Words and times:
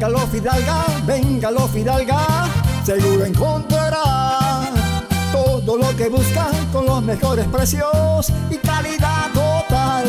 Véngalo 0.00 0.26
Fidalga, 0.28 0.86
véngalo 1.04 1.68
Fidalga, 1.68 2.48
seguro 2.86 3.22
encontrará 3.22 4.62
todo 5.30 5.76
lo 5.76 5.94
que 5.94 6.08
busca 6.08 6.46
con 6.72 6.86
los 6.86 7.02
mejores 7.02 7.46
precios 7.48 8.32
y 8.50 8.56
calidad 8.56 9.30
total. 9.34 10.06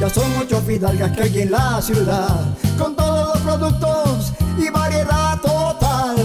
Ya 0.00 0.10
son 0.10 0.24
ocho 0.40 0.60
Fidalgas 0.60 1.12
que 1.12 1.22
hay 1.22 1.42
en 1.42 1.52
la 1.52 1.80
ciudad, 1.80 2.46
con 2.76 2.96
todos 2.96 3.28
los 3.28 3.42
productos 3.42 4.32
y 4.58 4.70
variedad 4.70 5.40
total. 5.40 6.16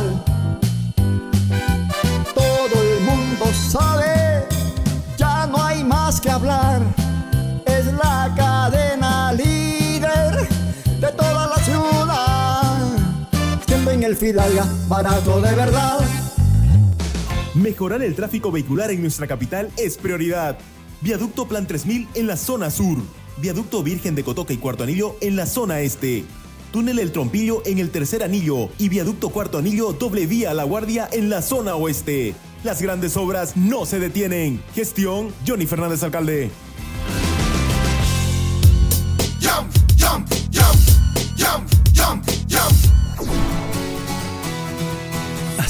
Todo 2.34 2.82
el 2.82 3.02
mundo 3.02 3.46
sabe, 3.70 4.21
el 14.12 14.18
Fidalga, 14.18 14.68
barato 14.90 15.40
de 15.40 15.56
verdad. 15.56 16.00
Mejorar 17.54 18.04
el 18.04 18.14
tráfico 18.14 18.52
vehicular 18.52 18.92
en 18.92 19.02
nuestra 19.02 19.26
capital 19.26 19.72
es 19.78 19.98
prioridad. 19.98 20.58
Viaducto 21.00 21.48
Plan 21.48 21.66
3000 21.66 22.10
en 22.16 22.28
la 22.28 22.36
zona 22.36 22.72
sur. 22.72 22.98
Viaducto 23.38 23.84
Virgen 23.84 24.14
de 24.14 24.24
Cotoca 24.24 24.52
y 24.52 24.58
Cuarto 24.58 24.84
Anillo 24.84 25.16
en 25.22 25.38
la 25.38 25.46
zona 25.46 25.80
este. 25.80 26.26
Túnel 26.74 27.00
El 27.00 27.14
Trompillo 27.14 27.62
en 27.66 27.80
el 27.80 27.90
tercer 27.90 28.22
anillo 28.22 28.70
y 28.78 28.90
Viaducto 28.90 29.30
Cuarto 29.30 29.60
Anillo 29.60 29.94
doble 29.94 30.26
vía 30.26 30.54
La 30.54 30.66
Guardia 30.66 31.08
en 31.12 31.30
la 31.30 31.42
zona 31.42 31.76
oeste. 31.76 32.36
Las 32.66 32.82
grandes 32.82 33.16
obras 33.16 33.56
no 33.56 33.86
se 33.86 34.00
detienen. 34.00 34.62
Gestión 34.76 35.30
Johnny 35.48 35.68
Fernández 35.68 36.04
Alcalde. 36.04 36.52
Jump, 39.42 39.74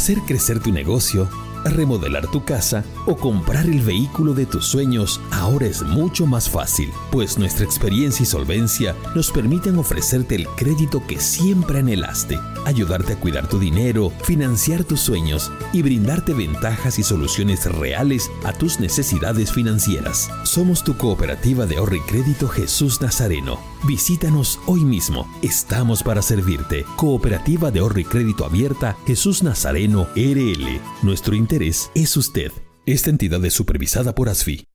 Hacer 0.01 0.21
crecer 0.21 0.59
tu 0.59 0.71
negocio 0.71 1.29
remodelar 1.69 2.27
tu 2.27 2.43
casa 2.43 2.83
o 3.05 3.15
comprar 3.15 3.65
el 3.65 3.81
vehículo 3.81 4.33
de 4.33 4.45
tus 4.45 4.65
sueños 4.65 5.21
ahora 5.31 5.67
es 5.67 5.83
mucho 5.83 6.25
más 6.25 6.49
fácil, 6.49 6.91
pues 7.11 7.37
nuestra 7.37 7.65
experiencia 7.65 8.23
y 8.23 8.25
solvencia 8.25 8.95
nos 9.15 9.31
permiten 9.31 9.77
ofrecerte 9.77 10.35
el 10.35 10.47
crédito 10.57 11.05
que 11.05 11.19
siempre 11.19 11.79
anhelaste, 11.79 12.39
ayudarte 12.65 13.13
a 13.13 13.19
cuidar 13.19 13.47
tu 13.47 13.59
dinero, 13.59 14.11
financiar 14.23 14.83
tus 14.83 14.99
sueños 14.99 15.51
y 15.73 15.81
brindarte 15.81 16.33
ventajas 16.33 16.99
y 16.99 17.03
soluciones 17.03 17.65
reales 17.65 18.29
a 18.43 18.53
tus 18.53 18.79
necesidades 18.79 19.51
financieras. 19.51 20.29
Somos 20.43 20.83
tu 20.83 20.97
cooperativa 20.97 21.65
de 21.65 21.77
ahorro 21.77 21.95
y 21.95 22.01
crédito 22.01 22.47
Jesús 22.47 23.01
Nazareno. 23.01 23.59
Visítanos 23.87 24.59
hoy 24.65 24.85
mismo. 24.85 25.27
Estamos 25.41 26.03
para 26.03 26.21
servirte. 26.21 26.85
Cooperativa 26.95 27.71
de 27.71 27.79
ahorro 27.79 27.99
y 27.99 28.05
crédito 28.05 28.45
abierta 28.45 28.97
Jesús 29.05 29.43
Nazareno 29.43 30.07
RL. 30.15 30.81
Nuestro 31.01 31.35
interés 31.35 31.91
es 31.95 32.15
usted. 32.17 32.51
Esta 32.85 33.09
entidad 33.09 33.43
es 33.45 33.53
supervisada 33.53 34.15
por 34.15 34.29
ASFI. 34.29 34.70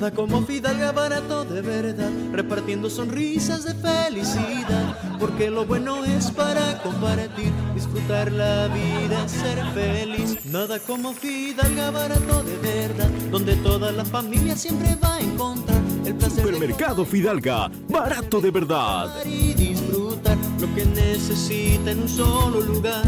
Nada 0.00 0.14
como 0.14 0.40
Fidalga 0.46 0.92
barato 0.92 1.44
de 1.44 1.60
verdad, 1.60 2.10
repartiendo 2.32 2.88
sonrisas 2.88 3.64
de 3.64 3.74
felicidad, 3.74 5.18
porque 5.18 5.50
lo 5.50 5.66
bueno 5.66 6.06
es 6.06 6.30
para 6.30 6.80
compartir, 6.82 7.52
disfrutar 7.74 8.32
la 8.32 8.68
vida, 8.68 9.28
ser 9.28 9.62
feliz. 9.74 10.42
Nada 10.46 10.78
como 10.78 11.12
Fidalga 11.12 11.90
barato 11.90 12.42
de 12.44 12.56
verdad, 12.56 13.10
donde 13.30 13.56
toda 13.56 13.92
la 13.92 14.06
familia 14.06 14.56
siempre 14.56 14.96
va 15.04 15.16
a 15.16 15.20
encontrar 15.20 15.82
el 16.06 16.14
placer 16.14 16.44
Supermercado 16.46 17.04
Fidalga, 17.04 17.70
barato 17.90 18.40
de 18.40 18.50
verdad. 18.50 19.22
y 19.26 19.52
disfrutar 19.52 20.38
lo 20.58 20.74
que 20.74 20.86
necesita 20.86 21.90
en 21.90 22.00
un 22.00 22.08
solo 22.08 22.62
lugar. 22.62 23.04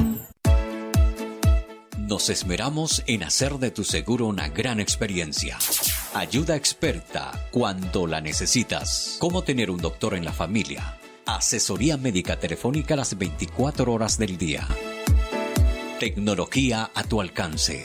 Nos 1.96 2.28
esmeramos 2.28 3.02
en 3.06 3.22
hacer 3.22 3.54
de 3.54 3.70
tu 3.70 3.82
seguro 3.82 4.26
una 4.26 4.50
gran 4.50 4.78
experiencia. 4.78 5.56
Ayuda 6.14 6.56
experta 6.56 7.32
cuando 7.50 8.06
la 8.06 8.20
necesitas. 8.20 9.16
Cómo 9.18 9.44
tener 9.44 9.70
un 9.70 9.78
doctor 9.78 10.14
en 10.14 10.26
la 10.26 10.32
familia. 10.32 10.98
Asesoría 11.24 11.96
médica 11.96 12.38
telefónica 12.38 12.96
las 12.96 13.16
24 13.16 13.90
horas 13.90 14.18
del 14.18 14.36
día. 14.36 14.68
Tecnología 15.98 16.90
a 16.94 17.02
tu 17.04 17.22
alcance. 17.22 17.84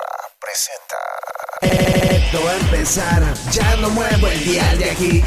presenta. 0.51 0.97
Esto 1.61 2.43
va 2.43 2.51
a 2.51 2.57
empezar, 2.57 3.33
ya 3.51 3.75
no 3.77 3.89
muevo 3.89 4.27
el 4.27 4.43
dial 4.43 4.77
de 4.79 4.91
aquí. 4.91 5.21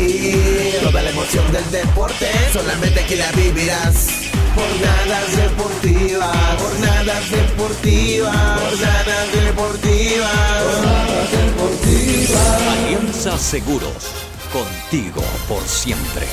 Toda 0.82 1.02
la 1.02 1.10
emoción 1.10 1.50
del 1.52 1.70
deporte, 1.70 2.30
solamente 2.52 3.00
aquí 3.00 3.16
la 3.16 3.30
vivirás. 3.32 4.08
Jornadas 4.54 5.36
deportivas, 5.36 6.36
jornadas 6.60 7.30
deportivas, 7.30 8.60
jornadas 8.60 9.32
deportivas, 9.32 10.30
jornadas 10.64 11.30
deportivas. 11.32 12.44
Alianza 12.68 13.38
Seguros, 13.38 14.10
contigo 14.52 15.22
por 15.48 15.66
siempre. 15.66 16.26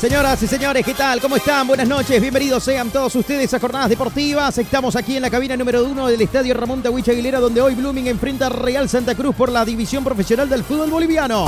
Señoras 0.00 0.40
y 0.44 0.46
señores, 0.46 0.84
¿qué 0.86 0.94
tal? 0.94 1.20
¿Cómo 1.20 1.34
están? 1.34 1.66
Buenas 1.66 1.88
noches, 1.88 2.20
bienvenidos 2.20 2.62
sean 2.62 2.88
todos 2.90 3.12
ustedes 3.16 3.52
a 3.52 3.58
Jornadas 3.58 3.88
Deportivas. 3.88 4.56
Estamos 4.56 4.94
aquí 4.94 5.16
en 5.16 5.22
la 5.22 5.28
cabina 5.28 5.56
número 5.56 5.84
uno 5.84 6.06
del 6.06 6.20
Estadio 6.20 6.54
Ramón 6.54 6.84
Tawich 6.84 7.08
Aguilera, 7.08 7.40
donde 7.40 7.60
hoy 7.60 7.74
Blooming 7.74 8.06
enfrenta 8.06 8.46
a 8.46 8.48
Real 8.48 8.88
Santa 8.88 9.16
Cruz 9.16 9.34
por 9.34 9.50
la 9.50 9.64
división 9.64 10.04
profesional 10.04 10.48
del 10.48 10.62
fútbol 10.62 10.90
boliviano. 10.90 11.46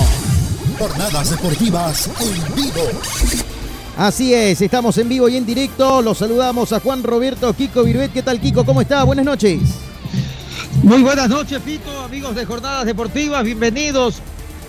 Jornadas 0.81 1.31
deportivas 1.31 2.11
en 2.21 2.55
vivo. 2.57 2.89
Así 3.97 4.35
es, 4.35 4.61
estamos 4.61 4.99
en 4.99 5.09
vivo 5.09 5.29
y 5.29 5.37
en 5.37 5.47
directo. 5.47 6.03
Los 6.03 6.19
saludamos 6.19 6.73
a 6.73 6.81
Juan 6.81 7.05
Roberto 7.05 7.53
Kiko 7.53 7.85
Viruet. 7.85 8.13
¿Qué 8.13 8.25
tal, 8.25 8.41
Kiko? 8.41 8.65
¿Cómo 8.65 8.81
está? 8.81 9.05
Buenas 9.05 9.27
noches. 9.27 9.61
Muy 10.83 11.03
buenas 11.03 11.29
noches, 11.29 11.63
Fito, 11.63 12.01
amigos 12.01 12.35
de 12.35 12.45
Jornadas 12.45 12.85
Deportivas. 12.85 13.45
Bienvenidos 13.45 14.17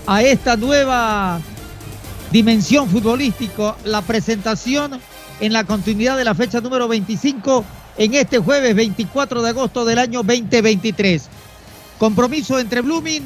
a 0.05 0.21
esta 0.21 0.55
nueva 0.55 1.41
dimensión 2.31 2.89
futbolístico, 2.89 3.75
la 3.83 4.01
presentación 4.01 4.99
en 5.41 5.53
la 5.53 5.65
continuidad 5.65 6.17
de 6.17 6.23
la 6.23 6.33
fecha 6.33 6.61
número 6.61 6.87
25 6.87 7.65
en 7.97 8.13
este 8.13 8.39
jueves 8.39 8.73
24 8.73 9.41
de 9.41 9.49
agosto 9.49 9.83
del 9.83 9.99
año 9.99 10.23
2023. 10.23 11.23
Compromiso 11.97 12.57
entre 12.57 12.81
Blooming 12.81 13.23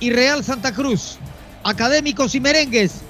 y 0.00 0.10
Real 0.10 0.42
Santa 0.42 0.72
Cruz, 0.72 1.18
académicos 1.62 2.34
y 2.34 2.40
merengues, 2.40 3.02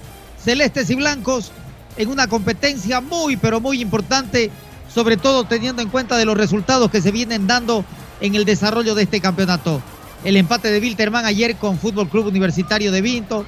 celestes 0.43 0.91
y 0.91 0.95
blancos, 0.95 1.53
en 1.97 2.09
una 2.09 2.29
competencia 2.29 3.01
muy, 3.01 3.37
pero 3.37 3.61
muy 3.61 3.81
importante, 3.81 4.51
sobre 4.93 5.17
todo 5.17 5.45
teniendo 5.45 5.81
en 5.81 5.89
cuenta 5.89 6.19
de 6.19 6.27
los 6.27 6.37
resultados 6.37 6.91
que 6.91 7.01
se 7.01 7.13
vienen 7.13 7.47
dando 7.47 7.85
en 8.21 8.35
el 8.35 8.45
desarrollo 8.45 8.95
de 8.95 9.05
este 9.05 9.21
campeonato. 9.21 9.83
El 10.23 10.37
empate 10.37 10.71
de 10.71 10.81
Wilterman 10.81 11.25
ayer 11.25 11.57
con 11.57 11.79
Fútbol 11.79 12.11
Club 12.11 12.27
Universitario 12.27 12.93
de 12.93 13.01
Vinto, 13.01 13.47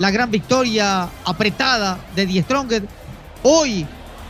la 0.00 0.10
gran 0.10 0.30
victoria 0.30 1.08
apretada 1.26 1.98
de 2.16 2.24
Die 2.24 2.42
Strongest. 2.42 2.86
Hoy 3.42 3.86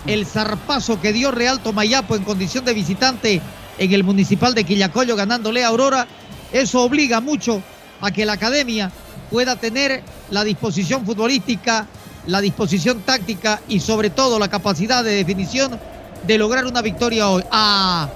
el 0.06 0.26
zarpazo 0.26 1.00
que 1.00 1.12
dio 1.12 1.30
Real 1.30 1.60
Tomayapo 1.60 2.16
en 2.16 2.24
condición 2.24 2.64
de 2.64 2.74
visitante 2.74 3.40
en 3.78 3.92
el 3.92 4.02
municipal 4.02 4.52
de 4.52 4.64
Quillacollo 4.64 5.14
ganándole 5.14 5.64
a 5.64 5.68
Aurora. 5.68 6.08
Eso 6.52 6.82
obliga 6.82 7.20
mucho 7.20 7.62
a 8.00 8.10
que 8.10 8.26
la 8.26 8.32
academia 8.32 8.90
pueda 9.30 9.54
tener 9.54 10.02
la 10.30 10.42
disposición 10.42 11.06
futbolística, 11.06 11.86
la 12.26 12.40
disposición 12.40 13.02
táctica 13.02 13.60
y 13.68 13.78
sobre 13.78 14.10
todo 14.10 14.40
la 14.40 14.48
capacidad 14.48 15.04
de 15.04 15.14
definición 15.14 15.78
de 16.26 16.36
lograr 16.36 16.66
una 16.66 16.82
victoria 16.82 17.28
hoy. 17.28 17.44
Ah, 17.52 18.08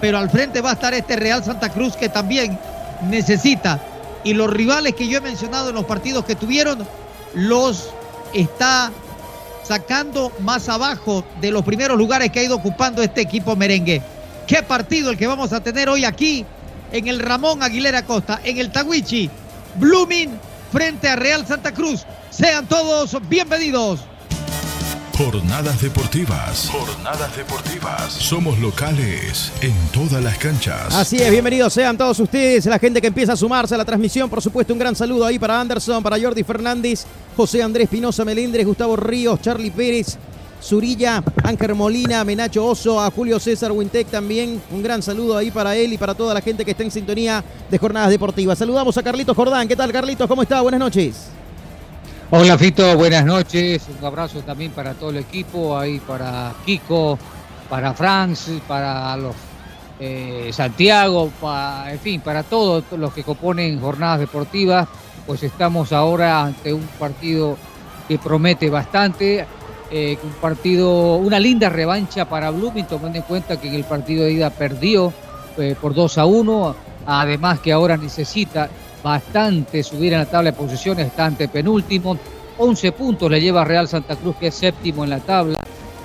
pero 0.00 0.18
al 0.18 0.30
frente 0.30 0.60
va 0.60 0.70
a 0.70 0.74
estar 0.74 0.94
este 0.94 1.16
Real 1.16 1.42
Santa 1.42 1.70
Cruz 1.70 1.96
que 1.96 2.08
también 2.08 2.56
necesita 3.08 3.91
y 4.24 4.34
los 4.34 4.50
rivales 4.50 4.94
que 4.94 5.08
yo 5.08 5.18
he 5.18 5.20
mencionado 5.20 5.70
en 5.70 5.74
los 5.74 5.84
partidos 5.84 6.24
que 6.24 6.34
tuvieron 6.34 6.86
los 7.34 7.90
está 8.34 8.92
sacando 9.62 10.32
más 10.40 10.68
abajo 10.68 11.24
de 11.40 11.50
los 11.50 11.64
primeros 11.64 11.96
lugares 11.96 12.30
que 12.30 12.40
ha 12.40 12.44
ido 12.44 12.56
ocupando 12.56 13.02
este 13.02 13.20
equipo 13.20 13.56
merengue. 13.56 14.02
Qué 14.46 14.62
partido 14.62 15.10
el 15.10 15.16
que 15.16 15.26
vamos 15.26 15.52
a 15.52 15.62
tener 15.62 15.88
hoy 15.88 16.04
aquí 16.04 16.44
en 16.92 17.08
el 17.08 17.20
Ramón 17.20 17.62
Aguilera 17.62 18.04
Costa, 18.04 18.40
en 18.44 18.58
el 18.58 18.70
Tawichi, 18.70 19.30
Blooming 19.76 20.30
frente 20.70 21.08
a 21.08 21.16
Real 21.16 21.46
Santa 21.46 21.72
Cruz. 21.72 22.04
Sean 22.30 22.66
todos 22.66 23.16
bienvenidos. 23.28 24.00
Jornadas 25.16 25.82
deportivas. 25.82 26.70
Jornadas 26.70 27.36
deportivas. 27.36 28.12
Somos 28.14 28.58
locales 28.58 29.52
en 29.60 29.74
todas 29.92 30.24
las 30.24 30.38
canchas. 30.38 30.94
Así 30.94 31.18
es, 31.18 31.30
bienvenidos 31.30 31.74
sean 31.74 31.98
todos 31.98 32.18
ustedes, 32.18 32.64
la 32.64 32.78
gente 32.78 33.00
que 33.00 33.08
empieza 33.08 33.34
a 33.34 33.36
sumarse 33.36 33.74
a 33.74 33.78
la 33.78 33.84
transmisión. 33.84 34.30
Por 34.30 34.40
supuesto, 34.40 34.72
un 34.72 34.78
gran 34.78 34.96
saludo 34.96 35.26
ahí 35.26 35.38
para 35.38 35.60
Anderson, 35.60 36.02
para 36.02 36.18
Jordi 36.18 36.42
Fernández, 36.42 37.04
José 37.36 37.62
Andrés 37.62 37.90
Pinoza 37.90 38.24
Melindres, 38.24 38.66
Gustavo 38.66 38.96
Ríos, 38.96 39.40
Charlie 39.42 39.70
Pérez, 39.70 40.16
Zurilla, 40.62 41.22
Ángel 41.44 41.74
Molina, 41.74 42.24
Menacho 42.24 42.64
Oso, 42.64 42.98
a 42.98 43.10
Julio 43.10 43.38
César 43.38 43.70
Wintec 43.70 44.08
también. 44.08 44.62
Un 44.70 44.82
gran 44.82 45.02
saludo 45.02 45.36
ahí 45.36 45.50
para 45.50 45.76
él 45.76 45.92
y 45.92 45.98
para 45.98 46.14
toda 46.14 46.32
la 46.32 46.40
gente 46.40 46.64
que 46.64 46.70
está 46.70 46.84
en 46.84 46.90
sintonía 46.90 47.44
de 47.70 47.78
Jornadas 47.78 48.08
Deportivas. 48.08 48.58
Saludamos 48.58 48.96
a 48.96 49.02
Carlitos 49.02 49.36
Jordán. 49.36 49.68
¿Qué 49.68 49.76
tal, 49.76 49.92
Carlitos? 49.92 50.26
¿Cómo 50.26 50.42
está? 50.42 50.62
Buenas 50.62 50.80
noches. 50.80 51.41
Hola 52.34 52.56
Fito, 52.56 52.96
buenas 52.96 53.26
noches. 53.26 53.86
Un 54.00 54.02
abrazo 54.06 54.40
también 54.40 54.70
para 54.70 54.94
todo 54.94 55.10
el 55.10 55.18
equipo, 55.18 55.76
ahí 55.76 55.98
para 55.98 56.54
Kiko, 56.64 57.18
para 57.68 57.92
Franz, 57.92 58.48
para 58.66 59.14
los 59.18 59.36
eh, 60.00 60.48
Santiago, 60.50 61.30
en 61.86 61.98
fin, 61.98 62.22
para 62.22 62.42
todos 62.42 62.84
los 62.92 63.12
que 63.12 63.22
componen 63.22 63.78
jornadas 63.78 64.20
deportivas. 64.20 64.88
Pues 65.26 65.42
estamos 65.42 65.92
ahora 65.92 66.42
ante 66.44 66.72
un 66.72 66.86
partido 66.98 67.58
que 68.08 68.18
promete 68.18 68.70
bastante. 68.70 69.46
eh, 69.90 70.16
un 70.22 70.32
partido, 70.40 71.16
una 71.16 71.38
linda 71.38 71.68
revancha 71.68 72.24
para 72.26 72.48
Blooming, 72.48 72.86
tomando 72.86 73.18
en 73.18 73.24
cuenta 73.24 73.60
que 73.60 73.68
en 73.68 73.74
el 73.74 73.84
partido 73.84 74.24
de 74.24 74.32
ida 74.32 74.48
perdió 74.48 75.12
eh, 75.58 75.76
por 75.78 75.92
2 75.92 76.16
a 76.16 76.24
1, 76.24 76.76
además 77.04 77.60
que 77.60 77.72
ahora 77.72 77.98
necesita 77.98 78.70
bastante 79.02 79.82
subir 79.82 80.12
en 80.12 80.20
la 80.20 80.26
tabla 80.26 80.50
de 80.50 80.56
posiciones, 80.56 81.06
está 81.06 81.30
penúltimo, 81.30 82.16
11 82.58 82.92
puntos 82.92 83.30
le 83.30 83.40
lleva 83.40 83.64
Real 83.64 83.88
Santa 83.88 84.16
Cruz, 84.16 84.36
que 84.36 84.48
es 84.48 84.54
séptimo 84.54 85.04
en 85.04 85.10
la 85.10 85.20
tabla, 85.20 85.58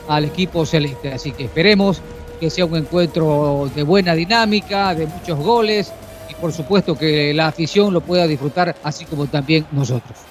al 0.07 0.25
equipo 0.25 0.65
celeste, 0.65 1.13
así 1.13 1.31
que 1.31 1.45
esperemos 1.45 2.01
que 2.39 2.49
sea 2.49 2.65
un 2.65 2.75
encuentro 2.75 3.69
de 3.75 3.83
buena 3.83 4.13
dinámica, 4.13 4.93
de 4.93 5.07
muchos 5.07 5.39
goles 5.39 5.91
y 6.29 6.33
por 6.35 6.51
supuesto 6.53 6.97
que 6.97 7.33
la 7.33 7.47
afición 7.47 7.93
lo 7.93 8.01
pueda 8.01 8.27
disfrutar, 8.27 8.75
así 8.83 9.05
como 9.05 9.27
también 9.27 9.65
nosotros. 9.71 10.26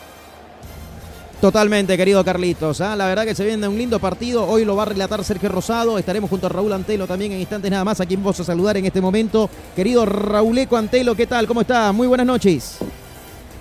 Totalmente, 1.46 1.96
querido 1.96 2.24
Carlitos. 2.24 2.80
¿ah? 2.80 2.96
La 2.96 3.06
verdad 3.06 3.24
que 3.24 3.32
se 3.32 3.44
viene 3.44 3.68
un 3.68 3.78
lindo 3.78 4.00
partido. 4.00 4.44
Hoy 4.44 4.64
lo 4.64 4.74
va 4.74 4.82
a 4.82 4.86
relatar 4.86 5.22
Sergio 5.22 5.48
Rosado. 5.48 5.96
Estaremos 5.96 6.28
junto 6.28 6.46
a 6.46 6.48
Raúl 6.48 6.72
Antelo 6.72 7.06
también 7.06 7.30
en 7.30 7.38
instantes 7.38 7.70
nada 7.70 7.84
más, 7.84 8.00
a 8.00 8.04
quien 8.04 8.20
vamos 8.20 8.40
a 8.40 8.42
saludar 8.42 8.76
en 8.78 8.86
este 8.86 9.00
momento. 9.00 9.48
Querido 9.76 10.04
Rauleco 10.04 10.76
Antelo, 10.76 11.14
¿qué 11.14 11.28
tal? 11.28 11.46
¿Cómo 11.46 11.60
está? 11.60 11.92
Muy 11.92 12.08
buenas 12.08 12.26
noches. 12.26 12.78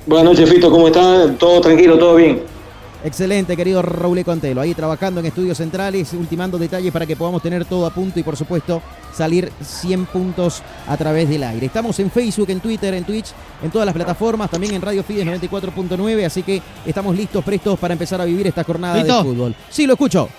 Buenas 0.08 0.26
noches, 0.26 0.50
Fito. 0.50 0.72
¿Cómo 0.72 0.88
está? 0.88 1.32
Todo 1.38 1.62
tranquilo, 1.62 1.96
todo 2.00 2.16
bien. 2.16 2.55
Excelente, 3.04 3.56
querido 3.56 3.82
Raúl 3.82 4.24
Contelo. 4.24 4.62
Ahí 4.62 4.74
trabajando 4.74 5.20
en 5.20 5.28
estudios 5.28 5.58
centrales, 5.58 6.12
ultimando 6.14 6.58
detalles 6.58 6.92
para 6.92 7.06
que 7.06 7.16
podamos 7.16 7.42
tener 7.42 7.66
todo 7.66 7.86
a 7.86 7.92
punto 7.92 8.20
y, 8.20 8.24
por 8.24 8.36
supuesto, 8.36 8.82
salir 9.14 9.52
100 9.62 10.06
puntos 10.08 10.64
a 10.88 10.98
través 10.98 11.30
del 11.30 11.44
aire. 11.44 11.68
Estamos 11.68 12.00
en 12.00 12.10
Facebook, 12.10 12.50
en 12.50 12.60
Twitter, 12.60 12.94
en 12.94 13.04
Twitch, 13.04 13.28
en 13.62 13.70
todas 13.70 13.86
las 13.86 13.94
plataformas, 13.94 14.50
también 14.50 14.74
en 14.74 14.82
Radio 14.82 15.04
Fides 15.04 15.26
94.9, 15.26 16.26
así 16.26 16.44
que 16.44 16.62
estamos 16.86 17.16
listos, 17.16 17.44
prestos 17.44 17.78
para 17.78 17.94
empezar 17.94 18.20
a 18.22 18.26
vivir 18.26 18.48
esta 18.48 18.64
jornada 18.64 19.04
de 19.04 19.12
fútbol. 19.24 19.56
Sí, 19.70 19.86
lo 19.86 19.94
escucho. 19.94 20.30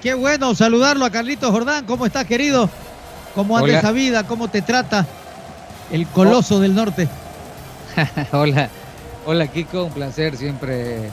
Qué 0.00 0.14
bueno 0.14 0.54
saludarlo 0.54 1.06
a 1.06 1.10
Carlitos 1.10 1.50
Jordán. 1.50 1.86
¿Cómo 1.86 2.06
estás, 2.06 2.26
querido? 2.26 2.68
¿Cómo 3.34 3.56
anda 3.58 3.78
esa 3.78 3.90
vida? 3.90 4.24
¿Cómo 4.26 4.48
te 4.48 4.62
trata 4.62 5.06
el 5.90 6.06
coloso 6.06 6.60
del 6.60 6.74
norte? 6.74 7.08
Hola. 8.32 8.68
Hola, 9.26 9.46
Kiko. 9.46 9.84
Un 9.84 9.92
placer 9.92 10.36
siempre 10.36 11.10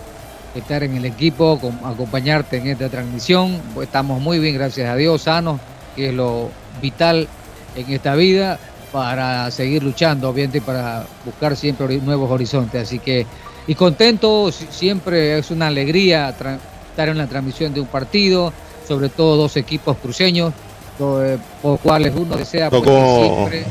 estar 0.55 0.83
en 0.83 0.95
el 0.95 1.05
equipo, 1.05 1.59
acompañarte 1.83 2.57
en 2.57 2.67
esta 2.67 2.89
transmisión. 2.89 3.61
Estamos 3.81 4.21
muy 4.21 4.39
bien, 4.39 4.55
gracias 4.55 4.89
a 4.89 4.95
Dios, 4.95 5.23
sanos, 5.23 5.59
que 5.95 6.09
es 6.09 6.13
lo 6.13 6.49
vital 6.81 7.27
en 7.75 7.91
esta 7.91 8.15
vida 8.15 8.59
para 8.91 9.49
seguir 9.51 9.83
luchando, 9.83 10.29
obviamente, 10.29 10.61
para 10.61 11.05
buscar 11.25 11.55
siempre 11.55 11.97
nuevos 11.97 12.29
horizontes. 12.29 12.83
Así 12.83 12.99
que, 12.99 13.25
y 13.67 13.75
contento, 13.75 14.51
siempre 14.51 15.37
es 15.37 15.51
una 15.51 15.67
alegría 15.67 16.29
estar 16.29 17.09
en 17.09 17.17
la 17.17 17.27
transmisión 17.27 17.73
de 17.73 17.79
un 17.79 17.87
partido, 17.87 18.51
sobre 18.87 19.09
todo 19.09 19.37
dos 19.37 19.55
equipos 19.55 19.97
cruceños, 19.97 20.53
eh, 20.99 21.37
por 21.61 21.79
cuales 21.79 22.13
uno 22.15 22.35
desea 22.35 22.69
pues, 22.69 22.83
siempre 22.83 23.65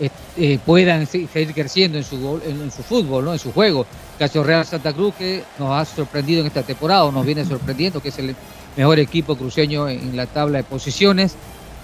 eh, 0.00 0.58
puedan 0.64 1.06
seguir 1.06 1.52
creciendo 1.54 1.98
en 1.98 2.04
su, 2.04 2.40
en, 2.44 2.70
su 2.70 2.82
fútbol, 2.82 3.24
¿no? 3.24 3.32
en 3.32 3.38
su 3.38 3.52
juego. 3.52 3.86
Caso 4.18 4.42
Real 4.42 4.64
Santa 4.64 4.92
Cruz 4.92 5.14
que 5.16 5.42
nos 5.58 5.70
ha 5.70 5.84
sorprendido 5.84 6.40
en 6.40 6.46
esta 6.46 6.62
temporada, 6.62 7.04
o 7.04 7.12
nos 7.12 7.26
viene 7.26 7.44
sorprendiendo, 7.44 8.00
que 8.00 8.08
es 8.08 8.18
el 8.18 8.34
mejor 8.76 8.98
equipo 8.98 9.36
cruceño 9.36 9.88
en 9.88 10.16
la 10.16 10.26
tabla 10.26 10.58
de 10.58 10.64
posiciones. 10.64 11.34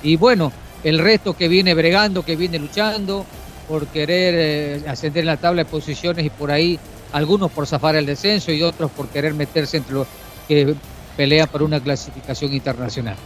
Y 0.03 0.17
bueno, 0.17 0.53
el 0.85 0.99
resto 0.99 1.35
que 1.37 1.49
viene 1.49 1.75
bregando, 1.75 2.25
que 2.25 2.37
viene 2.37 2.59
luchando 2.59 3.27
por 3.69 3.87
querer 3.89 4.35
eh, 4.37 4.89
ascender 4.89 5.23
en 5.23 5.27
la 5.27 5.37
tabla 5.37 5.65
de 5.65 5.71
posiciones 5.71 6.25
y 6.25 6.31
por 6.31 6.51
ahí 6.51 6.79
algunos 7.13 7.51
por 7.51 7.67
zafar 7.67 7.97
el 7.97 8.07
descenso 8.07 8.53
y 8.53 8.63
otros 8.63 8.91
por 8.91 9.09
querer 9.09 9.35
meterse 9.35 9.79
entre 9.79 9.95
los 9.95 10.07
que 10.47 10.75
pelean 11.17 11.49
por 11.49 11.63
una 11.63 11.81
clasificación 11.81 12.53
internacional. 12.53 13.17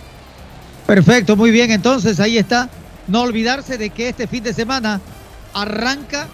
Perfecto, 0.86 1.36
muy 1.36 1.50
bien, 1.50 1.70
entonces 1.70 2.18
ahí 2.18 2.38
está. 2.38 2.68
No 3.10 3.22
olvidarse 3.22 3.76
de 3.76 3.90
que 3.90 4.08
este 4.08 4.28
fin 4.28 4.44
de 4.44 4.54
semana 4.54 5.00
arranca 5.52 6.28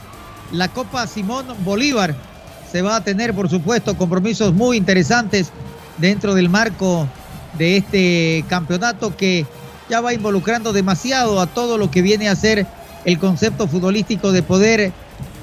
la 0.52 0.68
Copa 0.68 1.06
Simón 1.06 1.46
Bolívar. 1.64 2.14
Se 2.70 2.82
va 2.82 2.96
a 2.96 3.00
tener, 3.02 3.32
por 3.32 3.48
supuesto, 3.48 3.96
compromisos 3.96 4.52
muy 4.52 4.76
interesantes 4.76 5.52
dentro 5.96 6.34
del 6.34 6.50
marco 6.50 7.08
de 7.56 7.78
este 7.78 8.44
campeonato 8.50 9.16
que 9.16 9.46
ya 9.88 10.02
va 10.02 10.12
involucrando 10.12 10.74
demasiado 10.74 11.40
a 11.40 11.46
todo 11.46 11.78
lo 11.78 11.90
que 11.90 12.02
viene 12.02 12.28
a 12.28 12.36
ser 12.36 12.66
el 13.06 13.18
concepto 13.18 13.66
futbolístico 13.66 14.30
de 14.30 14.42
poder 14.42 14.92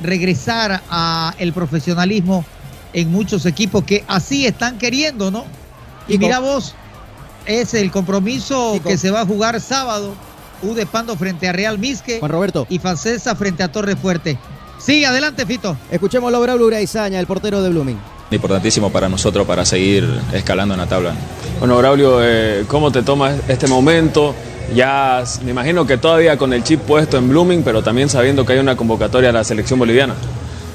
regresar 0.04 0.84
a 0.92 1.34
el 1.40 1.52
profesionalismo 1.52 2.46
en 2.94 3.12
muchos 3.12 3.48
equipos 3.48 3.86
que 3.86 4.04
así 4.08 4.46
están 4.46 4.78
queriendo, 4.78 5.32
¿no? 5.32 5.46
Y 6.08 6.20
mira 6.20 6.38
vos, 6.38 6.76
es 7.48 7.74
el 7.74 7.90
compromiso 7.90 8.80
que 8.86 9.00
se 9.00 9.10
va 9.10 9.22
a 9.22 9.26
jugar 9.26 9.60
sábado 9.60 10.14
U 10.64 10.74
de 10.74 10.86
Pando 10.86 11.16
frente 11.16 11.48
a 11.48 11.52
Real 11.52 11.78
Misque. 11.78 12.20
Juan 12.20 12.32
Roberto. 12.32 12.66
Y 12.70 12.80
Facesa 12.80 13.36
frente 13.36 13.64
a 13.64 13.72
Torre 13.72 13.96
Fuerte. 13.96 14.38
Sí, 14.80 15.06
adelante, 15.06 15.46
Fito. 15.46 15.78
Escuchemos 15.92 16.34
a 16.34 16.40
Braulio 16.40 16.68
Uraizaña, 16.68 17.20
el 17.20 17.26
portero 17.26 17.62
de 17.62 17.70
Blooming. 17.70 17.98
Importantísimo 18.32 18.92
para 18.92 19.08
nosotros 19.08 19.46
para 19.46 19.64
seguir 19.64 20.08
escalando 20.34 20.74
en 20.74 20.80
la 20.80 20.88
tabla. 20.88 21.14
Bueno, 21.60 21.78
Braulio, 21.78 22.20
eh, 22.22 22.66
¿cómo 22.68 22.92
te 22.92 23.04
tomas 23.04 23.36
este 23.48 23.68
momento? 23.68 24.34
Ya 24.76 25.24
me 25.44 25.52
imagino 25.52 25.86
que 25.86 25.98
todavía 25.98 26.38
con 26.38 26.52
el 26.52 26.64
chip 26.64 26.82
puesto 26.82 27.18
en 27.18 27.30
Blooming, 27.30 27.64
pero 27.64 27.84
también 27.84 28.10
sabiendo 28.10 28.46
que 28.46 28.54
hay 28.54 28.60
una 28.60 28.76
convocatoria 28.76 29.30
a 29.30 29.34
la 29.34 29.44
selección 29.44 29.78
boliviana. 29.78 30.16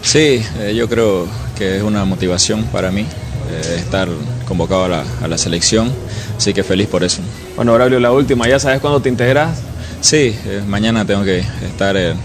Sí, 0.02 0.42
eh, 0.61 0.75
yo 0.75 0.88
creo 0.88 1.26
que 1.57 1.78
es 1.78 1.83
una 1.83 2.04
motivación 2.04 2.64
para 2.64 2.90
mí 2.90 3.02
eh, 3.02 3.76
estar 3.78 4.09
convocado 4.47 4.85
a 4.85 4.88
la, 4.88 5.04
a 5.23 5.28
la, 5.28 5.37
selección, 5.37 5.92
así 6.37 6.54
que 6.54 6.62
feliz 6.62 6.87
por 6.87 7.02
eso. 7.02 7.21
Bueno, 7.57 7.75
Braulio, 7.75 7.99
la 7.99 8.12
última, 8.12 8.47
¿ya 8.49 8.59
sabes 8.61 8.80
cuándo 8.80 9.00
te 9.00 9.09
integras? 9.09 9.59
Sí, 10.00 10.36
eh, 10.46 10.62
mañana 10.66 11.04
tengo 11.04 11.24
que 11.24 11.38
estar 11.38 11.96
en, 11.96 12.16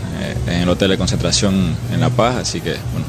el 0.48 0.70
hotel 0.70 0.90
de 0.90 0.98
concentración 0.98 1.76
en 1.92 2.00
La 2.00 2.10
Paz, 2.10 2.38
así 2.38 2.62
que 2.62 2.72
bueno. 2.92 3.06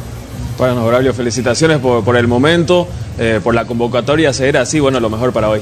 Bueno, 0.57 0.87
Braulio, 0.87 1.13
felicitaciones 1.13 1.79
por, 1.79 2.17
el 2.17 2.29
momento, 2.29 2.87
eh, 3.19 3.41
por 3.43 3.55
la 3.55 3.65
convocatoria, 3.65 4.33
ser 4.33 4.57
así, 4.57 4.79
bueno, 4.79 5.01
lo 5.01 5.11
mejor 5.11 5.33
para 5.33 5.49
hoy. 5.49 5.61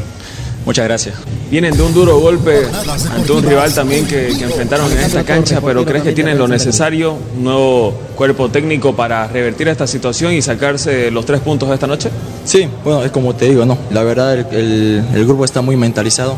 Muchas 0.67 0.85
gracias. 0.85 1.17
Vienen 1.51 1.77
de 1.77 1.83
un 1.83 1.93
duro 1.93 2.19
golpe 2.21 2.67
ante 3.11 3.33
un 3.33 3.43
rival 3.43 3.75
también 3.75 4.07
que, 4.07 4.29
enfrentaron 4.29 4.93
en 4.93 4.99
esta 4.99 5.25
cancha, 5.25 5.61
pero 5.61 5.85
¿crees 5.85 6.05
que 6.05 6.13
tienen 6.13 6.39
lo 6.39 6.47
necesario, 6.47 7.17
un 7.37 7.43
nuevo 7.43 7.95
cuerpo 8.15 8.51
técnico 8.51 8.95
para 8.95 9.27
revertir 9.27 9.67
esta 9.69 9.87
situación 9.87 10.35
y 10.35 10.43
sacarse 10.43 11.11
los 11.11 11.27
tres 11.27 11.41
puntos 11.41 11.69
de 11.69 11.75
esta 11.75 11.87
noche? 11.87 12.11
Sí, 12.45 12.69
bueno, 12.85 13.03
es 13.03 13.11
como 13.11 13.35
te 13.35 13.49
digo, 13.49 13.65
no. 13.65 13.77
La 13.91 14.05
verdad, 14.05 14.39
el, 14.39 15.05
el 15.15 15.27
grupo 15.27 15.45
está 15.45 15.63
muy 15.63 15.77
mentalizado 15.77 16.37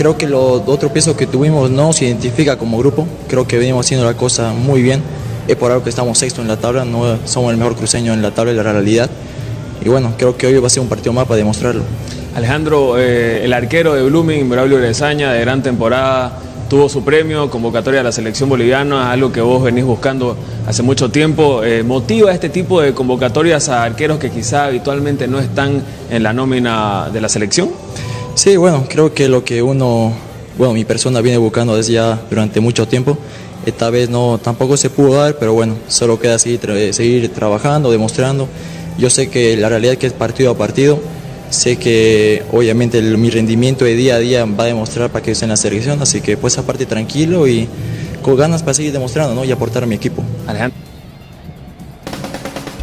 creo 0.00 0.16
que 0.16 0.26
los 0.26 0.62
otro 0.64 0.90
piso 0.90 1.14
que 1.14 1.26
tuvimos 1.26 1.70
no 1.70 1.92
se 1.92 2.06
identifica 2.06 2.56
como 2.56 2.78
grupo. 2.78 3.06
Creo 3.28 3.46
que 3.46 3.58
venimos 3.58 3.84
haciendo 3.84 4.06
la 4.06 4.14
cosa 4.14 4.54
muy 4.54 4.80
bien. 4.80 5.02
Es 5.46 5.56
por 5.56 5.70
algo 5.70 5.84
que 5.84 5.90
estamos 5.90 6.16
sexto 6.16 6.40
en 6.40 6.48
la 6.48 6.56
tabla, 6.56 6.86
no 6.86 7.18
somos 7.26 7.50
el 7.50 7.58
mejor 7.58 7.76
cruceño 7.76 8.14
en 8.14 8.22
la 8.22 8.30
tabla 8.30 8.52
de 8.52 8.56
la 8.56 8.72
realidad. 8.72 9.10
Y 9.84 9.90
bueno, 9.90 10.14
creo 10.16 10.38
que 10.38 10.46
hoy 10.46 10.56
va 10.56 10.68
a 10.68 10.70
ser 10.70 10.82
un 10.82 10.88
partido 10.88 11.12
más 11.12 11.26
para 11.26 11.36
demostrarlo. 11.36 11.82
Alejandro, 12.34 12.98
eh, 12.98 13.44
el 13.44 13.52
arquero 13.52 13.92
de 13.92 14.02
Blooming, 14.04 14.48
Braulio 14.48 14.78
Grezaña, 14.78 15.32
de 15.32 15.40
gran 15.40 15.62
temporada, 15.62 16.32
tuvo 16.70 16.88
su 16.88 17.04
premio, 17.04 17.50
convocatoria 17.50 18.00
a 18.00 18.02
la 18.02 18.12
selección 18.12 18.48
boliviana, 18.48 19.12
algo 19.12 19.30
que 19.30 19.42
vos 19.42 19.62
venís 19.62 19.84
buscando 19.84 20.34
hace 20.66 20.82
mucho 20.82 21.10
tiempo. 21.10 21.62
Eh, 21.62 21.82
¿Motiva 21.82 22.32
este 22.32 22.48
tipo 22.48 22.80
de 22.80 22.94
convocatorias 22.94 23.68
a 23.68 23.82
arqueros 23.82 24.18
que 24.18 24.30
quizá 24.30 24.64
habitualmente 24.64 25.28
no 25.28 25.40
están 25.40 25.82
en 26.08 26.22
la 26.22 26.32
nómina 26.32 27.10
de 27.12 27.20
la 27.20 27.28
selección? 27.28 27.68
Sí, 28.34 28.56
bueno, 28.56 28.86
creo 28.88 29.12
que 29.12 29.28
lo 29.28 29.44
que 29.44 29.62
uno, 29.62 30.12
bueno, 30.56 30.72
mi 30.72 30.84
persona 30.84 31.20
viene 31.20 31.38
buscando 31.38 31.76
desde 31.76 31.94
ya 31.94 32.20
durante 32.30 32.60
mucho 32.60 32.88
tiempo. 32.88 33.18
Esta 33.66 33.90
vez 33.90 34.08
no, 34.08 34.38
tampoco 34.38 34.76
se 34.76 34.88
pudo 34.88 35.14
dar, 35.14 35.36
pero 35.38 35.52
bueno, 35.52 35.76
solo 35.88 36.18
queda 36.18 36.38
seguir, 36.38 36.94
seguir 36.94 37.28
trabajando, 37.32 37.90
demostrando. 37.90 38.48
Yo 38.98 39.10
sé 39.10 39.28
que 39.28 39.56
la 39.56 39.68
realidad 39.68 39.94
es 39.94 39.98
que 39.98 40.06
es 40.06 40.12
partido 40.12 40.50
a 40.50 40.56
partido. 40.56 40.98
Sé 41.50 41.76
que 41.76 42.44
obviamente 42.52 43.02
mi 43.02 43.28
rendimiento 43.28 43.84
de 43.84 43.94
día 43.94 44.14
a 44.14 44.18
día 44.18 44.44
va 44.44 44.64
a 44.64 44.66
demostrar 44.68 45.10
para 45.10 45.24
que 45.24 45.32
esté 45.32 45.46
en 45.46 45.50
la 45.50 45.56
selección, 45.56 46.00
así 46.00 46.20
que 46.20 46.36
pues 46.36 46.56
aparte 46.58 46.86
tranquilo 46.86 47.48
y 47.48 47.68
con 48.22 48.36
ganas 48.36 48.62
para 48.62 48.74
seguir 48.74 48.92
demostrando 48.92 49.34
¿no? 49.34 49.44
y 49.44 49.50
aportar 49.50 49.82
a 49.82 49.86
mi 49.86 49.96
equipo. 49.96 50.22
Alejandro. 50.46 50.78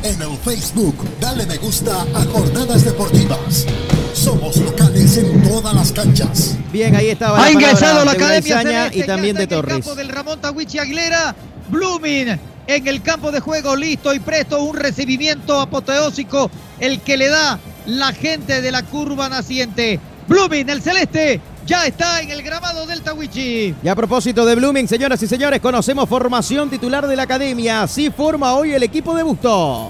En 0.03 0.21
el 0.21 0.37
Facebook, 0.37 0.95
dale 1.19 1.45
me 1.45 1.57
gusta 1.57 2.01
a 2.13 2.25
Jornadas 2.25 2.83
Deportivas. 2.83 3.65
Somos 4.13 4.57
locales 4.57 4.86
en 5.15 5.41
todas 5.47 5.73
las 5.73 5.93
canchas. 5.93 6.57
Bien, 6.73 6.93
ahí 6.95 7.09
estaba. 7.09 7.41
Ha 7.41 7.51
ingresado 7.51 8.03
la 8.03 8.11
Academia 8.11 8.61
Celeste 8.61 8.99
y 8.99 9.03
también 9.03 9.37
de 9.37 9.47
Torres. 9.47 9.71
En 9.71 9.77
el 9.77 9.83
campo 9.83 9.95
del 9.95 10.09
Ramón 10.09 10.41
Tawichi 10.41 10.79
Aguilera, 10.79 11.33
Blooming 11.69 12.37
en 12.67 12.87
el 12.87 13.01
campo 13.01 13.31
de 13.31 13.39
juego, 13.39 13.75
listo 13.75 14.13
y 14.13 14.19
presto, 14.19 14.61
un 14.61 14.75
recibimiento 14.75 15.59
apoteósico, 15.59 16.51
el 16.79 16.99
que 16.99 17.17
le 17.17 17.29
da 17.29 17.59
la 17.85 18.11
gente 18.11 18.61
de 18.61 18.71
la 18.71 18.83
curva 18.83 19.29
naciente. 19.29 19.99
Blooming, 20.27 20.69
el 20.69 20.81
celeste, 20.81 21.39
ya 21.65 21.85
está 21.85 22.21
en 22.21 22.29
el 22.29 22.43
gramado 22.43 22.85
del 22.85 23.01
Tawichi. 23.01 23.73
Y 23.81 23.87
a 23.87 23.95
propósito 23.95 24.45
de 24.45 24.55
Blooming, 24.55 24.87
señoras 24.87 25.23
y 25.23 25.27
señores, 25.27 25.61
conocemos 25.61 26.09
formación 26.09 26.69
titular 26.69 27.07
de 27.07 27.15
la 27.15 27.23
academia. 27.23 27.83
Así 27.83 28.09
forma 28.09 28.53
hoy 28.53 28.73
el 28.73 28.83
equipo 28.83 29.15
de 29.15 29.23
Busto. 29.23 29.89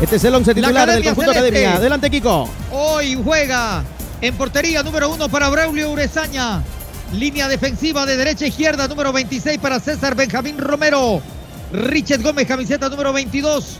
Este 0.00 0.16
es 0.16 0.24
el 0.24 0.34
once 0.34 0.54
titular 0.54 0.88
del 0.88 1.04
conjunto 1.04 1.32
Celeste. 1.34 1.58
Academia. 1.58 1.76
Adelante, 1.76 2.10
Kiko. 2.10 2.48
Hoy 2.72 3.20
juega 3.22 3.84
en 4.22 4.34
portería 4.34 4.82
número 4.82 5.10
uno 5.10 5.28
para 5.28 5.50
Braulio 5.50 5.90
Urezaña. 5.90 6.62
Línea 7.12 7.48
defensiva 7.48 8.06
de 8.06 8.16
derecha 8.16 8.46
a 8.46 8.48
izquierda 8.48 8.88
número 8.88 9.12
26 9.12 9.58
para 9.58 9.78
César 9.78 10.14
Benjamín 10.14 10.56
Romero. 10.56 11.20
Richard 11.72 12.22
Gómez, 12.22 12.48
camiseta 12.48 12.88
número 12.88 13.12
22. 13.12 13.76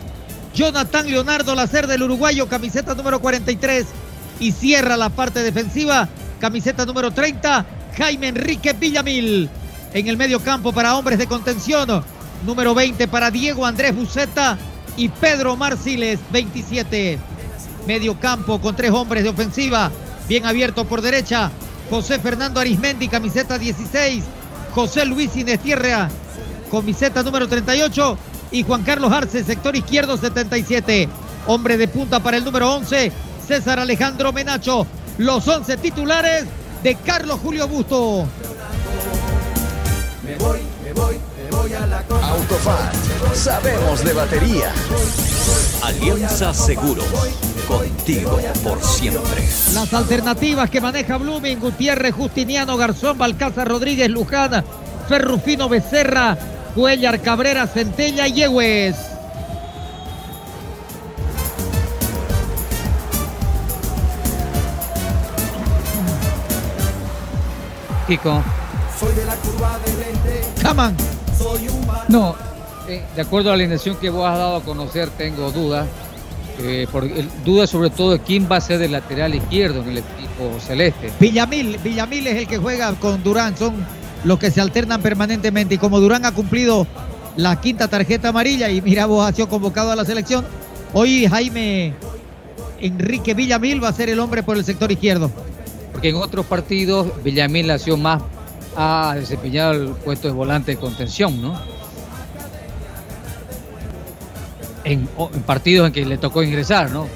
Jonathan 0.55 1.11
Leonardo 1.11 1.55
Lacer 1.55 1.87
del 1.87 2.03
uruguayo, 2.03 2.47
camiseta 2.49 2.95
número 2.95 3.21
43. 3.21 3.87
Y 4.41 4.53
cierra 4.53 4.99
la 4.99 5.09
parte 5.09 5.43
defensiva, 5.43 6.07
camiseta 6.39 6.85
número 6.85 7.13
30, 7.13 7.65
Jaime 7.97 8.29
Enrique 8.29 8.75
Villamil. 8.75 9.49
En 9.95 10.07
el 10.07 10.19
medio 10.19 10.41
campo 10.41 10.71
para 10.71 10.97
hombres 10.97 11.19
de 11.19 11.27
contención, 11.27 12.05
número 12.45 12.75
20 12.75 13.09
para 13.09 13.31
Diego 13.31 13.65
Andrés 13.65 13.97
Buceta 13.97 14.59
y 14.97 15.09
Pedro 15.09 15.57
Marciles, 15.57 16.19
27. 16.31 17.19
Medio 17.87 18.19
campo 18.19 18.61
con 18.61 18.77
tres 18.77 18.91
hombres 18.91 19.23
de 19.23 19.31
ofensiva, 19.31 19.91
bien 20.29 20.47
abierto 20.47 20.85
por 20.85 21.03
derecha. 21.03 21.51
José 21.89 22.19
Fernando 22.19 22.61
Arismendi, 22.61 23.09
camiseta 23.09 23.59
16. 23.59 24.23
José 24.75 25.05
Luis 25.05 25.35
Inestierra, 25.37 26.09
camiseta 26.71 27.23
número 27.23 27.49
38. 27.49 28.19
Y 28.53 28.63
Juan 28.65 28.83
Carlos 28.83 29.13
Arce, 29.13 29.45
sector 29.45 29.77
izquierdo 29.77 30.17
77. 30.17 31.09
Hombre 31.47 31.77
de 31.77 31.89
punta 31.89 32.21
para 32.21 32.37
el 32.37 32.45
número 32.45 32.75
11, 32.75 33.13
César 33.47 33.79
Alejandro 33.79 34.33
Menacho. 34.33 34.87
Los 35.19 35.47
11 35.47 35.77
titulares 35.79 36.47
de 36.83 36.95
Carlos 36.97 37.41
Julio 37.41 37.69
Busto. 37.69 38.27
Me 40.25 40.37
voy, 40.37 40.61
me 40.85 40.93
voy, 40.93 41.17
Autofat, 41.61 42.95
sabemos 43.35 44.03
de 44.03 44.15
batería. 44.15 44.73
Alianza 45.83 46.55
Seguros, 46.55 47.05
contigo 47.69 48.39
por 48.65 48.83
siempre. 48.83 49.47
Las 49.75 49.93
alternativas 49.93 50.71
que 50.71 50.81
maneja 50.81 51.19
Blooming, 51.19 51.61
Gutiérrez, 51.61 52.15
Justiniano, 52.15 52.79
Garzón, 52.79 53.19
Balcázar, 53.19 53.69
Rodríguez, 53.69 54.09
Luján, 54.09 54.65
Ferrufino, 55.07 55.69
Becerra, 55.69 56.39
Cuellar, 56.75 57.21
Cabrera, 57.21 57.67
Centella 57.67 58.27
y 58.27 58.33
Yegües. 58.33 58.97
Kiko. 68.07 68.43
Soy 68.99 69.15
de 69.15 69.25
la 69.27 69.35
curva 69.37 69.79
de 69.85 69.93
lente. 69.93 70.41
Un 70.57 71.30
No, 72.09 72.35
eh, 72.89 73.03
de 73.15 73.23
acuerdo 73.23 73.51
a 73.51 73.53
la 73.53 73.63
alineación 73.63 73.97
que 73.97 74.11
vos 74.11 74.27
has 74.27 74.39
dado 74.39 74.57
a 74.57 74.63
conocer, 74.63 75.11
tengo 75.11 75.51
dudas. 75.51 75.87
eh, 76.59 76.87
dudas 77.45 77.71
sobre 77.71 77.91
todo 77.91 78.13
de 78.13 78.19
quién 78.19 78.49
va 78.51 78.57
a 78.57 78.61
ser 78.61 78.83
el 78.83 78.93
lateral 78.93 79.35
izquierdo 79.35 79.81
en 79.83 79.89
el 79.91 79.99
equipo 79.99 80.59
celeste. 80.61 81.11
Villamil, 81.19 81.79
Villamil 81.79 82.27
es 82.27 82.37
el 82.37 82.47
que 82.47 82.59
juega 82.59 82.93
con 82.95 83.23
Durán, 83.23 83.57
son 83.57 83.87
los 84.25 84.39
que 84.39 84.51
se 84.51 84.61
alternan 84.61 85.01
permanentemente. 85.01 85.77
Y 85.77 85.79
como 85.79 86.01
Durán 86.01 86.27
ha 86.27 86.33
cumplido 86.33 86.87
la 87.37 87.61
quinta 87.61 87.89
tarjeta 87.89 88.29
amarilla 88.29 88.69
y 88.71 88.83
mira, 88.83 89.07
vos 89.07 89.27
ha 89.27 89.33
sido 89.33 89.49
convocado 89.49 89.93
a 89.93 89.97
la 89.97 90.05
selección, 90.05 90.45
hoy 90.93 91.27
Jaime 91.27 91.95
Enrique 92.81 93.35
Villamil 93.35 93.83
va 93.83 93.89
a 93.89 93.93
ser 93.93 94.11
el 94.11 94.19
hombre 94.21 94.43
por 94.43 94.57
el 94.57 94.65
sector 94.65 94.91
izquierdo. 94.91 95.31
Porque 95.93 96.11
en 96.11 96.17
otros 96.17 96.47
partidos 96.47 97.09
Villamil 97.23 97.71
ha 97.71 97.79
sido 97.79 97.97
más 97.97 98.23
a 98.77 99.15
desempeñar 99.17 99.75
el 99.75 99.89
puesto 99.89 100.29
de 100.29 100.35
volante 100.35 100.73
de 100.73 100.77
contención, 100.79 101.41
¿no? 101.41 101.61
En, 104.85 105.07
partidos 105.47 105.89
en 105.89 105.93
que 105.93 106.05
le 106.05 106.19
tocó 106.19 106.43
ingresar, 106.43 106.91
¿no? 106.91 107.07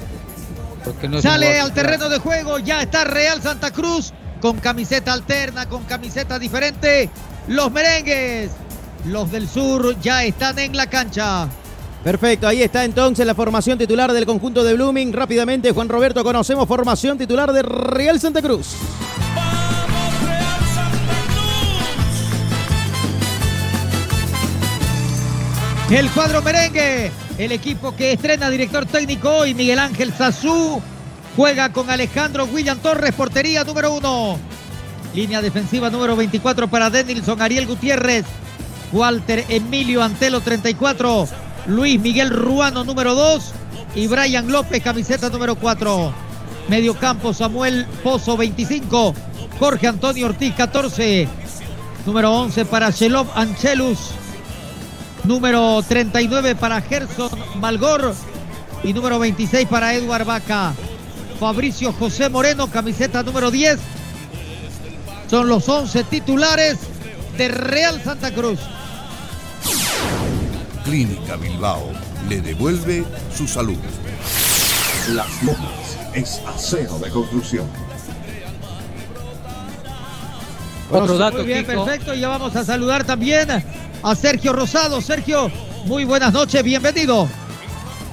Porque 0.83 1.07
no 1.07 1.21
Sale 1.21 1.59
al 1.59 1.73
terreno 1.73 2.09
de 2.09 2.19
juego, 2.19 2.59
ya 2.59 2.81
está 2.81 3.03
Real 3.03 3.41
Santa 3.41 3.71
Cruz 3.71 4.13
con 4.39 4.59
camiseta 4.59 5.13
alterna, 5.13 5.67
con 5.67 5.83
camiseta 5.85 6.37
diferente. 6.37 7.09
Los 7.47 7.71
merengues, 7.71 8.51
los 9.05 9.31
del 9.31 9.49
sur 9.49 9.99
ya 10.01 10.23
están 10.23 10.59
en 10.59 10.77
la 10.77 10.87
cancha. 10.87 11.47
Perfecto, 12.03 12.47
ahí 12.47 12.61
está 12.61 12.85
entonces 12.85 13.25
la 13.25 13.33
formación 13.33 13.79
titular 13.79 14.13
del 14.13 14.27
conjunto 14.27 14.63
de 14.63 14.75
Blooming. 14.75 15.11
Rápidamente, 15.11 15.71
Juan 15.71 15.89
Roberto, 15.89 16.23
conocemos 16.23 16.67
formación 16.67 17.17
titular 17.17 17.51
de 17.51 17.63
Real 17.63 18.19
Santa 18.19 18.43
Cruz. 18.43 18.75
El 25.89 26.09
cuadro 26.09 26.41
merengue, 26.41 27.11
el 27.37 27.51
equipo 27.51 27.95
que 27.95 28.13
estrena 28.13 28.49
director 28.49 28.87
técnico 28.87 29.29
hoy, 29.29 29.53
Miguel 29.53 29.77
Ángel 29.77 30.11
Sazú, 30.11 30.81
juega 31.35 31.71
con 31.71 31.91
Alejandro 31.91 32.45
William 32.45 32.79
Torres, 32.79 33.13
portería 33.13 33.63
número 33.63 33.93
uno. 33.93 34.39
Línea 35.13 35.43
defensiva 35.43 35.91
número 35.91 36.15
24 36.15 36.67
para 36.69 36.89
Denilson 36.89 37.39
Ariel 37.39 37.67
Gutiérrez, 37.67 38.25
Walter 38.91 39.45
Emilio 39.47 40.03
Antelo 40.03 40.41
34, 40.41 41.27
Luis 41.67 42.01
Miguel 42.01 42.31
Ruano 42.31 42.83
número 42.83 43.13
2 43.13 43.51
y 43.93 44.07
Brian 44.07 44.51
López 44.51 44.81
camiseta 44.81 45.29
número 45.29 45.55
4. 45.55 46.11
Medio 46.67 46.95
campo 46.95 47.31
Samuel 47.31 47.85
Pozo 48.03 48.35
25, 48.35 49.13
Jorge 49.59 49.87
Antonio 49.87 50.25
Ortiz 50.25 50.55
14, 50.55 51.27
número 52.07 52.33
11 52.33 52.65
para 52.65 52.89
Shelov 52.89 53.27
Ancelus, 53.35 54.09
número 55.25 55.81
39 55.87 56.55
para 56.55 56.81
Gerson 56.81 57.29
Malgor 57.59 58.13
y 58.83 58.93
número 58.93 59.19
26 59.19 59.67
para 59.67 59.93
Edward 59.93 60.25
Vaca. 60.25 60.73
Fabricio 61.39 61.91
José 61.93 62.29
Moreno, 62.29 62.67
camiseta 62.67 63.23
número 63.23 63.51
10. 63.51 63.77
Son 65.29 65.47
los 65.47 65.67
11 65.67 66.03
titulares 66.05 66.77
de 67.37 67.47
Real 67.47 68.01
Santa 68.01 68.31
Cruz. 68.33 68.59
Clínica 70.83 71.35
Bilbao 71.35 71.91
le 72.29 72.41
devuelve 72.41 73.03
su 73.35 73.47
salud. 73.47 73.77
Las 75.09 75.43
Lomas 75.43 75.97
es 76.13 76.41
acero 76.47 76.99
de 76.99 77.09
construcción. 77.09 77.67
Otro 80.91 81.17
dato, 81.17 81.37
Muy 81.37 81.47
bien, 81.47 81.65
Kiko. 81.65 81.83
perfecto. 81.83 82.13
Y 82.13 82.19
ya 82.19 82.29
vamos 82.29 82.55
a 82.55 82.63
saludar 82.63 83.03
también 83.03 83.47
a 84.05 84.13
Sergio 84.13 84.53
Rosado. 84.53 85.01
Sergio, 85.01 85.51
muy 85.85 86.05
buenas 86.05 86.31
noches, 86.31 86.61
bienvenido. 86.63 87.27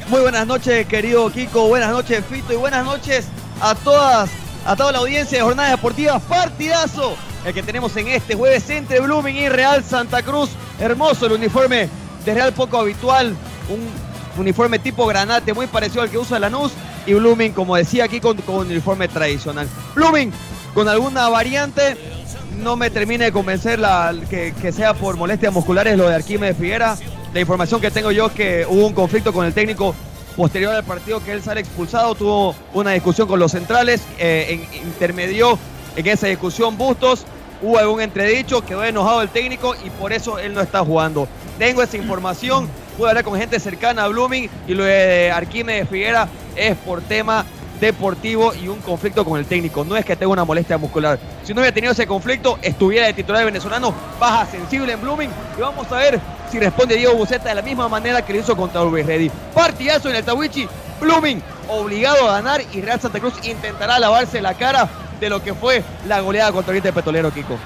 Muy 0.08 0.22
buenas 0.22 0.46
noches, 0.46 0.86
querido 0.86 1.30
Kiko. 1.30 1.68
Buenas 1.68 1.90
noches, 1.90 2.24
Fito. 2.30 2.54
Y 2.54 2.56
buenas 2.56 2.82
noches 2.82 3.26
a 3.60 3.74
todas, 3.74 4.30
a 4.64 4.74
toda 4.74 4.92
la 4.92 4.98
audiencia 5.00 5.36
de 5.36 5.44
Jornadas 5.44 5.72
Deportivas. 5.72 6.22
Partidazo 6.22 7.14
el 7.44 7.52
que 7.52 7.62
tenemos 7.62 7.94
en 7.98 8.08
este 8.08 8.34
jueves 8.34 8.70
entre 8.70 9.00
Blooming 9.00 9.36
y 9.36 9.48
Real 9.50 9.84
Santa 9.84 10.22
Cruz. 10.22 10.48
Hermoso 10.80 11.26
el 11.26 11.32
uniforme 11.32 11.90
de 12.24 12.34
Real, 12.34 12.54
poco 12.54 12.78
habitual. 12.78 13.36
Un 13.68 14.40
uniforme 14.40 14.78
tipo 14.78 15.06
granate, 15.06 15.52
muy 15.52 15.66
parecido 15.66 16.00
al 16.00 16.10
que 16.10 16.16
usa 16.16 16.38
Lanús. 16.38 16.72
Y 17.06 17.12
Blooming, 17.12 17.52
como 17.52 17.76
decía 17.76 18.04
aquí, 18.04 18.18
con, 18.18 18.38
con 18.38 18.54
un 18.54 18.66
uniforme 18.68 19.08
tradicional. 19.08 19.68
Blooming, 19.94 20.32
con 20.72 20.88
alguna 20.88 21.28
variante. 21.28 22.21
No 22.58 22.76
me 22.76 22.90
termine 22.90 23.24
de 23.26 23.32
convencer 23.32 23.78
la, 23.78 24.14
que, 24.30 24.52
que 24.60 24.72
sea 24.72 24.94
por 24.94 25.16
molestias 25.16 25.52
musculares 25.52 25.96
lo 25.96 26.08
de 26.08 26.14
Arquímedes 26.14 26.56
Figuera. 26.56 26.96
La 27.34 27.40
información 27.40 27.80
que 27.80 27.90
tengo 27.90 28.10
yo 28.12 28.26
es 28.26 28.32
que 28.32 28.66
hubo 28.68 28.86
un 28.86 28.92
conflicto 28.92 29.32
con 29.32 29.46
el 29.46 29.52
técnico 29.54 29.94
posterior 30.36 30.74
al 30.74 30.84
partido 30.84 31.22
que 31.24 31.32
él 31.32 31.42
sale 31.42 31.60
expulsado. 31.60 32.14
Tuvo 32.14 32.54
una 32.74 32.92
discusión 32.92 33.26
con 33.26 33.38
los 33.40 33.52
centrales. 33.52 34.02
eh, 34.18 34.66
en- 34.72 34.82
intermedió 34.86 35.58
en 35.96 36.06
esa 36.06 36.26
discusión 36.28 36.76
Bustos. 36.76 37.24
Hubo 37.62 37.78
algún 37.78 38.00
entredicho, 38.00 38.64
quedó 38.64 38.84
enojado 38.84 39.22
el 39.22 39.28
técnico 39.28 39.74
y 39.84 39.90
por 39.90 40.12
eso 40.12 40.38
él 40.38 40.52
no 40.52 40.60
está 40.60 40.80
jugando. 40.84 41.28
Tengo 41.58 41.82
esa 41.82 41.96
información, 41.96 42.68
pude 42.98 43.08
hablar 43.10 43.22
con 43.24 43.38
gente 43.38 43.60
cercana 43.60 44.04
a 44.04 44.08
Blooming 44.08 44.50
y 44.66 44.74
lo 44.74 44.82
de 44.84 45.30
Arquímedes 45.30 45.88
Figuera 45.88 46.28
es 46.56 46.76
por 46.78 47.00
tema 47.02 47.44
deportivo 47.82 48.54
y 48.54 48.68
un 48.68 48.80
conflicto 48.80 49.24
con 49.24 49.38
el 49.38 49.44
técnico. 49.44 49.84
No 49.84 49.96
es 49.96 50.04
que 50.04 50.14
tenga 50.14 50.32
una 50.32 50.44
molestia 50.44 50.78
muscular. 50.78 51.18
Si 51.42 51.52
no 51.52 51.60
hubiera 51.60 51.74
tenido 51.74 51.92
ese 51.92 52.06
conflicto, 52.06 52.58
estuviera 52.62 53.06
de 53.06 53.12
titular 53.12 53.44
venezolano, 53.44 53.92
baja 54.20 54.46
sensible 54.46 54.92
en 54.92 55.00
Blooming. 55.00 55.30
Y 55.58 55.60
vamos 55.60 55.90
a 55.90 55.96
ver 55.96 56.20
si 56.50 56.60
responde 56.60 56.96
Diego 56.96 57.14
Buceta 57.14 57.48
de 57.48 57.56
la 57.56 57.62
misma 57.62 57.88
manera 57.88 58.24
que 58.24 58.32
lo 58.32 58.38
hizo 58.38 58.56
contra 58.56 58.84
Luis 58.84 59.04
Ready. 59.04 59.30
Partidazo 59.52 60.08
en 60.10 60.16
el 60.16 60.24
Tawichi, 60.24 60.68
Blooming 61.00 61.42
obligado 61.68 62.28
a 62.30 62.34
ganar 62.34 62.62
y 62.72 62.80
Real 62.80 63.00
Santa 63.00 63.18
Cruz 63.18 63.34
intentará 63.42 63.98
lavarse 63.98 64.40
la 64.40 64.54
cara 64.54 64.88
de 65.20 65.28
lo 65.28 65.42
que 65.42 65.52
fue 65.52 65.82
la 66.06 66.20
goleada 66.20 66.52
contra 66.52 66.70
Oriente 66.70 66.92
Petrolero, 66.92 67.32
Kiko. 67.32 67.58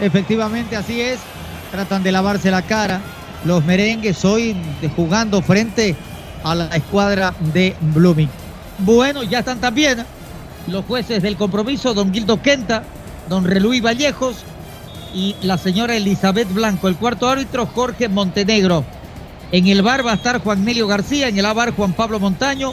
Efectivamente, 0.00 0.76
así 0.76 1.00
es. 1.02 1.20
Tratan 1.70 2.02
de 2.02 2.10
lavarse 2.10 2.50
la 2.50 2.62
cara. 2.62 3.00
Los 3.44 3.64
merengues 3.64 4.24
hoy 4.24 4.56
jugando 4.96 5.42
frente 5.42 5.94
a 6.42 6.54
la 6.54 6.74
escuadra 6.74 7.34
de 7.52 7.76
Blooming. 7.80 8.39
Bueno, 8.80 9.22
ya 9.22 9.40
están 9.40 9.60
también 9.60 10.04
los 10.66 10.84
jueces 10.84 11.22
del 11.22 11.36
compromiso, 11.36 11.94
don 11.94 12.12
Gildo 12.12 12.40
Quenta, 12.40 12.82
don 13.28 13.44
Reluí 13.44 13.80
Vallejos 13.80 14.36
y 15.14 15.36
la 15.42 15.58
señora 15.58 15.96
Elizabeth 15.96 16.52
Blanco. 16.52 16.88
El 16.88 16.96
cuarto 16.96 17.28
árbitro, 17.28 17.66
Jorge 17.66 18.08
Montenegro. 18.08 18.84
En 19.52 19.66
el 19.66 19.82
bar 19.82 20.06
va 20.06 20.12
a 20.12 20.14
estar 20.14 20.40
Juan 20.40 20.64
Melio 20.64 20.86
García, 20.86 21.28
en 21.28 21.38
el 21.38 21.44
A 21.44 21.52
bar 21.52 21.74
Juan 21.74 21.92
Pablo 21.92 22.20
Montaño, 22.20 22.72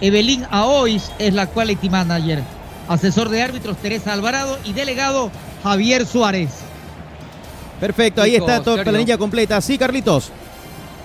Evelyn 0.00 0.46
Aois 0.50 1.10
es 1.18 1.34
la 1.34 1.46
quality 1.46 1.88
manager, 1.88 2.42
asesor 2.86 3.28
de 3.30 3.42
árbitros 3.42 3.78
Teresa 3.78 4.12
Alvarado 4.12 4.58
y 4.64 4.74
delegado 4.74 5.30
Javier 5.62 6.06
Suárez. 6.06 6.50
Perfecto, 7.80 8.22
ahí 8.22 8.36
está 8.36 8.62
toda 8.62 8.78
la 8.78 8.84
planilla 8.84 9.18
completa. 9.18 9.60
Sí, 9.60 9.78
Carlitos. 9.78 10.30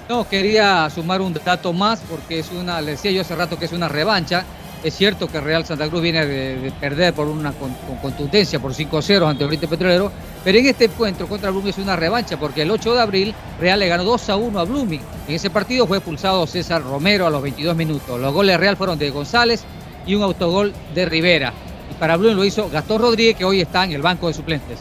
No, 0.09 0.27
quería 0.27 0.89
sumar 0.89 1.21
un 1.21 1.33
dato 1.33 1.71
más 1.71 2.01
porque 2.09 2.39
es 2.39 2.51
una, 2.51 2.81
le 2.81 2.91
decía 2.91 3.11
yo 3.11 3.21
hace 3.21 3.35
rato 3.35 3.57
que 3.57 3.65
es 3.65 3.71
una 3.71 3.87
revancha. 3.87 4.43
Es 4.83 4.95
cierto 4.95 5.27
que 5.27 5.39
Real 5.39 5.65
Santa 5.65 5.87
Cruz 5.87 6.01
viene 6.01 6.25
de, 6.25 6.57
de 6.57 6.71
perder 6.71 7.13
por 7.13 7.27
una 7.27 7.53
con, 7.53 7.73
con 7.87 7.95
contundencia 7.97 8.59
por 8.59 8.73
5-0 8.73 9.29
ante 9.29 9.45
Oriente 9.45 9.65
Petrolero, 9.65 10.11
pero 10.43 10.57
en 10.57 10.65
este 10.65 10.85
encuentro 10.85 11.25
contra 11.25 11.51
Blooming 11.51 11.69
es 11.69 11.77
una 11.77 11.95
revancha 11.95 12.37
porque 12.37 12.63
el 12.63 12.71
8 12.71 12.93
de 12.93 13.01
abril 13.01 13.35
Real 13.61 13.79
le 13.79 13.87
ganó 13.87 14.03
2 14.03 14.29
a 14.29 14.35
1 14.35 14.59
a 14.59 14.63
Blooming. 14.65 14.99
En 15.29 15.35
ese 15.35 15.49
partido 15.49 15.87
fue 15.87 15.97
expulsado 15.97 16.45
César 16.47 16.83
Romero 16.83 17.25
a 17.25 17.29
los 17.29 17.41
22 17.41 17.77
minutos. 17.77 18.19
Los 18.19 18.33
goles 18.33 18.55
de 18.55 18.57
Real 18.57 18.75
fueron 18.75 18.99
de 18.99 19.09
González 19.09 19.63
y 20.05 20.15
un 20.15 20.23
autogol 20.23 20.73
de 20.93 21.05
Rivera. 21.05 21.53
Y 21.89 21.93
para 21.93 22.17
Blooming 22.17 22.35
lo 22.35 22.43
hizo 22.43 22.69
Gastón 22.69 23.01
Rodríguez 23.01 23.37
que 23.37 23.45
hoy 23.45 23.61
está 23.61 23.85
en 23.85 23.93
el 23.93 24.01
banco 24.01 24.27
de 24.27 24.33
suplentes. 24.33 24.79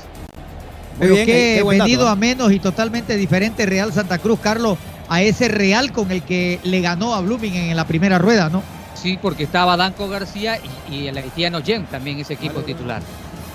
Pero 0.98 1.14
bien, 1.14 1.26
qué, 1.26 1.54
dato, 1.56 1.68
venido 1.68 2.08
a 2.08 2.16
menos 2.16 2.52
y 2.52 2.58
totalmente 2.58 3.16
diferente 3.16 3.66
Real 3.66 3.92
Santa 3.92 4.18
Cruz, 4.18 4.40
Carlos, 4.40 4.78
a 5.12 5.20
ese 5.20 5.48
Real 5.48 5.92
con 5.92 6.11
el 6.11 6.22
que 6.22 6.59
le 6.62 6.81
ganó 6.81 7.14
a 7.14 7.20
Blooming 7.20 7.55
en 7.55 7.77
la 7.77 7.87
primera 7.87 8.16
rueda, 8.16 8.48
¿no? 8.48 8.62
Sí, 8.94 9.18
porque 9.20 9.42
estaba 9.42 9.77
Danco 9.77 10.09
García 10.09 10.59
y, 10.88 10.94
y 10.94 11.07
el 11.09 11.18
haitiano 11.18 11.61
Jen 11.62 11.85
también 11.85 12.18
ese 12.18 12.33
equipo 12.33 12.62
titular. 12.62 13.03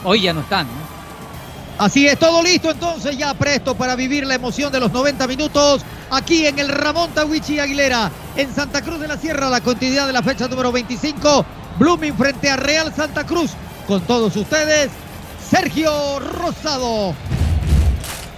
Hoy 0.03 0.21
ya 0.21 0.33
no 0.33 0.41
están, 0.41 0.67
¿no? 0.67 1.83
Así 1.83 2.05
es, 2.05 2.19
todo 2.19 2.43
listo 2.43 2.69
entonces, 2.69 3.17
ya 3.17 3.33
presto 3.33 3.73
para 3.73 3.95
vivir 3.95 4.27
la 4.27 4.35
emoción 4.35 4.71
de 4.71 4.79
los 4.79 4.91
90 4.91 5.25
minutos 5.25 5.81
aquí 6.11 6.45
en 6.45 6.59
el 6.59 6.69
Ramón 6.69 7.09
Tawichi 7.15 7.59
Aguilera, 7.59 8.11
en 8.35 8.53
Santa 8.53 8.83
Cruz 8.83 8.99
de 8.99 9.07
la 9.07 9.17
Sierra, 9.17 9.49
la 9.49 9.61
continuidad 9.61 10.05
de 10.05 10.13
la 10.13 10.21
fecha 10.21 10.47
número 10.47 10.71
25, 10.71 11.43
Blooming 11.79 12.15
frente 12.15 12.51
a 12.51 12.57
Real 12.57 12.93
Santa 12.95 13.25
Cruz. 13.25 13.51
Con 13.87 14.01
todos 14.01 14.35
ustedes, 14.35 14.91
Sergio 15.49 16.19
Rosado. 16.19 17.15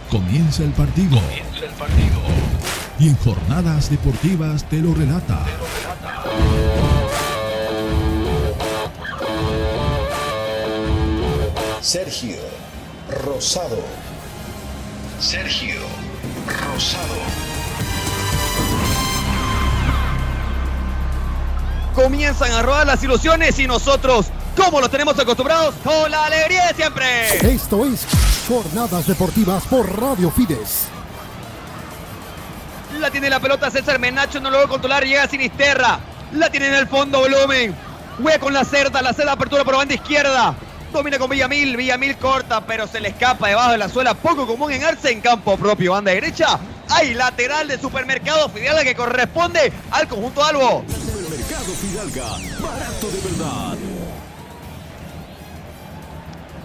Comienza 0.10 0.64
el 0.64 0.72
partido. 0.72 1.20
Y 3.00 3.08
en 3.08 3.16
jornadas 3.18 3.90
deportivas 3.90 4.66
te 4.66 4.78
lo 4.78 4.94
relata. 4.94 5.46
Sergio 11.80 12.36
Rosado. 13.24 13.82
Sergio 15.22 15.80
Rosado. 16.46 17.16
Comienzan 21.96 22.52
a 22.52 22.62
rodar 22.62 22.86
las 22.86 23.02
ilusiones 23.02 23.58
y 23.60 23.66
nosotros, 23.66 24.28
como 24.58 24.82
lo 24.82 24.90
tenemos 24.90 25.18
acostumbrados, 25.18 25.74
con 25.84 26.12
la 26.12 26.26
alegría 26.26 26.68
de 26.68 26.74
siempre. 26.74 27.54
Esto 27.54 27.86
es 27.86 28.06
Jornadas 28.48 29.08
Deportivas 29.08 29.64
por 29.68 30.00
Radio 30.00 30.30
Fides. 30.32 30.99
La 33.00 33.10
tiene 33.10 33.30
la 33.30 33.40
pelota 33.40 33.72
César 33.72 33.98
Menacho, 33.98 34.42
no 34.42 34.50
lo 34.50 34.58
logró 34.58 34.74
controlar, 34.74 35.06
llega 35.06 35.26
Sinisterra. 35.26 36.00
La 36.34 36.50
tiene 36.50 36.68
en 36.68 36.74
el 36.74 36.86
fondo 36.86 37.20
Volumen. 37.20 37.74
Juega 38.22 38.40
con 38.40 38.54
la 38.54 38.66
cerda, 38.66 39.02
la 39.02 39.14
cerda 39.14 39.32
apertura 39.32 39.64
por 39.64 39.78
banda 39.78 39.94
izquierda. 39.94 40.54
Domina 40.92 41.18
con 41.18 41.30
Villamil, 41.30 41.78
Villamil 41.78 42.18
corta, 42.18 42.60
pero 42.60 42.88
se 42.88 43.00
le 43.00 43.10
escapa 43.10 43.48
debajo 43.48 43.72
de 43.72 43.78
la 43.78 43.88
suela. 43.88 44.16
Poco 44.16 44.46
común 44.46 44.74
en 44.74 44.84
Arce 44.84 45.12
en 45.12 45.22
campo 45.22 45.56
propio. 45.56 45.94
Banda 45.94 46.12
derecha, 46.12 46.60
hay 46.90 47.14
lateral 47.14 47.70
de 47.70 47.80
supermercado 47.80 48.50
Fidalga 48.50 48.84
que 48.84 48.96
corresponde 48.96 49.72
al 49.92 50.08
conjunto 50.10 50.44
Albo. 50.44 50.84
Supermercado 50.90 51.74
Fidalga. 51.80 52.28
Barato 52.60 53.08
de 53.08 53.22
verdad. 53.30 53.78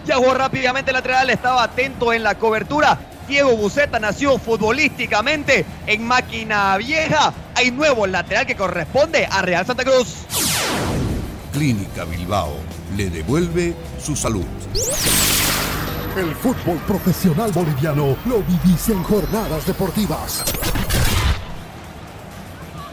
Ya 0.04 0.16
jugó 0.16 0.34
rápidamente 0.34 0.90
el 0.90 0.96
lateral, 0.96 1.30
estaba 1.30 1.62
atento 1.62 2.12
en 2.12 2.24
la 2.24 2.34
cobertura. 2.34 2.98
Diego 3.26 3.56
Buceta 3.56 3.98
nació 3.98 4.38
futbolísticamente 4.38 5.64
en 5.86 6.06
máquina 6.06 6.76
vieja. 6.76 7.32
Hay 7.54 7.70
nuevo 7.70 8.06
lateral 8.06 8.46
que 8.46 8.56
corresponde 8.56 9.26
a 9.30 9.42
Real 9.42 9.64
Santa 9.64 9.84
Cruz. 9.84 10.16
Clínica 11.52 12.04
Bilbao 12.04 12.56
le 12.96 13.10
devuelve 13.10 13.74
su 14.02 14.14
salud. 14.14 14.44
El 16.16 16.34
fútbol 16.36 16.78
profesional 16.86 17.50
boliviano 17.52 18.16
lo 18.26 18.42
vivís 18.42 18.88
en 18.88 19.02
Jornadas 19.02 19.66
Deportivas. 19.66 20.44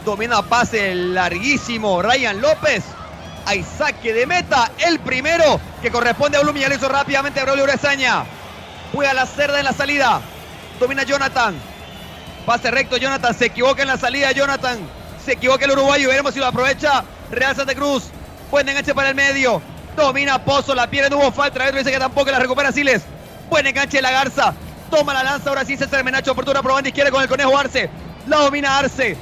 Domina 0.04 0.42
pase 0.42 0.94
larguísimo 0.94 2.02
Ryan 2.02 2.40
López. 2.40 2.82
Hay 3.46 3.64
saque 3.64 4.12
de 4.12 4.26
meta, 4.26 4.72
el 4.86 4.98
primero 5.00 5.60
que 5.80 5.90
corresponde 5.90 6.38
a. 6.38 6.42
Ya 6.42 6.68
lo 6.68 6.74
hizo 6.74 6.88
rápidamente 6.88 7.40
a 7.40 7.44
Braulio 7.44 7.64
Urezaña. 7.64 8.24
Juega 8.92 9.14
la 9.14 9.26
cerda 9.26 9.58
en 9.58 9.64
la 9.64 9.72
salida. 9.72 10.20
Domina 10.78 11.02
Jonathan. 11.02 11.54
Pase 12.46 12.70
recto 12.70 12.96
Jonathan. 12.96 13.34
Se 13.34 13.46
equivoca 13.46 13.82
en 13.82 13.88
la 13.88 13.96
salida 13.96 14.32
Jonathan. 14.32 14.78
Se 15.24 15.32
equivoca 15.32 15.64
el 15.64 15.72
uruguayo. 15.72 16.08
Veremos 16.08 16.34
si 16.34 16.40
lo 16.40 16.46
aprovecha 16.46 17.04
Real 17.30 17.56
Santa 17.56 17.74
Cruz. 17.74 18.04
Buen 18.50 18.68
enganche 18.68 18.94
para 18.94 19.08
el 19.08 19.14
medio. 19.14 19.62
Domina 19.96 20.44
Pozo. 20.44 20.74
La 20.74 20.88
pierde. 20.88 21.10
No 21.10 21.18
hubo 21.18 21.32
falta. 21.32 21.66
El 21.68 21.74
dice 21.74 21.90
que 21.90 21.98
tampoco 21.98 22.30
la 22.30 22.38
recupera 22.38 22.72
Siles. 22.72 23.02
Buen 23.48 23.66
enganche 23.66 24.02
la 24.02 24.10
Garza. 24.10 24.54
Toma 24.90 25.14
la 25.14 25.22
lanza. 25.22 25.48
Ahora 25.48 25.64
sí 25.64 25.76
César 25.76 26.04
Menacho. 26.04 26.32
Apertura 26.32 26.62
por 26.62 26.72
banda 26.72 26.88
izquierda 26.88 27.10
con 27.10 27.22
el 27.22 27.28
conejo 27.28 27.56
Arce. 27.56 27.88
La 28.26 28.38
domina 28.38 28.78
Arce. 28.78 29.16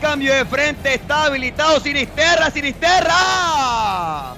Cambio 0.00 0.32
de 0.32 0.46
frente, 0.46 0.94
está 0.94 1.24
habilitado 1.24 1.78
Sinisterra, 1.78 2.50
Sinisterra. 2.50 4.34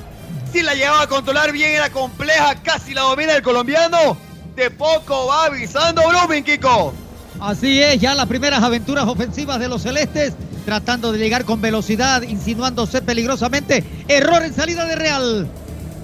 Si 0.52 0.60
la 0.60 0.74
llevaba 0.74 1.02
a 1.02 1.06
controlar 1.06 1.52
bien, 1.52 1.70
era 1.70 1.88
compleja, 1.88 2.56
casi 2.64 2.94
la 2.94 3.02
domina 3.02 3.34
el 3.34 3.42
colombiano. 3.42 4.16
De 4.54 4.70
poco 4.70 5.26
va 5.26 5.46
avisando 5.46 6.02
Blooming, 6.08 6.44
Kiko. 6.44 6.92
Así 7.40 7.82
es, 7.82 8.00
ya 8.00 8.14
las 8.14 8.26
primeras 8.26 8.62
aventuras 8.62 9.04
ofensivas 9.06 9.58
de 9.58 9.68
los 9.68 9.82
celestes, 9.82 10.34
tratando 10.64 11.10
de 11.10 11.18
llegar 11.18 11.44
con 11.44 11.60
velocidad, 11.60 12.22
insinuándose 12.22 13.02
peligrosamente. 13.02 13.82
Error 14.06 14.42
en 14.42 14.54
salida 14.54 14.84
de 14.84 14.96
Real. 14.96 15.48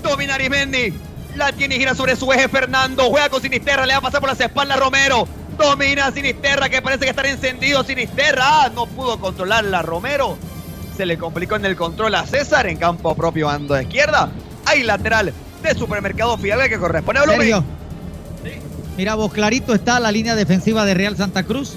Domina 0.02 0.34
Arismendi. 0.34 0.92
La 1.36 1.52
tiene 1.52 1.76
y 1.76 1.78
gira 1.78 1.94
sobre 1.94 2.16
su 2.16 2.32
eje 2.32 2.48
Fernando. 2.48 3.04
Juega 3.04 3.28
con 3.28 3.40
Sinisterra, 3.40 3.86
le 3.86 3.92
va 3.92 3.98
a 3.98 4.02
pasar 4.02 4.20
por 4.20 4.30
las 4.30 4.40
espaldas 4.40 4.78
Romero. 4.78 5.28
Domina 5.58 6.10
Sinisterra, 6.10 6.68
que 6.68 6.80
parece 6.82 7.04
que 7.04 7.10
está 7.10 7.28
encendido 7.28 7.84
Sinisterra. 7.84 8.64
Ah, 8.64 8.70
no 8.74 8.86
pudo 8.86 9.20
controlarla 9.20 9.82
Romero. 9.82 10.38
Se 10.96 11.06
le 11.06 11.18
complicó 11.18 11.56
en 11.56 11.66
el 11.66 11.76
control 11.76 12.14
a 12.14 12.26
César 12.26 12.66
en 12.66 12.78
campo 12.78 13.14
propio 13.14 13.46
bando 13.46 13.74
de 13.74 13.82
izquierda. 13.82 14.30
Hay 14.64 14.82
lateral 14.82 15.32
de 15.62 15.74
Supermercado 15.74 16.36
Fidalga 16.38 16.68
que 16.68 16.78
corresponde 16.78 17.20
a 17.20 17.24
Blooming. 17.24 17.77
Mira 18.98 19.14
vos, 19.14 19.32
clarito 19.32 19.74
está 19.74 20.00
la 20.00 20.10
línea 20.10 20.34
defensiva 20.34 20.84
de 20.84 20.92
Real 20.92 21.16
Santa 21.16 21.44
Cruz. 21.44 21.76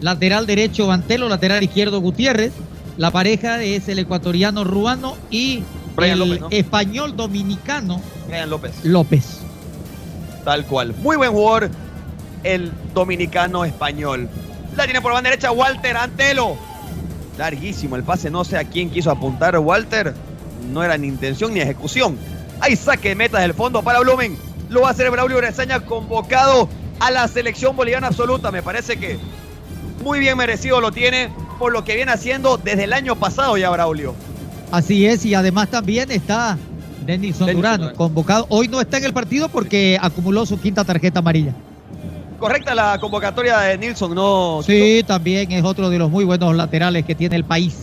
Lateral 0.00 0.46
derecho 0.46 0.90
Antelo, 0.90 1.28
lateral 1.28 1.62
izquierdo 1.62 2.00
Gutiérrez. 2.00 2.54
La 2.96 3.10
pareja 3.10 3.62
es 3.62 3.86
el 3.90 3.98
ecuatoriano 3.98 4.64
Ruano 4.64 5.14
y 5.28 5.62
Brian 5.94 6.14
el 6.14 6.18
López, 6.20 6.40
¿no? 6.40 6.48
español 6.50 7.16
dominicano 7.16 8.00
Brian 8.28 8.48
López. 8.48 8.82
López. 8.82 9.40
Tal 10.42 10.64
cual. 10.64 10.94
Muy 11.02 11.18
buen 11.18 11.32
jugador 11.32 11.70
el 12.44 12.72
dominicano 12.94 13.66
español. 13.66 14.30
La 14.74 14.84
tiene 14.84 15.02
por 15.02 15.12
banda 15.12 15.28
derecha 15.28 15.52
Walter 15.52 15.98
Antelo. 15.98 16.56
Larguísimo 17.36 17.96
el 17.96 18.04
pase. 18.04 18.30
No 18.30 18.42
sé 18.42 18.56
a 18.56 18.64
quién 18.64 18.88
quiso 18.88 19.10
apuntar 19.10 19.58
Walter. 19.58 20.14
No 20.72 20.82
era 20.82 20.96
ni 20.96 21.08
intención 21.08 21.52
ni 21.52 21.60
ejecución. 21.60 22.16
Hay 22.60 22.74
saque 22.74 23.10
de 23.10 23.16
metas 23.16 23.42
del 23.42 23.52
fondo 23.52 23.82
para 23.82 24.00
Blumen. 24.00 24.53
Lo 24.74 24.80
va 24.80 24.88
a 24.88 24.90
hacer 24.90 25.08
Braulio 25.08 25.36
Bresaña 25.36 25.78
convocado 25.78 26.68
a 26.98 27.12
la 27.12 27.28
selección 27.28 27.76
boliviana 27.76 28.08
absoluta. 28.08 28.50
Me 28.50 28.60
parece 28.60 28.96
que 28.96 29.20
muy 30.02 30.18
bien 30.18 30.36
merecido 30.36 30.80
lo 30.80 30.90
tiene 30.90 31.30
por 31.60 31.72
lo 31.72 31.84
que 31.84 31.94
viene 31.94 32.10
haciendo 32.10 32.56
desde 32.56 32.82
el 32.82 32.92
año 32.92 33.14
pasado 33.14 33.56
ya 33.56 33.70
Braulio. 33.70 34.16
Así 34.72 35.06
es, 35.06 35.24
y 35.24 35.34
además 35.34 35.68
también 35.68 36.10
está 36.10 36.58
Denilson 37.06 37.52
Durán, 37.52 37.94
convocado. 37.94 38.46
Hoy 38.48 38.66
no 38.66 38.80
está 38.80 38.96
en 38.96 39.04
el 39.04 39.12
partido 39.12 39.48
porque 39.48 39.96
acumuló 40.02 40.44
su 40.44 40.60
quinta 40.60 40.82
tarjeta 40.82 41.20
amarilla. 41.20 41.52
Correcta 42.40 42.74
la 42.74 42.98
convocatoria 42.98 43.58
de 43.58 43.78
Nilsson, 43.78 44.12
¿no? 44.12 44.60
Sí, 44.66 45.04
también 45.06 45.52
es 45.52 45.62
otro 45.62 45.88
de 45.88 46.00
los 46.00 46.10
muy 46.10 46.24
buenos 46.24 46.52
laterales 46.56 47.04
que 47.04 47.14
tiene 47.14 47.36
el 47.36 47.44
país. 47.44 47.76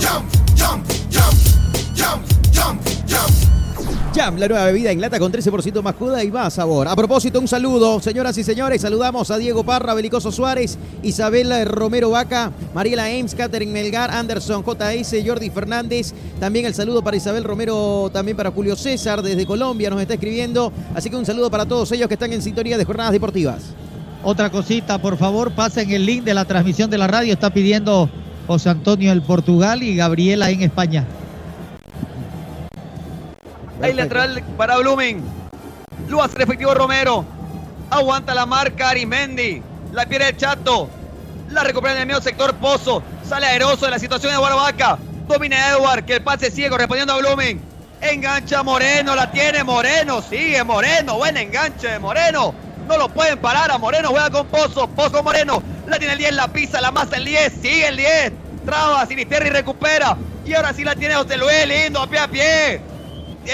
Jump, 0.00 0.26
jump, 0.56 0.84
jump, 1.10 1.34
jump, 1.96 2.22
jump, 2.52 2.80
jump. 3.08 3.49
Jam, 4.12 4.38
la 4.38 4.48
nueva 4.48 4.64
bebida 4.64 4.90
en 4.90 5.00
lata 5.00 5.20
con 5.20 5.30
13% 5.30 5.82
más 5.82 5.94
juda 5.94 6.24
y 6.24 6.32
más 6.32 6.54
sabor. 6.54 6.88
A 6.88 6.96
propósito, 6.96 7.38
un 7.38 7.46
saludo, 7.46 8.00
señoras 8.00 8.36
y 8.38 8.42
señores. 8.42 8.82
Saludamos 8.82 9.30
a 9.30 9.38
Diego 9.38 9.62
Parra, 9.62 9.94
Belicoso 9.94 10.32
Suárez, 10.32 10.78
Isabela 11.04 11.64
Romero 11.64 12.10
Vaca, 12.10 12.50
Mariela 12.74 13.04
Ames, 13.04 13.36
Catherine 13.36 13.70
Melgar, 13.70 14.10
Anderson 14.10 14.64
JS, 14.64 15.14
Jordi 15.24 15.50
Fernández. 15.50 16.12
También 16.40 16.66
el 16.66 16.74
saludo 16.74 17.04
para 17.04 17.16
Isabel 17.16 17.44
Romero, 17.44 18.10
también 18.12 18.36
para 18.36 18.50
Julio 18.50 18.74
César 18.74 19.22
desde 19.22 19.46
Colombia, 19.46 19.90
nos 19.90 20.00
está 20.00 20.14
escribiendo. 20.14 20.72
Así 20.92 21.08
que 21.08 21.14
un 21.14 21.24
saludo 21.24 21.48
para 21.48 21.66
todos 21.66 21.92
ellos 21.92 22.08
que 22.08 22.14
están 22.14 22.32
en 22.32 22.42
sintonía 22.42 22.76
de 22.78 22.84
jornadas 22.84 23.12
deportivas. 23.12 23.62
Otra 24.24 24.50
cosita, 24.50 25.00
por 25.00 25.18
favor, 25.18 25.52
pasen 25.52 25.88
el 25.92 26.04
link 26.04 26.24
de 26.24 26.34
la 26.34 26.44
transmisión 26.44 26.90
de 26.90 26.98
la 26.98 27.06
radio. 27.06 27.32
Está 27.32 27.50
pidiendo 27.50 28.10
José 28.48 28.70
Antonio 28.70 29.12
en 29.12 29.20
Portugal 29.20 29.84
y 29.84 29.94
Gabriela 29.94 30.50
en 30.50 30.62
España. 30.62 31.06
Hay 33.82 33.94
lateral 33.94 34.42
para 34.58 34.76
Blooming. 34.76 35.22
Lo 36.08 36.22
hace 36.22 36.36
el 36.36 36.42
efectivo 36.42 36.74
Romero. 36.74 37.24
Aguanta 37.90 38.34
la 38.34 38.44
marca 38.44 38.90
Arimendi. 38.90 39.62
La 39.92 40.04
pierde 40.04 40.28
el 40.28 40.36
chato. 40.36 40.90
La 41.48 41.64
recupera 41.64 41.94
en 41.94 42.00
el 42.00 42.06
medio 42.06 42.20
sector 42.20 42.54
Pozo. 42.56 43.02
Sale 43.26 43.46
aeroso 43.46 43.86
de 43.86 43.92
la 43.92 43.98
situación 43.98 44.32
de 44.34 44.38
Barbaca. 44.38 44.98
Domina 45.26 45.70
Edward, 45.70 46.04
que 46.04 46.16
el 46.16 46.22
pase 46.22 46.50
ciego 46.50 46.76
respondiendo 46.76 47.14
a 47.14 47.18
Blooming. 47.18 47.60
Engancha 48.02 48.62
Moreno, 48.62 49.14
la 49.14 49.30
tiene 49.30 49.64
Moreno. 49.64 50.20
Sigue 50.20 50.62
Moreno. 50.62 51.16
Buen 51.16 51.38
enganche 51.38 51.88
de 51.88 51.98
Moreno. 51.98 52.54
No 52.86 52.98
lo 52.98 53.08
pueden 53.08 53.38
parar 53.38 53.70
a 53.70 53.78
Moreno. 53.78 54.10
Juega 54.10 54.28
con 54.28 54.46
Pozo. 54.48 54.88
Pozo 54.88 55.22
Moreno. 55.22 55.62
La 55.86 55.98
tiene 55.98 56.12
el 56.12 56.18
10, 56.18 56.34
la 56.34 56.48
pisa, 56.48 56.82
la 56.82 56.90
masa 56.90 57.16
el 57.16 57.24
10. 57.24 57.52
Sigue 57.62 57.88
el 57.88 57.96
10. 57.96 58.32
Traba, 58.66 59.06
Sinisterra 59.06 59.46
y 59.46 59.50
recupera. 59.50 60.18
Y 60.44 60.52
ahora 60.52 60.74
sí 60.74 60.84
la 60.84 60.94
tiene 60.94 61.14
José 61.14 61.38
Luis, 61.38 61.66
lindo, 61.66 62.02
a 62.02 62.06
pie 62.06 62.18
a 62.18 62.28
pie. 62.28 62.89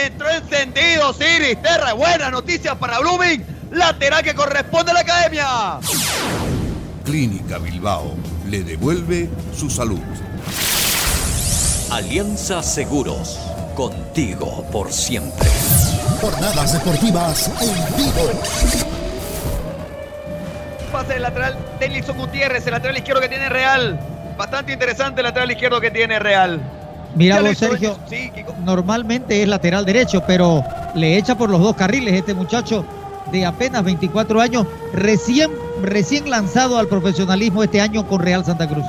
Entró 0.05 0.29
encendido 0.29 1.15
Sinisterra. 1.15 1.95
Buena 1.95 2.31
noticia 2.31 2.75
para 2.75 2.99
Blooming. 2.99 3.47
Lateral 3.71 4.23
que 4.23 4.35
corresponde 4.35 4.91
a 4.91 4.95
la 4.95 5.01
academia. 5.01 5.47
Clínica 7.03 7.57
Bilbao 7.57 8.15
le 8.47 8.63
devuelve 8.63 9.31
su 9.57 9.71
salud. 9.71 10.03
Alianza 11.91 12.63
Seguros, 12.63 13.39
contigo 13.75 14.69
por 14.71 14.93
siempre. 14.93 15.49
Jornadas 16.21 16.75
deportivas 16.75 17.51
en 17.63 17.97
vivo. 17.97 18.31
Pase 20.93 21.15
del 21.15 21.23
lateral 21.23 21.57
de 21.81 21.89
Nilson 21.89 22.19
Gutiérrez, 22.19 22.67
el 22.67 22.73
lateral 22.73 22.99
izquierdo 22.99 23.23
que 23.23 23.29
tiene 23.31 23.49
Real. 23.49 23.99
Bastante 24.37 24.75
interesante 24.75 25.23
el 25.23 25.25
lateral 25.25 25.51
izquierdo 25.51 25.81
que 25.81 25.91
tiene 25.91 26.19
Real. 26.19 26.76
Mira 27.17 27.41
vos, 27.41 27.57
Sergio, 27.57 27.99
Sí, 28.09 28.31
normalmente 28.63 29.43
es 29.43 29.49
lateral 29.49 29.85
derecho, 29.87 30.23
pero 30.27 30.63
le 30.95 31.17
echa 31.17 31.35
por 31.35 31.49
los 31.49 31.61
dos 31.61 31.75
carriles 31.75 32.15
este 32.15 32.35
muchacho 32.35 32.85
de 33.33 33.45
apenas 33.45 33.83
24 33.83 34.41
años, 34.41 34.67
recién, 34.93 35.51
recién 35.83 36.29
lanzado 36.31 36.79
al 36.79 36.87
profesionalismo 36.87 37.63
este 37.63 37.81
año 37.81 38.07
con 38.07 38.21
Real 38.21 38.45
Santa 38.45 38.69
Cruz. 38.69 38.85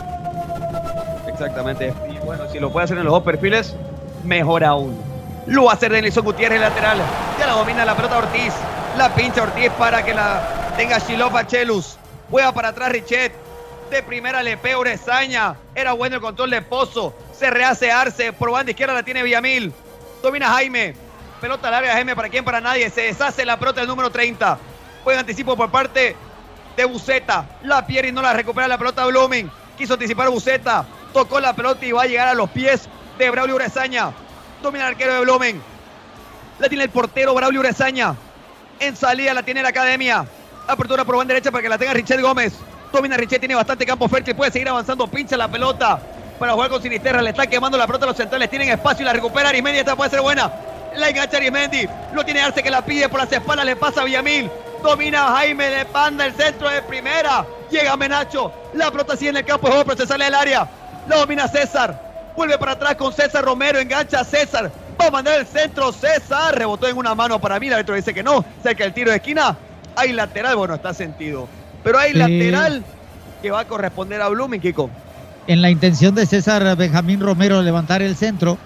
Exactamente. 1.28 1.94
Y 2.12 2.18
bueno, 2.26 2.44
si 2.52 2.60
lo 2.60 2.70
puede 2.72 2.86
hacer 2.86 2.98
en 2.98 3.06
los 3.06 3.14
dos 3.14 3.24
perfiles, 3.24 3.76
mejor 4.24 4.64
aún. 4.64 4.98
Lo 5.46 5.66
va 5.66 5.72
a 5.72 5.76
hacer 5.76 5.92
Denilson 5.92 6.26
Gutiérrez, 6.26 6.60
lateral. 6.60 6.98
Ya 7.40 7.48
la 7.48 7.54
domina 7.54 7.86
la 7.86 7.96
pelota 7.96 8.18
Ortiz. 8.18 8.54
La 8.98 9.14
pincha 9.14 9.44
Ortiz 9.44 9.70
para 9.78 10.04
que 10.04 10.14
la 10.14 10.74
tenga 10.76 11.00
Shilopa 11.00 11.48
Chelus. 11.48 11.98
Juega 12.30 12.52
para 12.52 12.70
atrás 12.70 12.92
Richet. 12.92 13.32
De 13.90 14.04
primera 14.04 14.44
le 14.44 14.58
pega 14.58 14.80
Urezaña. 14.80 15.56
Era 15.74 15.94
bueno 15.94 16.18
el 16.18 16.22
control 16.22 16.50
de 16.50 16.62
Pozo. 16.62 17.14
Se 17.38 17.50
rehace 17.50 17.92
Arce. 17.92 18.34
Por 18.34 18.52
banda 18.52 18.72
izquierda 18.72 18.94
la 18.94 19.04
tiene 19.04 19.24
Villamil. 19.24 19.74
Domina 20.24 20.50
Jaime. 20.50 20.96
Pelota 21.40 21.70
larga 21.70 21.94
Jaime 21.94 22.16
para 22.16 22.30
quién, 22.30 22.44
para 22.44 22.60
nadie. 22.60 22.90
Se 22.90 23.02
deshace 23.02 23.46
la 23.46 23.60
pelota 23.60 23.82
del 23.82 23.88
número 23.88 24.10
30. 24.10 24.58
Juega 25.04 25.20
anticipo 25.20 25.56
por 25.56 25.70
parte 25.70 26.16
de 26.76 26.86
Buceta. 26.86 27.46
La 27.64 27.86
pierde 27.86 28.10
y 28.10 28.12
no 28.12 28.22
la 28.22 28.34
recupera 28.34 28.68
la 28.68 28.78
pelota 28.78 29.06
Blooming. 29.06 29.50
Quiso 29.78 29.94
anticipar 29.94 30.30
Buceta. 30.30 30.86
Tocó 31.14 31.40
la 31.40 31.54
pelota 31.54 31.86
y 31.86 31.92
va 31.92 32.04
a 32.04 32.08
llegar 32.08 32.28
a 32.28 32.34
los 32.34 32.50
pies 32.50 32.90
de 33.20 33.30
Braulio 33.30 33.56
Urezaña. 33.56 34.12
Domina 34.64 34.86
el 34.86 34.94
arquero 34.94 35.14
de 35.14 35.22
Blooming. 35.22 35.62
La 36.58 36.68
tiene 36.70 36.86
el 36.86 36.90
portero 36.90 37.36
Braulio 37.36 37.60
Urezaña. 37.60 38.16
En 38.80 38.96
salida 38.96 39.34
la 39.36 39.44
tiene 39.44 39.62
la 39.62 39.70
academia. 39.70 40.26
Apertura 40.68 41.06
por 41.06 41.18
banda 41.18 41.34
derecha 41.34 41.52
para 41.52 41.62
que 41.62 41.70
la 41.70 41.78
tenga 41.78 41.94
Richet 41.94 42.20
Gómez. 42.20 42.54
Domina 42.92 43.16
Richet, 43.16 43.40
tiene 43.40 43.54
bastante 43.54 43.86
campo 43.86 44.10
fértil. 44.10 44.36
Puede 44.36 44.52
seguir 44.52 44.70
avanzando. 44.70 45.08
Pincha 45.08 45.38
la 45.38 45.48
pelota 45.48 46.02
para 46.38 46.54
jugar 46.54 46.70
con 46.70 46.82
Sinisterra. 46.82 47.22
Le 47.22 47.32
está 47.32 47.48
quemando 47.48 47.78
la 47.78 47.88
pelota 47.88 48.06
a 48.06 48.10
los 48.10 48.18
centrales. 48.18 48.50
Tienen 48.50 48.70
espacio 48.70 49.04
y 49.04 49.06
la 49.06 49.14
recupera 49.14 49.50
Arismendi. 49.50 49.80
Esta 49.80 49.96
puede 49.96 50.10
ser 50.10 50.22
buena. 50.22 50.52
La 50.96 51.10
engancha 51.10 51.38
Arismendi. 51.38 51.88
Lo 52.14 52.24
tiene 52.24 52.42
Arce 52.42 52.64
que 52.64 52.70
la 52.72 52.84
pide 52.84 53.10
por 53.10 53.20
las 53.20 53.32
espaldas. 53.32 53.66
Le 53.66 53.76
pasa 53.76 54.02
a 54.02 54.04
Villamil. 54.06 54.50
Domina 54.84 55.28
Jaime. 55.36 55.70
Le 55.70 55.86
panda 55.86 56.26
el 56.26 56.34
centro 56.34 56.70
de 56.70 56.82
primera. 56.84 57.46
Llega 57.70 57.96
Menacho. 57.98 58.52
La 58.74 58.92
pelota 58.92 59.16
sigue 59.16 59.32
en 59.32 59.38
el 59.38 59.46
campo 59.46 59.68
de 59.68 59.74
juego, 59.74 59.86
pero 59.86 59.98
se 60.02 60.08
sale 60.08 60.26
del 60.26 60.36
área. 60.36 60.68
La 61.08 61.18
domina 61.18 61.48
César. 61.48 62.02
Vuelve 62.36 62.58
para 62.58 62.74
atrás 62.74 62.96
con 62.96 63.12
César 63.14 63.44
Romero. 63.44 63.80
Engancha 63.80 64.20
a 64.20 64.24
César. 64.24 64.72
Va 65.00 65.08
a 65.08 65.12
mandar 65.12 65.40
el 65.40 65.48
centro 65.48 65.92
César. 65.92 66.56
Rebotó 66.58 66.88
en 66.88 66.98
una 66.98 67.14
mano 67.16 67.40
para 67.40 67.60
mí. 67.60 67.68
El 67.68 67.74
árbitro 67.74 67.96
dice 67.96 68.14
que 68.14 68.24
no. 68.24 68.46
Cerca 68.64 68.84
del 68.84 68.94
tiro 68.94 69.12
de 69.12 69.18
esquina. 69.18 69.58
Hay 69.96 70.14
lateral. 70.14 70.56
Bueno, 70.56 70.76
está 70.76 70.94
sentido. 70.94 71.48
Pero 71.84 71.98
hay 72.00 72.12
Sí. 72.12 72.18
lateral 72.18 72.84
que 73.42 73.52
va 73.52 73.62
a 73.62 73.66
corresponder 73.66 74.22
a 74.22 74.28
Blooming, 74.30 74.60
Kiko. 74.62 74.90
En 75.48 75.62
la 75.62 75.72
intención 75.72 76.14
de 76.14 76.26
César 76.26 76.76
Benjamín 76.76 77.22
Romero 77.22 77.62
levantar 77.62 78.02
el 78.02 78.18
centro, 78.18 78.58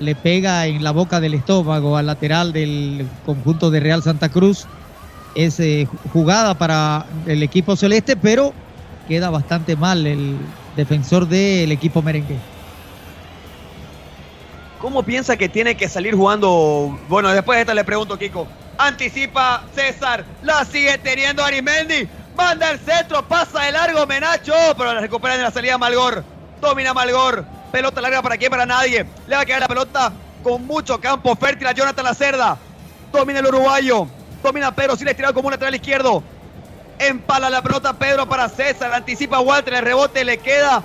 le 0.00 0.16
pega 0.16 0.66
en 0.66 0.82
la 0.82 0.90
boca 0.90 1.20
del 1.20 1.34
estómago 1.34 1.96
al 1.96 2.06
lateral 2.06 2.52
del 2.52 3.06
conjunto 3.24 3.70
de 3.70 3.78
Real 3.78 4.02
Santa 4.02 4.28
Cruz. 4.28 4.66
Es 5.36 5.60
eh, 5.60 5.86
jugada 6.12 6.54
para 6.54 7.06
el 7.26 7.44
equipo 7.44 7.76
celeste, 7.76 8.16
pero 8.16 8.52
queda 9.06 9.30
bastante 9.30 9.76
mal 9.76 10.08
el 10.08 10.36
defensor 10.76 11.28
del 11.28 11.70
equipo 11.70 12.02
merengue. 12.02 12.38
¿Cómo 14.80 15.04
piensa 15.04 15.36
que 15.36 15.48
tiene 15.48 15.76
que 15.76 15.88
salir 15.88 16.16
jugando? 16.16 16.98
Bueno, 17.08 17.30
después 17.30 17.58
de 17.58 17.60
esta 17.60 17.74
le 17.74 17.84
pregunto, 17.84 18.18
Kiko. 18.18 18.48
Anticipa 18.76 19.64
César. 19.72 20.24
La 20.42 20.64
sigue 20.64 20.98
teniendo 20.98 21.44
Arimendi. 21.44 22.08
Manda 22.36 22.70
el 22.70 22.78
centro. 22.80 23.26
Pasa 23.26 23.62
de 23.62 23.72
largo 23.72 24.06
Menacho. 24.06 24.54
Pero 24.76 24.94
la 24.94 25.00
recupera 25.00 25.34
en 25.34 25.42
la 25.42 25.50
salida 25.50 25.78
Malgor. 25.78 26.24
Domina 26.60 26.92
Malgor. 26.94 27.44
Pelota 27.70 28.00
larga 28.00 28.22
para 28.22 28.36
quién, 28.36 28.50
para 28.50 28.66
nadie. 28.66 29.06
Le 29.26 29.36
va 29.36 29.42
a 29.42 29.46
quedar 29.46 29.60
la 29.60 29.68
pelota 29.68 30.12
con 30.42 30.66
mucho 30.66 31.00
campo 31.00 31.34
fértil 31.36 31.66
a 31.66 31.72
Jonathan 31.72 32.04
Lacerda. 32.04 32.56
Domina 33.12 33.40
el 33.40 33.46
uruguayo. 33.46 34.06
Domina 34.42 34.74
Pedro. 34.74 34.96
Sin 34.96 35.08
estirado 35.08 35.34
como 35.34 35.48
un 35.48 35.52
lateral 35.52 35.74
izquierdo. 35.74 36.22
Empala 36.98 37.50
la 37.50 37.62
pelota 37.62 37.92
Pedro 37.92 38.28
para 38.28 38.48
César. 38.48 38.92
Anticipa 38.92 39.40
Walter. 39.40 39.74
El 39.74 39.84
rebote 39.84 40.24
le 40.24 40.38
queda 40.38 40.82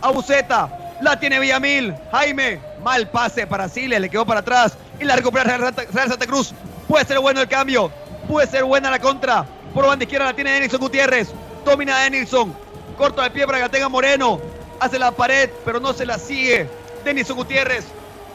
a 0.00 0.10
Buceta. 0.10 0.96
La 1.00 1.18
tiene 1.18 1.40
Villamil. 1.40 1.94
Jaime. 2.12 2.60
Mal 2.82 3.08
pase 3.08 3.46
para 3.46 3.68
Siles. 3.68 4.00
Le 4.00 4.10
quedó 4.10 4.26
para 4.26 4.40
atrás. 4.40 4.76
Y 5.00 5.04
la 5.04 5.16
recupera 5.16 5.44
Real 5.44 5.74
Santa 5.92 6.26
Cruz. 6.26 6.54
Puede 6.88 7.04
ser 7.04 7.18
bueno 7.18 7.40
el 7.40 7.48
cambio. 7.48 7.90
Puede 8.28 8.46
ser 8.46 8.64
buena 8.64 8.90
la 8.90 8.98
contra. 8.98 9.46
Por 9.74 9.86
banda 9.86 10.04
izquierda 10.04 10.26
la 10.26 10.34
tiene 10.34 10.52
Denilson 10.52 10.80
Gutiérrez. 10.80 11.32
Domina 11.64 11.98
Denilson. 11.98 12.54
Corto 12.96 13.20
de 13.20 13.30
pie 13.30 13.44
para 13.44 13.60
que 13.60 13.68
tenga 13.68 13.88
Moreno. 13.88 14.40
Hace 14.78 14.98
la 15.00 15.10
pared, 15.10 15.50
pero 15.64 15.80
no 15.80 15.92
se 15.92 16.06
la 16.06 16.16
sigue. 16.16 16.68
Denilson 17.04 17.36
Gutiérrez. 17.36 17.84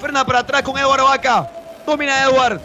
Frena 0.01 0.25
para 0.25 0.39
atrás 0.39 0.63
con 0.63 0.77
Eduardo 0.77 1.05
Vaca. 1.05 1.49
Domina 1.85 2.23
Edward. 2.23 2.59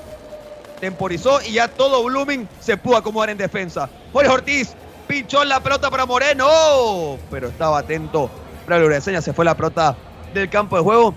Temporizó 0.81 1.41
y 1.43 1.53
ya 1.53 1.69
todo 1.69 2.03
Blooming 2.03 2.49
se 2.61 2.77
pudo 2.77 2.97
acomodar 2.97 3.31
en 3.31 3.39
defensa. 3.39 3.89
Jorge 4.13 4.29
Ortiz 4.29 4.75
pinchó 5.07 5.45
la 5.45 5.61
pelota 5.61 5.89
para 5.89 6.05
Moreno. 6.05 7.17
Pero 7.31 7.49
estaba 7.49 7.79
atento. 7.79 8.29
Braulio 8.67 8.89
Ureseña 8.89 9.23
se 9.23 9.33
fue 9.33 9.45
la 9.45 9.55
pelota 9.55 9.97
del 10.33 10.51
campo 10.51 10.77
de 10.77 10.83
juego. 10.83 11.15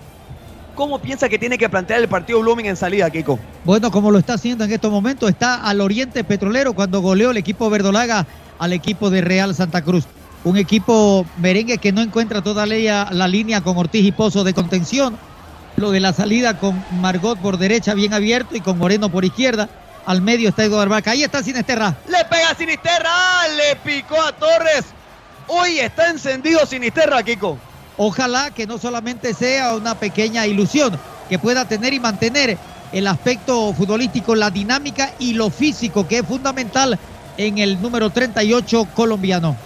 ¿Cómo 0.78 1.00
piensa 1.00 1.28
que 1.28 1.40
tiene 1.40 1.58
que 1.58 1.68
plantear 1.68 1.98
el 1.98 2.06
partido 2.06 2.38
Blooming 2.38 2.66
en 2.66 2.76
salida, 2.76 3.10
Kiko? 3.10 3.36
Bueno, 3.64 3.90
como 3.90 4.12
lo 4.12 4.18
está 4.20 4.34
haciendo 4.34 4.62
en 4.62 4.70
estos 4.70 4.92
momentos, 4.92 5.28
está 5.28 5.56
al 5.56 5.80
Oriente 5.80 6.22
Petrolero 6.22 6.72
cuando 6.72 7.00
goleó 7.00 7.32
el 7.32 7.36
equipo 7.36 7.68
verdolaga 7.68 8.24
al 8.60 8.72
equipo 8.72 9.10
de 9.10 9.20
Real 9.20 9.56
Santa 9.56 9.82
Cruz. 9.82 10.04
Un 10.44 10.56
equipo 10.56 11.26
merengue 11.36 11.78
que 11.78 11.90
no 11.90 12.00
encuentra 12.00 12.42
todavía 12.42 13.08
la 13.10 13.26
línea 13.26 13.60
con 13.60 13.76
Ortiz 13.76 14.04
y 14.04 14.12
Pozo 14.12 14.44
de 14.44 14.54
contención. 14.54 15.18
Lo 15.74 15.90
de 15.90 15.98
la 15.98 16.12
salida 16.12 16.60
con 16.60 16.80
Margot 17.00 17.36
por 17.40 17.58
derecha 17.58 17.94
bien 17.94 18.14
abierto 18.14 18.54
y 18.54 18.60
con 18.60 18.78
Moreno 18.78 19.08
por 19.08 19.24
izquierda. 19.24 19.68
Al 20.06 20.22
medio 20.22 20.48
está 20.48 20.62
Eduardo 20.62 20.90
Barca. 20.90 21.10
Ahí 21.10 21.24
está 21.24 21.42
Sinesterra. 21.42 21.96
Le 22.06 22.24
pega 22.26 22.50
a 22.50 22.54
Sinisterra. 22.54 23.48
Le 23.56 23.74
picó 23.82 24.22
a 24.22 24.30
Torres. 24.30 24.84
Hoy 25.48 25.80
está 25.80 26.08
encendido 26.08 26.64
Sinisterra, 26.66 27.20
Kiko. 27.24 27.58
Ojalá 28.00 28.52
que 28.52 28.66
no 28.66 28.78
solamente 28.78 29.34
sea 29.34 29.74
una 29.74 29.96
pequeña 29.96 30.46
ilusión, 30.46 30.96
que 31.28 31.38
pueda 31.38 31.66
tener 31.66 31.92
y 31.92 31.98
mantener 31.98 32.56
el 32.92 33.06
aspecto 33.08 33.74
futbolístico, 33.74 34.36
la 34.36 34.50
dinámica 34.50 35.12
y 35.18 35.34
lo 35.34 35.50
físico, 35.50 36.06
que 36.06 36.18
es 36.18 36.26
fundamental 36.26 36.96
en 37.36 37.58
el 37.58 37.82
número 37.82 38.08
38 38.10 38.88
colombiano. 38.94 39.56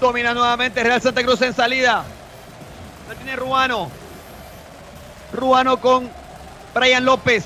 Domina 0.00 0.32
nuevamente 0.32 0.82
Real 0.82 1.02
Santa 1.02 1.22
Cruz 1.22 1.42
en 1.42 1.54
salida. 1.54 2.02
La 3.08 3.14
tiene 3.14 3.36
Ruano. 3.36 3.90
Ruano 5.34 5.80
con 5.80 6.08
Brian 6.74 7.04
López. 7.04 7.44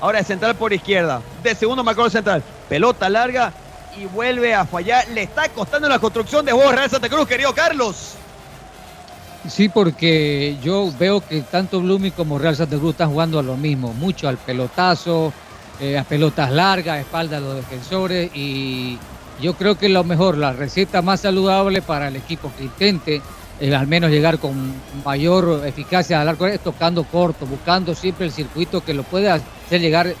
Ahora 0.00 0.20
es 0.20 0.28
central 0.28 0.54
por 0.54 0.72
izquierda. 0.72 1.20
De 1.42 1.54
segundo 1.56 1.82
marcador 1.82 2.12
central. 2.12 2.44
Pelota 2.68 3.08
larga 3.08 3.52
y 4.00 4.06
vuelve 4.06 4.54
a 4.54 4.64
fallar. 4.64 5.08
Le 5.08 5.22
está 5.22 5.48
costando 5.48 5.88
la 5.88 5.98
construcción 5.98 6.44
de 6.44 6.52
juego 6.52 6.72
Real 6.72 6.90
Santa 6.90 7.08
Cruz, 7.08 7.26
querido 7.26 7.54
Carlos. 7.54 8.14
Sí, 9.48 9.68
porque 9.68 10.56
yo 10.62 10.92
veo 10.98 11.20
que 11.20 11.42
tanto 11.42 11.80
Blooming 11.80 12.12
como 12.12 12.38
Real 12.38 12.56
Santa 12.56 12.76
Cruz 12.76 12.92
están 12.92 13.10
jugando 13.10 13.38
a 13.38 13.42
lo 13.42 13.56
mismo, 13.56 13.92
mucho 13.92 14.28
al 14.28 14.38
pelotazo, 14.38 15.32
eh, 15.80 15.98
a 15.98 16.04
pelotas 16.04 16.50
largas, 16.50 16.96
a 16.96 17.00
espalda 17.00 17.40
de 17.40 17.46
los 17.46 17.56
defensores 17.56 18.30
y 18.34 18.98
yo 19.40 19.54
creo 19.54 19.76
que 19.76 19.88
lo 19.88 20.02
mejor, 20.02 20.38
la 20.38 20.52
receta 20.52 21.02
más 21.02 21.20
saludable 21.20 21.82
para 21.82 22.08
el 22.08 22.16
equipo 22.16 22.50
que 22.56 22.64
intente 22.64 23.22
al 23.60 23.86
menos 23.86 24.10
llegar 24.10 24.38
con 24.38 24.74
mayor 25.04 25.62
eficacia 25.66 26.20
al 26.20 26.28
arco 26.28 26.46
es 26.46 26.60
tocando 26.60 27.04
corto, 27.04 27.46
buscando 27.46 27.94
siempre 27.94 28.26
el 28.26 28.32
circuito 28.32 28.84
que 28.84 28.92
lo 28.92 29.02
pueda 29.02 29.34
hacer 29.34 29.80
llegar 29.80 30.14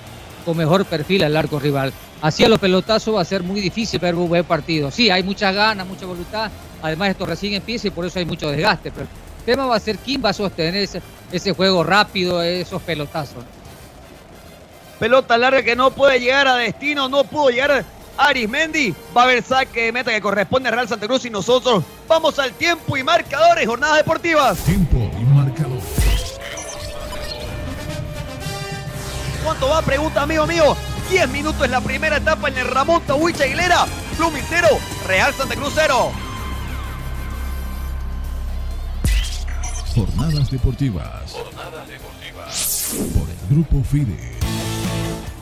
con 0.44 0.56
mejor 0.56 0.84
perfil 0.86 1.24
al 1.24 1.36
arco 1.36 1.58
rival. 1.58 1.92
Así 2.20 2.44
a 2.44 2.48
los 2.48 2.58
pelotazos 2.58 3.14
va 3.14 3.20
a 3.20 3.24
ser 3.24 3.42
muy 3.42 3.60
difícil 3.60 4.00
ver 4.00 4.14
un 4.14 4.28
buen 4.28 4.44
partido. 4.44 4.90
Sí, 4.90 5.10
hay 5.10 5.22
muchas 5.22 5.54
ganas, 5.54 5.86
mucha 5.86 6.06
voluntad, 6.06 6.50
Además, 6.82 7.10
esto 7.10 7.26
recién 7.26 7.54
empieza 7.54 7.88
y 7.88 7.90
por 7.90 8.04
eso 8.04 8.18
hay 8.18 8.24
mucho 8.24 8.50
desgaste. 8.50 8.90
Pero 8.90 9.06
el 9.06 9.44
tema 9.44 9.66
va 9.66 9.76
a 9.76 9.80
ser 9.80 9.98
quién 9.98 10.22
va 10.24 10.30
a 10.30 10.32
sostener 10.32 10.76
ese, 10.76 11.02
ese 11.32 11.52
juego 11.52 11.82
rápido, 11.82 12.42
esos 12.42 12.82
pelotazos. 12.82 13.44
Pelota 14.98 15.36
larga 15.36 15.62
que 15.62 15.76
no 15.76 15.90
puede 15.90 16.20
llegar 16.20 16.48
a 16.48 16.56
destino, 16.56 17.08
no 17.08 17.24
pudo 17.24 17.50
llegar 17.50 17.84
Arismendi. 18.16 18.94
Va 19.16 19.22
a 19.22 19.24
haber 19.24 19.42
saque 19.42 19.84
de 19.84 19.92
meta 19.92 20.10
que 20.10 20.20
corresponde 20.20 20.68
a 20.68 20.72
Real 20.72 20.88
Santa 20.88 21.06
Cruz 21.06 21.24
y 21.24 21.30
nosotros 21.30 21.84
vamos 22.08 22.38
al 22.38 22.52
tiempo 22.52 22.96
y 22.96 23.02
marcadores, 23.02 23.66
jornadas 23.66 23.96
deportivas. 23.98 24.58
Tiempo 24.58 25.10
y 25.20 25.24
marcador. 25.24 25.80
¿Cuánto 29.44 29.68
va? 29.68 29.82
Pregunta 29.82 30.22
amigo 30.22 30.46
mío. 30.46 30.76
10 31.10 31.28
minutos 31.30 31.64
en 31.64 31.70
la 31.70 31.80
primera 31.80 32.16
etapa 32.16 32.48
en 32.48 32.58
el 32.58 32.66
Ramón 32.66 33.02
Tahuicha 33.06 33.44
Aguilera. 33.44 33.86
Blooming 34.18 34.42
0, 34.48 34.68
Real 35.06 35.32
Santa 35.34 35.54
Cruz 35.54 35.72
0. 35.74 36.12
Jornadas 39.94 40.50
deportivas. 40.50 41.32
Jornadas 41.32 41.88
deportivas. 41.88 42.94
Por 43.14 43.28
el 43.30 43.36
Grupo 43.48 43.82
FIDE. 43.84 44.36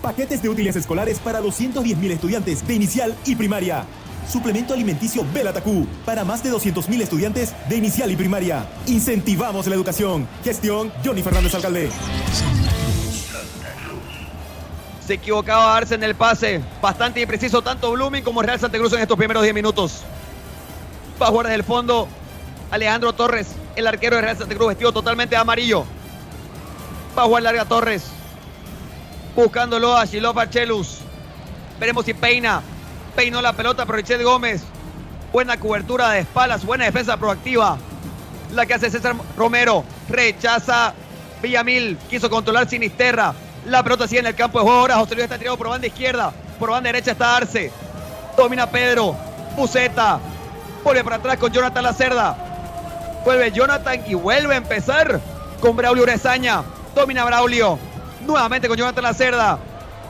Paquetes 0.03 0.43
de 0.43 0.49
útiles 0.51 0.77
escolares 0.77 1.19
para 1.19 1.41
210.000 1.41 2.11
estudiantes 2.11 2.67
de 2.67 2.75
inicial 2.75 3.17
y 3.25 3.35
primaria. 3.35 3.85
Suplemento 4.31 4.75
alimenticio 4.75 5.25
Belatacú 5.33 5.87
para 6.05 6.25
más 6.25 6.43
de 6.43 6.53
200.000 6.53 7.01
estudiantes 7.03 7.55
de 7.69 7.77
inicial 7.77 8.11
y 8.11 8.17
primaria. 8.17 8.67
Incentivamos 8.87 9.67
la 9.67 9.75
educación. 9.75 10.29
Gestión 10.45 10.93
Johnny 11.05 11.23
Fernández 11.23 11.55
Alcalde. 11.55 11.91
Se 15.07 15.15
equivocaba 15.15 15.77
Arce 15.77 15.95
en 15.95 16.03
el 16.03 16.15
pase. 16.15 16.63
Bastante 16.81 17.21
impreciso 17.21 17.61
tanto 17.61 17.93
Blooming 17.93 18.25
como 18.25 18.43
Real 18.43 18.59
Santa 18.59 18.79
Cruz 18.79 18.93
en 18.95 19.01
estos 19.01 19.19
primeros 19.19 19.43
10 19.43 19.55
minutos. 19.55 20.03
Va 21.21 21.27
a 21.27 21.31
jugar 21.31 21.47
desde 21.47 21.57
el 21.57 21.65
fondo 21.65 22.09
Alejandro 22.71 23.13
Torres, 23.13 23.49
el 23.77 23.87
arquero 23.87 24.17
de 24.17 24.23
Real 24.23 24.39
Santa 24.39 24.55
Cruz, 24.55 24.69
vestido 24.69 24.93
totalmente 24.93 25.37
amarillo. 25.37 25.85
Va 27.17 27.23
a 27.23 27.27
jugar 27.27 27.43
larga 27.43 27.65
Torres. 27.67 28.05
Buscándolo 29.37 29.97
a 29.97 30.07
Shiloh 30.07 30.33
Barchelus. 30.33 30.99
Veremos 31.79 32.05
si 32.07 32.15
peina. 32.15 32.63
Peinó 33.15 33.43
la 33.43 33.53
pelota 33.53 33.85
por 33.85 33.97
Richard 33.97 34.23
Gómez. 34.23 34.63
Buena 35.33 35.59
cobertura 35.59 36.11
de 36.11 36.21
espaldas, 36.21 36.65
buena 36.65 36.87
defensa 36.87 37.17
proactiva. 37.17 37.77
La 38.53 38.65
que 38.65 38.75
hace 38.75 38.91
César 38.91 39.17
Romero. 39.37 39.85
Rechaza 40.09 40.95
Villamil. 41.43 41.99
Quiso 42.09 42.31
controlar 42.31 42.69
Sinisterra. 42.69 43.35
La 43.67 43.83
pelota 43.83 44.07
sigue 44.07 44.21
en 44.21 44.27
el 44.27 44.35
campo 44.35 44.59
de 44.59 44.65
juego. 44.65 44.81
Ahora 44.81 44.97
José 44.97 45.15
Luis 45.15 45.25
está 45.25 45.39
tirado 45.39 45.57
por 45.57 45.69
banda 45.69 45.87
izquierda. 45.87 46.33
Por 46.59 46.71
banda 46.71 46.89
derecha 46.89 47.13
está 47.13 47.37
Arce. 47.37 47.71
Domina 48.37 48.69
Pedro. 48.69 49.17
Buceta. 49.57 50.21
Vuelve 50.83 51.03
para 51.03 51.17
atrás 51.17 51.39
con 51.39 51.51
Jonathan 51.51 51.83
Lacerda. 51.83 52.37
Vuelve 53.25 53.53
Jonathan 53.53 54.03
y 54.07 54.15
vuelve 54.15 54.55
a 54.55 54.59
empezar 54.59 55.21
con 55.61 55.77
Braulio 55.77 56.03
Urezaña. 56.03 56.63
Domina 56.95 57.25
Braulio. 57.25 57.79
Nuevamente 58.27 58.69
con 58.69 58.77
Jonathan 58.77 59.05
Lacerda. 59.05 59.59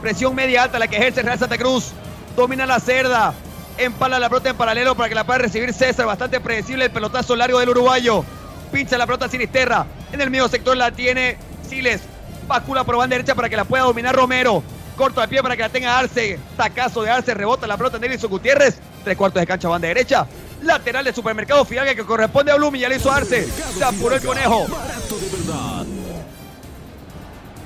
Presión 0.01 0.35
media 0.35 0.65
alta 0.65 0.79
la 0.79 0.89
que 0.89 0.97
ejerce 0.97 1.23
Real 1.23 1.39
Santa 1.39 1.57
Cruz. 1.57 1.93
Domina 2.37 2.67
la 2.67 2.81
cerda. 2.81 3.33
Empala 3.79 4.19
la 4.19 4.29
pelota 4.29 4.51
en 4.51 4.57
paralelo 4.57 4.97
para 4.97 5.09
que 5.09 5.15
la 5.15 5.25
pueda 5.25 5.39
recibir 5.39 5.73
César. 5.73 6.07
Bastante 6.07 6.41
predecible 6.41 6.87
el 6.87 6.91
pelotazo 6.91 7.37
largo 7.37 7.61
del 7.61 7.69
uruguayo. 7.69 8.25
Pincha 8.73 8.99
la 8.99 9.07
pelota 9.07 9.29
Sinisterra. 9.29 9.87
En 10.13 10.21
el 10.21 10.31
medio 10.31 10.49
sector 10.49 10.77
la 10.77 10.91
tiene 10.91 11.37
Siles. 11.69 12.01
Bacula 12.47 12.85
por 12.85 12.97
banda 12.97 13.15
derecha 13.15 13.35
para 13.35 13.49
que 13.49 13.57
la 13.57 13.65
pueda 13.65 13.85
dominar 13.85 14.15
Romero. 14.15 14.63
Corto 14.97 15.21
de 15.21 15.29
pie 15.29 15.43
para 15.43 15.57
que 15.57 15.63
la 15.63 15.69
tenga 15.69 15.99
Arce. 15.99 16.39
Tacazo 16.57 17.03
de 17.03 17.11
Arce. 17.11 17.35
Rebota 17.35 17.67
la 17.67 17.77
pelota 17.77 17.99
Nelson 17.99 18.31
Gutiérrez. 18.31 18.79
Tres 19.03 19.17
cuartos 19.17 19.41
de 19.41 19.47
cancha 19.47 19.69
banda 19.69 19.89
derecha. 19.89 20.27
Lateral 20.63 21.05
de 21.05 21.13
supermercado 21.13 21.65
Fidalga 21.65 21.95
que 21.95 22.05
corresponde 22.05 22.53
a 22.53 22.57
Blum 22.57 22.75
y 22.77 22.81
ya 22.81 22.89
le 22.89 22.97
hizo 22.97 23.11
Arce. 23.11 23.47
Se 23.47 23.85
apuró 23.85 24.15
el 24.15 24.23
conejo. 24.23 24.67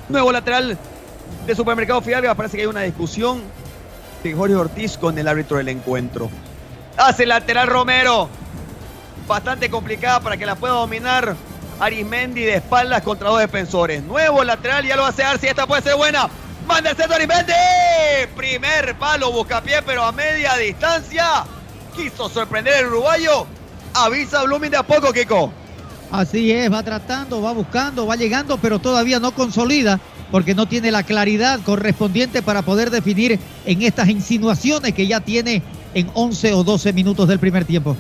Nuevo 0.09 0.33
lateral 0.33 0.79
de 1.47 1.55
supermercado 1.55 2.01
Fidalga. 2.01 2.35
Parece 2.35 2.57
que 2.57 2.63
hay 2.63 2.69
una 2.69 2.83
discusión 2.83 3.43
de 4.23 4.35
Jorge 4.35 4.55
Ortiz 4.55 4.97
con 4.97 5.19
el 5.19 5.29
árbitro 5.29 5.59
del 5.59 5.69
encuentro. 5.69 6.31
Hace 6.97 7.27
lateral 7.27 7.69
Romero. 7.69 8.29
Bastante 9.27 9.69
complicada 9.69 10.21
para 10.21 10.37
que 10.39 10.47
la 10.47 10.55
pueda 10.55 10.75
dominar 10.75 11.37
Arismendi 11.81 12.43
de 12.43 12.57
espaldas 12.57 13.03
contra 13.03 13.29
dos 13.29 13.41
defensores. 13.41 14.03
Nuevo 14.03 14.45
lateral, 14.45 14.87
ya 14.87 14.97
lo 14.97 15.07
hace 15.07 15.23
Arce. 15.23 15.49
Esta 15.49 15.67
puede 15.67 15.83
ser 15.83 15.97
buena. 15.97 16.29
Manda 16.67 16.91
el 16.91 16.97
centro 16.97 17.17
Arismendi. 17.17 17.53
Primer 18.37 18.97
palo, 18.97 19.33
buscapié, 19.33 19.83
pero 19.83 20.05
a 20.05 20.13
media 20.13 20.57
distancia. 20.57 21.45
Quiso 21.95 22.29
sorprender 22.29 22.75
el 22.81 22.87
uruguayo. 22.87 23.47
Avisa 23.95 24.43
Blooming 24.45 24.71
de 24.71 24.77
a 24.77 24.83
poco, 24.83 25.13
Kiko. 25.13 25.53
Así 26.11 26.53
es, 26.53 26.73
va 26.73 26.83
tratando, 26.83 27.43
va 27.43 27.53
buscando, 27.53 28.07
va 28.07 28.17
llegando, 28.17 28.57
pero 28.57 28.79
todavía 28.79 29.21
no 29.21 29.33
consolida 29.33 30.01
porque 30.31 30.55
no 30.55 30.67
tiene 30.67 30.91
la 30.91 31.03
claridad 31.03 31.61
correspondiente 31.65 32.43
para 32.43 32.63
poder 32.63 32.91
definir 32.91 33.39
en 33.67 33.83
estas 33.83 34.09
insinuaciones 34.09 34.95
que 34.95 35.07
ya 35.07 35.21
tiene 35.21 35.63
en 35.95 36.11
11 36.15 36.55
o 36.55 36.65
12 36.65 36.93
minutos 36.93 37.29
del 37.29 37.39
primer 37.39 37.65
tiempo. 37.65 37.97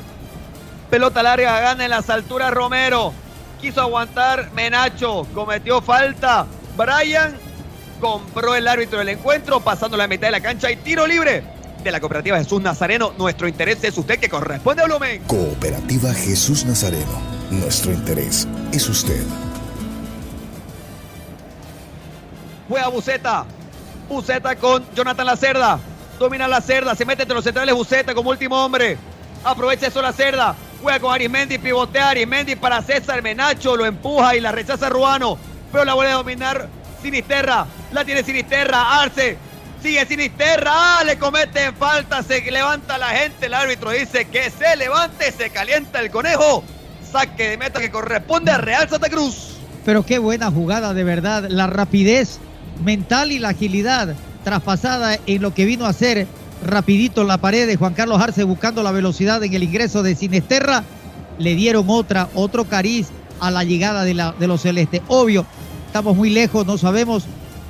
Pelota 0.90 1.22
larga, 1.22 1.60
gana 1.60 1.84
en 1.84 1.90
las 1.90 2.08
alturas 2.08 2.52
Romero. 2.52 3.12
Quiso 3.60 3.80
aguantar 3.80 4.52
Menacho, 4.52 5.26
cometió 5.34 5.80
falta. 5.82 6.46
Brian 6.76 7.36
compró 8.00 8.54
el 8.54 8.68
árbitro 8.68 9.00
del 9.00 9.08
encuentro, 9.08 9.60
pasando 9.60 9.96
la 9.96 10.06
mitad 10.06 10.28
de 10.28 10.32
la 10.32 10.40
cancha 10.40 10.70
y 10.70 10.76
tiro 10.76 11.06
libre 11.06 11.42
de 11.82 11.90
la 11.90 12.00
cooperativa 12.00 12.38
Jesús 12.38 12.62
Nazareno. 12.62 13.12
Nuestro 13.18 13.48
interés 13.48 13.82
es 13.82 13.98
usted 13.98 14.18
que 14.20 14.28
corresponde 14.28 14.82
a 14.82 14.86
Blumen. 14.86 15.22
Cooperativa 15.24 16.14
Jesús 16.14 16.64
Nazareno. 16.64 17.20
Nuestro 17.50 17.92
interés 17.92 18.46
es 18.72 18.88
usted. 18.88 19.22
Juega 22.68 22.88
Buceta. 22.88 23.44
Buceta 24.08 24.56
con 24.56 24.84
Jonathan 24.94 25.26
Lacerda. 25.26 25.80
Domina 26.18 26.48
la 26.48 26.60
cerda, 26.60 26.94
se 26.94 27.04
mete 27.04 27.22
entre 27.22 27.34
los 27.34 27.44
centrales 27.44 27.74
Buceta 27.74 28.14
como 28.14 28.30
último 28.30 28.64
hombre. 28.64 28.98
Aprovecha 29.44 29.86
eso 29.86 30.02
la 30.02 30.12
cerda. 30.12 30.54
Juega 30.83 31.01
con 31.01 31.12
Arimendi, 31.12 31.59
pivotea 31.59 32.11
Arimendi 32.11 32.55
para 32.55 32.83
César 32.83 33.20
Menacho, 33.22 33.76
lo 33.76 33.85
empuja 33.85 34.37
y 34.37 34.41
la 34.41 34.53
rechaza 34.53 34.89
Ruano. 34.89 35.39
Pero 35.72 35.85
la 35.85 35.95
vuelve 35.95 36.12
a 36.12 36.16
dominar 36.16 36.68
Sinisterra. 37.03 37.66
La 37.93 38.05
tiene 38.05 38.22
Sinisterra. 38.22 39.01
Arce. 39.03 39.37
Sigue 39.83 40.07
Sinisterra. 40.07 40.70
Ah, 40.99 41.05
le 41.05 41.18
cometen 41.18 41.74
falta. 41.74 42.22
Se 42.22 42.41
levanta 42.51 42.99
la 42.99 43.09
gente. 43.09 43.47
El 43.47 43.55
árbitro 43.55 43.91
dice 43.91 44.26
que 44.26 44.51
se 44.51 44.76
levante. 44.76 45.33
Se 45.33 45.51
calienta 45.51 46.01
el 46.01 46.11
conejo. 46.11 46.64
Saque 47.11 47.51
de 47.51 47.57
meta 47.59 47.81
que 47.81 47.91
corresponde 47.91 48.51
a 48.51 48.59
Real 48.59 48.89
Santa 48.89 49.09
Cruz. 49.09 49.57
Pero 49.85 50.05
qué 50.05 50.18
buena 50.18 50.51
jugada, 50.51 50.95
de 50.95 51.05
verdad. 51.05 51.47
La 51.49 51.66
rapidez 51.66 52.39
mental 52.83 53.33
y 53.33 53.39
la 53.39 53.51
agilidad 53.51 54.14
traspasada 54.45 55.18
en 55.26 55.43
lo 55.43 55.55
que 55.55 55.64
vino 55.64 55.85
a 55.87 55.91
hacer 55.91 56.26
rapidito 56.64 57.24
la 57.24 57.38
pared 57.38 57.66
de 57.66 57.76
Juan 57.76 57.94
Carlos 57.94 58.20
Arce 58.20 58.44
buscando 58.44 58.82
la 58.82 58.92
velocidad 58.92 59.42
en 59.42 59.54
el 59.54 59.62
ingreso 59.62 60.02
de 60.02 60.14
Sinesterra. 60.14 60.84
Le 61.38 61.54
dieron 61.54 61.84
otra, 61.88 62.28
otro 62.34 62.64
cariz 62.64 63.09
a 63.40 63.50
la 63.50 63.64
llegada 63.64 64.04
de, 64.04 64.14
la, 64.14 64.32
de 64.32 64.46
los 64.46 64.62
celestes. 64.62 65.02
Obvio, 65.09 65.46
estamos 65.86 66.16
muy 66.16 66.30
lejos, 66.30 66.66
no 66.66 66.78
sabemos, 66.78 67.24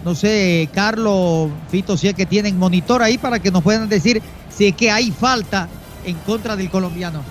no 0.05 0.14
sé, 0.14 0.68
Carlos, 0.72 1.51
Fito, 1.70 1.97
si 1.97 2.09
es 2.09 2.14
que 2.14 2.26
tienen 2.26 2.59
monitor 2.59 3.03
ahí 3.03 3.18
para 3.18 3.39
que 3.41 3.51
nos 3.51 3.62
puedan 3.62 3.89
decir 3.89 4.22
si 4.49 4.66
es 4.66 4.74
que 4.74 4.91
hay 4.91 5.11
falta 5.11 5.68
en 6.05 6.16
contra 6.18 6.57
del 6.57 6.70
colombiano. 6.70 7.22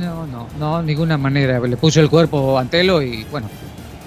No, 0.00 0.26
no, 0.26 0.48
no, 0.58 0.82
ninguna 0.82 1.16
manera. 1.16 1.60
Le 1.60 1.76
puso 1.76 2.00
el 2.00 2.10
cuerpo 2.10 2.58
a 2.58 2.62
Antelo 2.62 3.00
y 3.02 3.24
bueno, 3.30 3.48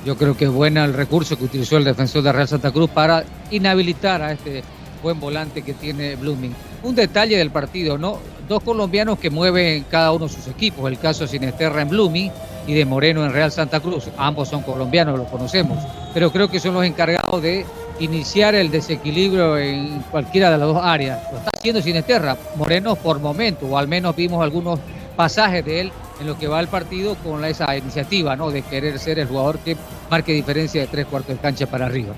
yo 0.06 0.18
creo 0.18 0.36
que 0.36 0.46
es 0.46 0.52
bueno 0.52 0.84
el 0.84 0.94
recurso 0.94 1.38
que 1.38 1.46
utilizó 1.46 1.78
el 1.78 1.86
defensor 1.86 2.22
de 2.22 2.32
Real 2.32 2.48
Santa 2.48 2.72
Cruz 2.72 2.90
para 2.90 3.24
inhabilitar 3.50 4.22
a 4.22 4.34
este 4.34 4.64
buen 5.02 5.20
volante 5.20 5.62
que 5.62 5.74
tiene 5.74 6.16
Blooming. 6.16 6.54
Un 6.84 6.96
detalle 6.96 7.38
del 7.38 7.52
partido, 7.52 7.98
¿no? 7.98 8.20
Dos 8.48 8.64
colombianos 8.64 9.20
que 9.20 9.30
mueven 9.30 9.86
cada 9.90 10.12
uno 10.12 10.28
sus 10.28 10.48
equipos, 10.48 10.90
el 10.90 10.98
caso 10.98 11.24
de 11.24 11.30
Sinesterra 11.30 11.82
en 11.82 11.90
Blooming 11.90 12.32
y 12.68 12.74
de 12.74 12.86
Moreno 12.86 13.26
en 13.26 13.34
Real 13.34 13.52
Santa 13.52 13.80
Cruz. 13.80 14.06
Ambos 14.18 14.50
son 14.50 14.62
colombianos, 14.62 15.18
lo 15.18 15.26
conocemos, 15.26 15.78
pero 16.14 16.32
creo 16.32 16.50
que 16.50 16.60
son 16.60 16.74
los 16.74 16.86
encargados 16.86 17.42
de 17.42 17.66
iniciar 18.00 18.56
el 18.56 18.72
desequilibrio 18.72 19.58
en 19.58 20.00
cualquiera 20.12 20.52
de 20.52 20.58
las 20.58 20.68
dos 20.68 20.82
áreas. 20.82 21.20
Lo 21.32 21.38
está 21.38 21.52
haciendo 21.56 21.82
Sinesterra, 21.82 22.38
Moreno 22.56 22.96
por 22.96 23.20
momento, 23.20 23.66
o 23.68 23.78
al 23.78 23.88
menos 23.88 24.16
vimos 24.16 24.42
algunos 24.42 24.80
pasajes 25.16 25.66
de 25.66 25.82
él 25.82 25.92
en 26.22 26.28
lo 26.28 26.38
que 26.38 26.48
va 26.48 26.60
el 26.60 26.68
partido 26.68 27.16
con 27.16 27.44
esa 27.46 27.76
iniciativa, 27.76 28.36
¿no? 28.36 28.52
De 28.52 28.62
querer 28.62 29.00
ser 29.00 29.20
el 29.20 29.28
jugador 29.28 29.60
que 29.60 29.76
marque 30.10 30.32
diferencia 30.34 30.82
de 30.82 30.88
tres 30.88 31.06
cuartos 31.06 31.36
de 31.36 31.42
cancha 31.42 31.68
para 31.68 31.86
arriba. 31.86 32.14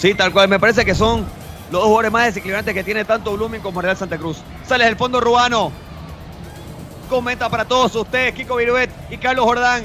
Sí, 0.00 0.14
tal 0.14 0.32
cual. 0.32 0.48
Me 0.48 0.58
parece 0.58 0.84
que 0.84 0.94
son 0.94 1.20
los 1.70 1.72
dos 1.72 1.84
jugadores 1.84 2.10
más 2.10 2.24
desequilibrantes 2.24 2.72
que 2.72 2.82
tiene 2.82 3.04
tanto 3.04 3.36
Blooming 3.36 3.60
como 3.60 3.82
Real 3.82 3.96
Santa 3.96 4.16
Cruz. 4.16 4.38
Sale 4.66 4.86
del 4.86 4.96
fondo 4.96 5.20
Rubano. 5.20 5.70
Comenta 7.10 7.50
para 7.50 7.66
todos 7.66 7.94
ustedes, 7.94 8.32
Kiko 8.34 8.56
Viruet 8.56 8.90
y 9.10 9.18
Carlos 9.18 9.44
Jordán. 9.44 9.84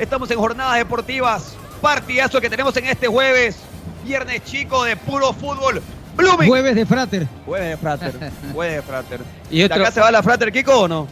Estamos 0.00 0.28
en 0.30 0.38
jornadas 0.38 0.76
deportivas. 0.76 1.56
Partidazo 1.80 2.40
que 2.40 2.50
tenemos 2.50 2.76
en 2.76 2.86
este 2.86 3.06
jueves. 3.06 3.58
Viernes 4.04 4.42
chico 4.44 4.82
de 4.82 4.96
puro 4.96 5.32
fútbol. 5.32 5.80
Blooming. 6.16 6.48
Jueves 6.48 6.74
de 6.74 6.86
Frater. 6.86 7.28
Jueves 7.44 7.70
de 7.70 7.76
Frater. 7.76 8.32
Jueves 8.52 8.76
de 8.76 8.82
Frater. 8.82 9.20
¿Y 9.50 9.58
¿De 9.58 9.64
acá 9.66 9.90
se 9.92 10.00
va 10.00 10.10
la 10.10 10.22
Frater, 10.22 10.50
Kiko, 10.50 10.80
o 10.80 10.88
no? 10.88 11.06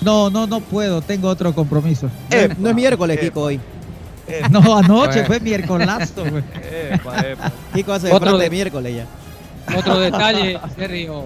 No, 0.00 0.30
no, 0.30 0.46
no 0.46 0.60
puedo. 0.60 1.02
Tengo 1.02 1.28
otro 1.28 1.52
compromiso. 1.52 2.08
Eh, 2.30 2.54
no 2.56 2.70
es 2.70 2.74
miércoles, 2.74 3.18
Kiko, 3.18 3.42
hoy. 3.42 3.60
No, 4.50 4.76
anoche 4.76 5.24
fue 5.24 5.40
miércoles. 5.40 5.88
Kiko 7.74 7.92
hace 7.92 8.12
otro 8.12 8.38
de 8.38 8.50
miércoles 8.50 8.96
ya. 8.96 9.06
Otro 9.76 9.98
detalle, 10.00 10.58
Sergio, 10.76 11.24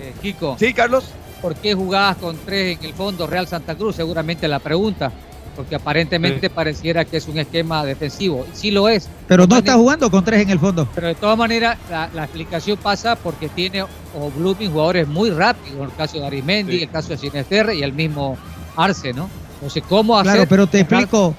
eh, 0.00 0.12
Kiko. 0.22 0.56
Sí, 0.58 0.72
Carlos. 0.72 1.04
¿Por 1.40 1.54
qué 1.54 1.74
jugabas 1.74 2.16
con 2.16 2.36
tres 2.44 2.78
en 2.78 2.84
el 2.86 2.94
fondo 2.94 3.26
Real 3.26 3.46
Santa 3.46 3.74
Cruz? 3.76 3.96
Seguramente 3.96 4.48
la 4.48 4.58
pregunta. 4.58 5.12
Porque 5.54 5.74
aparentemente 5.74 6.50
pareciera 6.50 7.04
que 7.04 7.16
es 7.16 7.26
un 7.26 7.36
esquema 7.36 7.84
defensivo. 7.84 8.46
Sí 8.52 8.70
lo 8.70 8.88
es. 8.88 9.08
Pero 9.26 9.44
no 9.44 9.56
está 9.56 9.74
jugando 9.74 10.08
con 10.08 10.24
tres 10.24 10.42
en 10.42 10.50
el 10.50 10.60
fondo. 10.60 10.88
Pero 10.94 11.08
de 11.08 11.16
todas 11.16 11.36
maneras, 11.36 11.76
la, 11.90 12.22
explicación 12.22 12.78
pasa 12.78 13.16
porque 13.16 13.48
tiene 13.48 13.82
o 13.82 14.30
Blooming 14.36 14.70
jugadores 14.70 15.08
muy 15.08 15.30
rápidos. 15.30 15.80
El 15.80 15.96
caso 15.96 16.20
de 16.20 16.26
Arimendi, 16.26 16.82
el 16.82 16.90
caso 16.90 17.08
de 17.08 17.18
Sinesterre 17.18 17.74
y 17.74 17.82
el 17.82 17.92
mismo 17.92 18.36
Arce, 18.76 19.12
¿no? 19.12 19.28
No 19.60 19.68
sé 19.68 19.82
cómo 19.82 20.16
hacer. 20.16 20.34
Claro, 20.34 20.48
pero 20.48 20.66
te 20.68 20.80
explico. 20.80 21.34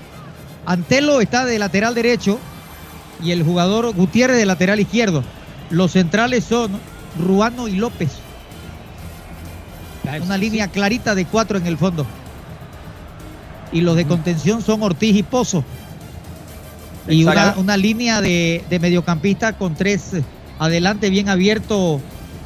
Antelo 0.65 1.21
está 1.21 1.45
de 1.45 1.59
lateral 1.59 1.95
derecho 1.95 2.39
y 3.23 3.31
el 3.31 3.43
jugador 3.43 3.93
Gutiérrez 3.93 4.37
de 4.37 4.45
lateral 4.45 4.79
izquierdo. 4.79 5.23
Los 5.69 5.91
centrales 5.91 6.43
son 6.43 6.79
Ruano 7.19 7.67
y 7.67 7.75
López. 7.75 8.11
Una 10.23 10.37
línea 10.37 10.69
clarita 10.69 11.13
de 11.13 11.25
cuatro 11.25 11.57
en 11.57 11.67
el 11.67 11.77
fondo 11.77 12.05
y 13.71 13.81
los 13.81 13.95
de 13.95 14.05
contención 14.05 14.61
son 14.61 14.81
Ortiz 14.81 15.15
y 15.15 15.23
Pozo. 15.23 15.63
Y 17.07 17.23
una, 17.23 17.77
línea 17.77 18.21
de, 18.21 18.63
mediocampista 18.79 19.53
con 19.53 19.73
tres 19.73 20.11
adelante 20.59 21.09
bien 21.09 21.29
abierto 21.29 22.01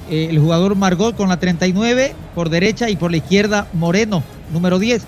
eh, 0.10 0.28
el 0.30 0.40
jugador 0.40 0.76
Margot 0.76 1.16
con 1.16 1.30
la 1.30 1.38
39 1.38 2.16
por 2.36 2.50
derecha 2.50 2.90
y 2.90 2.96
por 2.96 3.12
la 3.12 3.18
izquierda 3.18 3.68
Moreno, 3.74 4.24
número 4.54 4.80
10. 4.80 5.04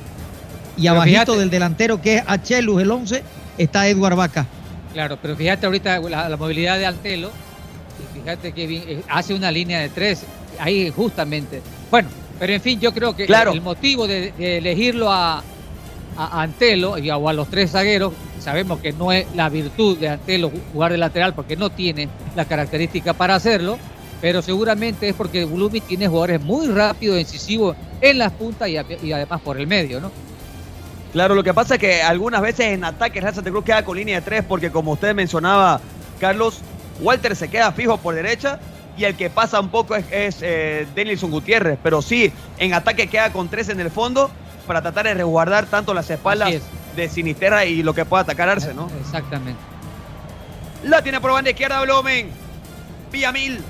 Y 0.77 0.87
abajito 0.87 1.37
del 1.37 1.49
delantero 1.49 2.01
que 2.01 2.17
es 2.17 2.23
Achelus, 2.25 2.81
el 2.81 2.91
11, 2.91 3.23
está 3.57 3.87
Edward 3.87 4.15
Vaca. 4.15 4.45
Claro, 4.93 5.17
pero 5.21 5.35
fíjate 5.35 5.65
ahorita 5.65 5.99
la, 5.99 6.37
movilidad 6.37 6.77
de 6.77 6.85
Antelo, 6.85 7.31
fíjate 8.13 8.53
que 8.53 8.63
eh, 8.63 9.03
hace 9.09 9.33
una 9.33 9.51
línea 9.51 9.79
de 9.79 9.89
tres, 9.89 10.23
ahí 10.59 10.89
justamente. 10.89 11.61
Bueno, 11.91 12.09
pero 12.39 12.53
en 12.53 12.61
fin, 12.61 12.79
yo 12.79 12.93
creo 12.93 13.15
que 13.15 13.25
el 13.25 13.61
motivo 13.61 14.07
de 14.07 14.33
elegirlo 14.57 15.11
a, 15.11 15.43
a 16.17 16.41
Antelo 16.41 16.97
y 16.97 17.09
a, 17.09 17.17
o 17.17 17.29
a 17.29 17.33
los 17.33 17.49
tres 17.49 17.71
zagueros, 17.71 18.13
sabemos 18.39 18.79
que 18.79 18.93
no 18.93 19.11
es 19.11 19.25
la 19.35 19.49
virtud 19.49 19.97
de 19.97 20.09
Antelo 20.09 20.51
jugar 20.73 20.91
de 20.91 20.97
lateral 20.97 21.33
porque 21.33 21.55
no 21.55 21.69
tiene 21.69 22.07
la 22.35 22.45
característica 22.45 23.13
para 23.13 23.35
hacerlo, 23.35 23.77
pero 24.21 24.41
seguramente 24.41 25.09
es 25.09 25.15
porque 25.15 25.45
Blumi 25.45 25.81
tiene 25.81 26.07
jugadores 26.07 26.41
muy 26.41 26.67
rápidos, 26.67 27.19
incisivos 27.19 27.75
en 28.01 28.17
las 28.17 28.31
puntas 28.31 28.69
y, 28.69 28.77
además 29.11 29.41
por 29.41 29.59
el 29.59 29.67
medio, 29.67 29.99
¿no? 29.99 30.11
Claro, 31.15 31.33
lo 31.33 31.45
que 31.45 31.53
pasa 31.53 31.75
es 31.75 31.79
que 31.79 32.03
algunas 32.03 32.41
veces 32.41 32.73
en 32.73 32.83
ataque 32.83 33.21
Real 33.21 33.33
Santa 33.33 33.49
Cruz 33.49 33.63
queda 33.63 33.85
con 33.85 33.95
línea 33.95 34.19
de 34.19 34.21
tres 34.21 34.43
porque 34.43 34.69
como 34.69 34.91
usted 34.91 35.15
mencionaba, 35.15 35.79
Carlos, 36.19 36.59
Walter 36.99 37.37
se 37.37 37.47
queda 37.47 37.71
fijo 37.71 37.95
por 37.95 38.15
derecha 38.15 38.59
y 38.97 39.05
el 39.05 39.15
que 39.15 39.29
pasa 39.29 39.61
un 39.61 39.69
poco 39.69 39.95
es, 39.95 40.03
es 40.11 40.39
eh, 40.41 40.85
Denilson 40.93 41.31
Gutiérrez, 41.31 41.79
pero 41.81 42.01
sí, 42.01 42.33
en 42.57 42.73
ataque 42.73 43.07
queda 43.07 43.31
con 43.31 43.47
tres 43.47 43.69
en 43.69 43.79
el 43.79 43.91
fondo 43.91 44.29
para 44.67 44.81
tratar 44.81 45.05
de 45.05 45.13
resguardar 45.13 45.67
tanto 45.67 45.93
las 45.93 46.09
espaldas 46.09 46.53
de 46.97 47.07
Sinisterra 47.07 47.63
y 47.63 47.81
lo 47.81 47.93
que 47.93 48.03
pueda 48.03 48.23
atacar 48.23 48.49
Arce, 48.49 48.73
¿no? 48.73 48.91
Exactamente. 48.99 49.61
La 50.83 51.01
tiene 51.01 51.21
por 51.21 51.31
banda 51.31 51.49
izquierda 51.49 51.81
Blomen. 51.83 52.29
Villamil. 53.13 53.61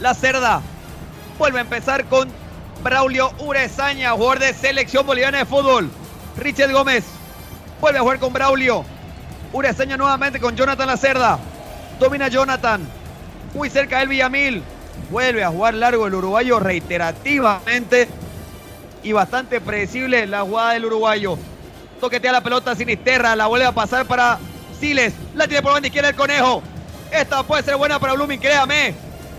La 0.00 0.12
cerda. 0.12 0.60
Vuelve 1.38 1.58
a 1.60 1.62
empezar 1.62 2.06
con 2.06 2.28
Braulio 2.82 3.30
Urezaña, 3.38 4.10
jugador 4.10 4.40
de 4.40 4.54
selección 4.54 5.06
boliviana 5.06 5.38
de 5.38 5.46
fútbol. 5.46 5.88
Richard 6.38 6.72
Gómez. 6.72 7.04
Vuelve 7.80 7.98
a 7.98 8.02
jugar 8.02 8.18
con 8.18 8.32
Braulio. 8.32 8.84
Urezaña 9.52 9.96
nuevamente 9.96 10.40
con 10.40 10.56
Jonathan 10.56 10.86
La 10.86 10.96
Cerda. 10.96 11.38
Domina 11.98 12.28
Jonathan. 12.28 12.86
Muy 13.54 13.70
cerca 13.70 13.98
del 13.98 14.08
Villamil. 14.08 14.62
Vuelve 15.10 15.44
a 15.44 15.48
jugar 15.48 15.74
largo 15.74 16.06
el 16.06 16.14
uruguayo 16.14 16.58
reiterativamente 16.58 18.08
y 19.02 19.12
bastante 19.12 19.60
predecible 19.60 20.26
la 20.26 20.42
jugada 20.42 20.72
del 20.72 20.86
uruguayo. 20.86 21.38
Toquetea 22.00 22.32
la 22.32 22.42
pelota 22.42 22.74
Sinisterra, 22.74 23.34
la 23.34 23.46
vuelve 23.46 23.66
a 23.66 23.72
pasar 23.72 24.06
para 24.06 24.38
Siles, 24.78 25.14
la 25.34 25.48
tiene 25.48 25.62
por 25.62 25.72
banda 25.72 25.88
izquierda 25.88 26.10
el 26.10 26.16
conejo. 26.16 26.62
Esta 27.10 27.42
puede 27.42 27.62
ser 27.62 27.76
buena 27.76 27.98
para 27.98 28.12
Blooming, 28.14 28.38
créame. 28.38 28.94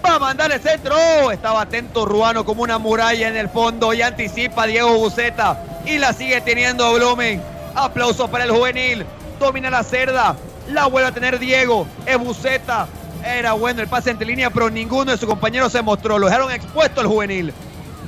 Va 0.06 0.16
a 0.16 0.20
mandar 0.20 0.52
el 0.52 0.62
centro. 0.62 1.32
Estaba 1.32 1.62
atento 1.62 2.06
Ruano 2.06 2.46
como 2.46 2.64
una 2.64 2.78
muralla 2.78 3.28
en 3.28 3.36
el 3.36 3.50
fondo 3.50 3.94
y 3.94 4.02
anticipa 4.02 4.66
Diego 4.66 4.98
Buceta 4.98 5.62
y 5.86 5.98
la 5.98 6.14
sigue 6.14 6.40
teniendo 6.42 6.94
Blooming. 6.94 7.42
Aplausos 7.76 8.30
para 8.30 8.46
el 8.46 8.52
juvenil. 8.52 9.06
Domina 9.40 9.70
la 9.70 9.84
cerda. 9.84 10.36
La 10.70 10.88
vuelve 10.88 11.10
a 11.10 11.12
tener 11.12 11.40
Diego. 11.40 11.88
Es 12.06 12.18
Buceta. 12.18 12.88
Era 13.26 13.54
bueno 13.54 13.82
el 13.82 13.88
pase 13.88 14.12
entre 14.12 14.28
línea, 14.28 14.50
pero 14.50 14.70
ninguno 14.70 15.12
de 15.12 15.18
sus 15.18 15.28
compañeros 15.28 15.72
se 15.72 15.82
mostró. 15.82 16.18
Lo 16.18 16.28
dejaron 16.28 16.52
expuesto 16.52 17.02
el 17.02 17.08
juvenil. 17.08 17.54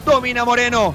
Domina 0.05 0.45
Moreno. 0.45 0.93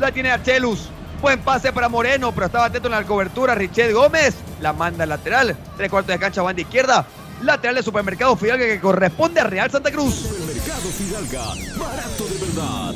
La 0.00 0.12
tiene 0.12 0.30
Archelus. 0.30 0.90
Buen 1.20 1.40
pase 1.40 1.72
para 1.72 1.88
Moreno, 1.88 2.32
pero 2.32 2.46
estaba 2.46 2.66
atento 2.66 2.88
en 2.88 2.92
la 2.92 3.04
cobertura. 3.04 3.54
Richet 3.54 3.92
Gómez 3.92 4.36
la 4.60 4.72
manda 4.72 5.02
al 5.02 5.08
lateral. 5.08 5.56
Tres 5.76 5.90
cuartos 5.90 6.12
de 6.12 6.18
cancha, 6.18 6.42
banda 6.42 6.62
izquierda. 6.62 7.04
Lateral 7.42 7.76
de 7.76 7.82
Supermercado 7.82 8.36
Fidalga 8.36 8.66
que 8.66 8.80
corresponde 8.80 9.40
a 9.40 9.44
Real 9.44 9.70
Santa 9.70 9.90
Cruz. 9.90 10.14
Supermercado 10.14 10.88
Fidalga, 10.90 11.44
barato 11.78 12.24
de 12.24 12.46
verdad. 12.46 12.94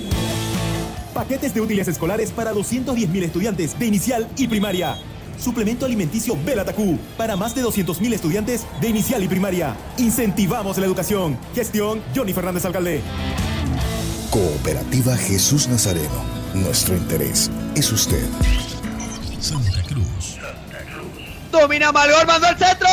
Paquetes 1.14 1.54
de 1.54 1.60
útiles 1.60 1.88
escolares 1.88 2.30
para 2.30 2.52
210 2.52 3.08
mil 3.10 3.22
estudiantes 3.22 3.78
de 3.78 3.86
inicial 3.86 4.28
y 4.36 4.48
primaria. 4.48 4.96
Suplemento 5.38 5.86
alimenticio 5.86 6.36
Belatacú 6.44 6.98
para 7.16 7.36
más 7.36 7.54
de 7.54 7.62
200 7.62 8.00
mil 8.00 8.12
estudiantes 8.12 8.66
de 8.80 8.88
inicial 8.88 9.22
y 9.22 9.28
primaria. 9.28 9.76
Incentivamos 9.98 10.78
la 10.78 10.86
educación. 10.86 11.38
Gestión 11.54 12.02
Johnny 12.14 12.32
Fernández 12.32 12.64
Alcalde. 12.64 13.02
Cooperativa 14.30 15.16
Jesús 15.16 15.68
Nazareno 15.68 16.42
nuestro 16.54 16.94
interés 16.94 17.50
es 17.74 17.90
usted. 17.90 18.28
Santa 19.40 19.82
Cruz. 19.88 20.38
Domina 21.50 21.90
Malgor, 21.92 22.26
mandó 22.26 22.48
el 22.48 22.58
centro. 22.58 22.88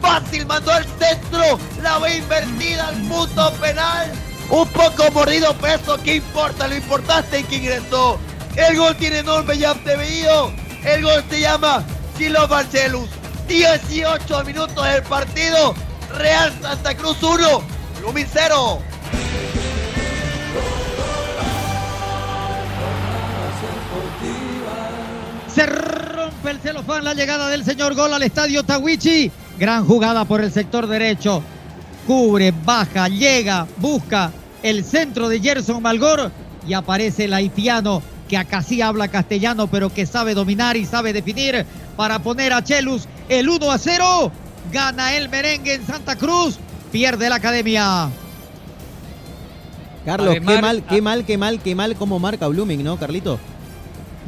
Fácil 0.00 0.46
mandó 0.46 0.72
al 0.72 0.84
centro. 0.98 1.58
La 1.82 1.98
ve 1.98 2.16
invertida 2.16 2.88
al 2.88 2.96
punto 3.02 3.52
penal. 3.54 4.10
Un 4.50 4.66
poco 4.68 5.10
mordido, 5.12 5.54
peso. 5.54 5.98
¿Qué 6.02 6.16
importa? 6.16 6.66
Lo 6.66 6.76
importante 6.76 7.40
es 7.40 7.46
que 7.46 7.56
ingresó. 7.56 8.18
El 8.56 8.76
gol 8.76 8.96
tiene 8.96 9.22
nombre 9.22 9.58
ya 9.58 9.74
te 9.74 9.96
veído. 9.96 10.52
El 10.84 11.02
gol 11.02 11.22
se 11.28 11.40
llama 11.40 11.84
Silo 12.16 12.46
Marcelus. 12.48 13.08
18 13.48 14.44
minutos 14.44 14.86
del 14.86 15.02
partido. 15.02 15.74
Real 16.16 16.52
Santa 16.62 16.94
Cruz 16.94 17.22
1. 17.22 17.62
Blooming 18.00 18.28
0. 18.32 18.80
Se 25.54 25.66
rompe 26.44 26.50
el 26.50 26.60
celofán 26.60 27.04
la 27.04 27.14
llegada 27.14 27.48
del 27.48 27.64
señor 27.64 27.94
gol 27.94 28.12
al 28.12 28.22
estadio 28.22 28.62
Tawichi. 28.62 29.30
Gran 29.58 29.86
jugada 29.86 30.26
por 30.26 30.42
el 30.42 30.52
sector 30.52 30.86
derecho. 30.86 31.42
Cubre, 32.06 32.52
baja, 32.64 33.08
llega, 33.08 33.66
busca 33.78 34.30
el 34.62 34.84
centro 34.84 35.28
de 35.28 35.40
Gerson 35.40 35.82
Malgor 35.82 36.30
y 36.66 36.74
aparece 36.74 37.24
el 37.24 37.32
haitiano 37.32 38.02
que 38.28 38.36
acá 38.36 38.62
sí 38.62 38.82
habla 38.82 39.08
castellano 39.08 39.68
pero 39.68 39.92
que 39.92 40.04
sabe 40.04 40.34
dominar 40.34 40.76
y 40.76 40.84
sabe 40.84 41.14
definir 41.14 41.64
para 41.96 42.18
poner 42.18 42.52
a 42.52 42.62
Chelus 42.62 43.08
el 43.30 43.48
1 43.48 43.70
a 43.70 43.78
0. 43.78 44.32
Gana 44.70 45.14
el 45.14 45.30
merengue 45.30 45.74
en 45.74 45.86
Santa 45.86 46.16
Cruz. 46.16 46.58
Pierde 46.92 47.30
la 47.30 47.36
academia. 47.36 48.10
Carlos, 50.04 50.34
qué 50.34 50.40
mal, 50.40 50.84
qué 50.84 51.00
mal, 51.00 51.24
qué 51.24 51.38
mal, 51.38 51.60
qué 51.60 51.74
mal 51.74 51.96
como 51.96 52.18
marca 52.18 52.48
Blooming, 52.48 52.84
¿no, 52.84 52.98
Carlito? 52.98 53.38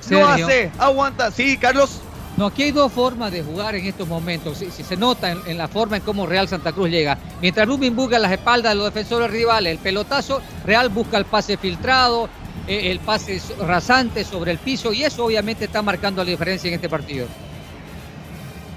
Sergio. 0.00 0.46
hace, 0.46 0.70
aguanta. 0.78 1.30
Sí, 1.30 1.56
Carlos. 1.56 2.00
No, 2.36 2.46
aquí 2.46 2.64
hay 2.64 2.72
dos 2.72 2.92
formas 2.92 3.30
de 3.30 3.42
jugar 3.42 3.74
en 3.74 3.86
estos 3.86 4.08
momentos. 4.08 4.58
Si, 4.58 4.70
si 4.70 4.82
se 4.82 4.96
nota 4.96 5.30
en, 5.30 5.40
en 5.46 5.56
la 5.56 5.68
forma 5.68 5.96
en 5.96 6.02
cómo 6.02 6.26
Real 6.26 6.48
Santa 6.48 6.72
Cruz 6.72 6.90
llega. 6.90 7.18
Mientras 7.40 7.66
Blooming 7.66 7.94
busca 7.94 8.18
las 8.18 8.32
espaldas 8.32 8.72
de 8.72 8.76
los 8.76 8.86
defensores 8.86 9.30
rivales, 9.30 9.72
el 9.72 9.78
pelotazo, 9.78 10.40
Real 10.64 10.88
busca 10.88 11.16
el 11.16 11.24
pase 11.24 11.56
filtrado, 11.56 12.28
eh, 12.66 12.90
el 12.90 12.98
pase 13.00 13.40
rasante 13.60 14.24
sobre 14.24 14.50
el 14.50 14.58
piso 14.58 14.92
y 14.92 15.04
eso 15.04 15.24
obviamente 15.24 15.66
está 15.66 15.82
marcando 15.82 16.24
la 16.24 16.30
diferencia 16.30 16.68
en 16.68 16.74
este 16.74 16.88
partido. 16.88 17.26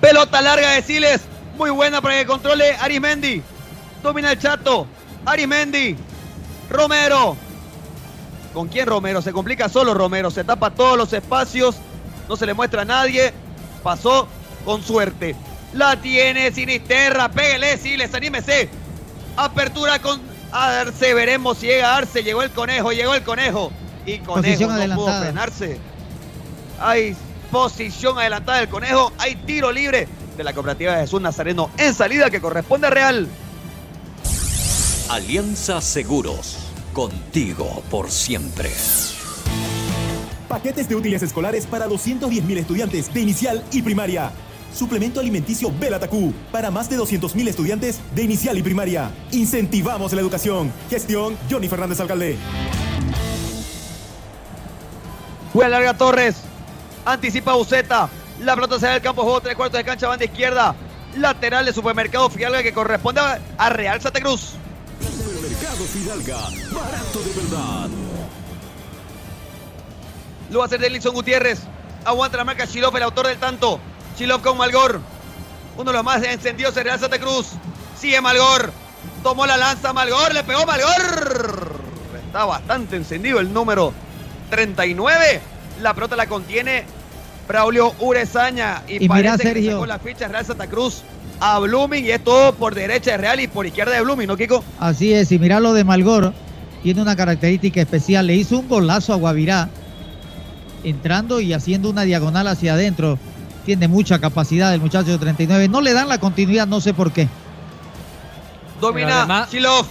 Pelota 0.02 0.42
larga 0.42 0.72
de 0.72 0.82
Siles. 0.82 1.22
Muy 1.58 1.72
buena 1.72 2.02
para 2.02 2.20
que 2.20 2.26
controle 2.26 2.76
Arimendi. 2.76 3.42
Domina 4.04 4.32
el 4.32 4.40
chato. 4.40 4.88
Arimendi. 5.26 5.96
Romero. 6.70 7.36
¿Con 8.54 8.68
quién 8.68 8.88
Romero? 8.88 9.22
Se 9.22 9.32
complica 9.32 9.70
solo 9.70 9.94
Romero. 9.94 10.32
Se 10.32 10.44
tapa 10.44 10.72
todos 10.72 10.98
los 10.98 11.14
espacios. 11.14 11.76
No 12.28 12.36
se 12.36 12.46
le 12.46 12.54
muestra 12.54 12.82
a 12.82 12.86
nadie. 12.86 13.34
Pasó 13.84 14.28
con 14.66 14.84
suerte. 14.84 15.36
La 15.74 15.96
tiene 16.02 16.52
Sinisterra. 16.52 17.30
Pégale, 17.30 17.78
Siles. 17.78 18.14
Anímese. 18.14 18.70
Apertura 19.36 20.00
con 20.00 20.22
Arce. 20.52 21.14
Veremos 21.14 21.60
si 21.60 21.68
llega 21.68 21.96
Arce. 21.96 22.24
Llegó 22.24 22.42
el 22.42 22.52
conejo. 22.52 22.92
Llegó 22.92 23.14
el 23.14 23.24
conejo. 23.24 23.72
Y 24.06 24.20
conejo 24.20 24.42
Posición 24.42 24.90
no 24.90 24.96
pudo 24.96 25.20
frenarse. 25.20 25.80
Hay 26.80 27.16
posición 27.52 28.18
adelantada 28.18 28.60
del 28.60 28.70
conejo. 28.70 29.12
Hay 29.18 29.36
tiro 29.36 29.72
libre 29.72 30.08
de 30.36 30.44
la 30.44 30.54
cooperativa 30.54 30.96
de 30.96 31.02
Jesús 31.02 31.22
Nazareno 31.22 31.70
en 31.78 31.94
salida 31.94 32.30
que 32.30 32.40
corresponde 32.40 32.88
a 32.88 32.90
Real. 32.90 33.28
Alianza 35.10 35.80
Seguros, 35.80 36.58
contigo 36.92 37.82
por 37.90 38.12
siempre. 38.12 38.70
Paquetes 40.50 40.90
de 40.90 40.96
útiles 40.96 41.24
escolares 41.24 41.66
para 41.66 41.88
210.000 41.88 42.58
estudiantes 42.58 43.14
de 43.14 43.22
inicial 43.22 43.64
y 43.72 43.82
primaria. 43.84 44.32
Suplemento 44.76 45.22
alimenticio 45.22 45.72
Belatacú 45.80 46.34
para 46.52 46.72
más 46.72 46.90
de 46.90 46.98
200.000 46.98 47.48
estudiantes 47.48 48.02
de 48.14 48.24
inicial 48.24 48.58
y 48.58 48.62
primaria. 48.62 49.10
Incentivamos 49.32 50.12
la 50.12 50.20
educación. 50.20 50.74
Gestión 50.90 51.38
Johnny 51.50 51.70
Fernández 51.70 52.02
Alcalde. 52.02 52.38
Juega 55.54 55.70
larga 55.70 55.94
Torres. 55.94 56.36
Anticipa 57.06 57.54
Buceta. 57.54 58.10
La 58.42 58.56
pelota 58.56 58.78
se 58.78 58.88
va 58.88 58.92
del 58.92 59.02
campo 59.02 59.24
juego. 59.24 59.40
Tres 59.40 59.56
cuartos 59.56 59.78
de 59.78 59.86
cancha, 59.86 60.10
banda 60.10 60.26
izquierda. 60.26 60.76
Lateral 61.16 61.66
de 61.66 61.72
supermercado 61.72 62.30
Fidalga 62.30 62.62
que 62.62 62.74
corresponde 62.74 63.22
a 63.58 63.70
Real 63.70 64.02
Santa 64.02 64.20
Cruz. 64.20 64.58
Supermercado 65.58 65.86
Fidalga. 65.86 66.38
Barato 66.72 67.20
de 67.20 67.34
verdad. 67.34 67.90
Lo 70.52 70.60
va 70.60 70.66
a 70.66 70.68
hacer 70.68 70.80
Delison 70.80 71.14
Gutiérrez. 71.14 71.60
Aguanta 72.06 72.38
la 72.38 72.44
marca 72.44 72.68
Chilov, 72.68 72.96
el 72.96 73.04
autor 73.04 73.28
del 73.28 73.38
tanto. 73.38 73.80
Chilov 74.18 74.42
con 74.42 74.58
Malgor. 74.58 75.00
Uno 75.78 75.92
de 75.92 75.98
los 75.98 76.04
más 76.06 76.24
encendidos 76.24 76.76
de 76.76 76.84
Real 76.84 77.00
Santa 77.00 77.20
Cruz. 77.20 77.48
Sigue 78.00 78.22
Malgor. 78.22 78.72
Tomó 79.24 79.46
la 79.46 79.58
lanza 79.58 79.94
Malgor. 79.94 80.34
Le 80.34 80.44
pegó 80.44 80.66
Malgor. 80.66 81.76
Está 82.26 82.46
bastante 82.46 82.96
encendido 82.96 83.40
el 83.40 83.52
número 83.52 83.94
39. 84.52 85.42
La 85.82 85.94
pelota 85.94 86.16
la 86.16 86.28
contiene 86.28 86.86
Braulio 87.48 87.94
Urezaña. 88.00 88.84
Y, 88.88 89.04
Y 89.06 89.08
parece 89.08 89.38
que 89.38 89.44
Sergio. 89.44 89.72
sacó 89.72 89.86
la 89.88 90.00
ficha 90.00 90.28
Real 90.28 90.46
Santa 90.46 90.68
Cruz 90.68 91.02
a 91.40 91.60
Blooming. 91.60 92.06
Y 92.06 92.12
es 92.12 92.24
todo 92.24 92.54
por 92.54 92.76
derecha 92.76 93.12
de 93.12 93.18
Real 93.18 93.40
y 93.40 93.48
por 93.48 93.66
izquierda 93.66 93.94
de 93.94 94.02
Blooming, 94.02 94.28
¿no, 94.28 94.38
Kiko? 94.38 94.64
Así 94.80 95.14
es, 95.14 95.32
y 95.32 95.40
mirá 95.40 95.60
lo 95.60 95.74
de 95.74 95.84
Malgor, 95.84 96.34
tiene 96.84 97.02
una 97.02 97.16
característica 97.16 97.82
especial, 97.82 98.28
le 98.28 98.36
hizo 98.36 98.60
un 98.60 98.68
golazo 98.68 99.14
a 99.14 99.18
Guavirá, 99.18 99.70
entrando 100.84 101.40
y 101.42 101.54
haciendo 101.54 101.90
una 101.90 102.04
diagonal 102.04 102.48
hacia 102.48 102.74
adentro. 102.74 103.18
Tiene 103.66 103.88
mucha 103.88 104.20
capacidad 104.20 104.74
el 104.74 104.80
muchacho 104.80 105.12
de 105.12 105.18
39. 105.18 105.68
No 105.68 105.82
le 105.82 105.92
dan 105.94 106.08
la 106.08 106.20
continuidad, 106.20 106.68
no 106.68 106.80
sé 106.80 106.94
por 106.94 107.12
qué. 107.12 107.28
Domina 108.80 109.20
además- 109.20 109.50
Chilov. 109.50 109.86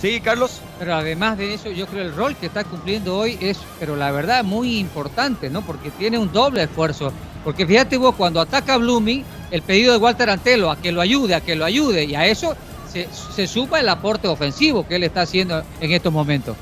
Sí, 0.00 0.20
Carlos. 0.20 0.60
Pero 0.78 0.94
además 0.94 1.38
de 1.38 1.54
eso, 1.54 1.70
yo 1.70 1.86
creo 1.86 2.02
el 2.04 2.14
rol 2.14 2.36
que 2.36 2.46
está 2.46 2.64
cumpliendo 2.64 3.16
hoy 3.16 3.36
es, 3.40 3.58
pero 3.80 3.96
la 3.96 4.10
verdad, 4.12 4.44
muy 4.44 4.78
importante, 4.78 5.50
¿no? 5.50 5.62
Porque 5.62 5.90
tiene 5.90 6.18
un 6.18 6.32
doble 6.32 6.62
esfuerzo. 6.62 7.12
Porque 7.44 7.66
fíjate 7.66 7.96
vos, 7.96 8.14
cuando 8.14 8.40
ataca 8.40 8.74
a 8.74 8.76
Blooming, 8.76 9.24
el 9.50 9.62
pedido 9.62 9.92
de 9.92 9.98
Walter 9.98 10.30
Antelo 10.30 10.70
a 10.70 10.76
que 10.76 10.92
lo 10.92 11.00
ayude, 11.00 11.34
a 11.34 11.40
que 11.40 11.56
lo 11.56 11.64
ayude, 11.64 12.04
y 12.04 12.14
a 12.14 12.26
eso 12.26 12.54
se, 12.92 13.08
se 13.34 13.46
suma 13.46 13.80
el 13.80 13.88
aporte 13.88 14.28
ofensivo 14.28 14.86
que 14.86 14.96
él 14.96 15.04
está 15.04 15.22
haciendo 15.22 15.62
en 15.80 15.92
estos 15.92 16.12
momentos. 16.12 16.56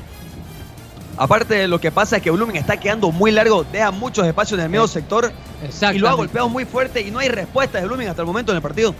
Aparte 1.18 1.54
de 1.54 1.68
lo 1.68 1.80
que 1.80 1.90
pasa 1.90 2.18
es 2.18 2.22
que 2.22 2.30
Blooming 2.30 2.56
está 2.56 2.78
quedando 2.78 3.10
muy 3.10 3.30
largo, 3.30 3.64
deja 3.72 3.90
muchos 3.90 4.26
espacios 4.26 4.58
en 4.58 4.64
el 4.64 4.70
medio 4.70 4.86
sector 4.86 5.32
y 5.94 5.98
lo 5.98 6.08
ha 6.08 6.12
golpeado 6.12 6.48
muy 6.50 6.66
fuerte 6.66 7.00
y 7.00 7.10
no 7.10 7.20
hay 7.20 7.28
respuesta 7.28 7.80
de 7.80 7.86
Blooming 7.86 8.08
hasta 8.08 8.20
el 8.20 8.26
momento 8.26 8.52
en 8.52 8.56
el 8.56 8.62
partido. 8.62 8.94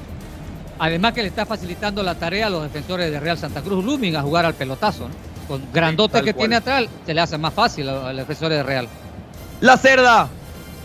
Además 0.79 1.13
que 1.15 1.23
le 1.23 1.29
está 1.29 1.47
facilitando 1.47 2.03
la 2.03 2.15
tarea 2.15 2.49
a 2.49 2.51
los 2.51 2.63
defensores 2.63 3.11
de 3.11 3.19
Real 3.19 3.39
Santa 3.39 3.63
Cruz 3.63 3.83
Blooming 3.83 4.17
a 4.17 4.23
jugar 4.23 4.45
al 4.45 4.55
pelotazo, 4.55 5.09
¿no? 5.09 5.15
Con 5.49 5.63
grandote 5.73 6.23
que 6.23 6.35
cual. 6.35 6.49
tiene 6.49 6.57
atrás, 6.57 6.85
se 7.07 7.15
le 7.15 7.21
hace 7.21 7.39
más 7.39 7.55
fácil 7.55 7.89
a 7.89 8.13
los 8.13 8.17
defensores 8.17 8.59
de 8.59 8.63
Real. 8.63 8.89
La 9.61 9.77
Cerda, 9.79 10.29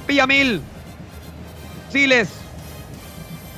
Villamil, 0.07 0.61
Siles, 1.91 2.29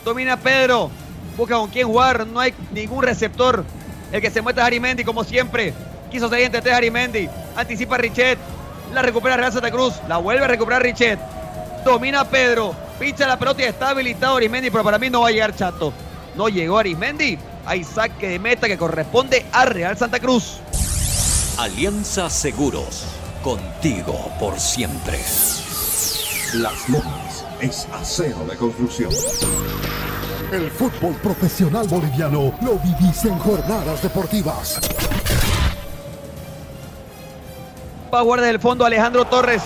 domina 0.03 0.37
Pedro, 0.37 0.89
busca 1.37 1.55
con 1.55 1.69
quién 1.69 1.87
jugar, 1.87 2.25
no 2.25 2.39
hay 2.39 2.53
ningún 2.71 3.03
receptor. 3.03 3.63
El 4.11 4.21
que 4.21 4.31
se 4.31 4.41
muestra 4.41 4.63
es 4.63 4.67
Arimendi, 4.67 5.03
como 5.03 5.23
siempre. 5.23 5.73
Quiso 6.09 6.29
salir 6.29 6.45
entre 6.45 6.61
tres 6.61 6.73
Arimendi, 6.73 7.29
anticipa 7.55 7.95
a 7.95 7.97
Richet, 7.97 8.37
la 8.93 9.01
recupera 9.01 9.37
Real 9.37 9.51
Santa 9.51 9.71
Cruz, 9.71 9.95
la 10.07 10.17
vuelve 10.17 10.45
a 10.45 10.47
recuperar 10.47 10.81
Richet. 10.81 11.19
Domina 11.83 12.23
Pedro, 12.23 12.73
pincha 12.99 13.27
la 13.27 13.37
pelota 13.37 13.61
y 13.61 13.65
está 13.65 13.89
habilitado 13.89 14.37
Arimendi, 14.37 14.71
pero 14.71 14.83
para 14.83 14.97
mí 14.97 15.09
no 15.09 15.21
va 15.21 15.27
a 15.27 15.31
llegar 15.31 15.55
Chato. 15.55 15.93
No 16.35 16.49
llegó 16.49 16.79
Arimendi, 16.79 17.37
hay 17.65 17.83
saque 17.83 18.29
de 18.29 18.39
meta 18.39 18.67
que 18.67 18.77
corresponde 18.77 19.45
a 19.51 19.65
Real 19.65 19.97
Santa 19.97 20.19
Cruz. 20.19 20.59
Alianza 21.57 22.29
Seguros, 22.29 23.05
contigo 23.43 24.31
por 24.39 24.59
siempre. 24.59 25.19
Las 26.55 26.89
Lomas 26.89 27.45
es 27.61 27.87
acero 27.93 28.45
de 28.49 28.57
construcción. 28.57 29.11
El 30.51 30.71
fútbol 30.71 31.13
profesional 31.15 31.87
boliviano 31.87 32.53
lo 32.61 32.79
vivís 32.79 33.25
en 33.25 33.37
jornadas 33.37 34.01
deportivas. 34.01 34.79
Va 38.13 38.19
a 38.19 38.23
jugar 38.23 38.41
desde 38.41 38.51
el 38.51 38.59
fondo 38.59 38.85
Alejandro 38.85 39.25
Torres. 39.25 39.61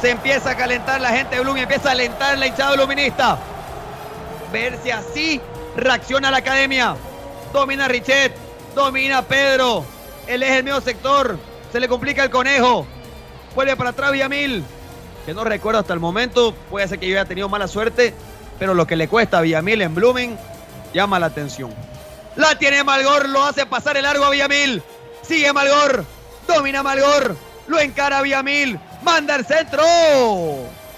Se 0.00 0.10
empieza 0.10 0.50
a 0.50 0.56
calentar 0.56 1.00
la 1.00 1.10
gente 1.10 1.36
de 1.36 1.42
Blooming, 1.42 1.62
empieza 1.62 1.90
a 1.90 1.92
alentar 1.92 2.38
la 2.38 2.46
hinchada 2.46 2.76
luminista. 2.76 3.38
Ver 4.52 4.78
si 4.82 4.90
así 4.90 5.40
reacciona 5.78 6.30
la 6.30 6.38
academia. 6.38 6.96
Domina 7.52 7.88
Richet, 7.88 8.34
domina 8.74 9.22
Pedro. 9.22 9.84
Él 10.26 10.42
es 10.42 10.50
el 10.50 10.64
medio 10.64 10.80
sector. 10.80 11.38
Se 11.72 11.80
le 11.80 11.88
complica 11.88 12.24
el 12.24 12.30
conejo. 12.30 12.86
Vuelve 13.54 13.76
para 13.76 13.90
atrás 13.90 14.12
Villamil. 14.12 14.64
Que 15.24 15.34
no 15.34 15.44
recuerdo 15.44 15.80
hasta 15.80 15.94
el 15.94 16.00
momento. 16.00 16.54
Puede 16.70 16.88
ser 16.88 16.98
que 16.98 17.08
yo 17.08 17.18
haya 17.18 17.28
tenido 17.28 17.48
mala 17.48 17.68
suerte. 17.68 18.14
Pero 18.58 18.74
lo 18.74 18.86
que 18.86 18.96
le 18.96 19.08
cuesta 19.08 19.38
a 19.38 19.40
Villamil 19.40 19.82
en 19.82 19.94
Blooming 19.94 20.36
llama 20.92 21.18
la 21.18 21.26
atención. 21.26 21.72
La 22.36 22.58
tiene 22.58 22.84
Malgor, 22.84 23.28
lo 23.28 23.42
hace 23.44 23.66
pasar 23.66 23.96
el 23.96 24.04
largo 24.04 24.24
a 24.24 24.30
Villamil. 24.30 24.82
Sigue 25.22 25.52
Malgor, 25.52 26.04
domina 26.46 26.82
Malgor, 26.82 27.36
lo 27.66 27.78
encara 27.78 28.22
Villamil, 28.22 28.78
manda 29.02 29.34
el 29.34 29.44
centro. 29.44 29.82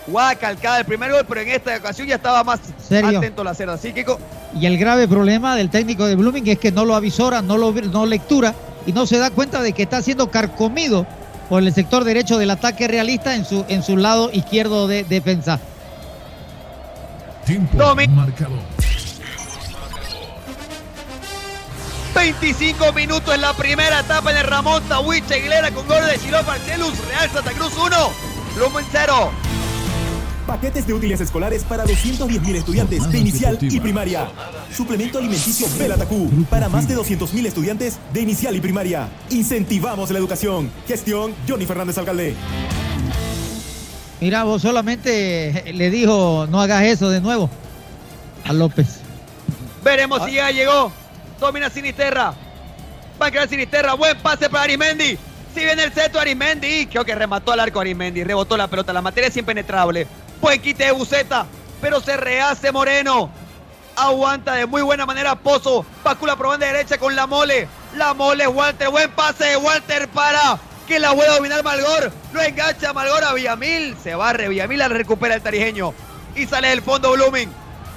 Guau, 0.06 0.38
calcada 0.38 0.78
el 0.80 0.84
primer 0.84 1.12
gol, 1.12 1.24
pero 1.28 1.40
en 1.40 1.48
esta 1.48 1.76
ocasión 1.76 2.06
ya 2.06 2.16
estaba 2.16 2.44
más 2.44 2.60
¿Serio? 2.86 3.18
atento 3.18 3.42
la 3.44 3.54
cerda. 3.54 3.76
¿Sí, 3.78 3.92
Kiko? 3.92 4.18
Y 4.58 4.66
el 4.66 4.78
grave 4.78 5.06
problema 5.06 5.54
del 5.54 5.70
técnico 5.70 6.06
de 6.06 6.16
Blooming 6.16 6.48
es 6.48 6.58
que 6.58 6.72
no 6.72 6.84
lo 6.84 6.94
avisora, 6.94 7.42
no 7.42 7.56
lo 7.56 7.72
no 7.72 8.06
lectura 8.06 8.54
y 8.86 8.92
no 8.92 9.06
se 9.06 9.18
da 9.18 9.30
cuenta 9.30 9.62
de 9.62 9.72
que 9.72 9.82
está 9.82 10.02
siendo 10.02 10.30
carcomido 10.30 11.06
por 11.48 11.62
el 11.62 11.72
sector 11.72 12.04
derecho 12.04 12.38
del 12.38 12.50
ataque 12.50 12.88
realista 12.88 13.34
en 13.34 13.44
su, 13.44 13.64
en 13.68 13.82
su 13.82 13.96
lado 13.96 14.30
izquierdo 14.32 14.88
de 14.88 15.04
defensa. 15.04 15.60
Tiempo 17.44 17.78
marcador. 18.08 18.60
25 22.14 22.92
minutos 22.92 23.34
en 23.34 23.40
la 23.40 23.52
primera 23.54 24.00
etapa 24.00 24.30
en 24.30 24.38
el 24.38 24.44
Ramón 24.44 24.82
Tawich 24.88 25.30
Aguilera 25.30 25.70
con 25.70 25.86
gol 25.86 26.04
de 26.06 26.18
Chilo 26.18 26.42
Barcelus. 26.44 26.92
Real 27.08 27.30
Santa 27.30 27.52
Cruz 27.52 27.72
1, 27.76 27.96
Blooming 28.56 28.86
0. 28.90 29.32
Paquetes 30.46 30.86
de 30.86 30.92
útiles 30.92 31.20
escolares 31.20 31.64
para 31.64 31.84
210.000 31.84 32.54
estudiantes 32.56 33.10
de 33.10 33.18
inicial 33.18 33.58
y 33.60 33.80
primaria. 33.80 34.28
Suplemento 34.74 35.18
alimenticio 35.18 35.66
Belatacú 35.78 36.30
para 36.50 36.68
más 36.68 36.88
de 36.88 36.96
200.000 36.96 37.46
estudiantes 37.46 37.98
de 38.12 38.20
inicial 38.20 38.56
y 38.56 38.60
primaria. 38.60 39.08
Incentivamos 39.30 40.10
la 40.10 40.18
educación. 40.18 40.70
Gestión 40.88 41.34
Johnny 41.48 41.66
Fernández 41.66 41.98
Alcalde. 41.98 42.34
Mira, 44.20 44.44
vos 44.44 44.62
solamente 44.62 45.72
le 45.72 45.90
dijo 45.90 46.46
no 46.50 46.60
hagas 46.60 46.84
eso 46.84 47.08
de 47.10 47.20
nuevo 47.20 47.48
a 48.44 48.52
López. 48.52 49.00
Veremos 49.82 50.24
si 50.24 50.32
ya 50.32 50.50
llegó. 50.50 50.92
Domina 51.38 51.70
Sinisterra. 51.70 52.34
Va 53.20 53.26
a 53.26 53.30
quedar 53.30 53.48
Sinisterra. 53.48 53.94
Buen 53.94 54.18
pase 54.18 54.50
para 54.50 54.64
Arimendi. 54.64 55.16
Si 55.54 55.60
viene 55.60 55.84
el 55.84 55.92
centro 55.92 56.20
Arimendi. 56.20 56.86
Creo 56.86 57.04
que 57.04 57.14
remató 57.14 57.52
al 57.52 57.60
arco 57.60 57.80
Arimendi. 57.80 58.24
Rebotó 58.24 58.56
la 58.56 58.68
pelota. 58.68 58.92
La 58.92 59.02
materia 59.02 59.28
es 59.28 59.36
impenetrable. 59.36 60.06
Buen 60.40 60.60
quite 60.60 60.90
Buceta. 60.92 61.46
Pero 61.80 62.00
se 62.00 62.16
rehace 62.16 62.72
Moreno. 62.72 63.30
Aguanta 63.96 64.54
de 64.54 64.66
muy 64.66 64.82
buena 64.82 65.06
manera 65.06 65.34
Pozo. 65.36 65.84
Pacula 66.02 66.36
por 66.36 66.48
banda 66.48 66.66
derecha 66.66 66.98
con 66.98 67.14
la 67.14 67.26
mole. 67.26 67.68
La 67.96 68.14
mole 68.14 68.46
Walter. 68.46 68.88
Buen 68.88 69.10
pase 69.12 69.44
de 69.44 69.56
Walter 69.56 70.08
para 70.08 70.58
que 70.86 70.98
la 70.98 71.10
a 71.10 71.14
dominar 71.14 71.62
Malgor. 71.62 72.12
Lo 72.32 72.42
engancha 72.42 72.92
Malgor 72.92 73.24
a 73.24 73.34
Villamil. 73.34 73.96
Se 74.02 74.14
barre 74.14 74.48
Villamil. 74.48 74.78
La 74.78 74.88
recupera 74.88 75.34
el 75.34 75.42
tarijeño. 75.42 75.94
Y 76.34 76.46
sale 76.46 76.68
del 76.68 76.82
fondo 76.82 77.12
Blooming. 77.12 77.50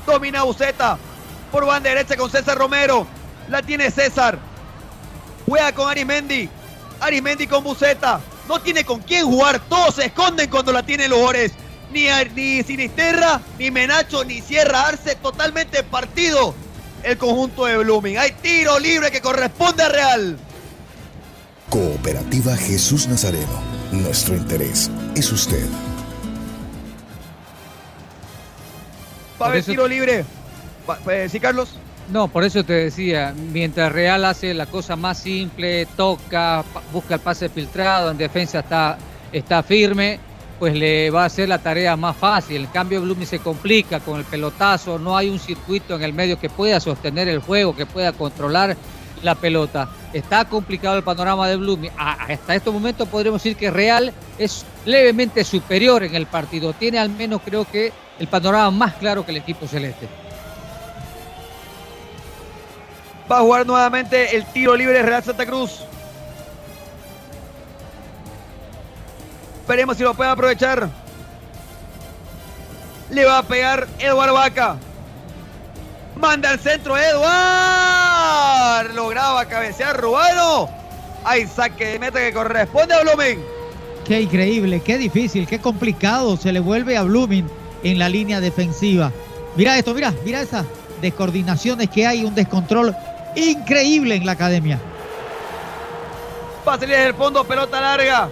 Domina 0.06 0.44
Buceta. 0.44 0.98
Por 1.52 1.66
banda 1.66 1.90
derecha 1.90 2.18
con 2.18 2.30
César 2.30 2.58
Romero. 2.58 3.08
La 3.50 3.62
tiene 3.62 3.92
César. 3.92 4.38
Juega 5.46 5.72
con 5.74 5.90
Arimendi. 5.90 6.50
Arimendi 7.00 7.48
con 7.48 7.64
Buceta. 7.64 8.20
No 8.48 8.60
tiene 8.60 8.84
con 8.84 9.02
quién 9.02 9.26
jugar. 9.26 9.60
Todos 9.70 9.96
se 9.96 10.06
esconden 10.06 10.50
cuando 10.50 10.72
la 10.72 10.84
tienen 10.84 11.10
los 11.10 11.20
Ores. 11.20 11.54
Ni, 11.94 12.08
ni 12.36 12.64
Sinisterra, 12.64 13.40
ni 13.60 13.72
Menacho, 13.72 14.24
ni 14.24 14.42
Sierra 14.42 14.88
Arce. 14.88 15.16
Totalmente 15.16 15.84
partido 15.84 16.56
el 17.04 17.18
conjunto 17.18 17.66
de 17.66 17.78
Blooming. 17.78 18.18
Hay 18.18 18.32
tiro 18.42 18.80
libre 18.80 19.12
que 19.12 19.22
corresponde 19.22 19.84
a 19.84 19.90
Real. 19.90 20.38
Cooperativa 21.70 22.56
Jesús 22.58 23.08
Nazareno. 23.08 23.62
Nuestro 23.92 24.36
interés 24.36 24.90
es 25.16 25.32
usted. 25.32 25.68
Va 29.42 29.48
a 29.48 29.50
haber 29.50 29.64
tiro 29.64 29.88
libre. 29.88 30.26
Pues, 31.04 31.32
¿Sí, 31.32 31.40
Carlos? 31.40 31.76
No, 32.10 32.28
por 32.28 32.44
eso 32.44 32.64
te 32.64 32.74
decía, 32.74 33.34
mientras 33.52 33.92
Real 33.92 34.26
hace 34.26 34.54
la 34.54 34.66
cosa 34.66 34.96
más 34.96 35.20
simple, 35.20 35.86
toca, 35.96 36.64
busca 36.92 37.16
el 37.16 37.22
pase 37.22 37.48
filtrado, 37.48 38.12
en 38.12 38.18
defensa 38.18 38.60
está, 38.60 38.98
está 39.32 39.64
firme, 39.64 40.20
pues 40.64 40.76
le 40.76 41.10
va 41.10 41.24
a 41.24 41.26
hacer 41.26 41.50
la 41.50 41.58
tarea 41.58 41.98
más 41.98 42.16
fácil. 42.16 42.62
En 42.62 42.68
cambio, 42.68 43.02
Blooming 43.02 43.28
se 43.28 43.40
complica 43.40 44.00
con 44.00 44.18
el 44.18 44.24
pelotazo, 44.24 44.98
no 44.98 45.18
hay 45.18 45.28
un 45.28 45.38
circuito 45.38 45.94
en 45.94 46.04
el 46.04 46.14
medio 46.14 46.40
que 46.40 46.50
pueda 46.50 46.80
sostener 46.80 47.28
el 47.28 47.40
juego, 47.40 47.76
que 47.76 47.86
pueda 47.86 48.14
controlar 48.14 48.78
la 49.24 49.36
pelota. 49.36 49.90
Está 50.14 50.46
complicado 50.46 50.96
el 50.96 51.04
panorama 51.04 51.50
de 51.50 51.58
Blooming. 51.58 51.92
Hasta 51.98 52.56
estos 52.56 52.74
momentos 52.74 53.10
podríamos 53.10 53.44
decir 53.44 53.58
que 53.58 53.72
Real 53.72 54.14
es 54.38 54.66
levemente 54.86 55.44
superior 55.44 56.02
en 56.02 56.16
el 56.16 56.28
partido. 56.28 56.72
Tiene 56.72 56.98
al 56.98 57.10
menos, 57.10 57.42
creo 57.44 57.66
que, 57.70 57.92
el 58.18 58.28
panorama 58.28 58.72
más 58.72 58.94
claro 58.94 59.26
que 59.26 59.32
el 59.32 59.40
equipo 59.40 59.68
celeste. 59.68 60.08
Va 63.30 63.40
a 63.40 63.42
jugar 63.42 63.68
nuevamente 63.68 64.34
el 64.34 64.46
tiro 64.46 64.78
libre 64.78 65.04
Real 65.04 65.22
Santa 65.22 65.46
Cruz. 65.46 65.82
Veremos 69.68 69.98
si 69.98 70.04
lo 70.04 70.14
puede 70.14 70.30
aprovechar. 70.30 70.90
Le 73.10 73.26
va 73.26 73.40
a 73.40 73.44
pegar 73.44 73.88
Eduardo 74.00 74.34
Vaca. 74.34 74.78
Manda 76.16 76.50
al 76.50 76.60
centro 76.60 76.98
Eduard. 76.98 78.94
Lograba 78.94 79.46
cabecear 79.46 80.00
Rubano. 80.00 80.70
Hay 81.24 81.48
saque 81.48 81.86
de 81.86 82.00
meta 82.00 82.20
que 82.20 82.34
corresponde 82.34 82.94
a 82.94 83.02
Blumen. 83.02 83.44
Qué 84.06 84.22
increíble, 84.22 84.82
qué 84.82 84.98
difícil, 84.98 85.48
qué 85.48 85.60
complicado 85.60 86.36
se 86.36 86.52
le 86.52 86.60
vuelve 86.60 86.98
a 86.98 87.04
Blooming 87.04 87.50
en 87.84 88.00
la 88.00 88.10
línea 88.10 88.42
defensiva. 88.42 89.12
Mira 89.56 89.78
esto, 89.78 89.94
mira, 89.94 90.14
mira 90.26 90.42
esas 90.42 90.66
descoordinaciones 91.02 91.90
que 91.90 92.06
hay, 92.06 92.26
un 92.26 92.36
descontrol 92.36 92.94
increíble 93.36 94.16
en 94.16 94.26
la 94.26 94.34
academia. 94.34 94.80
Va 96.68 96.74
a 96.74 96.80
salir 96.80 96.96
desde 96.96 97.10
el 97.10 97.16
fondo, 97.16 97.46
pelota 97.46 97.80
larga. 97.80 98.30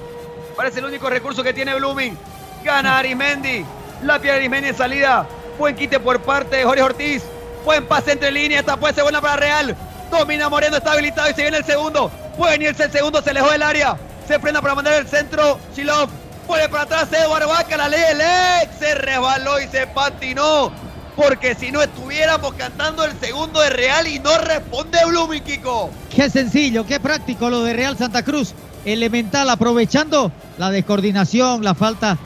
Parece 0.56 0.80
el 0.80 0.86
único 0.86 1.10
recurso 1.10 1.44
que 1.44 1.54
tiene 1.54 1.76
Blooming. 1.76 2.18
Gana 2.64 3.00
Arismendi. 3.00 3.66
La 4.04 4.20
pierde 4.20 4.38
Arismendi 4.38 4.70
en 4.70 4.78
salida. 4.78 5.28
Buen 5.58 5.76
quite 5.76 6.00
por 6.00 6.22
parte 6.22 6.58
de 6.58 6.64
Jorge 6.64 6.82
Ortiz. 6.82 7.24
Buen 7.66 7.86
pase 7.86 8.14
entre 8.14 8.32
líneas. 8.32 8.62
Esta 8.62 8.78
puede 8.78 8.94
ser 8.94 9.04
buena 9.04 9.22
para 9.22 9.36
Real. 9.38 9.76
Domina 10.10 10.50
Moreno, 10.50 10.78
está 10.78 10.92
habilitado 10.92 11.30
y 11.30 11.34
se 11.34 11.42
viene 11.42 11.58
el 11.58 11.66
segundo. 11.66 12.12
Puede 12.38 12.58
venirse 12.58 12.84
el 12.84 12.92
segundo, 12.92 13.22
se 13.22 13.30
alejó 13.30 13.50
del 13.52 13.64
área. 13.64 13.98
Se 14.28 14.40
frena 14.40 14.62
para 14.62 14.76
mandar 14.76 14.94
el 14.96 15.08
centro. 15.08 15.60
Chilov. 15.74 16.10
Vuelve 16.48 16.68
para 16.70 16.84
atrás 16.84 17.14
Eduardo 17.14 17.48
Vaca, 17.48 17.78
la 17.78 17.88
lee 17.88 17.98
el 18.10 18.22
ex. 18.22 18.80
Se 18.80 18.96
resbaló 18.96 19.60
y 19.60 19.68
se 19.68 19.88
patinó. 19.88 20.72
Porque 21.16 21.56
si 21.56 21.72
no 21.72 21.82
estuviéramos 21.82 22.54
cantando 22.56 23.06
el 23.06 23.18
segundo 23.20 23.62
de 23.62 23.70
Real 23.70 24.08
y 24.08 24.20
no 24.20 24.38
responde 24.38 24.98
Blooming, 25.06 25.44
Kiko. 25.44 25.92
Qué 26.14 26.30
sencillo, 26.30 26.86
qué 26.86 27.00
práctico 27.00 27.50
lo 27.50 27.64
de 27.64 27.74
Real 27.74 27.98
Santa 27.98 28.24
Cruz. 28.24 28.54
Elemental, 28.86 29.50
aprovechando 29.50 30.32
la 30.58 30.70
descoordinación, 30.70 31.64
la 31.64 31.76
falta 31.76 32.18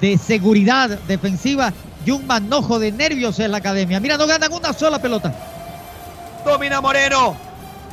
de 0.00 0.18
seguridad 0.18 0.90
defensiva 1.08 1.72
y 2.04 2.10
un 2.10 2.26
manojo 2.26 2.78
de 2.78 2.92
nervios 2.92 3.38
en 3.38 3.50
la 3.50 3.58
academia. 3.58 4.00
Mira, 4.00 4.16
no 4.16 4.26
ganan 4.26 4.52
una 4.52 4.72
sola 4.72 5.00
pelota. 5.00 5.34
Domina 6.44 6.80
Moreno. 6.80 7.36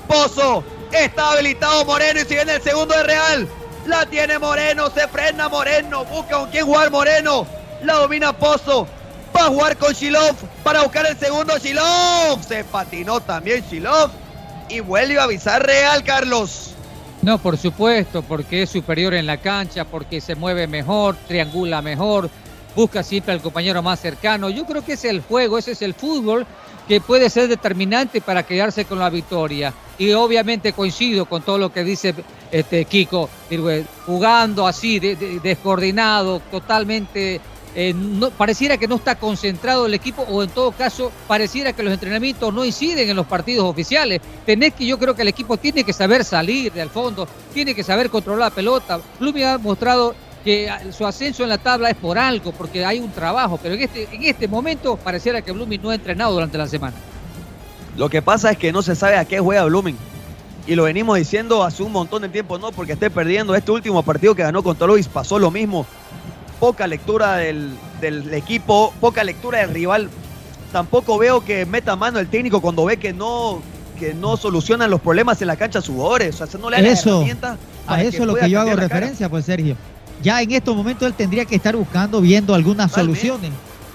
Pozo. 0.07 0.64
Está 0.91 1.32
habilitado 1.32 1.86
Moreno 1.86 2.20
y 2.20 2.26
si 2.26 2.36
viene 2.36 2.55
el 2.55 2.62
segundo 2.62 2.93
de 2.95 3.03
Real. 3.03 3.47
La 3.86 4.05
tiene 4.05 4.38
Moreno. 4.39 4.89
Se 4.89 5.07
frena 5.07 5.47
Moreno. 5.47 6.03
Busca 6.05 6.39
con 6.39 6.49
quién 6.49 6.66
jugar 6.66 6.91
Moreno. 6.91 7.47
La 7.84 7.93
domina 7.95 8.34
Pozo. 8.34 8.88
Va 9.36 9.45
a 9.45 9.47
jugar 9.47 9.78
con 9.78 9.93
Shilov 9.93 10.36
para 10.64 10.84
buscar 10.84 11.05
el 11.05 11.18
segundo 11.18 11.57
Shilov. 11.57 12.43
Se 12.45 12.66
patinó 12.66 13.22
también 13.22 13.64
Shilov. 13.70 14.12
Y 14.68 14.82
vuelve 14.82 15.18
a 15.18 15.24
avisar 15.24 15.66
Real, 15.66 16.03
Carlos. 16.03 16.72
No, 17.22 17.38
por 17.38 17.57
supuesto, 17.57 18.24
porque 18.24 18.63
es 18.63 18.72
superior 18.72 19.13
en 19.13 19.28
la 19.28 19.38
cancha, 19.38 19.86
porque 19.86 20.22
se 20.22 20.34
mueve 20.34 20.65
mejor, 20.65 21.15
triangula 21.28 21.82
mejor, 21.82 22.30
busca 22.76 23.03
siempre 23.03 23.34
al 23.34 23.41
compañero 23.41 23.84
más 23.84 23.99
cercano. 23.99 24.49
Yo 24.49 24.65
creo 24.65 24.84
que 24.84 24.93
es 24.93 25.05
el 25.05 25.22
juego, 25.22 25.59
ese 25.59 25.72
es 25.72 25.84
el 25.84 25.93
fútbol 25.93 26.47
que 26.88 26.99
puede 26.99 27.30
ser 27.30 27.47
determinante 27.47 28.22
para 28.22 28.43
quedarse 28.43 28.86
con 28.86 28.97
la 28.97 29.11
victoria. 29.11 29.72
Y 29.99 30.11
obviamente 30.13 30.74
coincido 30.74 31.26
con 31.26 31.43
todo 31.43 31.59
lo 31.59 31.72
que 31.72 31.84
dice 31.84 32.15
este 32.51 32.86
Kiko, 32.86 33.30
jugando 34.07 34.65
así, 34.65 34.99
descoordinado, 34.99 36.41
totalmente 36.49 37.39
eh, 37.76 37.95
pareciera 38.38 38.78
que 38.78 38.88
no 38.88 38.95
está 38.95 39.15
concentrado 39.15 39.86
el 39.86 39.93
equipo 39.93 40.24
o 40.24 40.43
en 40.43 40.49
todo 40.49 40.72
caso 40.72 41.11
pareciera 41.28 41.74
que 41.74 41.84
los 41.84 41.93
entrenamientos 41.93 42.53
no 42.53 42.65
inciden 42.65 43.09
en 43.09 43.15
los 43.15 43.26
partidos 43.26 43.65
oficiales. 43.65 44.22
Tenés 44.45 44.74
que 44.74 44.86
yo 44.86 44.99
creo 44.99 45.15
que 45.15 45.22
el 45.22 45.30
equipo 45.30 45.57
tiene 45.57 45.84
que 45.84 45.93
saber 45.93 46.26
salir 46.26 46.72
del 46.74 46.89
fondo, 46.89 47.28
tiene 47.53 47.74
que 47.74 47.84
saber 47.84 48.09
controlar 48.09 48.49
la 48.49 48.55
pelota. 48.55 48.99
Blumi 49.19 49.43
ha 49.43 49.57
mostrado 49.57 50.13
que 50.43 50.69
su 50.91 51.05
ascenso 51.05 51.43
en 51.43 51.49
la 51.49 51.57
tabla 51.57 51.89
es 51.89 51.95
por 51.95 52.17
algo, 52.17 52.51
porque 52.51 52.84
hay 52.84 52.99
un 52.99 53.11
trabajo, 53.11 53.59
pero 53.61 53.76
en 53.76 53.82
este, 53.82 54.07
en 54.11 54.24
este 54.24 54.47
momento 54.47 54.97
pareciera 54.97 55.41
que 55.41 55.51
Blooming 55.51 55.82
no 55.82 55.91
ha 55.91 55.95
entrenado 55.95 56.34
durante 56.34 56.57
la 56.57 56.67
semana. 56.67 56.95
Lo 57.95 58.09
que 58.09 58.22
pasa 58.22 58.51
es 58.51 58.57
que 58.57 58.72
no 58.72 58.82
se 58.82 58.95
sabe 58.95 59.17
a 59.17 59.26
qué 59.26 59.39
juega 59.39 59.65
Blooming. 59.65 59.97
Y 60.67 60.76
lo 60.76 60.84
venimos 60.84 61.17
diciendo 61.17 61.63
hace 61.63 61.84
un 61.84 61.91
montón 61.91 62.22
de 62.22 62.30
tiempo, 62.30 62.57
no 62.57 62.72
porque 62.72 62.93
esté 62.93 63.09
perdiendo. 63.09 63.55
Este 63.55 63.72
último 63.72 64.03
partido 64.03 64.36
que 64.36 64.43
ganó 64.43 64.61
contra 64.61 64.88
Luis 64.88 65.07
pasó 65.07 65.39
lo 65.39 65.51
mismo. 65.51 65.86
Poca 66.62 66.88
lectura 66.88 67.36
del, 67.36 67.72
del 67.99 68.34
equipo, 68.34 68.93
poca 69.01 69.26
lectura 69.26 69.59
del 69.59 69.72
rival. 69.72 70.09
Tampoco 70.72 71.18
veo 71.18 71.43
que 71.43 71.66
meta 71.66 71.97
mano 71.97 72.20
el 72.20 72.30
técnico 72.30 72.62
cuando 72.62 72.86
ve 72.86 72.95
que 72.95 73.12
no, 73.12 73.62
que 73.99 74.14
no 74.14 74.38
solucionan 74.38 74.89
los 74.89 75.01
problemas 75.01 75.41
en 75.41 75.47
la 75.47 75.57
cancha 75.57 75.82
sus 75.82 75.95
jugadores. 75.95 76.39
O 76.39 76.47
sea, 76.47 76.57
no 76.57 76.70
le 76.70 76.89
eso, 76.89 77.26
a 77.86 78.01
eso 78.01 78.22
es 78.22 78.26
lo 78.26 78.36
que 78.36 78.49
yo 78.49 78.62
hago 78.62 78.74
referencia, 78.78 79.28
pues 79.28 79.43
Sergio 79.43 79.76
ya 80.22 80.41
en 80.41 80.51
estos 80.51 80.76
momentos 80.76 81.07
él 81.07 81.14
tendría 81.14 81.45
que 81.45 81.55
estar 81.55 81.76
buscando, 81.76 82.22
viendo 82.22 82.53
algunas 82.53 82.91
soluciones, 82.91 83.51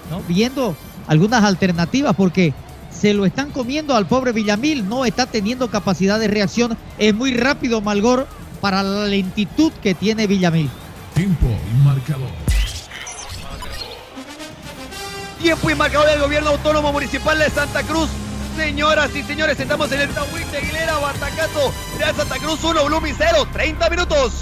¿no? 0.09 0.21
viendo 0.27 0.75
algunas 1.07 1.43
alternativas, 1.43 2.15
porque 2.15 2.53
se 2.91 3.13
lo 3.13 3.25
están 3.25 3.51
comiendo 3.51 3.95
al 3.95 4.07
pobre 4.07 4.31
Villamil, 4.31 4.87
no 4.87 5.05
está 5.05 5.25
teniendo 5.25 5.69
capacidad 5.69 6.19
de 6.19 6.27
reacción, 6.27 6.77
es 6.97 7.13
muy 7.13 7.33
rápido 7.33 7.81
Malgor 7.81 8.27
para 8.61 8.83
la 8.83 9.05
lentitud 9.05 9.71
que 9.83 9.93
tiene 9.93 10.27
Villamil. 10.27 10.69
Tiempo 11.13 11.47
y 11.47 11.85
marcador. 11.85 12.46
Tiempo 15.39 15.69
y 15.69 15.75
marcador 15.75 16.09
del 16.09 16.19
gobierno 16.19 16.49
autónomo 16.49 16.91
municipal 16.91 17.37
de 17.37 17.49
Santa 17.49 17.83
Cruz. 17.83 18.09
Señoras 18.55 19.15
y 19.15 19.21
señores, 19.21 19.59
estamos 19.59 19.91
en 19.91 20.01
el 20.01 20.09
Tahuín 20.09 20.49
de 20.51 20.57
Aguilera, 20.57 20.97
Batacazo, 20.97 21.71
Real 21.97 22.15
Santa 22.15 22.39
Cruz 22.39 22.63
1, 22.63 22.85
Blooming 22.85 23.15
0, 23.15 23.47
30 23.53 23.89
minutos. 23.89 24.33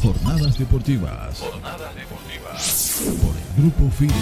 Jornadas 0.00 0.58
deportivas. 0.58 1.38
Jornadas 1.38 1.94
deportivas. 1.94 3.02
Por 3.20 3.34
el 3.36 3.62
Grupo 3.62 3.90
FIDE. 3.90 4.14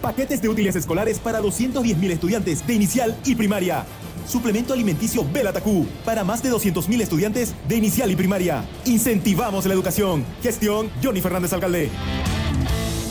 Paquetes 0.00 0.40
de 0.40 0.48
útiles 0.48 0.76
escolares 0.76 1.18
para 1.18 1.40
210.000 1.42 2.10
estudiantes 2.10 2.66
de 2.66 2.74
inicial 2.74 3.16
y 3.24 3.34
primaria. 3.34 3.84
Suplemento 4.26 4.72
alimenticio 4.72 5.26
Belatacú 5.30 5.86
para 6.04 6.24
más 6.24 6.42
de 6.42 6.50
200.000 6.50 7.02
estudiantes 7.02 7.54
de 7.68 7.76
inicial 7.76 8.10
y 8.10 8.16
primaria. 8.16 8.64
Incentivamos 8.86 9.66
la 9.66 9.74
educación. 9.74 10.24
Gestión 10.42 10.90
Johnny 11.02 11.20
Fernández 11.20 11.52
Alcalde. 11.52 11.90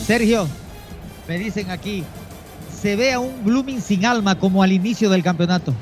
Sergio, 0.05 0.47
me 1.27 1.37
dicen 1.37 1.71
aquí, 1.71 2.03
se 2.81 2.95
ve 2.95 3.13
a 3.13 3.19
un 3.19 3.43
Blooming 3.43 3.81
sin 3.81 4.05
alma 4.05 4.37
como 4.37 4.63
al 4.63 4.71
inicio 4.71 5.09
del 5.09 5.23
campeonato. 5.23 5.73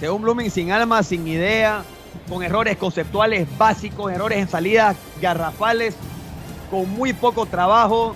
Se 0.00 0.06
ve 0.06 0.10
un 0.10 0.22
Blooming 0.22 0.50
sin 0.50 0.72
alma, 0.72 1.02
sin 1.02 1.26
idea, 1.26 1.84
con 2.28 2.42
errores 2.42 2.76
conceptuales 2.76 3.46
básicos, 3.56 4.12
errores 4.12 4.38
en 4.38 4.48
salidas 4.48 4.96
garrafales, 5.20 5.94
con 6.70 6.90
muy 6.90 7.12
poco 7.12 7.46
trabajo, 7.46 8.14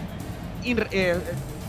eh, 0.65 1.19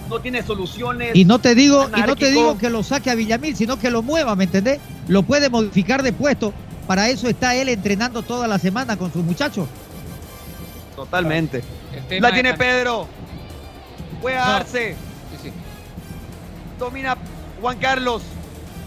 no 0.10 0.20
tiene 0.20 0.42
soluciones. 0.44 1.16
Y 1.16 1.26
no 1.26 1.40
te 1.40 1.54
digo, 1.54 1.88
y 1.96 2.02
no 2.02 2.16
te 2.16 2.32
digo 2.32 2.58
que 2.58 2.70
lo 2.70 2.84
saque 2.84 3.12
a 3.12 3.16
Villamil, 3.16 3.56
sino 3.56 3.78
que 3.78 3.92
lo 3.92 4.02
mueva, 4.02 4.36
¿me 4.36 4.46
entendés? 4.46 4.80
Lo 5.08 5.24
puede 5.24 5.50
modificar 5.50 6.02
de 6.02 6.14
puesto. 6.14 6.54
Para 6.88 7.10
eso 7.10 7.30
está 7.30 7.54
él 7.54 7.70
entrenando 7.70 8.24
toda 8.24 8.48
la 8.48 8.58
semana 8.58 8.98
con 8.98 9.14
sus 9.14 9.24
muchachos. 9.24 9.68
Totalmente. 10.96 11.64
La 12.20 12.34
tiene 12.34 12.56
Pedro. 12.56 13.08
Puede 14.22 14.38
a 14.38 14.66
Domina 16.78 17.18
Juan 17.62 17.78
Carlos. 17.78 18.22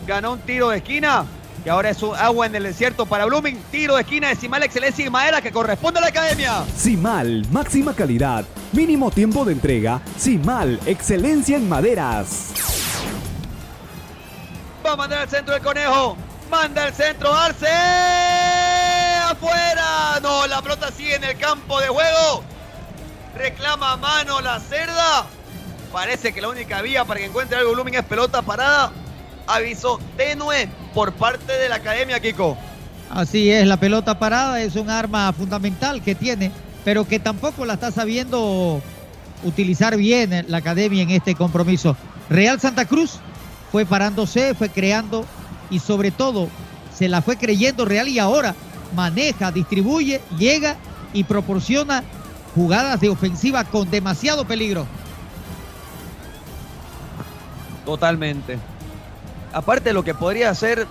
Ganó 0.07 0.33
un 0.33 0.41
tiro 0.41 0.71
de 0.71 0.79
esquina 0.79 1.25
que 1.63 1.71
ahora 1.71 1.91
es 1.91 2.03
agua 2.03 2.47
en 2.47 2.55
el 2.57 2.65
desierto 2.65 3.07
para 3.07 3.25
Blooming. 3.25 3.57
Tiro 3.71 3.95
de 3.95 4.03
esquina 4.03 4.29
de 4.29 4.37
Simal 4.37 4.63
Excelencia 4.63 5.07
y 5.07 5.11
Madera 5.11 5.41
que 5.41 5.53
corresponde 5.53 5.99
a 5.99 6.03
la 6.03 6.09
academia. 6.09 6.65
Simal, 6.77 7.47
máxima 7.51 7.95
calidad, 7.95 8.45
mínimo 8.73 9.11
tiempo 9.11 9.45
de 9.45 9.53
entrega. 9.53 10.01
Simal, 10.17 10.81
excelencia 10.87 11.57
en 11.57 11.69
maderas. 11.69 12.53
Va 14.85 14.93
a 14.93 14.97
mandar 14.97 15.21
al 15.21 15.29
centro 15.29 15.55
el 15.55 15.63
conejo. 15.63 16.17
Manda 16.51 16.89
el 16.89 16.95
centro 16.95 17.33
Arce. 17.33 17.69
Afuera. 19.31 20.19
No, 20.21 20.47
la 20.47 20.61
pelota 20.61 20.91
sigue 20.91 21.15
en 21.15 21.25
el 21.25 21.39
campo 21.39 21.81
de 21.81 21.89
juego. 21.89 22.43
Reclama 23.37 23.97
mano 23.97 24.41
la 24.41 24.61
cerda. 24.61 25.27
Parece 25.93 26.33
que 26.33 26.41
la 26.41 26.49
única 26.49 26.83
vía 26.83 27.05
para 27.05 27.21
que 27.21 27.27
encuentre 27.27 27.57
algo 27.57 27.73
Blooming 27.73 27.95
es 27.95 28.05
pelota 28.05 28.43
parada 28.43 28.93
aviso 29.47 30.01
tenue 30.17 30.69
por 30.95 31.13
parte 31.13 31.53
de 31.53 31.69
la 31.69 31.77
academia, 31.77 32.21
Kiko. 32.21 32.57
Así 33.11 33.51
es, 33.51 33.67
la 33.67 33.77
pelota 33.77 34.19
parada 34.19 34.61
es 34.63 34.77
un 34.77 34.89
arma 34.89 35.33
fundamental 35.33 36.03
que 36.03 36.15
tiene, 36.15 36.51
pero 36.85 37.07
que 37.07 37.19
tampoco 37.19 37.67
la 37.67 37.75
está 37.75 37.91
sabiendo 37.91 38.81
utilizar 39.43 39.97
bien 39.97 40.47
la 40.49 40.59
academia 40.59 41.03
en 41.03 41.11
este 41.11 41.35
compromiso. 41.35 41.97
Real 42.31 42.61
Santa 42.61 42.87
Cruz 42.87 43.19
fue 43.71 43.85
parándose, 43.85 44.55
fue 44.55 44.71
creando 44.71 45.27
y 45.71 45.79
sobre 45.79 46.11
todo 46.11 46.49
se 46.97 47.09
la 47.09 47.21
fue 47.21 47.37
creyendo 47.37 47.85
Real 47.85 48.09
y 48.09 48.19
ahora 48.19 48.55
maneja, 48.95 49.53
distribuye, 49.53 50.21
llega 50.39 50.77
y 51.13 51.25
proporciona 51.25 52.03
jugadas 52.55 53.01
de 53.01 53.09
ofensiva 53.09 53.65
con 53.65 53.91
demasiado 53.91 54.45
peligro. 54.45 54.87
Totalmente 57.85 58.59
aparte 59.53 59.93
lo 59.93 60.03
que 60.03 60.15
podría 60.15 60.51
hacer 60.51 60.87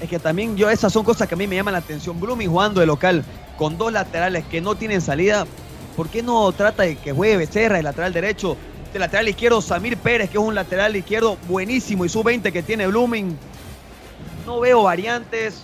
es 0.00 0.10
que 0.10 0.18
también 0.18 0.56
yo, 0.56 0.68
esas 0.68 0.92
son 0.92 1.04
cosas 1.04 1.28
que 1.28 1.34
a 1.34 1.38
mí 1.38 1.46
me 1.46 1.56
llaman 1.56 1.72
la 1.72 1.78
atención. 1.78 2.20
Blooming 2.20 2.50
jugando 2.50 2.80
de 2.80 2.86
local 2.86 3.24
con 3.56 3.78
dos 3.78 3.92
laterales 3.92 4.44
que 4.44 4.60
no 4.60 4.74
tienen 4.74 5.00
salida. 5.00 5.46
¿Por 5.96 6.08
qué 6.08 6.22
no 6.22 6.52
trata 6.52 6.82
de 6.82 6.96
que 6.96 7.12
juegue 7.12 7.38
Becerra, 7.38 7.78
el 7.78 7.84
lateral 7.84 8.12
derecho? 8.12 8.56
El 8.92 9.00
lateral 9.00 9.28
izquierdo, 9.28 9.62
Samir 9.62 9.96
Pérez, 9.96 10.30
que 10.30 10.38
es 10.38 10.44
un 10.44 10.54
lateral 10.54 10.94
izquierdo 10.96 11.38
buenísimo 11.48 12.04
y 12.04 12.08
sub-20 12.08 12.52
que 12.52 12.62
tiene 12.62 12.86
Blooming. 12.86 13.36
No 14.44 14.60
veo 14.60 14.82
variantes. 14.82 15.62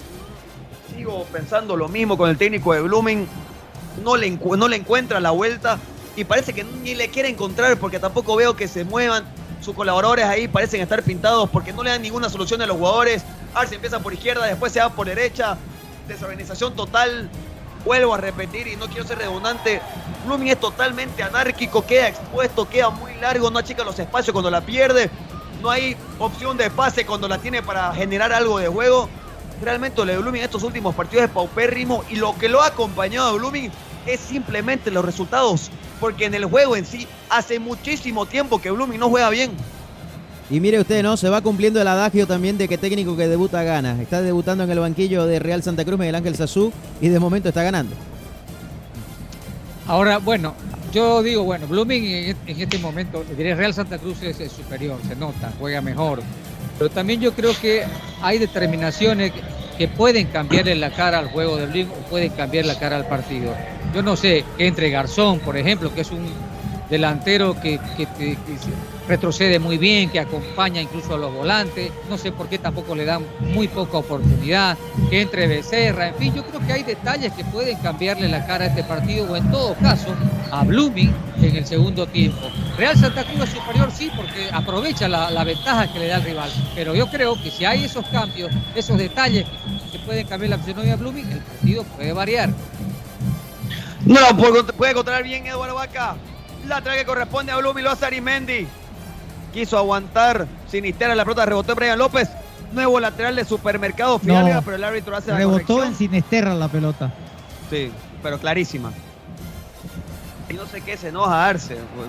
Sigo 0.94 1.24
pensando 1.32 1.76
lo 1.76 1.88
mismo 1.88 2.16
con 2.16 2.30
el 2.30 2.38
técnico 2.38 2.72
de 2.72 2.80
Blooming. 2.80 3.26
No 4.02 4.16
le, 4.16 4.30
no 4.30 4.68
le 4.68 4.76
encuentra 4.76 5.20
la 5.20 5.30
vuelta 5.30 5.78
y 6.16 6.24
parece 6.24 6.52
que 6.52 6.64
ni 6.64 6.94
le 6.94 7.08
quiere 7.08 7.28
encontrar 7.28 7.76
porque 7.78 7.98
tampoco 7.98 8.36
veo 8.36 8.54
que 8.56 8.68
se 8.68 8.84
muevan 8.84 9.24
sus 9.62 9.74
colaboradores 9.74 10.24
ahí 10.24 10.48
parecen 10.48 10.80
estar 10.80 11.02
pintados 11.02 11.48
porque 11.48 11.72
no 11.72 11.82
le 11.82 11.90
dan 11.90 12.02
ninguna 12.02 12.28
solución 12.28 12.60
a 12.62 12.66
los 12.66 12.76
jugadores. 12.76 13.22
Arce 13.54 13.76
empieza 13.76 14.00
por 14.00 14.12
izquierda, 14.12 14.44
después 14.46 14.72
se 14.72 14.80
va 14.80 14.90
por 14.90 15.06
derecha. 15.06 15.56
Desorganización 16.08 16.74
total. 16.74 17.30
Vuelvo 17.84 18.14
a 18.14 18.18
repetir 18.18 18.66
y 18.68 18.76
no 18.76 18.86
quiero 18.86 19.06
ser 19.06 19.18
redundante. 19.18 19.80
Blooming 20.26 20.48
es 20.48 20.60
totalmente 20.60 21.22
anárquico, 21.22 21.84
queda 21.84 22.08
expuesto, 22.08 22.68
queda 22.68 22.90
muy 22.90 23.14
largo, 23.16 23.50
no 23.50 23.58
achica 23.58 23.84
los 23.84 23.98
espacios 23.98 24.32
cuando 24.32 24.50
la 24.50 24.60
pierde. 24.60 25.10
No 25.60 25.70
hay 25.70 25.96
opción 26.18 26.56
de 26.56 26.70
pase 26.70 27.06
cuando 27.06 27.28
la 27.28 27.38
tiene 27.38 27.62
para 27.62 27.92
generar 27.94 28.32
algo 28.32 28.58
de 28.58 28.68
juego. 28.68 29.08
Realmente 29.62 29.96
lo 29.98 30.06
de 30.06 30.18
Blooming 30.18 30.40
en 30.40 30.44
estos 30.44 30.64
últimos 30.64 30.92
partidos 30.94 31.26
es 31.26 31.30
paupérrimo 31.30 32.02
y 32.10 32.16
lo 32.16 32.36
que 32.36 32.48
lo 32.48 32.62
ha 32.62 32.66
acompañado 32.66 33.28
a 33.28 33.32
Blooming 33.32 33.70
es 34.06 34.18
simplemente 34.18 34.90
los 34.90 35.04
resultados 35.04 35.70
porque 36.00 36.24
en 36.24 36.34
el 36.34 36.46
juego 36.46 36.74
en 36.74 36.84
sí 36.84 37.06
hace 37.30 37.60
muchísimo 37.60 38.26
tiempo 38.26 38.60
que 38.60 38.72
Blooming 38.72 38.98
no 38.98 39.08
juega 39.08 39.30
bien. 39.30 39.52
Y 40.50 40.58
mire 40.58 40.80
usted, 40.80 41.04
¿no? 41.04 41.16
Se 41.16 41.28
va 41.28 41.40
cumpliendo 41.40 41.80
el 41.80 41.86
adagio 41.86 42.26
también 42.26 42.58
de 42.58 42.66
que 42.66 42.76
técnico 42.76 43.16
que 43.16 43.28
debuta 43.28 43.62
gana. 43.62 44.02
Está 44.02 44.20
debutando 44.20 44.64
en 44.64 44.70
el 44.70 44.80
banquillo 44.80 45.26
de 45.26 45.38
Real 45.38 45.62
Santa 45.62 45.84
Cruz 45.84 45.98
Miguel 45.98 46.16
Ángel 46.16 46.34
Sazú 46.34 46.72
y 47.00 47.08
de 47.08 47.20
momento 47.20 47.48
está 47.48 47.62
ganando. 47.62 47.94
Ahora, 49.86 50.18
bueno, 50.18 50.54
yo 50.92 51.22
digo, 51.22 51.44
bueno, 51.44 51.68
Blooming 51.68 52.04
en, 52.04 52.36
en 52.48 52.60
este 52.60 52.78
momento, 52.78 53.24
diré 53.36 53.54
Real 53.54 53.72
Santa 53.72 53.98
Cruz 53.98 54.20
es, 54.22 54.40
es 54.40 54.50
superior, 54.50 54.98
se 55.06 55.14
nota, 55.14 55.52
juega 55.60 55.80
mejor. 55.80 56.20
Pero 56.82 56.92
también 56.92 57.20
yo 57.20 57.32
creo 57.32 57.52
que 57.60 57.84
hay 58.22 58.38
determinaciones 58.38 59.30
que, 59.78 59.86
pueden 59.86 60.26
cambiarle 60.26 60.74
la 60.74 60.90
cara 60.90 61.20
al 61.20 61.28
juego 61.28 61.56
de 61.56 61.66
Blooming 61.66 61.90
o 61.90 62.10
pueden 62.10 62.30
cambiar 62.30 62.66
la 62.66 62.76
cara 62.76 62.96
al 62.96 63.06
partido. 63.06 63.54
Yo 63.94 64.02
no 64.02 64.16
sé, 64.16 64.44
entre 64.58 64.90
Garzón, 64.90 65.38
por 65.38 65.56
ejemplo, 65.56 65.94
que 65.94 66.00
es 66.00 66.10
un 66.10 66.26
delantero 66.90 67.54
que, 67.60 67.78
retrocede 69.08 69.58
muy 69.58 69.78
bien, 69.78 70.10
que 70.10 70.20
acompaña 70.20 70.80
incluso 70.80 71.14
a 71.14 71.18
los 71.18 71.32
volantes. 71.32 71.92
No 72.08 72.18
sé 72.18 72.32
por 72.32 72.48
qué 72.48 72.58
tampoco 72.58 72.94
le 72.94 73.04
dan 73.04 73.24
muy 73.40 73.68
poca 73.68 73.98
oportunidad. 73.98 74.76
Que 75.10 75.22
entre 75.22 75.46
Becerra, 75.46 76.08
en 76.08 76.14
fin, 76.16 76.34
yo 76.34 76.44
creo 76.44 76.60
que 76.66 76.72
hay 76.72 76.82
detalles 76.82 77.32
que 77.32 77.44
pueden 77.44 77.78
cambiarle 77.78 78.28
la 78.28 78.46
cara 78.46 78.64
a 78.64 78.68
este 78.68 78.84
partido 78.84 79.30
o 79.30 79.36
en 79.36 79.50
todo 79.50 79.74
caso 79.76 80.14
a 80.50 80.64
Blooming 80.64 81.14
en 81.40 81.56
el 81.56 81.66
segundo 81.66 82.06
tiempo. 82.06 82.50
Real 82.76 82.96
Santa 82.96 83.24
Cruz 83.24 83.42
es 83.42 83.50
superior, 83.50 83.90
sí, 83.90 84.10
porque 84.14 84.48
aprovecha 84.52 85.08
la, 85.08 85.30
la 85.30 85.44
ventaja 85.44 85.92
que 85.92 85.98
le 85.98 86.08
da 86.08 86.16
el 86.16 86.24
rival. 86.24 86.50
Pero 86.74 86.94
yo 86.94 87.08
creo 87.08 87.40
que 87.42 87.50
si 87.50 87.64
hay 87.64 87.84
esos 87.84 88.06
cambios, 88.08 88.52
esos 88.74 88.96
detalles 88.98 89.46
que, 89.90 89.98
pueden 90.00 90.26
cambiar 90.26 90.50
la 90.50 90.58
fisonomía 90.58 90.92
de 90.92 90.96
Blooming, 90.96 91.30
el 91.30 91.38
partido 91.38 91.84
puede 91.84 92.12
variar. 92.12 92.50
No, 94.04 94.36
puede, 94.36 94.94
controlar 94.94 95.22
bien 95.22 95.46
Eduardo 95.46 95.76
Vaca. 95.76 96.16
Lateral 96.66 96.98
que 96.98 97.04
corresponde 97.04 97.52
a 97.52 97.56
Blumi, 97.56 97.82
lo 97.82 97.90
hace 97.90 98.06
Arimendi. 98.06 98.66
Quiso 99.52 99.76
aguantar 99.78 100.46
Sinistera, 100.70 101.14
la 101.14 101.24
pelota 101.24 101.44
rebotó 101.46 101.72
en 101.72 101.76
Brian 101.76 101.98
López. 101.98 102.28
Nuevo 102.72 102.98
lateral 103.00 103.36
de 103.36 103.44
supermercado 103.44 104.18
Fidalga, 104.18 104.54
No. 104.56 104.62
pero 104.62 104.76
el 104.76 104.84
árbitro 104.84 105.14
hace 105.14 105.30
la 105.30 105.36
Rebotó 105.36 105.58
corrección. 105.74 105.88
en 105.88 105.94
Sinesterra 105.94 106.54
la 106.54 106.68
pelota. 106.68 107.12
Sí, 107.68 107.92
pero 108.22 108.38
clarísima. 108.38 108.92
Y 110.48 110.54
no 110.54 110.64
sé 110.66 110.80
qué 110.80 110.96
se 110.96 111.08
enoja 111.08 111.46
Arce. 111.48 111.76
pues, 111.94 112.08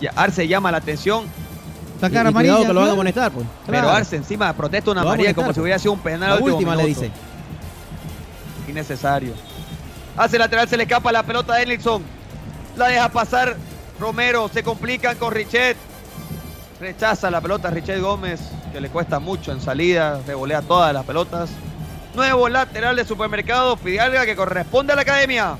ya, 0.00 0.10
Arce 0.14 0.46
llama 0.46 0.70
la 0.70 0.78
atención. 0.78 1.24
Y 1.24 2.32
cuidado 2.32 2.66
que 2.66 2.72
lo 2.72 2.80
van 2.80 2.88
a 2.90 2.92
amonestar, 2.92 3.30
pues. 3.32 3.46
Pero. 3.66 3.88
Arce 3.88 4.16
encima 4.16 4.52
protesta 4.52 4.90
una 4.90 5.00
Lo 5.02 5.06
va 5.06 5.12
a 5.12 5.16
María 5.16 5.30
amonestar, 5.30 5.44
como 5.44 5.52
si 5.52 5.54
pues. 5.60 5.62
hubiera 5.62 5.78
sido 5.78 5.92
un 5.92 6.00
penal. 6.00 6.38
La 6.38 6.44
última 6.44 6.76
le 6.76 6.84
dice. 6.86 7.10
Innecesario. 8.68 9.32
Hace 10.16 10.38
lateral, 10.38 10.68
se 10.68 10.76
le 10.76 10.82
escapa 10.84 11.10
la 11.12 11.22
pelota 11.22 11.54
a 11.54 11.62
Ellison. 11.62 12.02
La 12.76 12.88
deja 12.88 13.08
pasar 13.08 13.56
Romero. 13.98 14.50
Se 14.52 14.62
complican 14.62 15.16
con 15.16 15.32
Richet. 15.32 15.76
Rechaza 16.82 17.30
la 17.30 17.40
pelota 17.40 17.70
Richet 17.70 18.00
Gómez, 18.00 18.40
que 18.72 18.80
le 18.80 18.88
cuesta 18.88 19.20
mucho 19.20 19.52
en 19.52 19.60
salida. 19.60 20.20
Revolea 20.26 20.62
todas 20.62 20.92
las 20.92 21.04
pelotas. 21.04 21.48
Nuevo 22.16 22.48
lateral 22.48 22.96
de 22.96 23.04
supermercado 23.04 23.76
Fidalga 23.76 24.26
que 24.26 24.34
corresponde 24.34 24.92
a 24.92 24.96
la 24.96 25.02
academia. 25.02 25.54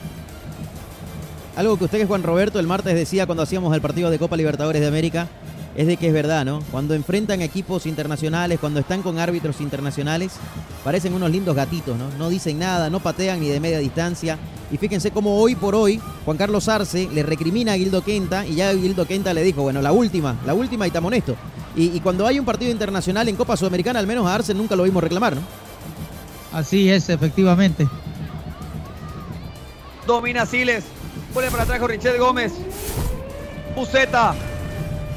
Algo 1.54 1.78
que 1.78 1.84
usted, 1.84 2.08
Juan 2.08 2.24
Roberto, 2.24 2.58
el 2.58 2.66
martes 2.66 2.96
decía 2.96 3.26
cuando 3.26 3.44
hacíamos 3.44 3.72
el 3.72 3.80
partido 3.80 4.10
de 4.10 4.18
Copa 4.18 4.36
Libertadores 4.36 4.82
de 4.82 4.88
América, 4.88 5.28
es 5.76 5.86
de 5.86 5.96
que 5.96 6.08
es 6.08 6.12
verdad, 6.12 6.44
¿no? 6.44 6.60
Cuando 6.70 6.94
enfrentan 6.94 7.40
equipos 7.40 7.86
internacionales, 7.86 8.58
cuando 8.60 8.80
están 8.80 9.02
con 9.02 9.18
árbitros 9.18 9.60
internacionales, 9.60 10.32
parecen 10.84 11.14
unos 11.14 11.30
lindos 11.30 11.56
gatitos, 11.56 11.96
¿no? 11.96 12.10
No 12.18 12.28
dicen 12.28 12.58
nada, 12.58 12.90
no 12.90 13.00
patean 13.00 13.40
ni 13.40 13.48
de 13.48 13.60
media 13.60 13.78
distancia. 13.78 14.38
Y 14.70 14.76
fíjense 14.76 15.10
cómo 15.10 15.38
hoy 15.38 15.54
por 15.54 15.74
hoy 15.74 16.00
Juan 16.24 16.36
Carlos 16.36 16.68
Arce 16.68 17.08
le 17.12 17.22
recrimina 17.22 17.72
a 17.72 17.76
Gildo 17.76 18.02
Quenta 18.02 18.46
y 18.46 18.56
ya 18.56 18.72
Gildo 18.72 19.06
Quenta 19.06 19.34
le 19.34 19.42
dijo, 19.42 19.62
bueno, 19.62 19.80
la 19.82 19.92
última, 19.92 20.36
la 20.46 20.54
última 20.54 20.86
y 20.86 20.90
te 20.90 20.98
amonesto. 20.98 21.36
Y, 21.74 21.96
y 21.96 22.00
cuando 22.00 22.26
hay 22.26 22.38
un 22.38 22.44
partido 22.44 22.70
internacional 22.70 23.28
en 23.28 23.36
Copa 23.36 23.56
Sudamericana, 23.56 23.98
al 23.98 24.06
menos 24.06 24.26
a 24.26 24.34
Arce 24.34 24.54
nunca 24.54 24.76
lo 24.76 24.82
vimos 24.82 25.02
reclamar, 25.02 25.36
¿no? 25.36 25.42
Así 26.52 26.90
es, 26.90 27.08
efectivamente. 27.08 27.88
Domina 30.06 30.44
Siles. 30.44 30.84
Pone 31.32 31.50
para 31.50 31.62
atrás 31.62 31.78
con 31.78 31.88
Richet 31.88 32.18
Gómez. 32.18 32.52
Buceta. 33.74 34.34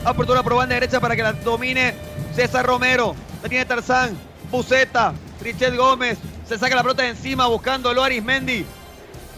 Apertura 0.05 0.43
por 0.43 0.53
banda 0.55 0.75
derecha 0.75 0.99
para 0.99 1.15
que 1.15 1.23
la 1.23 1.33
domine 1.33 1.95
César 2.35 2.65
Romero. 2.65 3.15
La 3.41 3.49
tiene 3.49 3.65
Tarzán. 3.65 4.15
Buceta. 4.51 5.13
Richet 5.41 5.75
Gómez. 5.75 6.17
Se 6.47 6.57
saca 6.59 6.75
la 6.75 6.83
pelota 6.83 7.03
de 7.03 7.09
encima 7.09 7.47
buscándolo 7.47 8.03
a 8.03 8.05
Arismendi. 8.05 8.65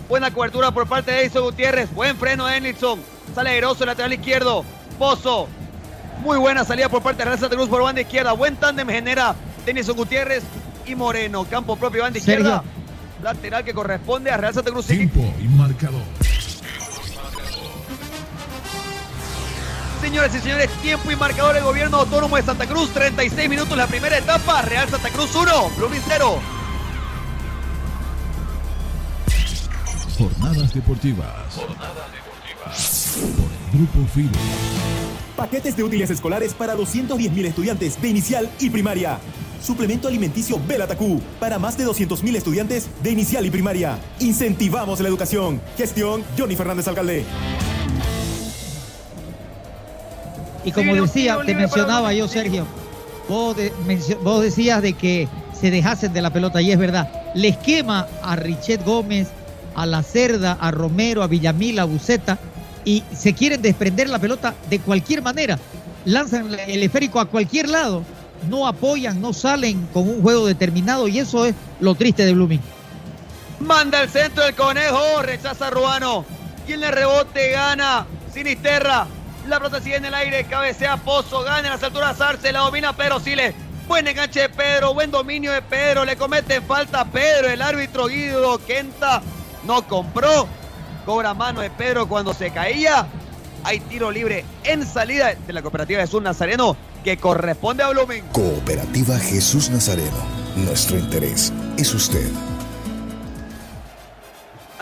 Buena 0.09 0.31
cobertura 0.33 0.71
por 0.71 0.87
parte 0.87 1.11
de 1.11 1.21
Edison 1.21 1.43
Gutiérrez. 1.43 1.93
Buen 1.93 2.17
freno 2.17 2.45
de 2.45 2.57
Enilson. 2.57 2.99
Sale 3.33 3.51
airoso 3.51 3.83
el 3.83 3.87
lateral 3.87 4.11
izquierdo. 4.11 4.65
Pozo. 4.99 5.47
Muy 6.21 6.37
buena 6.37 6.65
salida 6.65 6.89
por 6.89 7.01
parte 7.01 7.19
de 7.19 7.25
Real 7.25 7.39
Santa 7.39 7.55
Cruz 7.55 7.69
por 7.69 7.81
banda 7.81 8.01
izquierda. 8.01 8.33
Buen 8.33 8.57
tándem 8.57 8.89
genera 8.89 9.35
Denison 9.65 9.95
Gutiérrez 9.95 10.43
y 10.85 10.95
Moreno. 10.95 11.45
Campo 11.45 11.77
propio, 11.77 12.01
banda 12.03 12.19
Sergio. 12.19 12.39
izquierda. 12.41 12.63
Lateral 13.23 13.63
que 13.63 13.73
corresponde 13.73 14.31
a 14.31 14.37
Real 14.37 14.53
Santa 14.53 14.71
Cruz. 14.71 14.87
Tiempo 14.87 15.21
y 15.41 15.47
marcador. 15.47 16.01
Señoras 20.01 20.33
y 20.35 20.39
señores, 20.39 20.69
tiempo 20.81 21.11
y 21.11 21.15
marcador 21.15 21.55
del 21.55 21.63
gobierno 21.63 21.97
autónomo 21.97 22.37
de 22.37 22.43
Santa 22.43 22.67
Cruz. 22.67 22.91
36 22.93 23.49
minutos 23.49 23.75
la 23.77 23.87
primera 23.87 24.17
etapa. 24.17 24.61
Real 24.61 24.87
Santa 24.89 25.09
Cruz 25.09 25.35
1, 25.35 25.71
Blooming 25.77 26.01
0. 26.07 26.39
Jornadas 30.17 30.73
deportivas. 30.73 31.55
Por 31.55 33.51
el 33.51 33.77
Grupo 33.79 34.07
FIDE. 34.13 34.29
Paquetes 35.35 35.75
de 35.75 35.83
útiles 35.83 36.09
escolares 36.09 36.53
para 36.53 36.75
210.000 36.75 37.45
estudiantes 37.45 38.01
de 38.01 38.07
inicial 38.07 38.49
y 38.59 38.69
primaria. 38.69 39.19
Suplemento 39.61 40.07
alimenticio 40.07 40.59
Belatacú 40.67 41.21
para 41.39 41.59
más 41.59 41.77
de 41.77 41.85
200.000 41.85 42.35
estudiantes 42.35 42.89
de 43.03 43.11
inicial 43.11 43.45
y 43.45 43.51
primaria. 43.51 43.99
Incentivamos 44.19 44.99
la 44.99 45.09
educación. 45.09 45.61
Gestión 45.75 46.23
Johnny 46.37 46.55
Fernández 46.55 46.87
Alcalde. 46.87 47.25
Y 50.67 50.71
como 50.71 50.95
decía, 50.95 51.37
te 51.45 51.55
mencionaba 51.55 52.13
yo, 52.13 52.27
Sergio, 52.27 52.65
vos, 53.29 53.55
de- 53.55 53.71
mencio- 53.85 54.19
vos 54.21 54.41
decías 54.41 54.81
de 54.81 54.93
que 54.93 55.27
se 55.59 55.71
dejasen 55.71 56.13
de 56.13 56.21
la 56.21 56.29
pelota 56.31 56.61
y 56.61 56.71
es 56.71 56.77
verdad. 56.77 57.09
Les 57.33 57.57
quema 57.57 58.07
a 58.21 58.35
Richet 58.35 58.83
Gómez, 58.85 59.29
a 59.75 59.85
La 59.85 60.03
Cerda, 60.03 60.57
a 60.59 60.71
Romero, 60.71 61.23
a 61.23 61.27
Villamil, 61.27 61.79
a 61.79 61.85
Buceta 61.85 62.37
y 62.83 63.03
se 63.15 63.33
quieren 63.33 63.61
desprender 63.61 64.09
la 64.09 64.19
pelota 64.19 64.53
de 64.69 64.79
cualquier 64.79 65.21
manera. 65.21 65.57
Lanzan 66.05 66.53
el 66.67 66.83
esférico 66.83 67.19
a 67.19 67.25
cualquier 67.25 67.69
lado. 67.69 68.03
No 68.49 68.67
apoyan, 68.67 69.19
no 69.21 69.33
salen 69.33 69.87
con 69.93 70.07
un 70.07 70.21
juego 70.21 70.45
determinado 70.45 71.07
y 71.07 71.19
eso 71.19 71.45
es 71.45 71.55
lo 71.79 71.95
triste 71.95 72.25
de 72.25 72.33
Blooming. 72.33 72.61
Manda 73.59 74.01
el 74.03 74.09
centro 74.09 74.43
del 74.43 74.53
conejo. 74.55 75.21
Rechaza 75.23 75.67
a 75.67 75.69
Ruano. 75.69 76.23
Y 76.67 76.73
en 76.73 76.83
el 76.83 76.91
rebote 76.91 77.51
gana 77.51 78.05
Sinisterra. 78.33 79.07
La 79.47 79.59
pelota 79.59 79.81
sigue 79.81 79.95
en 79.95 80.05
el 80.05 80.13
aire. 80.13 80.43
Cabecea 80.45 80.97
Pozo. 80.97 81.43
Gana 81.43 81.59
en 81.59 81.73
las 81.73 81.83
alturas 81.83 82.19
Arce. 82.19 82.51
La 82.51 82.59
domina 82.59 82.93
Pedro 82.93 83.19
Siles. 83.19 83.55
Buen 83.87 84.07
enganche 84.07 84.41
de 84.41 84.49
Pedro. 84.49 84.93
Buen 84.93 85.11
dominio 85.11 85.51
de 85.51 85.61
Pedro. 85.61 86.03
Le 86.03 86.17
comete 86.17 86.61
falta 86.61 87.01
a 87.01 87.05
Pedro. 87.05 87.47
El 87.49 87.61
árbitro 87.61 88.07
Guido 88.07 88.57
Quenta 88.65 89.21
no 89.63 89.87
compró. 89.87 90.47
Cobra 91.05 91.33
mano 91.33 91.61
de 91.61 91.69
Pedro 91.69 92.07
cuando 92.07 92.33
se 92.33 92.51
caía. 92.51 93.07
Hay 93.63 93.79
tiro 93.79 94.11
libre 94.11 94.45
en 94.63 94.85
salida 94.85 95.33
de 95.33 95.53
la 95.53 95.61
cooperativa 95.61 96.05
Sur 96.05 96.21
Nazareno 96.21 96.77
que 97.03 97.17
corresponde 97.17 97.83
a 97.83 97.89
Blooming. 97.89 98.23
Cooperativa 98.33 99.17
Jesús 99.17 99.69
Nazareno. 99.69 100.17
Nuestro 100.57 100.97
interés 100.97 101.53
es 101.77 101.93
usted. 101.93 102.29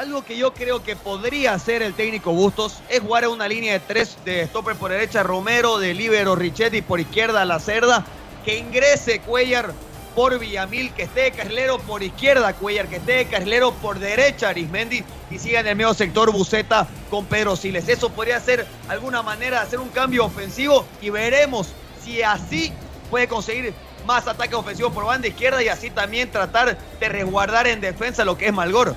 Algo 0.06 0.24
que 0.24 0.38
yo 0.38 0.54
creo 0.54 0.84
que 0.84 0.96
podría 0.96 1.56
hacer 1.56 1.82
el 1.82 1.96
técnico 1.96 2.32
Bustos 2.32 2.78
es 2.90 3.00
jugar 3.00 3.24
en 3.24 3.32
una 3.32 3.48
línea 3.48 3.74
de 3.74 3.80
tres 3.80 4.16
de 4.24 4.46
stopper 4.46 4.76
por 4.76 4.92
derecha 4.92 5.24
Romero, 5.24 5.80
de 5.80 5.96
libero 5.96 6.36
Richetti 6.36 6.84
por 6.84 7.00
izquierda 7.00 7.44
La 7.44 7.60
Cerda, 7.60 8.06
que 8.46 8.56
ingrese 8.56 9.20
Cuellar 9.22 9.74
por 10.14 10.38
Villamil, 10.38 10.94
que 10.94 11.04
esté 11.04 11.22
de 11.22 11.32
carrilero 11.32 11.80
por 11.80 12.04
izquierda 12.04 12.54
Cuellar, 12.54 12.88
que 12.88 12.98
esté 12.98 13.14
de 13.14 13.26
carrilero 13.26 13.74
por 13.74 13.98
derecha 13.98 14.50
Arismendi 14.50 15.04
y 15.32 15.40
siga 15.40 15.62
en 15.62 15.68
el 15.70 15.76
medio 15.76 15.96
sector 15.96 16.32
Buceta 16.32 16.88
con 17.10 17.26
Pedro 17.26 17.56
Siles. 17.56 17.90
Eso 17.90 18.12
podría 18.12 18.40
ser 18.40 18.68
alguna 18.88 19.24
manera 19.24 19.62
de 19.62 19.66
hacer 19.66 19.80
un 19.80 19.90
cambio 19.90 20.26
ofensivo 20.26 20.86
y 21.02 21.10
veremos 21.10 21.70
si 22.04 22.22
así 22.22 22.72
puede 23.10 23.28
conseguir 23.28 23.74
más 24.06 24.28
ataques 24.28 24.54
ofensivos 24.54 24.94
por 24.94 25.06
banda 25.06 25.28
izquierda 25.28 25.64
y 25.64 25.68
así 25.68 25.90
también 25.90 26.30
tratar 26.30 26.78
de 26.78 27.10
resguardar 27.10 27.66
en 27.66 27.82
defensa 27.82 28.24
lo 28.24 28.38
que 28.38 28.46
es 28.46 28.54
Malgoro. 28.54 28.96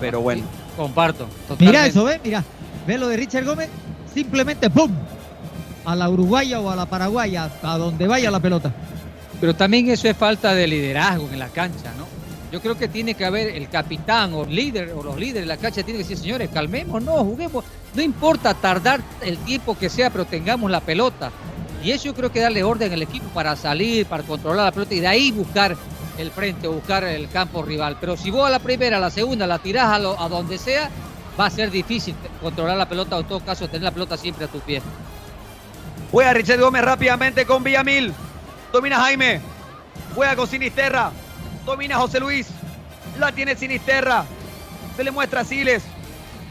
Pero 0.00 0.20
bueno. 0.20 0.44
Comparto. 0.76 1.28
Mira 1.58 1.86
eso, 1.86 2.04
¿ves? 2.04 2.20
Mira. 2.22 2.44
¿Ves 2.86 2.98
lo 2.98 3.08
de 3.08 3.16
Richard 3.16 3.44
Gómez? 3.44 3.68
Simplemente 4.14 4.70
¡pum! 4.70 4.90
A 5.84 5.94
la 5.94 6.08
uruguaya 6.08 6.60
o 6.60 6.70
a 6.70 6.76
la 6.76 6.86
paraguaya, 6.86 7.50
a 7.62 7.78
donde 7.78 8.06
vaya 8.06 8.30
la 8.30 8.40
pelota. 8.40 8.72
Pero 9.40 9.54
también 9.54 9.88
eso 9.90 10.08
es 10.08 10.16
falta 10.16 10.54
de 10.54 10.66
liderazgo 10.66 11.28
en 11.30 11.38
la 11.38 11.48
cancha, 11.48 11.92
¿no? 11.96 12.06
Yo 12.50 12.62
creo 12.62 12.78
que 12.78 12.88
tiene 12.88 13.14
que 13.14 13.26
haber 13.26 13.48
el 13.48 13.68
capitán 13.68 14.32
o 14.32 14.44
líder 14.46 14.92
o 14.92 15.02
los 15.02 15.16
líderes 15.18 15.42
de 15.42 15.46
la 15.46 15.58
cancha 15.58 15.82
tienen 15.82 16.02
que 16.02 16.08
decir, 16.08 16.16
señores, 16.16 16.48
calmemos, 16.52 17.02
no, 17.02 17.22
juguemos. 17.24 17.64
No 17.94 18.02
importa 18.02 18.54
tardar 18.54 19.00
el 19.20 19.36
tiempo 19.38 19.76
que 19.76 19.90
sea, 19.90 20.10
pero 20.10 20.24
tengamos 20.24 20.70
la 20.70 20.80
pelota. 20.80 21.30
Y 21.84 21.90
eso 21.90 22.06
yo 22.06 22.14
creo 22.14 22.32
que 22.32 22.40
darle 22.40 22.64
orden 22.64 22.92
al 22.92 23.02
equipo 23.02 23.28
para 23.28 23.54
salir, 23.54 24.06
para 24.06 24.22
controlar 24.22 24.64
la 24.64 24.72
pelota 24.72 24.94
y 24.94 25.00
de 25.00 25.06
ahí 25.06 25.30
buscar 25.30 25.76
el 26.18 26.30
frente, 26.30 26.68
buscar 26.68 27.04
el 27.04 27.28
campo 27.30 27.62
rival. 27.62 27.96
Pero 28.00 28.16
si 28.16 28.30
vos 28.30 28.46
a 28.46 28.50
la 28.50 28.58
primera, 28.58 28.96
a 28.96 29.00
la 29.00 29.10
segunda 29.10 29.46
la 29.46 29.58
tirás 29.58 29.88
a, 29.88 29.98
lo, 29.98 30.20
a 30.20 30.28
donde 30.28 30.58
sea, 30.58 30.90
va 31.38 31.46
a 31.46 31.50
ser 31.50 31.70
difícil 31.70 32.14
controlar 32.42 32.76
la 32.76 32.88
pelota 32.88 33.16
o 33.16 33.20
en 33.20 33.26
todo 33.26 33.40
caso 33.40 33.66
tener 33.66 33.82
la 33.82 33.90
pelota 33.92 34.16
siempre 34.16 34.44
a 34.44 34.48
tus 34.48 34.62
pies. 34.62 34.82
Juega 36.10 36.32
Richard 36.32 36.60
Gómez 36.60 36.82
rápidamente 36.82 37.46
con 37.46 37.62
Villamil. 37.62 38.12
Domina 38.72 38.98
Jaime. 39.00 39.40
Juega 40.14 40.36
con 40.36 40.48
Sinisterra. 40.48 41.12
Domina 41.64 41.96
José 41.96 42.18
Luis. 42.20 42.48
La 43.18 43.32
tiene 43.32 43.54
Sinisterra. 43.56 44.24
Se 44.96 45.04
le 45.04 45.10
muestra 45.10 45.40
a 45.40 45.44
Siles. 45.44 45.82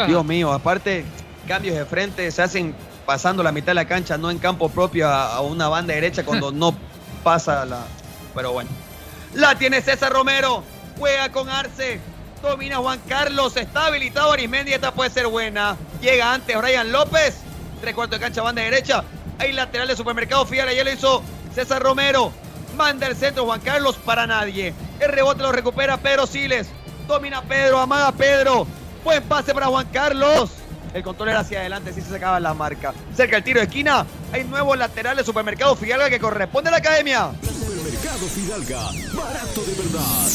Dios 0.09 0.25
mío, 0.25 0.53
aparte, 0.53 1.05
cambios 1.47 1.77
de 1.77 1.85
frente 1.85 2.29
se 2.33 2.43
hacen 2.43 2.75
pasando 3.07 3.45
la 3.45 3.53
mitad 3.53 3.69
de 3.69 3.75
la 3.75 3.85
cancha, 3.85 4.19
no 4.19 4.29
en 4.31 4.39
campo 4.39 4.69
propio 4.69 5.09
a, 5.09 5.37
a 5.37 5.41
una 5.41 5.69
banda 5.69 5.95
derecha 5.95 6.25
cuando 6.25 6.51
no 6.53 6.75
pasa 7.23 7.65
la. 7.65 7.87
Pero 8.35 8.53
bueno. 8.53 8.71
La 9.35 9.57
tiene 9.57 9.81
César 9.83 10.13
Romero. 10.13 10.65
Juega 10.99 11.31
con 11.31 11.49
Arce. 11.49 12.01
Domina 12.45 12.77
Juan 12.77 13.01
Carlos. 13.09 13.57
Está 13.57 13.87
habilitado 13.87 14.31
Arismendi. 14.33 14.73
Esta 14.73 14.93
puede 14.93 15.11
ser 15.11 15.27
buena. 15.27 15.77
Llega 16.01 16.35
antes 16.35 16.57
Brian 16.57 16.93
López. 16.93 17.39
Tres 17.81 17.95
cuartos 17.95 18.21
de 18.21 18.25
cancha, 18.25 18.43
banda 18.43 18.63
derecha. 18.63 19.03
Hay 19.39 19.53
lateral 19.53 19.89
de 19.89 19.97
supermercado. 19.97 20.45
Fíjate, 20.45 20.77
ya 20.77 20.85
lo 20.85 20.93
hizo 20.93 21.23
César 21.55 21.83
Romero. 21.83 22.33
Manda 22.77 23.07
el 23.07 23.17
centro 23.17 23.45
Juan 23.45 23.61
Carlos 23.61 23.97
para 23.97 24.27
nadie. 24.27 24.75
El 25.01 25.11
rebote 25.11 25.43
lo 25.43 25.53
recupera 25.53 25.97
Pedro 25.97 26.27
Siles. 26.27 26.69
Domina 27.09 27.43
Pedro, 27.43 27.79
amaga 27.79 28.13
Pedro. 28.13 28.67
Buen 29.03 29.23
pase 29.25 29.55
para 29.55 29.67
Juan 29.67 29.87
Carlos. 29.93 30.51
El 30.95 31.03
control 31.03 31.31
era 31.31 31.41
hacia 31.41 31.59
adelante, 31.59 31.93
sí 31.93 32.01
se 32.01 32.11
sacaba 32.11 32.39
la 32.39 32.55
marca. 32.55 32.95
Cerca 33.17 33.37
el 33.37 33.43
tiro 33.43 33.59
de 33.59 33.67
esquina. 33.67 34.07
Hay 34.33 34.45
nuevo 34.45 34.77
lateral 34.77 35.17
de 35.17 35.25
supermercado 35.25 35.75
Fidalga 35.75 36.09
que 36.09 36.21
corresponde 36.21 36.69
a 36.69 36.71
la 36.71 36.77
academia. 36.79 37.33
Supermercado 37.43 38.27
Fidalga, 38.29 38.91
barato 39.13 39.65
de 39.65 39.75
verdad. 39.75 40.29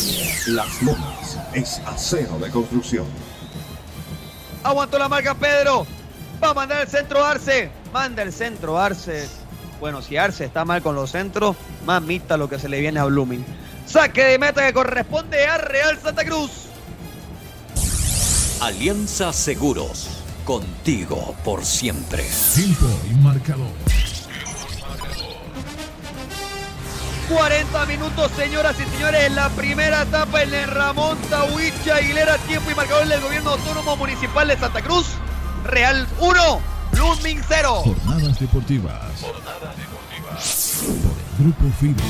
Las 0.47 0.81
Lomas 0.81 1.37
es 1.53 1.79
acero 1.85 2.37
de 2.39 2.49
construcción. 2.51 3.05
Aguantó 4.61 4.99
la 4.99 5.07
marca 5.07 5.33
Pedro. 5.33 5.87
Va 6.43 6.49
a 6.49 6.53
mandar 6.53 6.81
el 6.81 6.89
centro 6.89 7.23
Arce. 7.23 7.71
Manda 7.93 8.21
el 8.21 8.33
centro 8.33 8.77
Arce. 8.77 9.29
Bueno, 9.79 10.01
si 10.01 10.17
Arce 10.17 10.43
está 10.43 10.65
mal 10.65 10.81
con 10.81 10.93
los 10.93 11.11
centros, 11.11 11.55
mamita 11.85 12.35
lo 12.35 12.49
que 12.49 12.59
se 12.59 12.67
le 12.67 12.81
viene 12.81 12.99
a 12.99 13.05
Blooming. 13.05 13.45
Saque 13.85 14.25
de 14.25 14.37
meta 14.37 14.67
que 14.67 14.73
corresponde 14.73 15.47
a 15.47 15.57
Real 15.57 15.97
Santa 15.97 16.25
Cruz. 16.25 16.51
Alianza 18.59 19.31
Seguros. 19.31 20.18
Contigo 20.49 21.35
por 21.45 21.63
siempre. 21.63 22.25
Tiempo 22.55 22.87
y 23.07 23.13
marcador. 23.23 23.67
40 27.29 27.85
minutos, 27.85 28.31
señoras 28.35 28.75
y 28.79 28.95
señores, 28.95 29.25
en 29.25 29.35
la 29.35 29.49
primera 29.49 30.01
etapa 30.01 30.41
en 30.41 30.51
el 30.51 30.67
Ramón 30.67 31.19
Tahuicha 31.29 31.97
Aguilera, 31.97 32.39
tiempo 32.47 32.71
y 32.71 32.73
marcador 32.73 33.07
del 33.07 33.21
gobierno 33.21 33.51
autónomo 33.51 33.95
municipal 33.95 34.47
de 34.47 34.57
Santa 34.57 34.81
Cruz. 34.81 35.05
Real 35.65 36.07
1, 36.19 36.61
Blooming 36.93 37.41
0. 37.47 37.81
Jornadas 37.83 38.39
deportivas. 38.39 39.21
Jornadas 39.21 39.77
deportivas. 39.77 40.83
Por 40.83 41.45
el 41.45 41.53
Grupo 41.53 41.77
FIDE. 41.79 42.03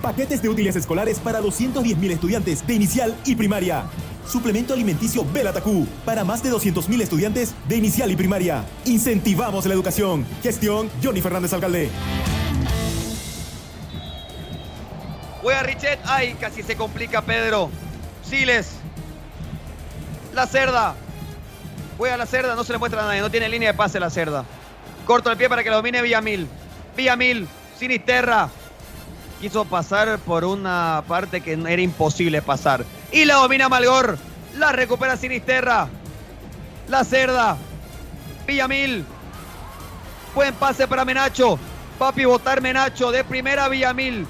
Paquetes 0.00 0.40
de 0.40 0.48
útiles 0.48 0.76
escolares 0.76 1.18
para 1.18 1.40
210.000 1.40 2.10
estudiantes 2.12 2.64
de 2.64 2.74
inicial 2.74 3.16
y 3.24 3.34
primaria. 3.34 3.86
Suplemento 4.30 4.74
alimenticio 4.74 5.24
Belatacú 5.24 5.88
para 6.04 6.22
más 6.22 6.40
de 6.40 6.52
200.000 6.52 7.02
estudiantes 7.02 7.52
de 7.68 7.76
inicial 7.76 8.12
y 8.12 8.16
primaria. 8.16 8.64
Incentivamos 8.84 9.66
la 9.66 9.74
educación. 9.74 10.24
Gestión 10.40 10.88
Johnny 11.02 11.20
Fernández 11.20 11.52
Alcalde. 11.52 11.90
Juega 15.42 15.64
Richet. 15.64 15.98
Ay, 16.04 16.36
casi 16.38 16.62
se 16.62 16.76
complica 16.76 17.22
Pedro. 17.22 17.70
Siles. 18.22 18.76
La 20.32 20.46
cerda. 20.46 20.94
Juega 21.98 22.16
la 22.16 22.26
cerda, 22.26 22.54
no 22.54 22.62
se 22.62 22.72
le 22.72 22.78
muestra 22.78 23.02
a 23.02 23.06
nadie. 23.06 23.22
No 23.22 23.32
tiene 23.32 23.48
línea 23.48 23.72
de 23.72 23.76
pase 23.76 23.98
la 23.98 24.10
cerda. 24.10 24.44
Corto 25.06 25.28
el 25.32 25.38
pie 25.38 25.48
para 25.48 25.64
que 25.64 25.70
lo 25.70 25.76
domine 25.76 26.02
Villamil. 26.02 26.46
Villamil. 26.96 27.48
Sinisterra. 27.76 28.48
Quiso 29.40 29.64
pasar 29.64 30.18
por 30.18 30.44
una 30.44 31.02
parte 31.08 31.40
que 31.40 31.52
era 31.52 31.80
imposible 31.80 32.42
pasar. 32.42 32.84
Y 33.10 33.24
la 33.24 33.36
domina 33.36 33.70
Malgor. 33.70 34.18
La 34.58 34.70
recupera 34.72 35.16
Sinisterra. 35.16 35.88
La 36.88 37.04
cerda. 37.04 37.56
Villamil. 38.46 39.04
Buen 40.34 40.54
pase 40.54 40.86
para 40.86 41.06
Menacho. 41.06 41.58
Va 42.00 42.08
a 42.08 42.12
pivotar 42.12 42.60
Menacho. 42.60 43.10
De 43.10 43.24
primera 43.24 43.68
Villamil. 43.68 44.26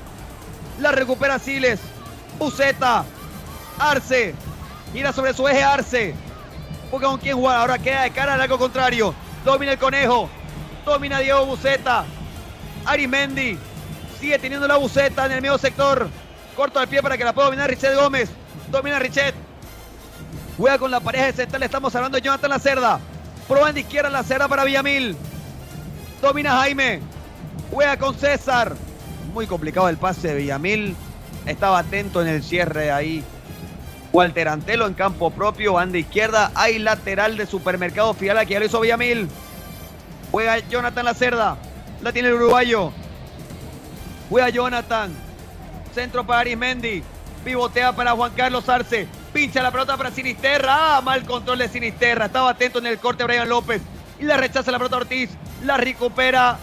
La 0.79 0.93
recupera 0.93 1.41
Siles. 1.41 1.81
Buceta. 2.39 3.05
Arce. 3.81 4.35
Mira 4.95 5.13
sobre 5.13 5.35
su 5.35 5.49
eje 5.49 5.65
Arce. 5.65 6.15
Busca 6.91 7.09
con 7.09 7.19
quién 7.19 7.37
jugar. 7.37 7.57
Ahora 7.57 7.79
queda 7.79 8.03
de 8.03 8.13
cara 8.13 8.35
al 8.35 8.41
arco 8.41 8.59
contrario. 8.59 9.13
Domina 9.45 9.73
el 9.73 9.79
conejo. 9.79 10.31
Domina 10.85 11.19
Diego 11.19 11.47
Buceta. 11.47 12.05
Arimendi. 12.85 13.59
Sigue 14.21 14.39
teniendo 14.39 14.69
la 14.69 14.77
buceta 14.77 15.25
en 15.25 15.33
el 15.33 15.41
medio 15.41 15.57
sector. 15.57 16.09
Corto 16.55 16.79
al 16.79 16.89
pie 16.89 17.03
para 17.03 17.17
que 17.17 17.25
la 17.25 17.33
pueda 17.33 17.47
dominar 17.47 17.71
Richet 17.71 17.95
Gómez. 17.95 18.29
Domina 18.71 18.99
Richet. 18.99 19.35
Juega 20.59 20.79
con 20.79 20.91
la 20.91 21.01
pareja 21.01 21.27
de 21.27 21.33
central. 21.33 21.63
Estamos 21.63 21.95
hablando 21.95 22.17
de 22.17 22.23
Jonathan 22.23 22.51
Lacerda. 22.51 23.01
Prueba 23.49 23.71
izquierda 23.71 24.11
la 24.11 24.23
cerda 24.23 24.47
para 24.47 24.65
Villamil. 24.65 25.17
Domina 26.21 26.59
Jaime. 26.59 27.01
Juega 27.73 27.97
con 27.97 28.15
César. 28.15 28.77
Muy 29.33 29.47
complicado 29.47 29.89
el 29.89 29.97
pase 29.97 30.29
de 30.29 30.35
Villamil. 30.35 30.95
Estaba 31.47 31.79
atento 31.79 32.21
en 32.21 32.29
el 32.29 32.43
cierre 32.43 32.93
ahí. 32.93 33.25
Walter 34.13 34.49
Antelo 34.49 34.87
en 34.87 34.95
campo 34.95 35.31
propio, 35.31 35.75
banda 35.75 35.97
izquierda. 35.97 36.51
Hay 36.55 36.79
lateral 36.79 37.39
de 37.39 37.47
supermercado 37.47 38.13
Fiala 38.13 38.45
que 38.45 38.53
ya 38.53 38.61
lo 38.61 38.67
hizo 38.67 38.81
Villamil. 38.81 39.29
Juega 40.31 40.59
Jonathan 40.69 41.07
Lacerda. 41.07 41.57
La 42.03 42.13
tiene 42.13 42.29
el 42.29 42.35
uruguayo. 42.35 42.93
Juega 44.31 44.49
Jonathan. 44.49 45.13
Centro 45.93 46.25
para 46.25 46.41
Arismendi. 46.41 47.03
Pivotea 47.45 47.93
para 47.93 48.13
Juan 48.13 48.33
Carlos 48.37 48.69
Arce. 48.69 49.09
Pincha 49.33 49.63
la 49.63 49.73
pelota 49.73 49.97
para 49.97 50.13
Sinisterra. 50.13 50.97
Ah, 50.97 51.01
mal 51.01 51.25
control 51.25 51.59
de 51.59 51.69
Sinisterra. 51.69 52.27
Estaba 52.27 52.51
atento 52.51 52.79
en 52.79 52.87
el 52.87 52.99
corte 52.99 53.25
Brian 53.25 53.49
López. 53.49 53.83
Y 54.21 54.25
la 54.25 54.37
rechaza 54.37 54.71
la 54.71 54.79
pelota 54.79 54.99
Ortiz. 54.99 55.31
La 55.65 55.77
recupera 55.77 56.59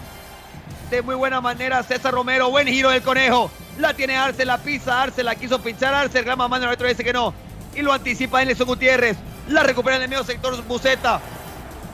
de 0.89 1.01
muy 1.01 1.15
buena 1.15 1.41
manera 1.41 1.83
César 1.83 2.13
Romero. 2.13 2.49
Buen 2.49 2.67
giro 2.67 2.89
del 2.89 3.01
conejo. 3.01 3.51
La 3.79 3.93
tiene 3.93 4.15
Arce, 4.15 4.45
la 4.45 4.57
pisa 4.57 5.03
Arce, 5.03 5.21
la 5.21 5.35
quiso 5.35 5.61
pinchar 5.61 5.93
Arce. 5.93 6.19
El 6.19 6.25
gran 6.25 6.37
mano 6.37 6.55
el 6.55 6.71
otro 6.71 6.87
dice 6.87 7.03
que 7.03 7.13
no. 7.13 7.33
Y 7.75 7.81
lo 7.81 7.91
anticipa 7.91 8.43
Nelson 8.43 8.65
Gutiérrez. 8.65 9.17
La 9.49 9.63
recupera 9.63 9.97
en 9.97 10.03
el 10.03 10.09
medio 10.09 10.23
sector 10.23 10.59
Buceta. 10.63 11.19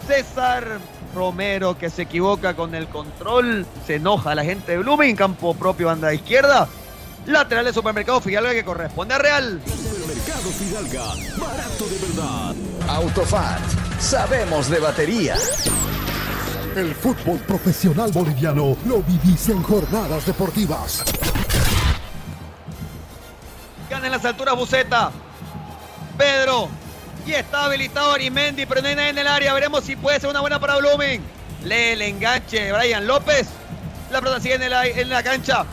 César 0.08 0.80
Romero 1.14 1.78
que 1.78 1.90
se 1.90 2.04
equivoca 2.04 2.56
con 2.56 2.76
el 2.76 2.88
control. 2.88 3.66
Se 3.86 3.96
enoja 3.96 4.36
la 4.36 4.44
gente 4.44 4.74
de 4.74 4.78
Blooming. 4.80 5.16
Campo 5.16 5.54
propio, 5.54 5.88
banda 5.88 6.14
izquierda. 6.14 6.68
Lateral 7.26 7.66
de 7.66 7.74
supermercado 7.74 8.20
Fidalga 8.20 8.52
que 8.52 8.66
corresponde 8.66 9.14
a 9.14 9.18
Real. 9.18 9.62
Supermercado 9.66 10.50
Fidalga, 10.52 11.04
barato 11.38 11.88
de 11.88 11.98
verdad. 12.00 12.56
Autofat, 12.88 13.62
sabemos 14.00 14.70
de 14.70 14.80
batería. 14.80 15.36
El 16.76 16.94
fútbol 16.96 17.38
profesional 17.40 18.12
boliviano 18.12 18.76
lo 18.86 19.02
vivís 19.04 19.48
en 19.50 19.62
jornadas 19.62 20.26
deportivas. 20.26 21.04
Gana 23.90 24.08
en 24.08 24.12
las 24.12 24.26
alturas 24.26 24.56
Buceta. 24.56 25.12
Pedro. 26.18 26.70
Y 27.26 27.34
está 27.34 27.66
habilitado 27.66 28.12
Arimendi, 28.12 28.66
pero 28.66 28.82
no 28.82 28.88
hay 28.90 28.96
nadie 28.96 29.10
en 29.10 29.18
el 29.18 29.28
área. 29.28 29.54
Veremos 29.54 29.84
si 29.86 29.96
puede 29.96 30.20
ser 30.20 30.30
una 30.30 30.42
buena 30.42 30.60
para 30.60 30.78
Blooming. 30.78 31.22
Lee 31.64 31.92
el 31.94 32.02
enganche 32.02 32.72
Brian 32.74 33.08
López. 33.08 33.48
La 34.12 34.20
pelota 34.20 34.42
sigue 34.42 34.56
en 34.56 34.70
la, 34.70 34.86
en 34.86 35.10
la 35.10 35.24
cancha. 35.24 35.66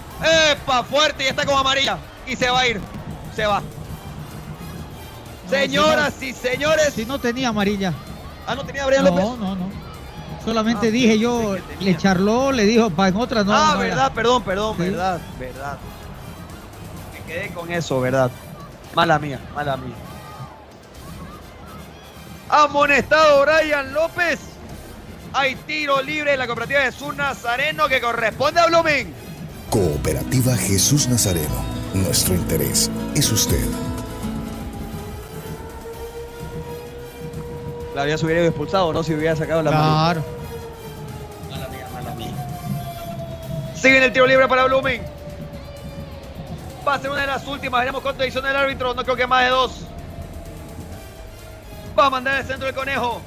¡Epa! 0.53 0.85
Fuerte 0.85 1.25
y 1.25 1.27
está 1.27 1.45
como 1.45 1.59
amarilla. 1.59 1.99
Y 2.27 2.37
se 2.37 2.49
va 2.51 2.61
a 2.61 2.67
ir. 2.69 2.81
Se 3.35 3.45
va. 3.47 3.63
Señoras 5.49 6.23
y 6.23 6.33
señores. 6.33 6.95
Si 6.95 7.05
no 7.05 7.19
tenía 7.19 7.49
amarilla. 7.49 7.93
Ah, 8.47 8.55
no 8.55 8.65
tenía 8.65 8.87
Brian 8.87 9.05
López. 9.05 9.25
No, 9.25 9.37
no, 9.37 9.57
no. 9.57 9.71
Solamente 10.45 10.89
Ah, 10.89 10.91
dije 10.91 11.19
yo, 11.19 11.57
le 11.81 11.97
charló, 11.97 12.51
le 12.53 12.65
dijo, 12.65 12.89
para 12.91 13.09
en 13.11 13.17
otra 13.17 13.45
no. 13.45 13.53
ah, 13.55 13.73
era. 13.73 13.79
verdad, 13.81 14.13
perdón, 14.13 14.43
perdón, 14.43 14.77
Sí. 14.77 14.83
verdad, 14.85 15.21
verdad. 15.39 15.79
Me 17.13 17.21
quedé 17.33 17.49
con 17.53 17.71
eso, 17.71 18.01
verdad. 18.01 18.31
Mala 18.95 19.19
mía, 19.19 19.39
mala 19.55 19.77
mía. 19.77 19.95
Amonestado 22.51 23.43
Brian 23.43 23.93
López. 23.93 24.41
Hay 25.33 25.55
tiro 25.55 26.03
libre 26.03 26.33
en 26.33 26.39
la 26.41 26.47
cooperativa 26.47 26.81
de 26.81 26.87
Jesús 26.87 27.15
Nazareno 27.15 27.89
que 27.89 28.01
corresponde 28.01 28.61
a 28.61 28.67
Blooming. 28.67 29.15
Cooperativa 29.71 30.57
Jesús 30.57 31.09
Nazareno. 31.09 31.65
Nuestro 31.95 32.35
interés 32.35 32.91
es 33.15 33.31
usted. 33.31 33.65
La 37.95 38.03
había 38.03 38.17
hubiera 38.17 38.45
expulsado, 38.45 38.93
¿no? 38.93 39.05
Si 39.05 39.15
hubiera 39.15 39.37
sacado 39.37 39.63
la 39.63 39.71
mano. 39.71 39.83
Claro. 39.85 40.25
Mala 41.51 41.69
mía, 41.69 41.87
mala 41.93 42.15
mía. 42.17 43.77
Sigue 43.77 43.99
en 43.99 44.03
el 44.03 44.13
tiro 44.13 44.27
libre 44.27 44.49
para 44.49 44.65
Blooming. 44.65 45.03
Va 46.87 46.95
a 46.95 46.99
ser 46.99 47.11
una 47.11 47.21
de 47.21 47.27
las 47.29 47.47
últimas. 47.47 47.81
Veremos 47.81 48.03
cuánto 48.03 48.25
edición 48.25 48.45
del 48.45 48.57
árbitro. 48.57 48.95
No 48.95 49.05
creo 49.05 49.15
que 49.15 49.27
más 49.29 49.45
de 49.45 49.51
dos. 49.51 49.87
Va 51.99 52.07
a 52.07 52.11
mandar 52.11 52.41
el 52.41 52.47
centro 52.47 52.69
el 52.69 52.75
conejo. 52.75 53.21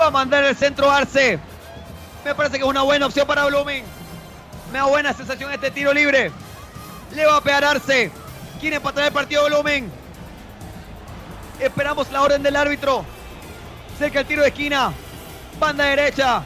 Va 0.00 0.06
a 0.06 0.10
mandar 0.10 0.44
el 0.44 0.56
centro 0.56 0.90
Arce. 0.90 1.38
Me 2.24 2.34
parece 2.34 2.56
que 2.56 2.62
es 2.62 2.68
una 2.68 2.82
buena 2.82 3.06
opción 3.06 3.26
para 3.26 3.46
Blooming. 3.46 3.84
Me 4.72 4.78
da 4.78 4.84
buena 4.84 5.12
sensación 5.12 5.52
este 5.52 5.70
tiro 5.70 5.92
libre. 5.92 6.30
Le 7.14 7.26
va 7.26 7.36
a 7.36 7.40
pegar 7.40 7.64
Arce. 7.64 8.10
Quiere 8.60 8.76
empatar 8.76 9.04
el 9.04 9.12
partido 9.12 9.46
Blooming. 9.46 9.90
Esperamos 11.58 12.10
la 12.10 12.22
orden 12.22 12.42
del 12.42 12.56
árbitro. 12.56 13.04
Cerca 13.98 14.20
el 14.20 14.26
tiro 14.26 14.42
de 14.42 14.48
esquina. 14.48 14.92
Banda 15.58 15.84
derecha. 15.84 16.42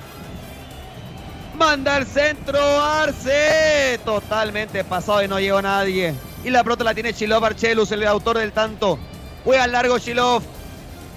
Manda 1.56 1.98
el 1.98 2.06
centro 2.06 2.60
Arce. 2.60 4.00
Totalmente 4.04 4.82
pasado 4.82 5.22
y 5.22 5.28
no 5.28 5.38
llegó 5.38 5.62
nadie. 5.62 6.14
Y 6.42 6.50
la 6.50 6.64
pelota 6.64 6.82
la 6.82 6.94
tiene 6.94 7.14
Chilov 7.14 7.44
Archelus, 7.44 7.92
el 7.92 8.06
autor 8.06 8.38
del 8.38 8.52
tanto. 8.52 8.98
Juega 9.44 9.64
al 9.64 9.72
largo 9.72 9.98
Chilov. 9.98 10.42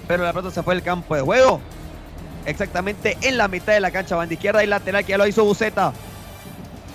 Pero 0.06 0.24
la 0.24 0.32
pelota 0.32 0.50
se 0.54 0.62
fue 0.62 0.74
del 0.74 0.82
campo 0.82 1.14
de 1.14 1.22
juego. 1.22 1.60
Exactamente 2.46 3.18
en 3.20 3.36
la 3.36 3.48
mitad 3.48 3.72
de 3.72 3.80
la 3.80 3.90
cancha. 3.90 4.16
Banda 4.16 4.34
izquierda 4.34 4.64
y 4.64 4.66
lateral 4.66 5.04
que 5.04 5.10
ya 5.10 5.18
lo 5.18 5.26
hizo 5.26 5.44
Buceta. 5.44 5.92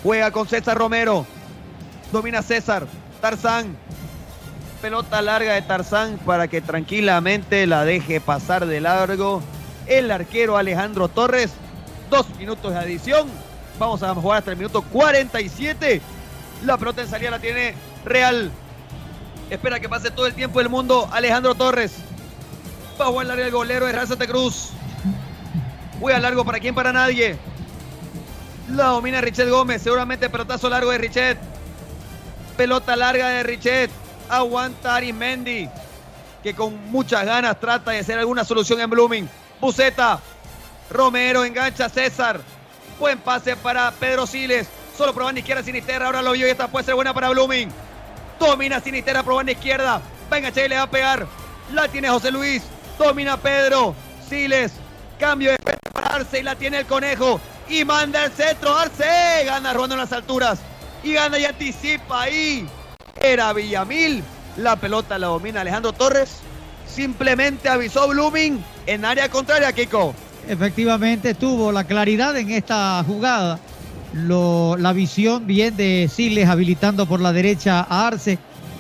Juega 0.01 0.31
con 0.31 0.47
César 0.47 0.77
Romero. 0.77 1.25
Domina 2.11 2.41
César. 2.41 2.85
Tarzán. 3.21 3.77
Pelota 4.81 5.21
larga 5.21 5.53
de 5.53 5.61
Tarzán 5.61 6.19
para 6.25 6.47
que 6.47 6.59
tranquilamente 6.59 7.65
la 7.67 7.85
deje 7.85 8.19
pasar 8.19 8.65
de 8.65 8.81
largo. 8.81 9.41
El 9.87 10.11
arquero 10.11 10.57
Alejandro 10.57 11.07
Torres. 11.07 11.51
Dos 12.09 12.27
minutos 12.37 12.73
de 12.73 12.79
adición. 12.79 13.27
Vamos 13.79 14.03
a 14.03 14.13
jugar 14.13 14.39
hasta 14.39 14.51
el 14.51 14.57
minuto 14.57 14.81
47. 14.81 16.01
La 16.65 16.77
pelota 16.77 17.01
en 17.01 17.07
salida 17.07 17.31
la 17.31 17.39
tiene 17.39 17.75
Real. 18.05 18.51
Espera 19.49 19.79
que 19.79 19.89
pase 19.89 20.11
todo 20.11 20.25
el 20.25 20.33
tiempo 20.33 20.59
del 20.59 20.69
mundo. 20.69 21.07
Alejandro 21.11 21.55
Torres. 21.55 21.93
Va 22.99 23.05
a 23.05 23.07
jugar 23.09 23.27
larga 23.27 23.45
el 23.45 23.51
golero 23.51 23.85
de 23.85 24.07
Santa 24.07 24.27
Cruz. 24.27 24.69
Juega 25.99 26.19
largo 26.19 26.43
para 26.43 26.59
quién, 26.59 26.75
para 26.75 26.91
nadie. 26.91 27.37
La 28.69 28.87
domina 28.87 29.21
Richet 29.21 29.49
Gómez. 29.49 29.81
Seguramente 29.81 30.29
pelotazo 30.29 30.69
largo 30.69 30.91
de 30.91 30.97
Richet. 30.97 31.37
Pelota 32.57 32.95
larga 32.95 33.29
de 33.29 33.43
Richet. 33.43 33.89
Aguanta 34.29 34.95
Arismendi. 34.95 35.69
Que 36.41 36.53
con 36.53 36.91
muchas 36.91 37.25
ganas 37.25 37.59
trata 37.59 37.91
de 37.91 37.99
hacer 37.99 38.19
alguna 38.19 38.43
solución 38.43 38.81
en 38.81 38.89
Blooming. 38.89 39.29
Buceta. 39.61 40.19
Romero 40.89 41.45
engancha 41.45 41.85
a 41.85 41.89
César. 41.89 42.41
Buen 42.99 43.19
pase 43.19 43.55
para 43.55 43.91
Pedro 43.91 44.27
Siles. 44.27 44.67
Solo 44.97 45.13
probando 45.13 45.39
izquierda 45.39 45.63
Sinisterra. 45.63 46.07
Ahora 46.07 46.21
lo 46.21 46.31
vio 46.33 46.47
y 46.47 46.51
esta 46.51 46.67
puede 46.67 46.85
ser 46.85 46.95
buena 46.95 47.13
para 47.13 47.29
Blooming. 47.29 47.69
Domina 48.39 48.79
Sinisterra 48.79 49.23
probando 49.23 49.51
izquierda. 49.51 50.01
Va 50.31 50.35
a 50.35 50.37
enganchar 50.37 50.65
y 50.65 50.69
le 50.69 50.75
va 50.75 50.83
a 50.83 50.89
pegar. 50.89 51.27
La 51.71 51.87
tiene 51.87 52.09
José 52.09 52.31
Luis. 52.31 52.63
Domina 52.97 53.37
Pedro. 53.37 53.95
Siles. 54.27 54.73
Cambio 55.19 55.51
de 55.51 55.57
para 55.93 56.15
Arce 56.15 56.39
y 56.39 56.43
la 56.43 56.55
tiene 56.55 56.79
el 56.79 56.85
conejo. 56.85 57.39
Y 57.69 57.85
manda 57.85 58.25
el 58.25 58.31
centro. 58.31 58.77
Arce 58.77 59.45
gana 59.45 59.73
robando 59.73 59.95
en 59.95 60.01
las 60.01 60.11
alturas. 60.11 60.59
Y 61.03 61.13
gana 61.13 61.37
y 61.39 61.45
anticipa 61.45 62.23
ahí. 62.23 62.67
Era 63.21 63.53
Villamil. 63.53 64.23
La 64.57 64.75
pelota 64.75 65.17
la 65.17 65.27
domina 65.27 65.61
Alejandro 65.61 65.93
Torres. 65.93 66.39
Simplemente 66.87 67.69
avisó 67.69 68.07
Blooming 68.07 68.63
en 68.85 69.05
área 69.05 69.29
contraria, 69.29 69.71
Kiko. 69.71 70.13
Efectivamente 70.47 71.33
tuvo 71.33 71.71
la 71.71 71.85
claridad 71.85 72.35
en 72.37 72.51
esta 72.51 73.03
jugada. 73.07 73.59
Lo- 74.13 74.77
la 74.77 74.93
visión 74.93 75.47
bien 75.47 75.75
de 75.75 76.09
Siles 76.13 76.47
habilitando 76.47 77.05
por 77.05 77.19
la 77.19 77.33
derecha 77.33 77.79
a 77.87 78.07
Arce. 78.07 78.37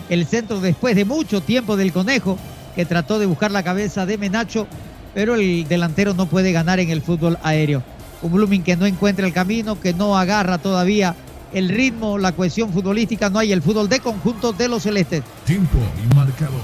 El 0.09 0.25
centro 0.25 0.59
después 0.59 0.95
de 0.95 1.05
mucho 1.05 1.41
tiempo 1.41 1.75
del 1.77 1.91
conejo 1.91 2.37
que 2.75 2.85
trató 2.85 3.19
de 3.19 3.25
buscar 3.25 3.51
la 3.51 3.63
cabeza 3.63 4.05
de 4.05 4.17
Menacho, 4.17 4.67
pero 5.13 5.35
el 5.35 5.67
delantero 5.67 6.13
no 6.13 6.27
puede 6.27 6.51
ganar 6.51 6.79
en 6.79 6.89
el 6.89 7.01
fútbol 7.01 7.37
aéreo. 7.43 7.83
Un 8.21 8.31
Blooming 8.31 8.63
que 8.63 8.75
no 8.77 8.85
encuentra 8.85 9.25
el 9.25 9.33
camino, 9.33 9.79
que 9.79 9.93
no 9.93 10.17
agarra 10.17 10.57
todavía 10.57 11.15
el 11.53 11.69
ritmo, 11.69 12.17
la 12.17 12.31
cohesión 12.31 12.71
futbolística, 12.73 13.29
no 13.29 13.37
hay 13.39 13.51
el 13.51 13.61
fútbol 13.61 13.87
de 13.89 13.99
conjunto 13.99 14.53
de 14.53 14.67
los 14.67 14.83
celestes. 14.83 15.23
Tiempo 15.45 15.77
y 16.03 16.15
marcador. 16.15 16.61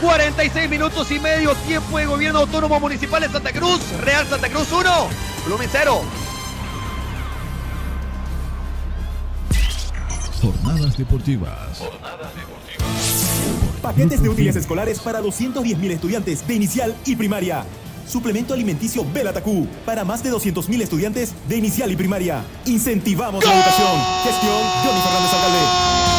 46 0.00 0.68
minutos 0.68 1.10
y 1.10 1.18
medio, 1.18 1.54
tiempo 1.66 1.98
de 1.98 2.06
gobierno 2.06 2.40
autónomo 2.40 2.78
municipal 2.78 3.22
de 3.22 3.28
Santa 3.28 3.52
Cruz. 3.52 3.80
Real 4.02 4.26
Santa 4.26 4.48
Cruz 4.48 4.70
1, 4.70 5.08
Blooming 5.46 5.68
0. 5.70 6.02
Jornadas 10.40 10.96
deportivas. 10.96 11.82
Paquetes 13.80 14.22
de 14.22 14.28
útiles 14.28 14.56
escolares 14.56 14.98
para 14.98 15.20
210.000 15.20 15.90
estudiantes 15.90 16.46
de 16.46 16.54
inicial 16.54 16.94
y 17.04 17.16
primaria. 17.16 17.64
Suplemento 18.06 18.54
alimenticio 18.54 19.04
Belatacú 19.12 19.66
para 19.84 20.04
más 20.04 20.22
de 20.22 20.30
200.000 20.30 20.82
estudiantes 20.82 21.34
de 21.48 21.56
inicial 21.56 21.90
y 21.90 21.96
primaria. 21.96 22.44
Incentivamos 22.66 23.44
la 23.44 23.54
educación. 23.54 23.98
Gestión 24.24 24.62
Johnny 24.84 25.00
Fernández 25.00 25.32
Alcalde. 25.32 26.15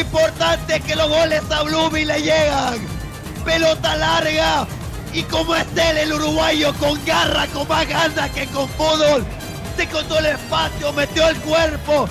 Importante 0.00 0.80
que 0.80 0.96
los 0.96 1.08
goles 1.08 1.42
a 1.50 1.62
Blooming 1.62 2.06
le 2.06 2.22
llegan. 2.22 2.78
Pelota 3.44 3.96
larga. 3.96 4.66
Y 5.12 5.22
como 5.22 5.54
es 5.54 5.66
él, 5.76 5.98
el 5.98 6.12
uruguayo, 6.12 6.72
con 6.74 7.04
garra, 7.04 7.46
con 7.48 7.66
más 7.68 7.88
ganas 7.88 8.30
que 8.30 8.46
con 8.46 8.68
fútbol. 8.70 9.24
Se 9.76 9.86
contó 9.88 10.18
el 10.18 10.26
espacio, 10.26 10.92
metió 10.92 11.28
el 11.28 11.36
cuerpo. 11.38 12.08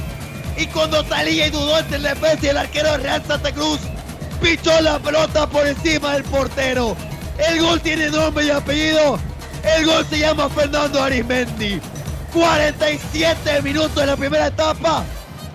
Y 0.57 0.67
cuando 0.67 1.03
salía 1.05 1.47
y 1.47 1.51
dudó 1.51 1.79
entre 1.79 1.99
defensa 1.99 2.45
y 2.45 2.49
el 2.49 2.57
arquero 2.57 2.97
Real 2.97 3.23
Santa 3.25 3.51
Cruz, 3.51 3.79
pichó 4.41 4.81
la 4.81 4.99
pelota 4.99 5.47
por 5.47 5.65
encima 5.65 6.13
del 6.13 6.23
portero. 6.23 6.95
El 7.37 7.61
gol 7.61 7.79
tiene 7.79 8.09
nombre 8.09 8.45
y 8.45 8.49
apellido. 8.49 9.19
El 9.63 9.85
gol 9.85 10.05
se 10.09 10.19
llama 10.19 10.49
Fernando 10.49 11.01
Arismendi. 11.01 11.79
47 12.33 13.61
minutos 13.61 13.95
de 13.95 14.05
la 14.05 14.17
primera 14.17 14.47
etapa. 14.47 15.03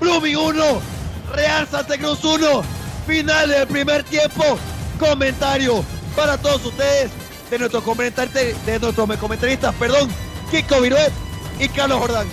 Blooming 0.01 0.37
1, 0.37 0.94
Real 1.35 1.67
Santa 1.71 1.99
Cruz 1.99 2.25
1. 2.25 2.63
Final 3.07 3.49
del 3.49 3.67
primer 3.67 4.03
tiempo. 4.05 4.59
Comentario 4.99 5.85
para 6.15 6.39
todos 6.39 6.65
ustedes 6.65 7.11
de 7.51 7.59
nuestros 7.59 7.83
comentaristas, 7.83 8.67
de 8.67 8.79
nuestros 8.79 9.19
comentaristas, 9.19 9.75
perdón, 9.75 10.09
Kiko 10.51 10.81
Viruet 10.81 11.13
y 11.59 11.69
Carlos 11.69 11.99
Jordán. 11.99 12.27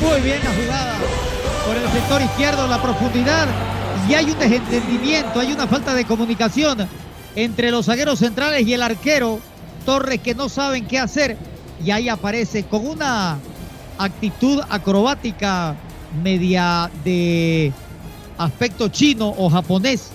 Muy 0.00 0.20
bien 0.20 0.40
la 0.42 0.50
jugada 0.50 0.98
por 1.66 1.76
el 1.76 1.90
sector 1.90 2.22
izquierdo, 2.22 2.66
la 2.66 2.82
profundidad. 2.82 3.46
Y 4.08 4.14
hay 4.14 4.30
un 4.30 4.38
desentendimiento, 4.38 5.40
hay 5.40 5.52
una 5.52 5.66
falta 5.66 5.94
de 5.94 6.04
comunicación 6.04 6.88
entre 7.34 7.70
los 7.70 7.86
zagueros 7.86 8.18
centrales 8.18 8.66
y 8.66 8.74
el 8.74 8.82
arquero 8.82 9.40
Torres 9.84 10.20
que 10.20 10.34
no 10.34 10.48
saben 10.48 10.86
qué 10.86 10.98
hacer 10.98 11.36
y 11.84 11.90
ahí 11.90 12.08
aparece 12.08 12.64
con 12.64 12.86
una 12.86 13.38
actitud 13.98 14.60
acrobática 14.68 15.76
media 16.22 16.90
de 17.04 17.72
aspecto 18.38 18.88
chino 18.88 19.34
o 19.36 19.50
japonés. 19.50 20.10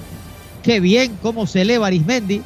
Qué 0.63 0.79
bien 0.79 1.17
cómo 1.21 1.47
se 1.47 1.61
eleva 1.61 1.87
Arismendi, 1.87 2.41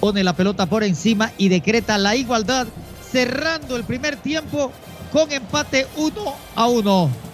pone 0.00 0.22
la 0.22 0.34
pelota 0.34 0.66
por 0.66 0.84
encima 0.84 1.32
y 1.38 1.48
decreta 1.48 1.98
la 1.98 2.14
igualdad, 2.14 2.66
cerrando 3.10 3.76
el 3.76 3.84
primer 3.84 4.16
tiempo 4.16 4.70
con 5.12 5.32
empate 5.32 5.86
1 5.96 6.12
a 6.54 6.66
1. 6.68 7.27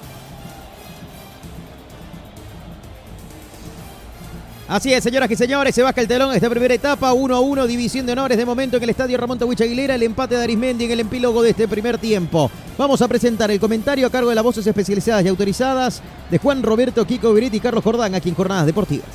Así 4.66 4.94
es, 4.94 5.04
señoras 5.04 5.30
y 5.30 5.36
señores, 5.36 5.74
se 5.74 5.82
baja 5.82 6.00
el 6.00 6.08
telón 6.08 6.34
esta 6.34 6.48
primera 6.48 6.72
etapa, 6.72 7.12
1 7.12 7.34
a 7.34 7.40
1, 7.40 7.66
división 7.66 8.06
de 8.06 8.12
honores 8.12 8.38
de 8.38 8.46
momento 8.46 8.78
en 8.78 8.82
el 8.84 8.90
estadio 8.90 9.18
Ramón 9.18 9.38
Tawich 9.38 9.60
Aguilera, 9.60 9.94
el 9.94 10.02
empate 10.02 10.36
de 10.36 10.42
Arismendi 10.42 10.86
en 10.86 10.90
el 10.92 11.00
epílogo 11.00 11.42
de 11.42 11.50
este 11.50 11.68
primer 11.68 11.98
tiempo. 11.98 12.50
Vamos 12.78 13.02
a 13.02 13.08
presentar 13.08 13.50
el 13.50 13.60
comentario 13.60 14.06
a 14.06 14.10
cargo 14.10 14.30
de 14.30 14.34
las 14.34 14.44
voces 14.44 14.66
especializadas 14.66 15.22
y 15.22 15.28
autorizadas 15.28 16.00
de 16.30 16.38
Juan 16.38 16.62
Roberto 16.62 17.06
Kiko 17.06 17.34
Virit 17.34 17.52
y 17.52 17.60
Carlos 17.60 17.84
Jordán, 17.84 18.14
aquí 18.14 18.30
en 18.30 18.34
Jornadas 18.34 18.64
Deportivas. 18.64 19.06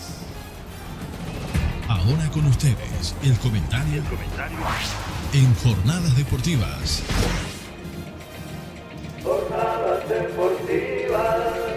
Ahora 1.88 2.30
con 2.32 2.46
ustedes, 2.46 3.16
el 3.24 3.36
comentario, 3.40 4.04
en 5.34 5.56
Jornadas 5.56 6.16
Deportivas. 6.16 7.02
Jornadas 9.24 10.08
Deportivas. 10.08 11.69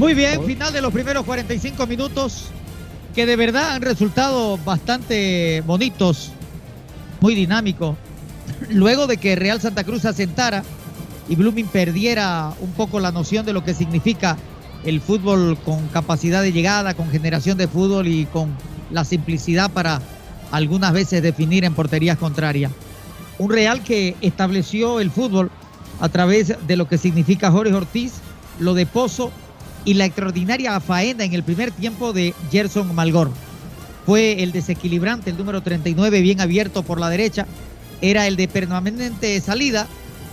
Muy 0.00 0.14
bien, 0.14 0.42
final 0.46 0.72
de 0.72 0.80
los 0.80 0.94
primeros 0.94 1.26
45 1.26 1.86
minutos 1.86 2.46
que 3.14 3.26
de 3.26 3.36
verdad 3.36 3.72
han 3.72 3.82
resultado 3.82 4.56
bastante 4.56 5.62
bonitos, 5.66 6.32
muy 7.20 7.34
dinámicos. 7.34 7.98
Luego 8.70 9.06
de 9.06 9.18
que 9.18 9.36
Real 9.36 9.60
Santa 9.60 9.84
Cruz 9.84 10.06
asentara 10.06 10.62
y 11.28 11.36
Blooming 11.36 11.66
perdiera 11.66 12.54
un 12.60 12.72
poco 12.72 12.98
la 12.98 13.12
noción 13.12 13.44
de 13.44 13.52
lo 13.52 13.62
que 13.62 13.74
significa 13.74 14.38
el 14.86 15.02
fútbol 15.02 15.58
con 15.66 15.86
capacidad 15.88 16.40
de 16.40 16.52
llegada, 16.52 16.94
con 16.94 17.10
generación 17.10 17.58
de 17.58 17.68
fútbol 17.68 18.08
y 18.08 18.24
con 18.24 18.56
la 18.90 19.04
simplicidad 19.04 19.70
para 19.70 20.00
algunas 20.50 20.94
veces 20.94 21.22
definir 21.22 21.62
en 21.66 21.74
porterías 21.74 22.16
contrarias. 22.16 22.72
Un 23.36 23.50
Real 23.50 23.82
que 23.82 24.16
estableció 24.22 24.98
el 24.98 25.10
fútbol 25.10 25.50
a 26.00 26.08
través 26.08 26.54
de 26.66 26.76
lo 26.78 26.88
que 26.88 26.96
significa 26.96 27.50
Jorge 27.50 27.74
Ortiz, 27.74 28.14
lo 28.58 28.72
de 28.72 28.86
Pozo 28.86 29.30
y 29.84 29.94
la 29.94 30.04
extraordinaria 30.04 30.78
faena 30.80 31.24
en 31.24 31.32
el 31.32 31.42
primer 31.42 31.70
tiempo 31.70 32.12
de 32.12 32.34
Gerson 32.50 32.94
Malgor. 32.94 33.30
Fue 34.06 34.42
el 34.42 34.52
desequilibrante, 34.52 35.30
el 35.30 35.38
número 35.38 35.62
39, 35.62 36.20
bien 36.20 36.40
abierto 36.40 36.82
por 36.82 37.00
la 37.00 37.08
derecha. 37.08 37.46
Era 38.00 38.26
el 38.26 38.36
de 38.36 38.48
permanente 38.48 39.40
salida, 39.40 39.86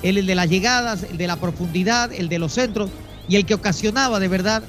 el 0.04 0.26
de 0.26 0.36
las 0.36 0.50
llegadas, 0.50 1.04
el 1.04 1.18
de 1.18 1.28
la 1.28 1.36
profundidad, 1.36 2.12
el 2.14 2.30
de 2.30 2.40
los 2.40 2.54
centros 2.54 2.90
y 3.28 3.36
el 3.36 3.46
que 3.46 3.54
ocasionaba 3.54 4.20
de 4.20 4.28
verdad 4.28 4.64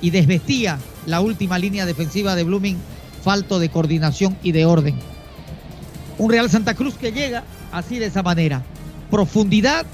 y 0.00 0.10
desvestía 0.10 0.78
la 1.06 1.20
última 1.20 1.58
línea 1.58 1.86
defensiva 1.86 2.34
de 2.34 2.44
Blooming, 2.44 2.78
falto 3.22 3.58
de 3.58 3.68
coordinación 3.68 4.36
y 4.42 4.52
de 4.52 4.64
orden. 4.64 4.96
Un 6.18 6.30
Real 6.30 6.50
Santa 6.50 6.74
Cruz 6.74 6.94
que 6.94 7.12
llega 7.12 7.44
así 7.70 7.98
de 7.98 8.06
esa 8.06 8.22
manera. 8.22 8.62
Profundidad, 9.10 9.84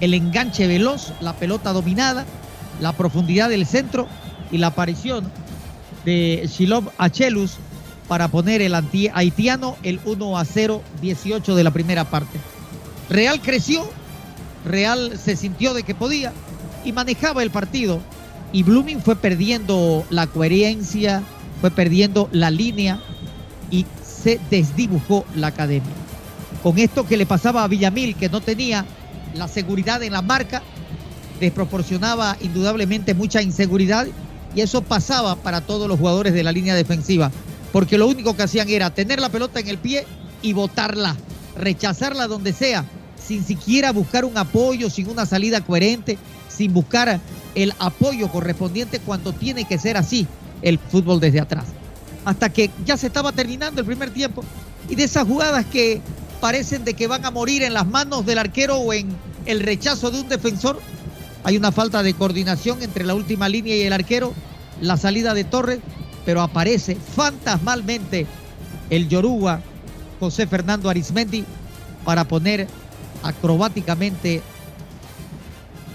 el 0.00 0.14
enganche 0.14 0.66
veloz, 0.66 1.12
la 1.20 1.34
pelota 1.34 1.72
dominada, 1.72 2.26
la 2.80 2.92
profundidad 2.92 3.48
del 3.48 3.66
centro 3.66 4.06
y 4.50 4.58
la 4.58 4.68
aparición 4.68 5.30
de 6.04 6.48
Shilov 6.50 6.90
Achelus 6.98 7.56
para 8.08 8.28
poner 8.28 8.62
el 8.62 8.74
haitiano 8.74 9.76
el 9.82 10.00
1 10.04 10.38
a 10.38 10.44
0, 10.44 10.82
18 11.02 11.54
de 11.54 11.64
la 11.64 11.70
primera 11.70 12.04
parte. 12.04 12.38
Real 13.10 13.40
creció, 13.40 13.88
Real 14.64 15.18
se 15.22 15.36
sintió 15.36 15.74
de 15.74 15.82
que 15.82 15.94
podía 15.94 16.32
y 16.84 16.92
manejaba 16.92 17.42
el 17.42 17.50
partido. 17.50 18.00
Y 18.52 18.62
Blooming 18.62 19.02
fue 19.02 19.16
perdiendo 19.16 20.06
la 20.08 20.26
coherencia, 20.26 21.22
fue 21.60 21.70
perdiendo 21.70 22.30
la 22.32 22.50
línea 22.50 22.98
y 23.70 23.84
se 24.02 24.40
desdibujó 24.50 25.26
la 25.36 25.48
academia. 25.48 25.92
Con 26.62 26.78
esto 26.78 27.06
que 27.06 27.18
le 27.18 27.26
pasaba 27.26 27.62
a 27.62 27.68
Villamil, 27.68 28.16
que 28.16 28.30
no 28.30 28.40
tenía 28.40 28.86
la 29.34 29.48
seguridad 29.48 30.02
en 30.02 30.14
la 30.14 30.22
marca, 30.22 30.62
desproporcionaba 31.40 32.36
indudablemente 32.40 33.14
mucha 33.14 33.42
inseguridad 33.42 34.06
y 34.54 34.60
eso 34.60 34.82
pasaba 34.82 35.36
para 35.36 35.60
todos 35.60 35.88
los 35.88 35.98
jugadores 35.98 36.32
de 36.32 36.42
la 36.42 36.52
línea 36.52 36.74
defensiva, 36.74 37.30
porque 37.72 37.98
lo 37.98 38.06
único 38.06 38.36
que 38.36 38.42
hacían 38.42 38.68
era 38.68 38.90
tener 38.90 39.20
la 39.20 39.28
pelota 39.28 39.60
en 39.60 39.68
el 39.68 39.78
pie 39.78 40.06
y 40.42 40.52
botarla, 40.52 41.16
rechazarla 41.56 42.26
donde 42.26 42.52
sea, 42.52 42.84
sin 43.22 43.44
siquiera 43.44 43.92
buscar 43.92 44.24
un 44.24 44.36
apoyo, 44.38 44.90
sin 44.90 45.08
una 45.08 45.26
salida 45.26 45.60
coherente, 45.60 46.18
sin 46.48 46.72
buscar 46.72 47.20
el 47.54 47.74
apoyo 47.78 48.28
correspondiente 48.28 49.00
cuando 49.00 49.32
tiene 49.32 49.64
que 49.64 49.78
ser 49.78 49.96
así 49.96 50.26
el 50.62 50.78
fútbol 50.78 51.20
desde 51.20 51.40
atrás. 51.40 51.66
Hasta 52.24 52.50
que 52.50 52.70
ya 52.84 52.96
se 52.96 53.06
estaba 53.06 53.32
terminando 53.32 53.80
el 53.80 53.86
primer 53.86 54.10
tiempo 54.10 54.42
y 54.88 54.94
de 54.94 55.04
esas 55.04 55.26
jugadas 55.26 55.66
que 55.66 56.00
parecen 56.40 56.84
de 56.84 56.94
que 56.94 57.06
van 57.06 57.24
a 57.24 57.30
morir 57.30 57.62
en 57.62 57.74
las 57.74 57.86
manos 57.86 58.24
del 58.26 58.38
arquero 58.38 58.76
o 58.78 58.92
en 58.92 59.08
el 59.46 59.60
rechazo 59.60 60.10
de 60.10 60.20
un 60.20 60.28
defensor, 60.28 60.80
hay 61.44 61.56
una 61.56 61.72
falta 61.72 62.02
de 62.02 62.14
coordinación 62.14 62.82
entre 62.82 63.04
la 63.04 63.14
última 63.14 63.48
línea 63.48 63.76
y 63.76 63.82
el 63.82 63.92
arquero, 63.92 64.32
la 64.80 64.96
salida 64.96 65.34
de 65.34 65.44
Torres, 65.44 65.80
pero 66.24 66.42
aparece 66.42 66.96
fantasmalmente 66.96 68.26
el 68.90 69.08
Yoruba 69.08 69.60
José 70.20 70.46
Fernando 70.46 70.90
Arismendi 70.90 71.44
para 72.04 72.24
poner 72.24 72.66
acrobáticamente 73.22 74.42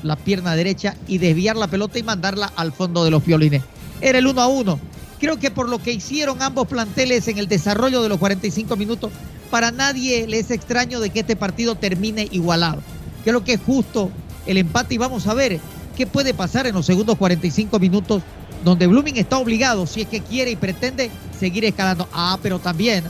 la 0.01 0.15
pierna 0.15 0.55
derecha 0.55 0.95
y 1.07 1.17
desviar 1.17 1.55
la 1.55 1.67
pelota 1.67 1.99
y 1.99 2.03
mandarla 2.03 2.51
al 2.55 2.73
fondo 2.73 3.03
de 3.03 3.11
los 3.11 3.25
violines. 3.25 3.63
Era 4.01 4.19
el 4.19 4.27
1 4.27 4.41
a 4.41 4.47
1. 4.47 4.79
Creo 5.19 5.39
que 5.39 5.51
por 5.51 5.69
lo 5.69 5.81
que 5.81 5.93
hicieron 5.93 6.41
ambos 6.41 6.67
planteles 6.67 7.27
en 7.29 7.37
el 7.37 7.47
desarrollo 7.47 8.01
de 8.01 8.09
los 8.09 8.17
45 8.17 8.75
minutos, 8.75 9.11
para 9.49 9.71
nadie 9.71 10.27
le 10.27 10.39
es 10.39 10.51
extraño 10.51 10.99
de 10.99 11.09
que 11.09 11.21
este 11.21 11.35
partido 11.35 11.75
termine 11.75 12.27
igualado. 12.31 12.81
Creo 13.23 13.43
que 13.43 13.53
es 13.53 13.61
justo 13.61 14.11
el 14.45 14.57
empate 14.57 14.95
y 14.95 14.97
vamos 14.97 15.27
a 15.27 15.33
ver 15.33 15.59
qué 15.95 16.07
puede 16.07 16.33
pasar 16.33 16.67
en 16.67 16.75
los 16.75 16.85
segundos 16.85 17.17
45 17.17 17.79
minutos 17.79 18.23
donde 18.63 18.87
Blooming 18.87 19.17
está 19.17 19.37
obligado, 19.37 19.85
si 19.85 20.01
es 20.01 20.07
que 20.07 20.21
quiere 20.21 20.51
y 20.51 20.55
pretende, 20.55 21.11
seguir 21.37 21.65
escalando. 21.65 22.07
Ah, 22.13 22.37
pero 22.41 22.59
también 22.59 23.03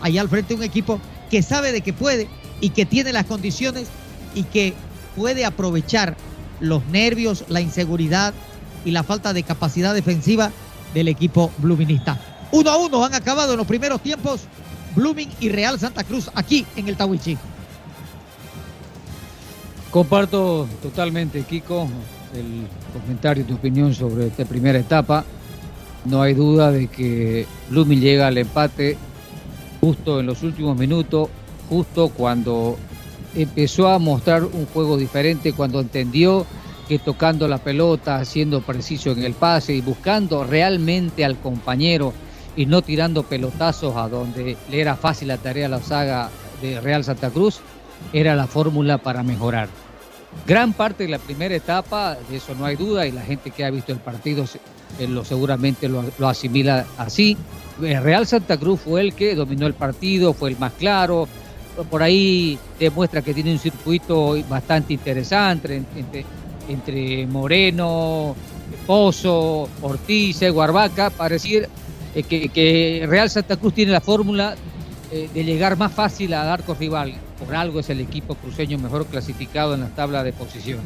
allá 0.00 0.20
al 0.20 0.28
frente 0.28 0.54
un 0.54 0.62
equipo 0.62 1.00
que 1.30 1.42
sabe 1.42 1.72
de 1.72 1.80
que 1.80 1.92
puede 1.92 2.28
y 2.60 2.70
que 2.70 2.86
tiene 2.86 3.12
las 3.12 3.26
condiciones 3.26 3.88
y 4.34 4.44
que 4.44 4.74
puede 5.14 5.44
aprovechar 5.44 6.16
los 6.60 6.84
nervios, 6.86 7.44
la 7.48 7.60
inseguridad 7.60 8.34
y 8.84 8.90
la 8.90 9.02
falta 9.02 9.32
de 9.32 9.42
capacidad 9.42 9.94
defensiva 9.94 10.50
del 10.94 11.08
equipo 11.08 11.50
bluminista. 11.58 12.18
Uno 12.52 12.70
a 12.70 12.76
uno 12.76 13.04
han 13.04 13.14
acabado 13.14 13.52
en 13.52 13.58
los 13.58 13.66
primeros 13.66 14.00
tiempos 14.00 14.42
Blooming 14.94 15.28
y 15.40 15.48
Real 15.50 15.78
Santa 15.78 16.04
Cruz 16.04 16.30
aquí 16.34 16.66
en 16.76 16.88
el 16.88 16.96
Tawichi. 16.96 17.36
Comparto 19.96 20.68
totalmente, 20.82 21.40
Kiko, 21.44 21.88
el 22.34 22.66
comentario, 22.92 23.46
tu 23.46 23.54
opinión 23.54 23.94
sobre 23.94 24.26
esta 24.26 24.44
primera 24.44 24.78
etapa. 24.78 25.24
No 26.04 26.20
hay 26.20 26.34
duda 26.34 26.70
de 26.70 26.88
que 26.88 27.46
Blooming 27.70 28.02
llega 28.02 28.26
al 28.26 28.36
empate 28.36 28.98
justo 29.80 30.20
en 30.20 30.26
los 30.26 30.42
últimos 30.42 30.76
minutos, 30.76 31.30
justo 31.70 32.10
cuando 32.10 32.76
empezó 33.34 33.88
a 33.88 33.98
mostrar 33.98 34.44
un 34.44 34.66
juego 34.66 34.98
diferente, 34.98 35.54
cuando 35.54 35.80
entendió 35.80 36.44
que 36.86 36.98
tocando 36.98 37.48
la 37.48 37.56
pelota, 37.56 38.22
siendo 38.26 38.60
preciso 38.60 39.12
en 39.12 39.22
el 39.22 39.32
pase 39.32 39.72
y 39.72 39.80
buscando 39.80 40.44
realmente 40.44 41.24
al 41.24 41.38
compañero 41.38 42.12
y 42.54 42.66
no 42.66 42.82
tirando 42.82 43.22
pelotazos 43.22 43.96
a 43.96 44.10
donde 44.10 44.58
le 44.70 44.78
era 44.78 44.94
fácil 44.94 45.28
la 45.28 45.38
tarea 45.38 45.64
a 45.64 45.70
la 45.70 45.80
saga 45.80 46.28
de 46.60 46.82
Real 46.82 47.02
Santa 47.02 47.30
Cruz, 47.30 47.60
era 48.12 48.36
la 48.36 48.46
fórmula 48.46 48.98
para 48.98 49.22
mejorar. 49.22 49.70
Gran 50.46 50.72
parte 50.72 51.04
de 51.04 51.10
la 51.10 51.18
primera 51.18 51.54
etapa, 51.54 52.16
de 52.28 52.36
eso 52.36 52.54
no 52.54 52.64
hay 52.64 52.76
duda, 52.76 53.06
y 53.06 53.12
la 53.12 53.22
gente 53.22 53.50
que 53.50 53.64
ha 53.64 53.70
visto 53.70 53.92
el 53.92 53.98
partido 53.98 54.44
eh, 54.98 55.06
lo, 55.06 55.24
seguramente 55.24 55.88
lo, 55.88 56.28
asimila 56.28 56.86
así. 56.98 57.36
Eh, 57.82 58.00
Real 58.00 58.26
Santa 58.26 58.56
Cruz 58.56 58.80
fue 58.80 59.00
el 59.00 59.14
que 59.14 59.34
dominó 59.34 59.66
el 59.66 59.74
partido, 59.74 60.32
fue 60.32 60.50
el 60.50 60.58
más 60.58 60.72
claro, 60.72 61.28
por 61.84 62.02
ahí 62.02 62.58
demuestra 62.78 63.22
que 63.22 63.34
tiene 63.34 63.52
un 63.52 63.58
circuito 63.58 64.36
bastante 64.48 64.94
interesante 64.94 65.82
entre, 66.68 67.26
Moreno, 67.26 68.34
Pozo, 68.86 69.68
Ortiz, 69.82 70.40
Guarbaca, 70.50 71.10
para 71.10 71.34
decir 71.34 71.68
eh, 72.14 72.22
que, 72.22 73.04
Real 73.08 73.28
Santa 73.28 73.56
Cruz 73.56 73.74
tiene 73.74 73.92
la 73.92 74.00
fórmula 74.00 74.56
eh, 75.10 75.28
de 75.32 75.44
llegar 75.44 75.76
más 75.76 75.92
fácil 75.92 76.34
al 76.34 76.48
arco 76.48 76.74
rival. 76.74 77.14
Por 77.38 77.54
algo 77.54 77.80
es 77.80 77.90
el 77.90 78.00
equipo 78.00 78.34
cruceño 78.34 78.78
mejor 78.78 79.06
clasificado 79.06 79.74
en 79.74 79.80
la 79.80 79.88
tabla 79.88 80.24
de 80.24 80.32
posición. 80.32 80.80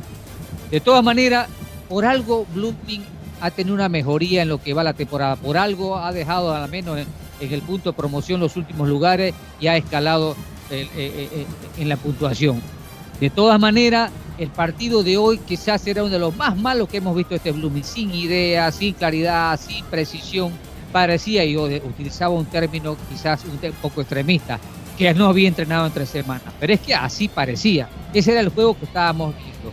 De 0.71 0.81
todas 0.81 1.03
maneras, 1.05 1.49
por 1.89 2.05
algo 2.05 2.47
Blooming 2.55 3.03
ha 3.41 3.51
tenido 3.51 3.75
una 3.75 3.89
mejoría 3.89 4.43
en 4.43 4.49
lo 4.49 4.63
que 4.63 4.75
va 4.75 4.85
la 4.85 4.93
temporada. 4.93 5.37
Por 5.37 5.57
algo 5.57 5.97
ha 5.97 6.13
dejado 6.13 6.55
al 6.55 6.71
menos 6.71 6.99
en, 6.99 7.07
el 7.41 7.63
punto 7.63 7.91
de 7.91 7.97
promoción 7.97 8.39
los 8.39 8.57
últimos 8.57 8.89
lugares 8.89 9.35
y 9.61 9.67
ha 9.67 9.77
escalado 9.77 10.37
eh, 10.71 10.87
eh, 10.95 11.29
eh, 11.33 11.47
en 11.79 11.89
la 11.89 11.97
puntuación. 11.97 12.61
De 13.19 13.31
todas 13.31 13.59
maneras, 13.59 14.11
el 14.39 14.49
partido 14.49 15.03
de 15.03 15.17
hoy 15.17 15.39
quizás 15.39 15.81
será 15.81 16.03
uno 16.03 16.13
de 16.13 16.19
los 16.19 16.37
más 16.37 16.57
malos 16.57 16.89
que 16.89 16.99
hemos 16.99 17.17
visto 17.17 17.35
este 17.35 17.53
Blooming, 17.53 17.85
sin 17.85 18.15
idea, 18.15 18.71
sin 18.73 18.95
claridad, 18.95 19.59
sin 19.59 19.85
precisión. 19.87 20.53
Parecía, 20.93 21.45
yo 21.45 21.65
utilizaba 21.65 22.35
un 22.35 22.47
término 22.47 22.97
quizás 23.11 23.45
un 23.45 23.59
poco 23.83 24.01
extremista, 24.01 24.59
que 25.01 25.15
no 25.15 25.29
había 25.29 25.49
entrenado 25.49 25.87
en 25.87 25.93
tres 25.93 26.11
semanas. 26.11 26.53
Pero 26.61 26.75
es 26.75 26.81
que 26.81 26.95
así 26.95 27.27
parecía. 27.27 27.89
Ese 28.13 28.33
era 28.33 28.41
el 28.43 28.51
juego 28.51 28.79
que 28.79 28.85
estábamos 28.85 29.35
viendo. 29.35 29.73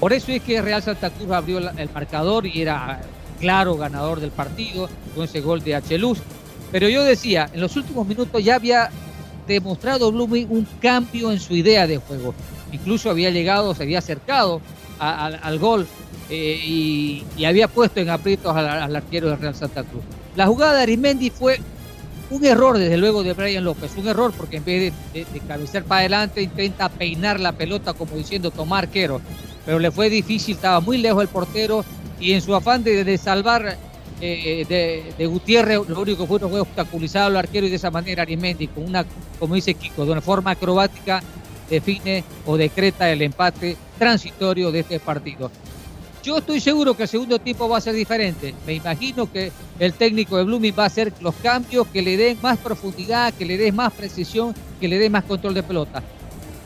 Por 0.00 0.12
eso 0.12 0.32
es 0.32 0.42
que 0.42 0.60
Real 0.60 0.82
Santa 0.82 1.10
Cruz 1.10 1.30
abrió 1.30 1.58
el 1.58 1.90
marcador 1.94 2.44
y 2.44 2.60
era 2.60 3.00
claro 3.38 3.76
ganador 3.76 4.18
del 4.18 4.32
partido 4.32 4.88
con 5.14 5.26
ese 5.26 5.40
gol 5.40 5.62
de 5.62 5.96
Luz. 5.96 6.18
Pero 6.72 6.88
yo 6.88 7.04
decía, 7.04 7.48
en 7.52 7.60
los 7.60 7.76
últimos 7.76 8.04
minutos 8.04 8.42
ya 8.42 8.56
había 8.56 8.90
demostrado 9.46 10.10
Blooming 10.10 10.48
un 10.50 10.66
cambio 10.80 11.30
en 11.30 11.38
su 11.38 11.54
idea 11.54 11.86
de 11.86 11.98
juego. 11.98 12.34
Incluso 12.72 13.10
había 13.10 13.30
llegado, 13.30 13.76
se 13.76 13.84
había 13.84 14.00
acercado 14.00 14.60
al 14.98 15.58
gol 15.60 15.86
eh, 16.30 16.60
y, 16.64 17.44
había 17.44 17.68
puesto 17.68 18.00
en 18.00 18.10
aprietos 18.10 18.56
al, 18.56 18.96
arquero 18.96 19.30
de 19.30 19.36
Real 19.36 19.54
Santa 19.54 19.84
Cruz. 19.84 20.02
La 20.34 20.48
jugada 20.48 20.78
de 20.78 20.82
Arimendi 20.82 21.30
fue 21.30 21.60
un 22.30 22.44
error, 22.44 22.78
desde 22.78 22.96
luego, 22.96 23.22
de 23.22 23.32
Brian 23.32 23.64
López. 23.64 23.92
Un 23.96 24.08
error 24.08 24.32
porque 24.36 24.56
en 24.56 24.64
vez 24.64 24.92
de, 25.12 25.24
de, 25.24 25.40
para 25.82 26.00
adelante, 26.00 26.42
intenta 26.42 26.88
peinar 26.88 27.40
la 27.40 27.52
pelota 27.52 27.92
como 27.92 28.16
diciendo 28.16 28.50
tomar 28.50 28.84
arquero. 28.84 29.20
Pero 29.64 29.78
le 29.78 29.90
fue 29.90 30.10
difícil, 30.10 30.56
estaba 30.56 30.80
muy 30.80 30.98
lejos 30.98 31.22
el 31.22 31.28
portero 31.28 31.84
y 32.20 32.32
en 32.32 32.40
su 32.40 32.54
afán 32.54 32.82
de, 32.84 33.04
de 33.04 33.18
salvar 33.18 33.78
eh, 34.20 35.14
de, 35.18 35.26
Gutiérrez, 35.26 35.88
lo 35.88 36.00
único 36.00 36.26
que 36.26 36.38
fue, 36.38 36.60
obstaculizar 36.60 37.24
al 37.24 37.36
arquero 37.36 37.66
y 37.66 37.70
de 37.70 37.76
esa 37.76 37.90
manera 37.90 38.22
Arimendi, 38.22 38.68
con 38.68 38.84
una, 38.84 39.04
como 39.38 39.54
dice 39.54 39.74
Kiko, 39.74 40.04
de 40.04 40.12
una 40.12 40.20
forma 40.20 40.52
acrobática, 40.52 41.22
define 41.68 42.24
o 42.46 42.56
decreta 42.56 43.10
el 43.10 43.22
empate 43.22 43.76
transitorio 43.98 44.70
de 44.70 44.80
este 44.80 45.00
partido. 45.00 45.50
Yo 46.24 46.38
estoy 46.38 46.58
seguro 46.58 46.96
que 46.96 47.02
el 47.02 47.08
segundo 47.08 47.38
tiempo 47.38 47.68
va 47.68 47.76
a 47.76 47.80
ser 47.82 47.94
diferente. 47.94 48.54
Me 48.66 48.72
imagino 48.72 49.30
que 49.30 49.52
el 49.78 49.92
técnico 49.92 50.38
de 50.38 50.44
Blooming 50.44 50.74
va 50.76 50.84
a 50.84 50.86
hacer 50.86 51.12
los 51.20 51.34
cambios 51.34 51.86
que 51.88 52.00
le 52.00 52.16
den 52.16 52.38
más 52.40 52.56
profundidad, 52.56 53.34
que 53.34 53.44
le 53.44 53.58
den 53.58 53.76
más 53.76 53.92
precisión, 53.92 54.54
que 54.80 54.88
le 54.88 54.98
den 54.98 55.12
más 55.12 55.24
control 55.24 55.52
de 55.52 55.62
pelota. 55.62 56.02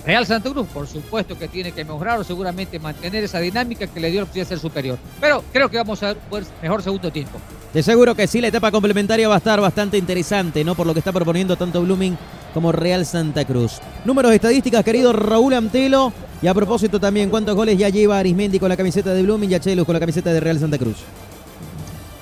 Real 0.07 0.25
Santa 0.25 0.49
Cruz, 0.49 0.69
por 0.73 0.87
supuesto 0.87 1.37
que 1.37 1.49
tiene 1.49 1.73
que 1.73 1.85
mejorar 1.85 2.21
o 2.21 2.25
seguramente 2.25 2.79
mantener 2.79 3.25
esa 3.25 3.41
dinámica 3.41 3.89
que 3.89 3.99
le 3.99 4.13
dio 4.13 4.21
la 4.21 4.27
opción 4.27 4.45
de 4.45 4.49
ser 4.49 4.61
superior. 4.61 4.97
Pero 5.21 5.43
creo 5.53 5.69
que 5.69 5.77
vamos 5.77 6.01
a 6.05 6.15
ver 6.15 6.45
mejor 6.63 6.81
segundo 6.81 7.11
tiempo. 7.11 7.41
De 7.75 7.83
seguro 7.83 8.15
que 8.15 8.29
sí, 8.29 8.41
la 8.41 8.49
etapa 8.49 8.71
complementaria 8.71 9.29
va 9.29 9.35
a 9.35 9.39
estar 9.39 9.61
bastante 9.61 9.99
interesante, 9.99 10.63
¿no? 10.65 10.77
Por 10.77 10.87
lo 10.87 10.93
que 10.93 11.01
está 11.01 11.13
proponiendo 11.13 11.57
tanto 11.57 11.83
Blooming 11.83 12.17
como 12.55 12.71
Real 12.71 13.05
Santa 13.05 13.45
Cruz. 13.45 13.81
Números 14.05 14.33
estadísticas, 14.33 14.85
querido 14.85 15.13
Raúl 15.13 15.53
Antelo. 15.53 16.13
Y 16.41 16.47
a 16.47 16.55
propósito 16.55 17.01
también, 17.01 17.31
¿cuántos 17.31 17.57
goles 17.57 17.77
ya 17.77 17.89
lleva 17.89 18.19
Arismendi 18.19 18.59
con 18.59 18.69
la 18.69 18.77
camiseta 18.77 19.13
de 19.13 19.23
Blooming 19.23 19.51
y 19.51 19.55
Achelo 19.55 19.85
con 19.85 19.95
la 19.95 20.01
camiseta 20.01 20.33
de 20.33 20.39
Real 20.39 20.59
Santa 20.59 20.79
Cruz? 20.79 20.97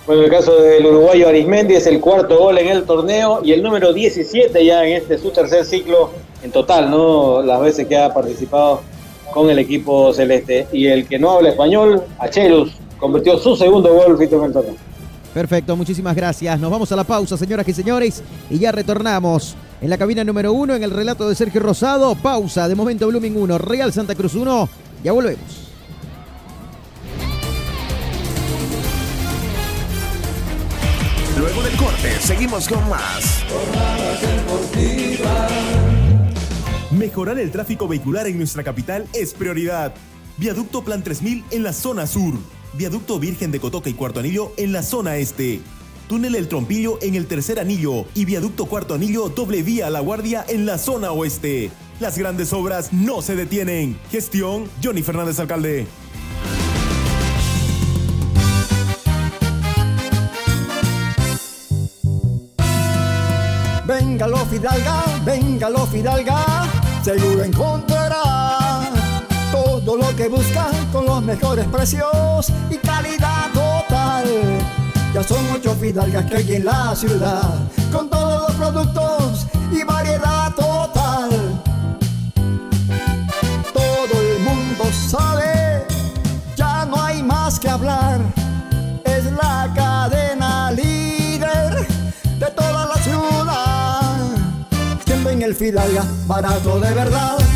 Bueno, 0.06 0.22
el 0.22 0.30
caso 0.30 0.62
del 0.62 0.86
uruguayo 0.86 1.28
Arismendi 1.28 1.74
es 1.74 1.86
el 1.86 2.00
cuarto 2.00 2.38
gol 2.38 2.56
en 2.58 2.68
el 2.68 2.84
torneo 2.84 3.40
y 3.44 3.52
el 3.52 3.62
número 3.62 3.92
17 3.92 4.64
ya 4.64 4.84
en 4.86 4.96
este 4.96 5.18
su 5.18 5.30
tercer 5.30 5.64
ciclo 5.64 6.10
en 6.42 6.50
total, 6.50 6.90
¿no? 6.90 7.42
Las 7.42 7.60
veces 7.60 7.86
que 7.86 7.98
ha 7.98 8.14
participado 8.14 8.82
con 9.32 9.50
el 9.50 9.58
equipo 9.58 10.14
celeste. 10.14 10.66
Y 10.72 10.86
el 10.86 11.06
que 11.06 11.18
no 11.18 11.32
habla 11.32 11.50
español, 11.50 12.02
Achelus, 12.18 12.72
convirtió 12.98 13.36
su 13.38 13.56
segundo 13.56 13.92
gol 13.92 14.16
en 14.18 14.44
el 14.44 14.52
torneo. 14.52 14.76
Perfecto, 15.34 15.76
muchísimas 15.76 16.16
gracias. 16.16 16.58
Nos 16.58 16.70
vamos 16.70 16.90
a 16.90 16.96
la 16.96 17.04
pausa, 17.04 17.36
señoras 17.36 17.68
y 17.68 17.74
señores, 17.74 18.22
y 18.48 18.58
ya 18.58 18.72
retornamos 18.72 19.54
en 19.80 19.90
la 19.90 19.98
cabina 19.98 20.24
número 20.24 20.52
uno 20.52 20.74
en 20.74 20.82
el 20.82 20.90
relato 20.90 21.28
de 21.28 21.34
Sergio 21.34 21.60
Rosado. 21.60 22.14
Pausa, 22.14 22.68
de 22.68 22.74
momento 22.74 23.06
Blooming 23.08 23.36
1, 23.36 23.58
Real 23.58 23.92
Santa 23.92 24.14
Cruz 24.14 24.34
1. 24.34 24.68
Ya 25.04 25.12
volvemos. 25.12 25.66
Luego 31.38 31.62
del 31.62 31.76
corte, 31.76 32.20
seguimos 32.20 32.66
con 32.68 32.88
más. 32.88 33.44
Mejorar 36.90 37.38
el 37.38 37.50
tráfico 37.50 37.86
vehicular 37.86 38.26
en 38.26 38.38
nuestra 38.38 38.64
capital 38.64 39.06
es 39.12 39.34
prioridad. 39.34 39.92
Viaducto 40.38 40.82
Plan 40.82 41.02
3000 41.02 41.44
en 41.50 41.62
la 41.62 41.72
zona 41.72 42.06
sur. 42.06 42.34
Viaducto 42.72 43.18
Virgen 43.18 43.50
de 43.50 43.60
Cotoca 43.60 43.90
y 43.90 43.94
Cuarto 43.94 44.20
Anillo 44.20 44.52
en 44.56 44.72
la 44.72 44.82
zona 44.82 45.16
este. 45.16 45.60
Túnel 46.08 46.34
El 46.36 46.48
Trompillo 46.48 46.98
en 47.02 47.14
el 47.14 47.26
tercer 47.26 47.58
anillo 47.58 48.04
y 48.14 48.24
Viaducto 48.24 48.66
Cuarto 48.66 48.94
Anillo 48.94 49.28
doble 49.28 49.62
vía 49.62 49.88
a 49.88 49.90
La 49.90 50.00
Guardia 50.00 50.44
en 50.48 50.66
la 50.66 50.78
zona 50.78 51.10
oeste. 51.12 51.70
Las 51.98 52.16
grandes 52.16 52.52
obras 52.52 52.92
no 52.92 53.22
se 53.22 53.34
detienen. 53.34 53.98
Gestión 54.10 54.68
Johnny 54.82 55.02
Fernández 55.02 55.40
Alcalde. 55.40 55.86
Venga 63.86 64.26
lo 64.26 64.38
Fidalga, 64.46 65.04
venga 65.24 65.70
lo 65.70 65.86
Fidalga, 65.86 66.68
seguro 67.04 67.44
encontrará 67.44 68.80
todo 69.52 69.96
lo 69.96 70.16
que 70.16 70.28
busca 70.28 70.70
con 70.92 71.06
los 71.06 71.22
mejores 71.22 71.66
precios 71.66 72.52
y 72.68 72.76
calidad 72.78 73.50
total. 73.52 74.85
Ya 75.16 75.22
son 75.22 75.50
ocho 75.50 75.74
Fidalgas 75.80 76.26
que 76.26 76.36
hay 76.36 76.56
en 76.56 76.66
la 76.66 76.94
ciudad, 76.94 77.54
con 77.90 78.10
todos 78.10 78.48
los 78.48 78.56
productos 78.58 79.46
y 79.72 79.82
variedad 79.82 80.54
total. 80.54 81.30
Todo 83.72 84.20
el 84.20 84.38
mundo 84.40 84.84
sabe, 85.08 85.86
ya 86.54 86.84
no 86.84 87.02
hay 87.02 87.22
más 87.22 87.58
que 87.58 87.66
hablar, 87.66 88.20
es 89.04 89.24
la 89.32 89.72
cadena 89.74 90.70
líder 90.72 91.88
de 92.38 92.46
toda 92.54 92.84
la 92.84 92.96
ciudad. 92.96 94.18
Siempre 95.06 95.32
en 95.32 95.40
el 95.40 95.54
Fidalga, 95.54 96.04
barato 96.26 96.78
de 96.78 96.92
verdad. 96.92 97.55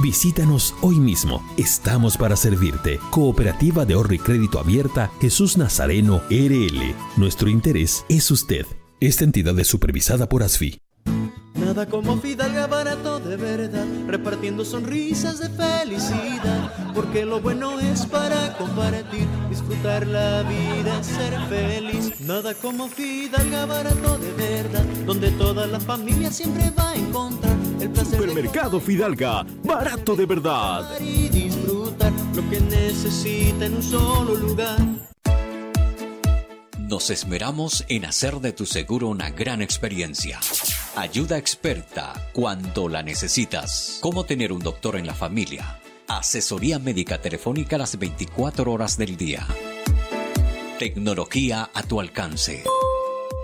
Visítanos 0.00 0.74
hoy 0.80 0.96
mismo. 0.96 1.42
Estamos 1.56 2.16
para 2.16 2.36
servirte. 2.36 2.98
Cooperativa 3.10 3.84
de 3.84 3.94
ahorro 3.94 4.14
y 4.14 4.18
crédito 4.18 4.58
abierta 4.58 5.10
Jesús 5.20 5.56
Nazareno 5.56 6.20
RL. 6.30 6.94
Nuestro 7.16 7.48
interés 7.48 8.04
es 8.08 8.30
usted. 8.30 8.66
Esta 9.00 9.24
entidad 9.24 9.58
es 9.58 9.68
supervisada 9.68 10.28
por 10.28 10.42
ASFI. 10.42 10.80
Nada 11.54 11.86
como 11.88 12.16
Fidalga 12.18 12.66
barato 12.66 13.20
de 13.20 13.36
verdad, 13.36 13.86
repartiendo 14.08 14.64
sonrisas 14.64 15.38
de 15.38 15.48
felicidad, 15.48 16.92
porque 16.94 17.24
lo 17.24 17.40
bueno 17.40 17.78
es 17.80 18.04
para 18.06 18.56
compartir, 18.58 19.26
disfrutar 19.48 20.06
la 20.06 20.42
vida, 20.42 21.02
ser 21.02 21.38
feliz. 21.48 22.20
Nada 22.20 22.54
como 22.54 22.88
Fidalga 22.88 23.66
barato 23.66 24.18
de 24.18 24.32
verdad, 24.32 24.84
donde 25.06 25.30
toda 25.32 25.66
la 25.66 25.80
familia 25.80 26.30
siempre 26.30 26.70
va 26.76 26.90
a 26.90 26.96
encontrar 26.96 27.53
Supermercado 27.92 28.80
Fidalga, 28.80 29.44
barato 29.62 30.16
de 30.16 30.26
verdad. 30.26 30.98
y 31.00 31.28
disfrutar 31.28 32.12
lo 32.34 32.48
que 32.50 32.60
necesita 32.60 33.66
en 33.66 33.76
un 33.76 33.82
solo 33.82 34.34
lugar. 34.34 34.78
Nos 36.78 37.10
esmeramos 37.10 37.84
en 37.88 38.04
hacer 38.04 38.40
de 38.40 38.52
tu 38.52 38.66
seguro 38.66 39.08
una 39.08 39.30
gran 39.30 39.62
experiencia. 39.62 40.38
Ayuda 40.96 41.38
experta 41.38 42.12
cuando 42.32 42.88
la 42.88 43.02
necesitas. 43.02 43.98
Cómo 44.00 44.24
tener 44.24 44.52
un 44.52 44.60
doctor 44.60 44.96
en 44.96 45.06
la 45.06 45.14
familia. 45.14 45.80
Asesoría 46.06 46.78
médica 46.78 47.20
telefónica 47.20 47.78
las 47.78 47.98
24 47.98 48.70
horas 48.70 48.96
del 48.96 49.16
día. 49.16 49.46
Tecnología 50.78 51.70
a 51.72 51.82
tu 51.82 52.00
alcance. 52.00 52.62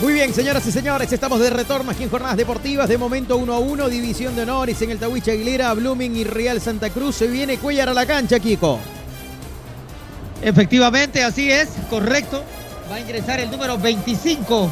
Muy 0.00 0.12
bien, 0.12 0.34
señoras 0.34 0.66
y 0.66 0.72
señores, 0.72 1.12
estamos 1.12 1.38
de 1.38 1.50
retorno 1.50 1.92
aquí 1.92 2.02
en 2.02 2.10
Jornadas 2.10 2.36
Deportivas. 2.36 2.88
De 2.88 2.98
momento 2.98 3.36
1 3.36 3.54
a 3.54 3.58
1, 3.60 3.88
división 3.88 4.34
de 4.34 4.42
honores 4.42 4.82
en 4.82 4.90
el 4.90 4.98
Tahuicha 4.98 5.30
Aguilera, 5.30 5.72
Blooming 5.72 6.16
y 6.16 6.24
Real 6.24 6.60
Santa 6.60 6.90
Cruz. 6.90 7.14
Se 7.14 7.28
viene 7.28 7.58
Cuellar 7.58 7.88
a 7.88 7.94
la 7.94 8.04
cancha, 8.04 8.40
Kiko. 8.40 8.80
Efectivamente, 10.42 11.22
así 11.22 11.50
es, 11.50 11.68
correcto. 11.88 12.42
Va 12.90 12.96
a 12.96 13.00
ingresar 13.00 13.38
el 13.38 13.50
número 13.52 13.78
25, 13.78 14.70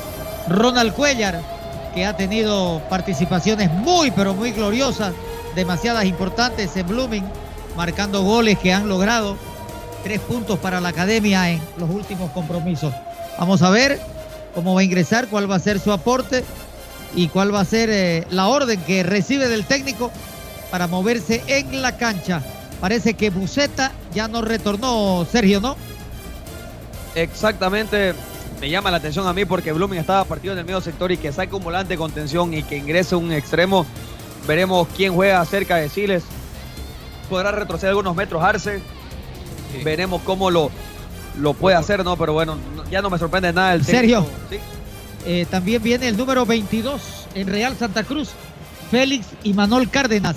Ronald 0.49 0.93
Cuellar, 0.93 1.41
que 1.95 2.05
ha 2.05 2.17
tenido 2.17 2.83
participaciones 2.91 3.71
muy, 3.71 4.11
pero 4.11 4.35
muy 4.35 4.51
gloriosas, 4.51 5.15
demasiadas 5.55 6.05
importantes 6.05 6.77
en 6.77 6.89
Blooming, 6.89 7.25
marcando 7.77 8.23
goles 8.23 8.59
que 8.59 8.73
han 8.73 8.89
logrado 8.89 9.37
tres 10.03 10.19
puntos 10.21 10.59
para 10.59 10.81
la 10.81 10.89
academia 10.89 11.49
en 11.49 11.63
los 11.79 11.89
últimos 11.89 12.33
compromisos. 12.33 12.93
Vamos 13.39 13.63
a 13.63 13.71
ver 13.71 14.12
cómo 14.55 14.75
va 14.75 14.81
a 14.81 14.85
ingresar, 14.85 15.29
cuál 15.29 15.51
va 15.51 15.57
a 15.57 15.61
ser 15.61 15.79
su 15.81 15.93
aporte 15.93 16.45
y 17.15 17.29
cuál 17.29 17.55
va 17.55 17.61
a 17.61 17.65
ser 17.65 17.91
eh, 17.91 18.27
la 18.31 18.49
orden 18.49 18.81
que 18.85 19.03
recibe 19.03 19.49
del 19.49 19.65
técnico 19.67 20.11
para 20.71 20.87
moverse 20.87 21.43
en 21.47 21.83
la 21.83 21.97
cancha. 21.97 22.43
Parece 22.81 23.15
que 23.15 23.31
Buceta 23.31 23.93
ya 24.15 24.29
no 24.29 24.43
retornó, 24.43 25.27
Sergio, 25.31 25.61
¿no? 25.61 25.77
Exactamente. 27.15 28.15
Me 28.61 28.71
llama 28.71 28.91
la 28.91 28.99
atención 28.99 29.27
a 29.27 29.33
mí 29.33 29.45
porque 29.45 29.73
Blooming 29.73 29.99
estaba 29.99 30.25
partido 30.25 30.53
en 30.53 30.61
el 30.61 30.65
medio 30.65 30.81
sector 30.81 31.11
y 31.11 31.17
que 31.17 31.33
saque 31.33 31.55
un 31.55 31.65
volante 31.65 31.97
con 31.97 32.13
tensión 32.13 32.55
y 32.55 32.63
que 32.63 32.77
ingrese 32.77 33.17
un 33.17 33.33
extremo. 33.33 33.85
Veremos 34.47 34.87
quién 34.97 35.13
juega 35.15 35.45
cerca 35.45 35.77
de 35.77 35.89
Siles. 35.89 36.23
Podrá 37.29 37.51
retroceder 37.51 37.91
algunos 37.91 38.15
metros 38.15 38.43
Arce. 38.43 38.81
Veremos 39.85 40.23
cómo 40.23 40.51
lo, 40.51 40.71
lo 41.39 41.55
puede 41.55 41.77
hacer, 41.77 42.05
¿no? 42.05 42.17
Pero 42.17 42.33
bueno, 42.35 42.57
no- 42.77 42.82
ya 42.93 43.01
no 43.01 43.09
me 43.09 43.19
sorprende 43.19 43.53
nada 43.55 43.73
el 43.73 43.85
Sergio. 43.85 44.27
Sí. 44.51 44.59
Eh, 45.25 45.47
también 45.51 45.83
viene 45.83 46.09
el 46.09 46.17
número 46.17 46.45
22 46.45 47.01
en 47.35 47.47
Real 47.47 47.75
Santa 47.77 48.05
Cruz, 48.05 48.31
Félix 48.91 49.29
y 49.43 49.55
Manol 49.55 49.89
Cárdenas. 49.89 50.37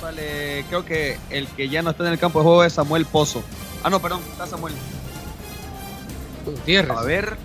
Sale, 0.00 0.64
creo 0.68 0.84
que 0.84 1.18
el 1.30 1.48
que 1.48 1.68
ya 1.68 1.82
no 1.82 1.90
está 1.90 2.06
en 2.06 2.12
el 2.12 2.18
campo 2.20 2.38
de 2.38 2.44
juego 2.44 2.62
es 2.62 2.74
Samuel 2.74 3.06
Pozo. 3.06 3.42
Ah, 3.82 3.90
no, 3.90 4.00
perdón, 4.00 4.20
está 4.30 4.46
Samuel. 4.46 4.72
A 6.96 7.02
ver, 7.02 7.36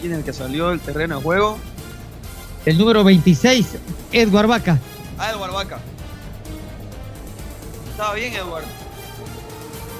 ¿quién 0.00 0.12
es 0.12 0.18
el 0.20 0.24
que 0.24 0.32
salió 0.32 0.70
del 0.70 0.80
terreno 0.80 1.16
de 1.16 1.22
juego? 1.22 1.58
El 2.64 2.78
número 2.78 3.04
26, 3.04 3.66
Edward 4.12 4.46
Vaca. 4.46 4.78
Ah, 5.18 5.30
Eduardo 5.30 5.54
Vaca. 5.54 5.78
Estaba 7.90 8.14
bien, 8.14 8.32
Eduardo. 8.32 8.68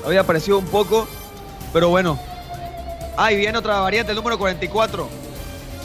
Había 0.07 0.21
aparecido 0.21 0.59
un 0.59 0.65
poco, 0.67 1.07
pero 1.75 1.91
bueno. 1.91 2.30
Ah, 3.23 3.31
y 3.33 3.37
viene 3.37 3.59
otra 3.59 3.81
variante, 3.81 4.13
el 4.13 4.17
número 4.17 4.39
44. 4.39 5.07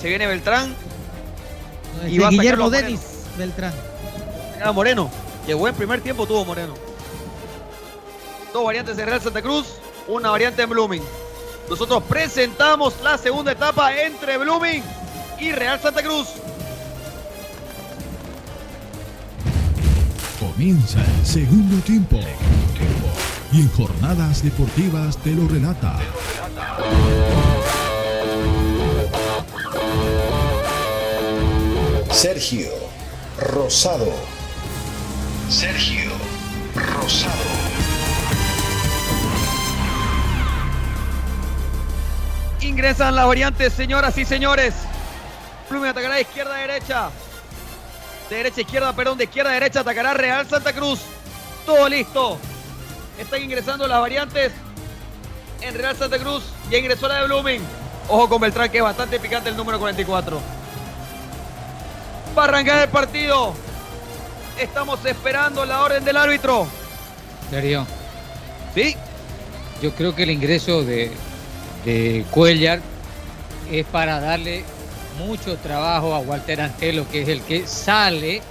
Se 0.02 0.08
viene 0.08 0.26
Beltrán. 0.26 0.74
Y 2.08 2.18
va 2.18 2.28
a 2.28 2.30
Guillermo 2.30 2.68
a. 2.68 2.70
Denis 2.70 3.26
Beltrán. 3.38 3.74
Ah, 4.64 4.72
Moreno. 4.72 5.12
Qué 5.46 5.54
buen 5.54 5.76
primer 5.76 6.00
tiempo 6.00 6.26
tuvo 6.26 6.46
Moreno. 6.46 6.74
Dos 8.54 8.64
variantes 8.64 8.98
en 8.98 9.08
Real 9.08 9.22
Santa 9.22 9.42
Cruz, 9.42 9.66
una 10.08 10.30
variante 10.30 10.62
en 10.62 10.70
Blooming. 10.70 11.04
Nosotros 11.70 12.04
presentamos 12.04 12.94
la 13.04 13.18
segunda 13.18 13.52
etapa 13.52 13.94
entre 13.94 14.38
Blooming 14.38 14.82
y 15.38 15.52
Real 15.52 15.78
Santa 15.82 16.02
Cruz. 16.02 16.30
Comienza 20.40 21.02
el 21.02 21.26
segundo 21.26 21.84
tiempo. 21.84 22.18
Y 23.56 23.62
en 23.62 23.72
jornadas 23.72 24.44
deportivas 24.44 25.16
te 25.16 25.32
lo 25.32 25.48
relata. 25.48 25.98
Sergio 32.12 32.68
Rosado. 33.40 34.12
Sergio 35.48 36.12
Rosado. 36.76 37.34
Ingresan 42.60 43.16
las 43.16 43.26
variantes, 43.26 43.72
señoras 43.72 44.18
y 44.18 44.26
señores. 44.26 44.74
Blooming 45.70 45.92
atacará 45.92 46.16
de 46.16 46.22
izquierda 46.24 46.58
a 46.58 46.60
derecha. 46.60 47.10
De 48.30 48.36
derecha 48.36 48.58
a 48.58 48.62
izquierda, 48.62 48.94
perdón, 48.94 49.18
de 49.18 49.24
izquierda 49.24 49.52
a 49.52 49.54
derecha 49.54 49.80
atacará 49.80 50.14
Real 50.14 50.46
Santa 50.46 50.74
Cruz. 50.74 51.00
Todo 51.66 51.88
listo. 51.88 52.38
Están 53.20 53.42
ingresando 53.42 53.88
las 53.88 54.00
variantes 54.00 54.52
en 55.62 55.76
Real 55.76 55.96
Santa 55.96 56.20
Cruz. 56.20 56.44
Ya 56.70 56.78
ingresó 56.78 57.08
la 57.08 57.22
de 57.22 57.26
Blooming. 57.26 57.62
Ojo 58.10 58.30
con 58.30 58.42
Beltrán, 58.42 58.70
que 58.70 58.78
es 58.78 58.84
bastante 58.84 59.20
picante 59.20 59.50
el 59.50 59.58
número 59.58 59.80
44. 59.80 60.40
Va 62.38 62.42
a 62.42 62.46
arrancar 62.46 62.84
el 62.84 62.90
partido. 62.90 63.54
Estamos 64.60 65.04
esperando 65.06 65.66
la 65.66 65.82
orden 65.82 66.04
del 66.04 66.18
árbitro. 66.18 66.68
Sergio. 67.50 67.86
Sí. 68.74 68.96
Yo 69.82 69.94
creo 69.94 70.16
que 70.16 70.24
el 70.24 70.32
ingreso 70.32 70.84
de, 70.84 71.12
de 71.84 72.26
Cuellar 72.32 72.80
es 73.72 73.86
para 73.86 74.20
darle 74.20 74.64
mucho 75.18 75.58
trabajo 75.58 76.14
a 76.14 76.20
Walter 76.20 76.62
Antelo, 76.62 77.10
que 77.10 77.22
es 77.22 77.30
el 77.30 77.42
que 77.42 77.68
sale 77.68 78.42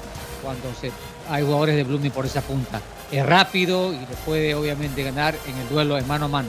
cuando 0.42 0.74
se, 0.74 0.90
hay 1.30 1.42
jugadores 1.42 1.76
de 1.76 1.84
Blooming 1.84 2.10
por 2.10 2.26
esa 2.26 2.40
punta. 2.42 2.80
Es 3.10 3.24
rápido 3.24 3.92
y 3.92 3.98
le 3.98 4.16
puede 4.24 4.54
obviamente 4.54 5.02
ganar 5.02 5.34
en 5.46 5.56
el 5.58 5.68
duelo 5.68 5.94
de 5.94 6.02
mano 6.02 6.24
a 6.26 6.28
mano. 6.28 6.48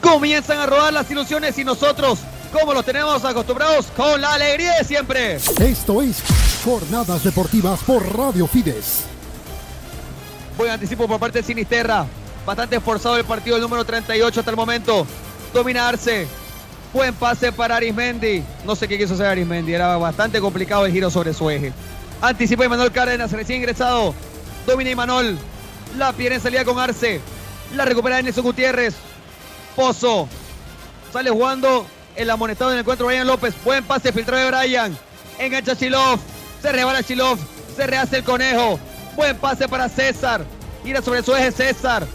Comienzan 0.00 0.58
a 0.58 0.66
rodar 0.66 0.92
las 0.92 1.10
ilusiones 1.10 1.58
y 1.58 1.64
nosotros, 1.64 2.20
como 2.52 2.72
los 2.72 2.84
tenemos 2.84 3.24
acostumbrados, 3.24 3.86
con 3.96 4.20
la 4.20 4.34
alegría 4.34 4.74
de 4.78 4.84
siempre. 4.84 5.36
Esto 5.36 6.02
es 6.02 6.22
Jornadas 6.64 7.24
Deportivas 7.24 7.80
por 7.80 8.16
Radio 8.16 8.46
Fides. 8.46 9.04
Buen 10.56 10.70
anticipo 10.70 11.06
por 11.06 11.18
parte 11.20 11.40
de 11.40 11.44
Sinisterra. 11.44 12.06
Bastante 12.46 12.76
esforzado 12.76 13.16
el 13.16 13.24
partido, 13.24 13.56
el 13.56 13.62
número 13.62 13.84
38 13.84 14.40
hasta 14.40 14.50
el 14.50 14.56
momento. 14.56 15.06
Domina 15.52 15.88
Arce. 15.88 16.26
Buen 16.92 17.14
pase 17.14 17.52
para 17.52 17.76
Arismendi. 17.76 18.42
No 18.64 18.76
sé 18.76 18.88
qué 18.88 18.96
quiso 18.96 19.14
hacer 19.14 19.26
Arismendi. 19.26 19.74
Era 19.74 19.96
bastante 19.96 20.40
complicado 20.40 20.86
el 20.86 20.92
giro 20.92 21.10
sobre 21.10 21.34
su 21.34 21.50
eje. 21.50 21.72
Anticipa 22.22 22.64
Imanol 22.64 22.92
Cárdenas, 22.92 23.32
recién 23.32 23.58
ingresado. 23.58 24.14
Domina 24.66 24.90
Imanol. 24.90 25.38
La 25.96 26.12
pierde 26.12 26.36
en 26.36 26.42
salida 26.42 26.64
con 26.64 26.78
Arce. 26.78 27.20
La 27.74 27.84
recupera 27.84 28.20
Nelson 28.20 28.44
Gutiérrez. 28.44 28.94
Pozo. 29.74 30.28
Sale 31.12 31.30
jugando 31.30 31.86
el 32.16 32.28
amonestado 32.30 32.70
en 32.70 32.76
el 32.76 32.80
encuentro 32.80 33.06
Brian 33.06 33.26
López. 33.26 33.54
Buen 33.64 33.84
pase 33.84 34.12
filtrado 34.12 34.42
de 34.42 34.50
Brian. 34.50 34.98
Engancha 35.38 35.76
Chilov. 35.76 36.18
Se 36.60 36.72
rebala 36.72 37.02
Chilov. 37.02 37.38
Se 37.76 37.86
rehace 37.86 38.18
el 38.18 38.24
conejo. 38.24 38.78
Buen 39.14 39.36
pase 39.36 39.68
para 39.68 39.88
César. 39.88 40.44
Gira 40.84 41.00
sobre 41.00 41.22
su 41.22 41.34
eje 41.34 41.52
César. 41.52 42.06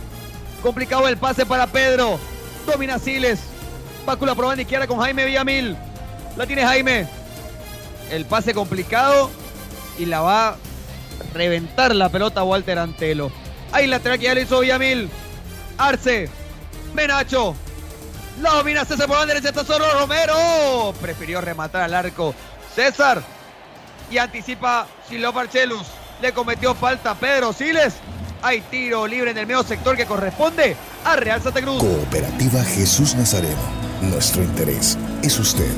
Complicado 0.62 1.08
el 1.08 1.18
pase 1.18 1.46
para 1.46 1.68
Pedro. 1.68 2.20
Domina 2.66 3.00
Siles. 3.00 3.40
Pácula 4.06 4.36
probando 4.36 4.62
izquierda 4.62 4.88
con 4.88 5.00
Jaime 5.00 5.26
Villamil. 5.26 5.78
La 6.36 6.46
tiene 6.46 6.64
Jaime. 6.64 7.08
El 8.10 8.26
pase 8.26 8.54
complicado. 8.54 9.30
Y 9.98 10.06
la 10.06 10.22
va 10.22 10.58
reventar 11.34 11.96
la 11.96 12.10
pelota 12.10 12.44
Walter 12.44 12.80
Antelo. 12.80 13.32
Ahí 13.72 13.88
lateral 13.88 14.20
que 14.20 14.26
ya 14.26 14.36
lo 14.36 14.42
hizo 14.42 14.60
Villamil. 14.60 15.10
Arce. 15.78 16.30
Menacho. 16.94 17.56
La 18.42 18.52
domina 18.52 18.86
César 18.86 19.08
por 19.08 19.18
la 19.18 19.26
derecha. 19.26 19.50
Está 19.50 19.64
solo 19.64 19.86
Romero. 19.94 20.94
Prefirió 21.02 21.42
rematar 21.42 21.84
al 21.84 21.94
arco. 21.94 22.36
César. 22.76 23.22
Y 24.10 24.18
anticipa 24.18 24.88
Silo 25.08 25.32
Barcelus. 25.32 25.88
Le 26.22 26.34
cometió 26.34 26.76
falta 26.76 27.16
Pedro 27.16 27.54
Siles. 27.54 27.94
Hay 28.44 28.62
tiro 28.62 29.08
libre 29.08 29.32
en 29.32 29.38
el 29.38 29.46
medio 29.46 29.64
sector 29.64 29.96
que 29.96 30.06
corresponde 30.06 30.76
a 31.06 31.16
Real 31.16 31.42
Santa 31.42 31.62
Cruz. 31.62 31.80
Cooperativa 31.80 32.64
Jesús 32.64 33.16
Nazareno. 33.16 33.62
Nuestro 34.02 34.44
interés 34.44 34.98
es 35.22 35.38
usted. 35.40 35.72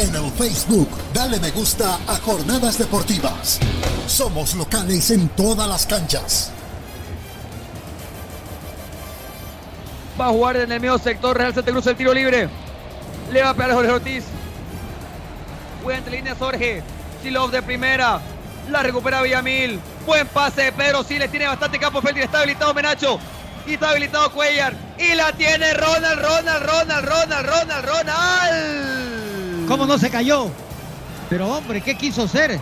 En 0.00 0.14
el 0.14 0.30
Facebook, 0.30 0.88
dale 1.12 1.38
me 1.40 1.50
gusta 1.50 1.98
a 2.06 2.16
Jornadas 2.16 2.78
Deportivas. 2.78 3.60
Somos 4.06 4.54
locales 4.54 5.10
en 5.10 5.28
todas 5.28 5.68
las 5.68 5.84
canchas. 5.84 6.50
Va 10.18 10.28
a 10.28 10.30
jugar 10.30 10.56
en 10.56 10.72
el 10.72 10.80
medio 10.80 10.96
sector 10.96 11.36
Real 11.36 11.52
Santa 11.52 11.70
Cruz 11.70 11.86
el 11.86 11.96
tiro 11.96 12.14
libre. 12.14 12.48
Le 13.30 13.42
va 13.42 13.50
a 13.50 13.54
pegar 13.54 13.72
a 13.72 13.74
Jorge 13.74 13.90
Ortiz. 13.90 14.24
Juega 15.84 15.98
entre 15.98 16.16
líneas 16.16 16.38
Jorge. 16.38 16.82
Silov 17.22 17.50
de 17.50 17.60
primera. 17.60 18.22
La 18.70 18.82
recupera 18.82 19.20
Villamil. 19.20 19.78
Buen 20.06 20.26
pase 20.28 20.62
de 20.62 20.72
Pedro 20.72 21.04
Siles. 21.04 21.30
Tiene 21.30 21.46
bastante 21.46 21.78
campo. 21.78 22.00
Feltri 22.00 22.22
está 22.22 22.38
habilitado 22.38 22.72
Menacho. 22.72 23.18
Y 23.66 23.74
está 23.74 23.90
habilitado 23.90 24.32
Cuellar. 24.32 24.74
Y 24.96 25.12
la 25.12 25.30
tiene 25.34 25.74
Ronald, 25.74 26.22
Ronald, 26.22 26.64
Ronald, 26.64 27.06
Ronald, 27.06 27.46
Ronald, 27.46 27.84
Ronald. 27.84 29.29
¿Cómo 29.70 29.86
no 29.86 29.98
se 29.98 30.10
cayó? 30.10 30.48
Pero 31.28 31.48
hombre, 31.48 31.80
¿qué 31.80 31.94
quiso 31.94 32.24
hacer? 32.24 32.58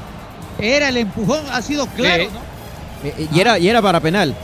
Era 0.59 0.90
el 0.90 0.98
empujón, 0.98 1.43
ha 1.51 1.62
sido 1.62 1.86
claro, 1.86 2.24
Sí. 2.24 2.30
¿no? 2.30 3.09
Eh, 3.09 3.14
eh, 3.16 3.28
y, 3.32 3.40
era, 3.40 3.59
y 3.59 3.68
era 3.68 3.80
para 3.80 3.98
penal. 3.98 4.35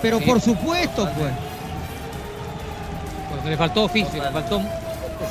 Pero 0.00 0.20
por 0.20 0.40
supuesto, 0.40 1.08
pues. 1.18 1.32
Porque 3.28 3.50
le 3.50 3.56
faltó 3.56 3.84
oficio, 3.84 4.22
le 4.22 4.30
faltó 4.30 4.60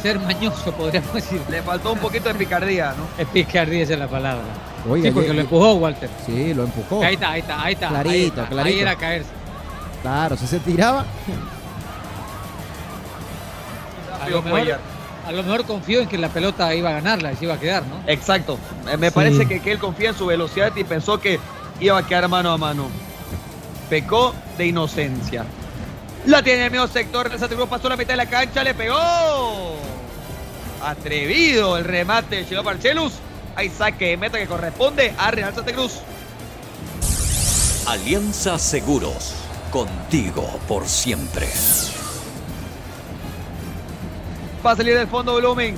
ser 0.01 0.19
mañoso, 0.19 0.73
podríamos 0.73 1.13
decir. 1.13 1.41
Le 1.49 1.61
faltó 1.61 1.93
un 1.93 1.99
poquito 1.99 2.27
de 2.27 2.35
picardía, 2.35 2.93
¿no? 2.97 3.07
Es 3.17 3.27
picardía, 3.29 3.83
esa 3.83 3.93
es 3.93 3.99
la 3.99 4.07
palabra. 4.07 4.43
Oiga, 4.89 5.09
sí, 5.09 5.11
porque 5.13 5.33
lo 5.33 5.41
empujó 5.41 5.75
Walter. 5.75 6.09
Sí, 6.25 6.53
lo 6.53 6.63
empujó. 6.63 7.03
Ahí 7.03 7.13
está, 7.13 7.31
ahí 7.31 7.41
está, 7.41 7.63
ahí 7.63 7.73
está. 7.73 7.87
Clarito, 7.87 8.11
ahí 8.11 8.25
está, 8.25 8.47
clarito. 8.47 8.75
Ahí 8.75 8.79
era 8.81 8.95
caerse. 8.97 9.29
Claro, 10.01 10.35
si 10.35 10.47
se 10.47 10.59
tiraba. 10.59 11.05
A 14.21 14.29
lo, 14.29 14.41
mejor, 14.41 14.79
a 15.25 15.31
lo 15.31 15.43
mejor 15.43 15.65
confío 15.65 16.01
en 16.01 16.07
que 16.09 16.17
la 16.17 16.29
pelota 16.29 16.73
iba 16.75 16.89
a 16.89 16.93
ganarla 16.93 17.31
y 17.31 17.35
se 17.35 17.45
iba 17.45 17.53
a 17.55 17.59
quedar, 17.59 17.83
¿no? 17.85 18.01
Exacto. 18.07 18.57
Eh, 18.91 18.97
Me 18.97 19.09
Sí. 19.09 19.13
parece 19.15 19.47
que, 19.47 19.59
que 19.61 19.71
él 19.71 19.79
confía 19.79 20.09
en 20.09 20.17
su 20.17 20.25
velocidad 20.25 20.71
y 20.75 20.83
pensó 20.83 21.19
que 21.19 21.39
iba 21.79 21.97
a 21.97 22.05
quedar 22.05 22.27
mano 22.27 22.51
a 22.51 22.57
mano. 22.57 22.87
Pecó 23.89 24.33
de 24.57 24.67
inocencia. 24.67 25.45
La 26.25 26.41
tiene 26.43 26.59
en 26.59 26.65
el 26.65 26.71
medio 26.71 26.87
sector. 26.87 27.29
El 27.31 27.39
Santa 27.39 27.55
Cruz 27.55 27.67
pasó 27.69 27.89
la 27.89 27.97
mitad 27.97 28.13
de 28.13 28.17
la 28.17 28.25
cancha. 28.29 28.63
Le 28.63 28.73
pegó. 28.73 29.75
Atrevido 30.83 31.77
el 31.77 31.83
remate 31.85 32.37
de 32.37 32.47
Chilo 32.47 32.63
Barcelus. 32.63 33.13
Hay 33.55 33.69
saque 33.69 34.05
de 34.09 34.17
meta 34.17 34.37
que 34.37 34.47
corresponde 34.47 35.13
a 35.17 35.29
Real 35.31 35.53
Santa 35.53 35.73
Cruz. 35.73 35.99
Alianza 37.87 38.57
Seguros, 38.59 39.33
contigo 39.71 40.47
por 40.67 40.87
siempre. 40.87 41.47
Va 44.65 44.71
a 44.71 44.75
salir 44.75 44.95
del 44.95 45.07
fondo 45.07 45.35
Blooming. 45.35 45.75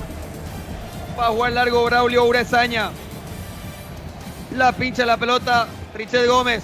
Va 1.18 1.26
a 1.26 1.30
jugar 1.30 1.52
largo 1.52 1.84
Braulio 1.84 2.24
Urezaña. 2.24 2.90
La 4.54 4.72
pincha 4.72 5.06
la 5.06 5.16
pelota 5.16 5.68
Richard 5.94 6.26
Gómez. 6.26 6.62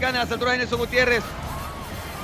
Gana 0.00 0.20
las 0.20 0.32
alturas 0.32 0.52
de 0.52 0.58
Nelson 0.58 0.80
Gutiérrez. 0.80 1.22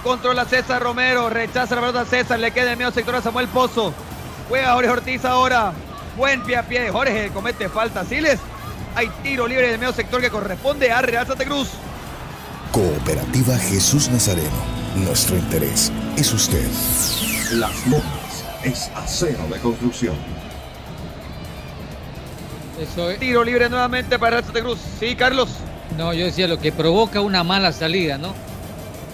Controla 0.03 0.45
César 0.45 0.83
Romero. 0.83 1.31
Rechaza 1.31 1.77
la 1.77 1.81
pelota 1.81 2.01
a 2.01 2.05
César. 2.07 2.41
Le 2.41 2.51
queda 2.51 2.65
en 2.65 2.71
el 2.73 2.77
medio 2.79 2.91
sector 2.91 3.15
a 3.15 3.23
Samuel 3.23 3.47
Pozo. 3.49 3.95
Juega 4.49 4.73
Jorge 4.75 4.91
Ortiz 4.91 5.25
ahora. 5.25 5.73
Buen 6.17 6.43
pie 6.43 6.57
a 6.57 6.63
pie 6.65 6.81
de 6.81 6.91
Jorge. 6.91 7.31
Comete 7.33 7.69
falta. 7.69 8.05
Siles. 8.05 8.41
Hay 8.97 9.09
tiro 9.23 9.47
libre 9.47 9.69
del 9.69 9.79
medio 9.79 9.93
sector 9.93 10.21
que 10.21 10.31
corresponde 10.31 10.91
a 10.91 11.03
Real 11.03 11.27
Santa 11.27 11.45
Cruz. 11.45 11.69
Cooperativa 12.73 13.57
Jesús 13.59 14.09
Nazareno. 14.09 14.51
Nuestro 14.97 15.37
interés 15.37 15.93
es 16.17 16.33
usted. 16.33 16.67
Las 17.53 17.87
es 18.65 18.91
acero 18.95 19.47
de 19.53 19.59
construcción. 19.61 20.15
Eso 22.81 23.11
es. 23.11 23.21
Tiro 23.21 23.45
libre 23.45 23.69
nuevamente 23.69 24.19
para 24.19 24.31
Real 24.33 24.45
Santa 24.45 24.61
Cruz. 24.61 24.79
Sí, 24.99 25.15
Carlos. 25.15 25.49
No, 25.97 26.13
yo 26.13 26.25
decía 26.25 26.49
lo 26.49 26.59
que 26.59 26.73
provoca 26.73 27.21
una 27.21 27.45
mala 27.45 27.73
salida, 27.73 28.19
¿no? 28.19 28.35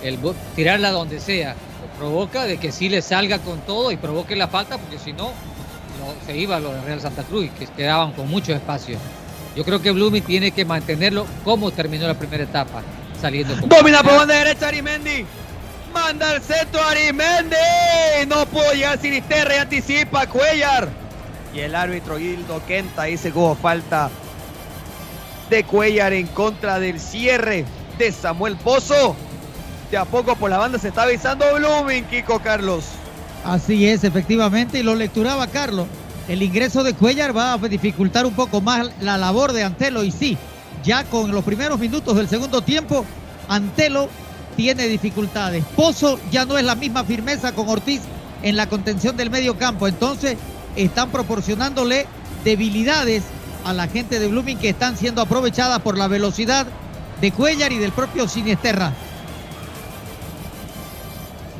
El 0.02 0.18
tirarla 0.54 0.92
donde 0.92 1.20
sea. 1.20 1.54
Provoca 1.98 2.44
de 2.44 2.56
que 2.56 2.72
sí 2.72 2.88
le 2.88 3.02
salga 3.02 3.38
con 3.40 3.60
todo 3.60 3.92
y 3.92 3.96
provoque 3.98 4.34
la 4.34 4.48
falta, 4.48 4.78
porque 4.78 4.98
si 4.98 5.12
no, 5.12 5.26
no, 5.26 6.14
se 6.24 6.36
iba 6.36 6.58
lo 6.58 6.72
de 6.72 6.80
Real 6.80 7.00
Santa 7.00 7.22
Cruz 7.24 7.46
y 7.46 7.48
que 7.50 7.66
quedaban 7.66 8.12
con 8.12 8.28
mucho 8.28 8.54
espacio. 8.54 8.96
Yo 9.54 9.64
creo 9.64 9.82
que 9.82 9.90
Blooming 9.90 10.22
tiene 10.22 10.52
que 10.52 10.64
mantenerlo 10.64 11.26
como 11.44 11.70
terminó 11.72 12.06
la 12.06 12.14
primera 12.14 12.44
etapa, 12.44 12.82
saliendo 13.20 13.58
con 13.58 13.68
Domina 13.68 14.02
por 14.02 14.16
banda 14.16 14.34
derecha 14.34 14.68
Arimendi. 14.68 15.26
Manda 15.92 16.34
el 16.34 16.42
centro 16.42 16.82
Arimendi. 16.82 17.56
No 18.28 18.46
pudo 18.46 18.72
llegar 18.72 18.98
Sinisterra 18.98 19.56
y 19.56 19.58
anticipa 19.58 20.26
Cuellar. 20.26 20.88
Y 21.54 21.60
el 21.60 21.74
árbitro 21.74 22.18
Gildo 22.18 22.62
Quenta 22.66 23.04
dice 23.04 23.32
que 23.32 23.38
hubo 23.38 23.54
falta 23.56 24.10
de 25.48 25.64
Cuellar 25.64 26.12
en 26.12 26.28
contra 26.28 26.78
del 26.78 27.00
cierre 27.00 27.64
de 27.98 28.12
Samuel 28.12 28.56
Pozo. 28.56 29.16
De 29.90 29.96
a 29.96 30.04
poco 30.04 30.36
por 30.36 30.50
la 30.50 30.58
banda 30.58 30.78
se 30.78 30.88
está 30.88 31.02
avisando 31.02 31.44
Blooming, 31.56 32.04
Kiko 32.04 32.38
Carlos. 32.40 32.84
Así 33.44 33.88
es, 33.88 34.04
efectivamente, 34.04 34.78
y 34.78 34.82
lo 34.82 34.94
lecturaba 34.94 35.48
Carlos. 35.48 35.88
El 36.28 36.42
ingreso 36.42 36.84
de 36.84 36.94
Cuellar 36.94 37.36
va 37.36 37.54
a 37.54 37.58
dificultar 37.58 38.24
un 38.26 38.34
poco 38.34 38.60
más 38.60 38.92
la 39.00 39.18
labor 39.18 39.52
de 39.52 39.64
Antelo 39.64 40.04
y 40.04 40.12
sí, 40.12 40.38
ya 40.84 41.02
con 41.04 41.32
los 41.32 41.42
primeros 41.42 41.80
minutos 41.80 42.16
del 42.16 42.28
segundo 42.28 42.62
tiempo, 42.62 43.04
Antelo 43.48 44.08
tiene 44.60 44.88
dificultades. 44.88 45.64
Pozo 45.74 46.20
ya 46.30 46.44
no 46.44 46.58
es 46.58 46.64
la 46.66 46.74
misma 46.74 47.02
firmeza 47.02 47.52
con 47.52 47.66
Ortiz 47.70 48.02
en 48.42 48.56
la 48.56 48.68
contención 48.68 49.16
del 49.16 49.30
medio 49.30 49.56
campo, 49.56 49.88
entonces 49.88 50.36
están 50.76 51.08
proporcionándole 51.08 52.06
debilidades 52.44 53.22
a 53.64 53.72
la 53.72 53.88
gente 53.88 54.20
de 54.20 54.28
Blooming 54.28 54.58
que 54.58 54.68
están 54.68 54.98
siendo 54.98 55.22
aprovechadas 55.22 55.80
por 55.80 55.96
la 55.96 56.08
velocidad 56.08 56.66
de 57.22 57.32
Cuellar 57.32 57.72
y 57.72 57.78
del 57.78 57.92
propio 57.92 58.28
Siniesterra. 58.28 58.92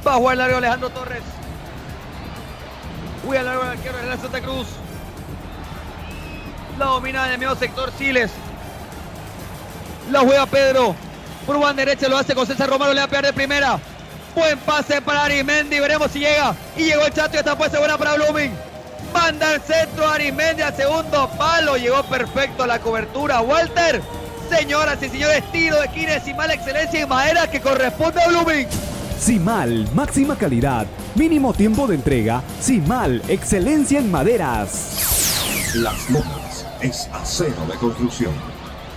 Va 0.07 0.17
a 0.17 0.17
jugar 0.17 0.39
Alejandro 0.39 0.91
Torres. 0.91 1.23
Juega 3.27 3.45
largo 3.45 3.63
el 3.63 3.69
arquero 3.71 3.97
de 3.97 4.07
la 4.09 4.19
Santa 4.19 4.43
Cruz. 4.43 4.67
La 6.79 6.85
domina 6.85 7.27
en 7.29 7.33
el 7.33 7.39
medio 7.39 7.55
sector 7.57 7.91
Siles. 7.97 8.31
La 10.11 10.21
juega 10.21 10.45
Pedro. 10.45 10.95
Por 11.47 11.59
banda 11.59 11.85
derecha 11.85 12.09
lo 12.09 12.19
hace 12.19 12.35
con 12.35 12.47
César 12.47 12.69
Romero. 12.69 12.93
Le 12.93 13.01
va 13.01 13.05
a 13.05 13.09
pegar 13.09 13.27
de 13.27 13.33
primera. 13.33 13.79
Buen 14.35 14.59
pase 14.59 15.03
para 15.03 15.25
Arimendi. 15.25 15.81
Veremos 15.81 16.11
si 16.11 16.21
llega. 16.21 16.55
Y 16.77 16.85
llegó 16.85 17.07
el 17.07 17.13
chato 17.13 17.37
y 17.37 17.39
esta 17.39 17.57
puede 17.57 17.71
ser 17.71 17.81
buena 17.81 17.99
para 17.99 18.15
Blooming. 18.15 18.53
Manda 19.13 19.51
al 19.51 19.61
centro 19.63 20.09
Arimendi 20.09 20.63
al 20.63 20.77
segundo 20.77 21.29
palo. 21.37 21.77
Llegó 21.77 22.03
perfecto 22.05 22.63
a 22.63 22.67
la 22.67 22.79
cobertura. 22.79 23.41
Walter. 23.41 24.01
Señoras 24.51 25.01
y 25.01 25.09
señores, 25.09 25.45
tiro 25.53 25.79
de 25.79 25.85
esquina 25.85 26.19
de 26.19 26.35
mala 26.35 26.55
excelencia 26.55 27.01
en 27.01 27.09
madera 27.09 27.49
que 27.49 27.61
corresponde 27.61 28.21
a 28.21 28.29
Blooming. 28.29 28.67
Simal, 29.21 29.87
máxima 29.95 30.35
calidad, 30.35 30.87
mínimo 31.15 31.53
tiempo 31.53 31.87
de 31.87 31.95
entrega. 31.95 32.43
Simal, 32.61 33.23
excelencia 33.29 34.01
en 34.01 34.11
maderas. 34.11 35.71
Las 35.75 36.11
Lomas 36.11 36.67
es 36.81 37.09
acero 37.13 37.67
de 37.71 37.75
construcción. 37.75 38.50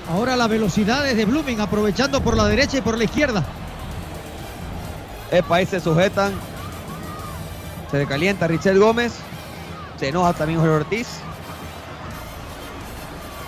Ahora 0.09 0.35
la 0.35 0.47
velocidad 0.47 1.07
es 1.07 1.15
de 1.15 1.25
Blooming, 1.25 1.61
aprovechando 1.61 2.21
por 2.21 2.35
la 2.35 2.47
derecha 2.47 2.77
y 2.77 2.81
por 2.81 2.97
la 2.97 3.05
izquierda. 3.05 3.43
Epa, 5.31 5.55
ahí 5.55 5.65
se 5.65 5.79
sujetan. 5.79 6.33
Se 7.89 8.05
calienta 8.05 8.47
Richel 8.47 8.79
Gómez. 8.79 9.13
Se 9.99 10.09
enoja 10.09 10.33
también 10.33 10.59
Jorge 10.59 10.75
Ortiz. 10.75 11.07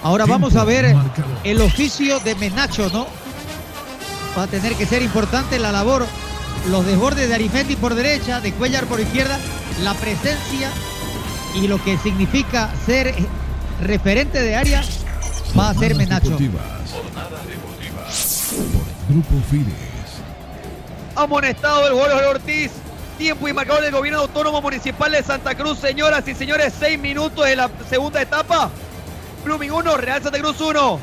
Ahora 0.03 0.25
vamos 0.25 0.55
a 0.55 0.63
ver 0.63 0.95
el 1.43 1.61
oficio 1.61 2.19
de 2.19 2.35
Menacho, 2.35 2.89
¿no? 2.93 3.07
Va 4.37 4.43
a 4.43 4.47
tener 4.47 4.75
que 4.75 4.85
ser 4.85 5.01
importante 5.01 5.57
la 5.59 5.71
labor. 5.71 6.05
Los 6.69 6.85
desbordes 6.85 7.27
de 7.27 7.35
Arimendi 7.35 7.75
por 7.75 7.95
derecha, 7.95 8.39
de 8.39 8.53
Cuellar 8.53 8.85
por 8.85 8.99
izquierda, 8.99 9.39
la 9.83 9.93
presencia 9.95 10.69
y 11.55 11.67
lo 11.67 11.83
que 11.83 11.97
significa 11.97 12.71
ser 12.85 13.15
referente 13.81 14.41
de 14.41 14.55
área 14.55 14.83
va 15.57 15.69
a 15.69 15.73
ser 15.73 15.93
Jornadas 15.93 15.97
Menacho. 15.97 16.29
deportivas. 16.29 16.63
Por 18.55 19.13
Grupo 19.13 19.35
Fides. 19.49 19.75
Amonestado 21.15 21.87
el 21.87 21.93
Jorge 21.93 22.25
Ortiz. 22.25 22.71
Tiempo 23.17 23.47
y 23.47 23.53
marcador 23.53 23.81
del 23.81 23.93
gobierno 23.93 24.19
autónomo 24.21 24.61
municipal 24.61 25.09
de 25.11 25.23
Santa 25.23 25.55
Cruz, 25.55 25.79
señoras 25.79 26.27
y 26.27 26.35
señores. 26.35 26.73
Seis 26.77 26.99
minutos 26.99 27.45
de 27.45 27.55
la 27.55 27.69
segunda 27.89 28.21
etapa. 28.21 28.69
Blooming 29.45 29.71
1, 29.71 29.97
Real 29.97 30.21
Santa 30.21 30.39
Cruz 30.39 30.59
1. 30.59 30.99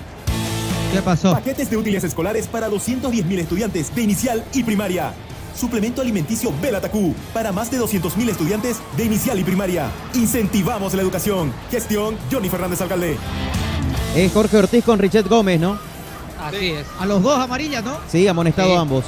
¿Qué 0.92 1.00
pasó? 1.00 1.32
Paquetes 1.32 1.70
de 1.70 1.78
útiles 1.78 2.04
escolares 2.04 2.46
para 2.48 2.68
210.000 2.68 3.38
estudiantes 3.38 3.94
de 3.94 4.02
inicial 4.02 4.44
y 4.52 4.62
primaria. 4.62 5.14
Suplemento 5.56 6.02
alimenticio 6.02 6.52
Belatacú 6.60 7.14
para 7.32 7.50
más 7.50 7.70
de 7.70 7.80
200.000 7.80 8.28
estudiantes 8.28 8.76
de 8.96 9.04
inicial 9.04 9.38
y 9.38 9.44
primaria. 9.44 9.90
Incentivamos 10.14 10.92
la 10.92 11.00
educación. 11.00 11.52
Gestión 11.70 12.18
Johnny 12.30 12.50
Fernández 12.50 12.82
Alcalde. 12.82 13.16
Es 14.14 14.32
Jorge 14.32 14.56
Ortiz 14.58 14.84
con 14.84 14.98
Richard 14.98 15.28
Gómez, 15.28 15.58
¿no? 15.60 15.78
Así 16.42 16.70
es. 16.72 16.86
A 17.00 17.06
los 17.06 17.22
dos 17.22 17.38
amarillas, 17.38 17.82
¿no? 17.84 17.98
Sí, 18.10 18.26
amonestado 18.28 18.70
Sí. 18.70 18.76
ambos. 18.76 19.04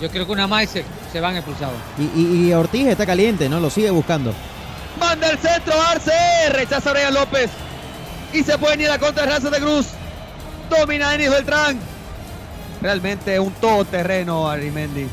Yo 0.00 0.10
creo 0.10 0.24
que 0.24 0.32
una 0.32 0.46
más 0.46 0.68
se, 0.70 0.84
se 1.12 1.20
van 1.20 1.36
expulsados. 1.36 1.74
Y, 1.98 2.20
y- 2.20 2.48
y 2.48 2.52
Ortiz 2.54 2.86
está 2.86 3.04
caliente, 3.04 3.48
¿no? 3.48 3.60
Lo 3.60 3.68
sigue 3.68 3.90
buscando. 3.90 4.32
Manda 4.98 5.28
el 5.30 5.38
centro, 5.38 5.74
Arce. 5.82 6.12
Rechaza 6.52 6.90
a 6.90 6.92
Brian 6.94 7.12
López. 7.14 7.50
Y 8.32 8.42
se 8.42 8.56
puede 8.56 8.80
ir 8.82 8.86
a 8.88 8.92
la 8.92 8.98
contra 8.98 9.24
de 9.24 9.28
Real 9.28 9.42
Santa 9.42 9.58
Cruz. 9.58 9.86
Domina 10.70 11.10
Denis 11.10 11.30
Beltrán. 11.30 11.78
Realmente 12.80 13.38
un 13.38 13.52
todoterreno 13.54 14.48
Arimendi. 14.48 15.06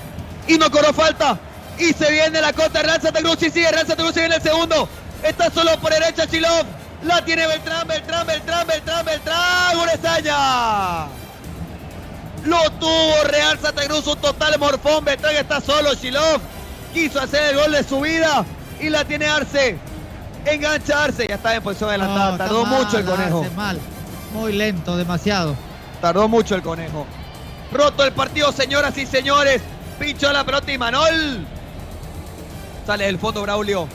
Y 0.48 0.58
no 0.58 0.72
cobró 0.72 0.94
falta. 0.94 1.38
Y 1.78 1.92
se 1.94 2.10
viene 2.12 2.40
la 2.40 2.54
contra 2.54 2.82
de 2.82 2.88
Real 2.88 3.02
Santa 3.02 3.20
Cruz. 3.20 3.42
Y 3.42 3.50
sigue 3.50 3.70
Real 3.72 3.86
Santa 3.88 4.04
Cruz. 4.04 4.16
Y 4.16 4.20
viene 4.20 4.36
el 4.36 4.42
segundo. 4.42 4.88
Está 5.22 5.50
solo 5.52 5.78
por 5.82 5.92
derecha 5.92 6.28
Chilov. 6.28 6.64
La 7.04 7.24
tiene 7.24 7.46
Beltrán, 7.48 7.88
Beltrán, 7.88 8.26
Beltrán, 8.26 8.68
Beltrán, 8.68 9.06
Beltrán. 9.06 9.78
Urezaña. 9.78 11.06
Lo 12.46 12.72
tuvo 12.80 13.24
Real 13.26 13.60
Santa 13.60 13.86
Cruz. 13.86 14.08
Un 14.08 14.18
total 14.18 14.58
morfón. 14.60 15.06
Beltrán 15.06 15.36
está 15.36 15.62
solo. 15.62 15.94
Chilov 15.96 16.42
quiso 16.94 17.20
hacer 17.22 17.52
el 17.52 17.58
gol 17.58 17.72
de 17.72 17.84
su 17.84 18.00
vida. 18.02 18.46
Y 18.80 18.90
la 18.90 19.06
tiene 19.06 19.28
Arce. 19.28 19.78
Engancha 20.46 21.04
Arce. 21.04 21.28
Ya 21.28 21.36
está 21.36 21.56
en 21.56 21.64
posición 21.64 21.90
adelantada. 21.90 22.32
No, 22.32 22.38
Tardó 22.38 22.66
mal, 22.66 22.84
mucho 22.84 22.98
el 22.98 23.06
conejo. 23.06 23.40
Arce, 23.42 23.56
mal. 23.56 23.80
Muy 24.34 24.54
lento, 24.54 24.98
demasiado. 24.98 25.56
Tardó 26.02 26.28
mucho 26.28 26.56
el 26.56 26.62
conejo. 26.62 27.06
Roto 27.72 28.04
el 28.04 28.14
partido, 28.14 28.52
señoras 28.52 28.98
y 28.98 29.06
señores. 29.06 29.62
Pinchó 30.00 30.32
la 30.32 30.44
pelota 30.44 30.72
y 30.72 30.78
Manol. 30.78 31.46
Sale 32.86 33.06
del 33.06 33.20
fondo 33.20 33.42
Braulio. 33.42 33.88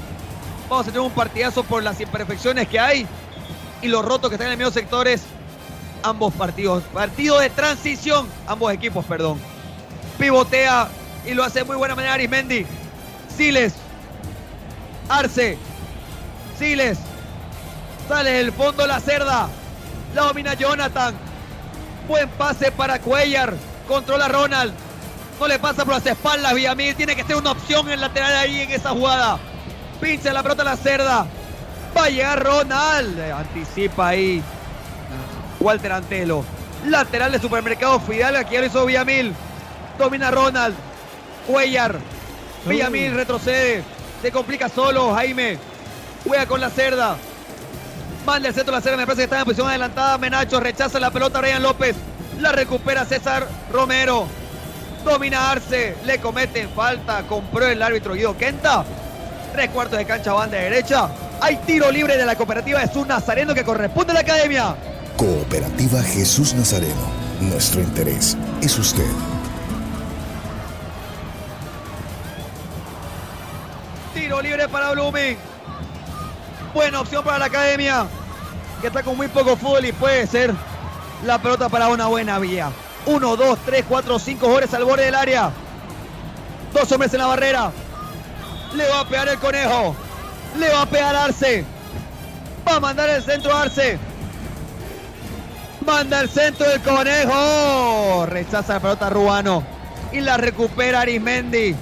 Vamos 0.68 0.86
a 0.86 0.90
tener 0.90 1.00
un 1.00 1.12
partidazo 1.12 1.64
por 1.64 1.82
las 1.82 2.00
imperfecciones 2.00 2.68
que 2.68 2.80
hay 2.80 3.06
y 3.82 3.88
los 3.88 4.04
rotos 4.04 4.30
que 4.30 4.36
están 4.36 4.46
en 4.46 4.52
los 4.52 4.58
mismos 4.58 4.74
sectores. 4.74 5.22
Ambos 6.02 6.32
partidos. 6.34 6.82
Partido 6.84 7.38
de 7.38 7.50
transición. 7.50 8.26
Ambos 8.46 8.72
equipos, 8.72 9.04
perdón. 9.04 9.40
Pivotea 10.18 10.88
Y 11.26 11.34
lo 11.34 11.44
hace 11.44 11.60
de 11.60 11.64
muy 11.64 11.76
buena 11.76 11.94
manera 11.94 12.14
Arismendi. 12.14 12.66
Siles. 13.36 13.74
Arce. 15.08 15.58
Siles. 16.58 16.98
Sale 18.08 18.30
del 18.32 18.52
fondo 18.52 18.86
la 18.86 19.00
cerda. 19.00 19.48
La 20.14 20.22
domina 20.22 20.54
Jonathan. 20.54 21.14
Buen 22.08 22.28
pase 22.30 22.72
para 22.72 23.00
Cuellar. 23.00 23.54
Controla 23.86 24.28
Ronald. 24.28 24.72
No 25.38 25.48
le 25.48 25.58
pasa 25.58 25.84
por 25.84 25.94
las 25.94 26.06
espaldas 26.06 26.54
Villamil. 26.54 26.94
Tiene 26.94 27.16
que 27.16 27.24
ser 27.24 27.36
una 27.36 27.52
opción 27.52 27.86
en 27.86 27.94
el 27.94 28.00
lateral 28.00 28.32
ahí 28.36 28.60
en 28.60 28.70
esa 28.70 28.90
jugada. 28.90 29.38
Pincha 30.02 30.32
la 30.32 30.42
pelota 30.42 30.62
a 30.62 30.64
la 30.64 30.76
cerda. 30.76 31.26
Va 31.96 32.04
a 32.06 32.08
llegar 32.10 32.42
Ronald. 32.42 33.20
Anticipa 33.20 34.08
ahí. 34.08 34.42
Walter 35.60 35.92
Antelo. 35.92 36.44
Lateral 36.88 37.30
de 37.30 37.38
supermercado 37.38 38.00
Fidal. 38.00 38.34
Aquí 38.34 38.56
lo 38.56 38.66
hizo 38.66 38.84
Villamil. 38.84 39.32
Domina 40.00 40.32
Ronald. 40.32 40.74
Cuellar. 41.46 42.00
Villamil 42.66 43.14
retrocede. 43.14 43.84
Se 44.20 44.32
complica 44.32 44.68
solo. 44.68 45.14
Jaime. 45.14 45.56
Juega 46.26 46.46
con 46.46 46.60
la 46.60 46.70
cerda. 46.70 47.14
Manda 48.26 48.48
el 48.48 48.54
centro 48.56 48.72
de 48.72 48.78
la 48.78 48.82
cerda. 48.82 48.96
Me 48.96 49.06
parece 49.06 49.20
que 49.20 49.24
está 49.24 49.38
en 49.38 49.44
posición 49.44 49.68
adelantada. 49.68 50.18
Menacho 50.18 50.58
rechaza 50.58 50.98
la 50.98 51.12
pelota. 51.12 51.40
Brian 51.40 51.62
López. 51.62 51.94
La 52.40 52.50
recupera 52.50 53.04
César 53.04 53.46
Romero. 53.70 54.26
Domina 55.04 55.52
Arce. 55.52 55.96
Le 56.04 56.18
cometen 56.18 56.68
falta. 56.70 57.22
Compró 57.22 57.68
el 57.68 57.80
árbitro 57.80 58.14
Guido 58.14 58.36
Quenta. 58.36 58.84
Tres 59.52 59.68
cuartos 59.68 59.98
de 59.98 60.06
cancha 60.06 60.32
banda 60.32 60.56
derecha. 60.56 61.08
Hay 61.40 61.56
tiro 61.66 61.90
libre 61.90 62.16
de 62.16 62.24
la 62.24 62.36
cooperativa 62.36 62.80
Jesús 62.80 63.06
Nazareno 63.06 63.52
que 63.52 63.64
corresponde 63.64 64.12
a 64.12 64.14
la 64.14 64.20
academia. 64.20 64.74
Cooperativa 65.16 66.02
Jesús 66.02 66.54
Nazareno. 66.54 67.22
Nuestro 67.40 67.82
interés 67.82 68.36
es 68.62 68.78
usted. 68.78 69.06
Tiro 74.14 74.40
libre 74.40 74.68
para 74.68 74.92
Blooming. 74.92 75.36
Buena 76.72 77.00
opción 77.00 77.22
para 77.22 77.38
la 77.38 77.44
academia. 77.46 78.06
Que 78.80 78.86
está 78.86 79.02
con 79.02 79.18
muy 79.18 79.28
poco 79.28 79.54
fútbol 79.56 79.84
y 79.84 79.92
puede 79.92 80.26
ser 80.26 80.54
la 81.26 81.38
pelota 81.42 81.68
para 81.68 81.88
una 81.88 82.06
buena 82.06 82.38
vía. 82.38 82.70
Uno, 83.04 83.36
dos, 83.36 83.58
tres, 83.66 83.84
cuatro, 83.86 84.18
cinco 84.18 84.46
jugadores 84.46 84.72
al 84.72 84.84
borde 84.84 85.04
del 85.04 85.14
área. 85.14 85.50
Dos 86.72 86.90
hombres 86.90 87.12
en 87.12 87.20
la 87.20 87.26
barrera. 87.26 87.70
Le 88.74 88.88
va 88.88 89.00
a 89.00 89.04
pegar 89.08 89.28
el 89.28 89.38
conejo. 89.38 89.94
Le 90.58 90.68
va 90.70 90.82
a 90.82 90.86
pegar 90.86 91.14
Arce. 91.14 91.64
Va 92.66 92.76
a 92.76 92.80
mandar 92.80 93.08
el 93.10 93.22
centro 93.22 93.54
Arce. 93.56 93.98
Manda 95.84 96.20
el 96.20 96.28
centro 96.28 96.68
del 96.68 96.80
conejo. 96.80 98.26
Rechaza 98.26 98.74
la 98.74 98.80
pelota 98.80 99.10
Ruano. 99.10 99.64
Y 100.12 100.20
la 100.20 100.36
recupera 100.36 101.00
Arismendi. 101.00 101.74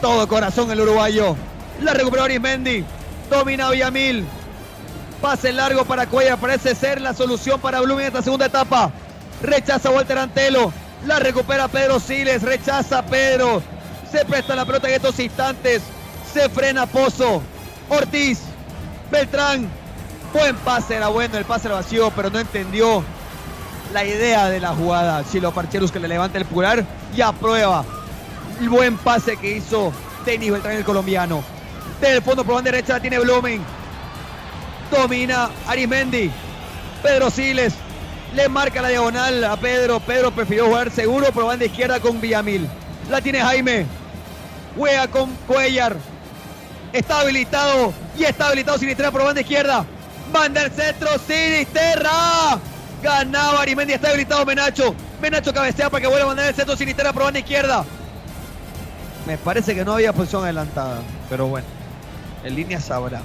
Todo 0.00 0.28
corazón 0.28 0.70
el 0.70 0.80
uruguayo. 0.80 1.36
La 1.80 1.94
recuperó 1.94 2.24
Arismendi. 2.24 2.84
Domina 3.30 3.70
Villamil. 3.70 4.24
Pase 5.20 5.52
largo 5.52 5.84
para 5.84 6.06
Cuella. 6.06 6.36
Parece 6.36 6.74
ser 6.74 7.00
la 7.00 7.14
solución 7.14 7.60
para 7.60 7.80
Blooming 7.80 8.02
en 8.02 8.08
esta 8.08 8.22
segunda 8.22 8.46
etapa. 8.46 8.90
Rechaza 9.42 9.90
Walter 9.90 10.18
Antelo. 10.18 10.72
La 11.06 11.18
recupera 11.18 11.68
Pedro 11.68 11.98
Siles. 11.98 12.42
Rechaza 12.42 13.02
Pedro. 13.06 13.62
Se 14.12 14.24
presta 14.24 14.54
la 14.54 14.64
pelota 14.64 14.88
en 14.88 14.94
estos 14.94 15.18
instantes. 15.18 15.82
Se 16.34 16.48
frena 16.48 16.84
Pozo. 16.84 17.40
Ortiz. 17.88 18.40
Beltrán. 19.08 19.70
Buen 20.32 20.56
pase, 20.56 20.96
era 20.96 21.06
bueno 21.06 21.38
el 21.38 21.44
pase 21.44 21.68
era 21.68 21.76
vacío, 21.76 22.10
pero 22.10 22.28
no 22.28 22.40
entendió 22.40 23.04
la 23.92 24.04
idea 24.04 24.48
de 24.48 24.58
la 24.58 24.70
jugada. 24.70 25.24
Chilo 25.30 25.52
Parcherus 25.52 25.92
que 25.92 26.00
le 26.00 26.08
levanta 26.08 26.36
el 26.38 26.44
pulgar 26.44 26.84
y 27.16 27.20
aprueba 27.20 27.84
el 28.58 28.68
buen 28.68 28.96
pase 28.96 29.36
que 29.36 29.58
hizo 29.58 29.92
Denis 30.26 30.50
Beltrán 30.50 30.74
el 30.74 30.84
colombiano. 30.84 31.44
Desde 32.00 32.16
el 32.16 32.22
fondo 32.22 32.44
por 32.44 32.56
banda 32.56 32.72
derecha 32.72 32.94
la 32.94 33.00
tiene 33.00 33.20
Blooming. 33.20 33.62
Domina 34.90 35.50
Arismendi. 35.68 36.32
Pedro 37.00 37.30
Siles 37.30 37.74
le 38.34 38.48
marca 38.48 38.82
la 38.82 38.88
diagonal 38.88 39.44
a 39.44 39.56
Pedro. 39.56 40.00
Pedro 40.00 40.32
prefirió 40.32 40.66
jugar 40.66 40.90
seguro 40.90 41.30
por 41.30 41.46
banda 41.46 41.64
izquierda 41.64 42.00
con 42.00 42.20
Villamil. 42.20 42.68
La 43.08 43.20
tiene 43.20 43.40
Jaime. 43.40 43.86
Juega 44.76 45.06
con 45.06 45.30
Cuellar. 45.46 45.96
Está 46.94 47.22
habilitado 47.22 47.92
y 48.16 48.22
está 48.22 48.46
habilitado 48.46 48.78
Sinisterra 48.78 49.10
por 49.10 49.24
banda 49.24 49.40
izquierda. 49.40 49.84
Manda 50.32 50.62
el 50.62 50.70
centro 50.70 51.08
Sinisterra. 51.18 52.56
Ganaba 53.02 53.62
Arimendi, 53.62 53.94
está 53.94 54.10
habilitado 54.10 54.46
Menacho. 54.46 54.94
Menacho 55.20 55.52
cabecea 55.52 55.90
para 55.90 56.02
que 56.02 56.06
vuelva 56.06 56.22
a 56.22 56.28
mandar 56.28 56.46
el 56.46 56.54
centro 56.54 56.76
Sinisterra 56.76 57.12
por 57.12 57.24
banda 57.24 57.40
izquierda. 57.40 57.84
Me 59.26 59.36
parece 59.36 59.74
que 59.74 59.84
no 59.84 59.94
había 59.94 60.12
posición 60.12 60.44
adelantada, 60.44 61.00
pero 61.28 61.48
bueno, 61.48 61.66
en 62.44 62.54
línea 62.54 62.80
sabrá. 62.80 63.22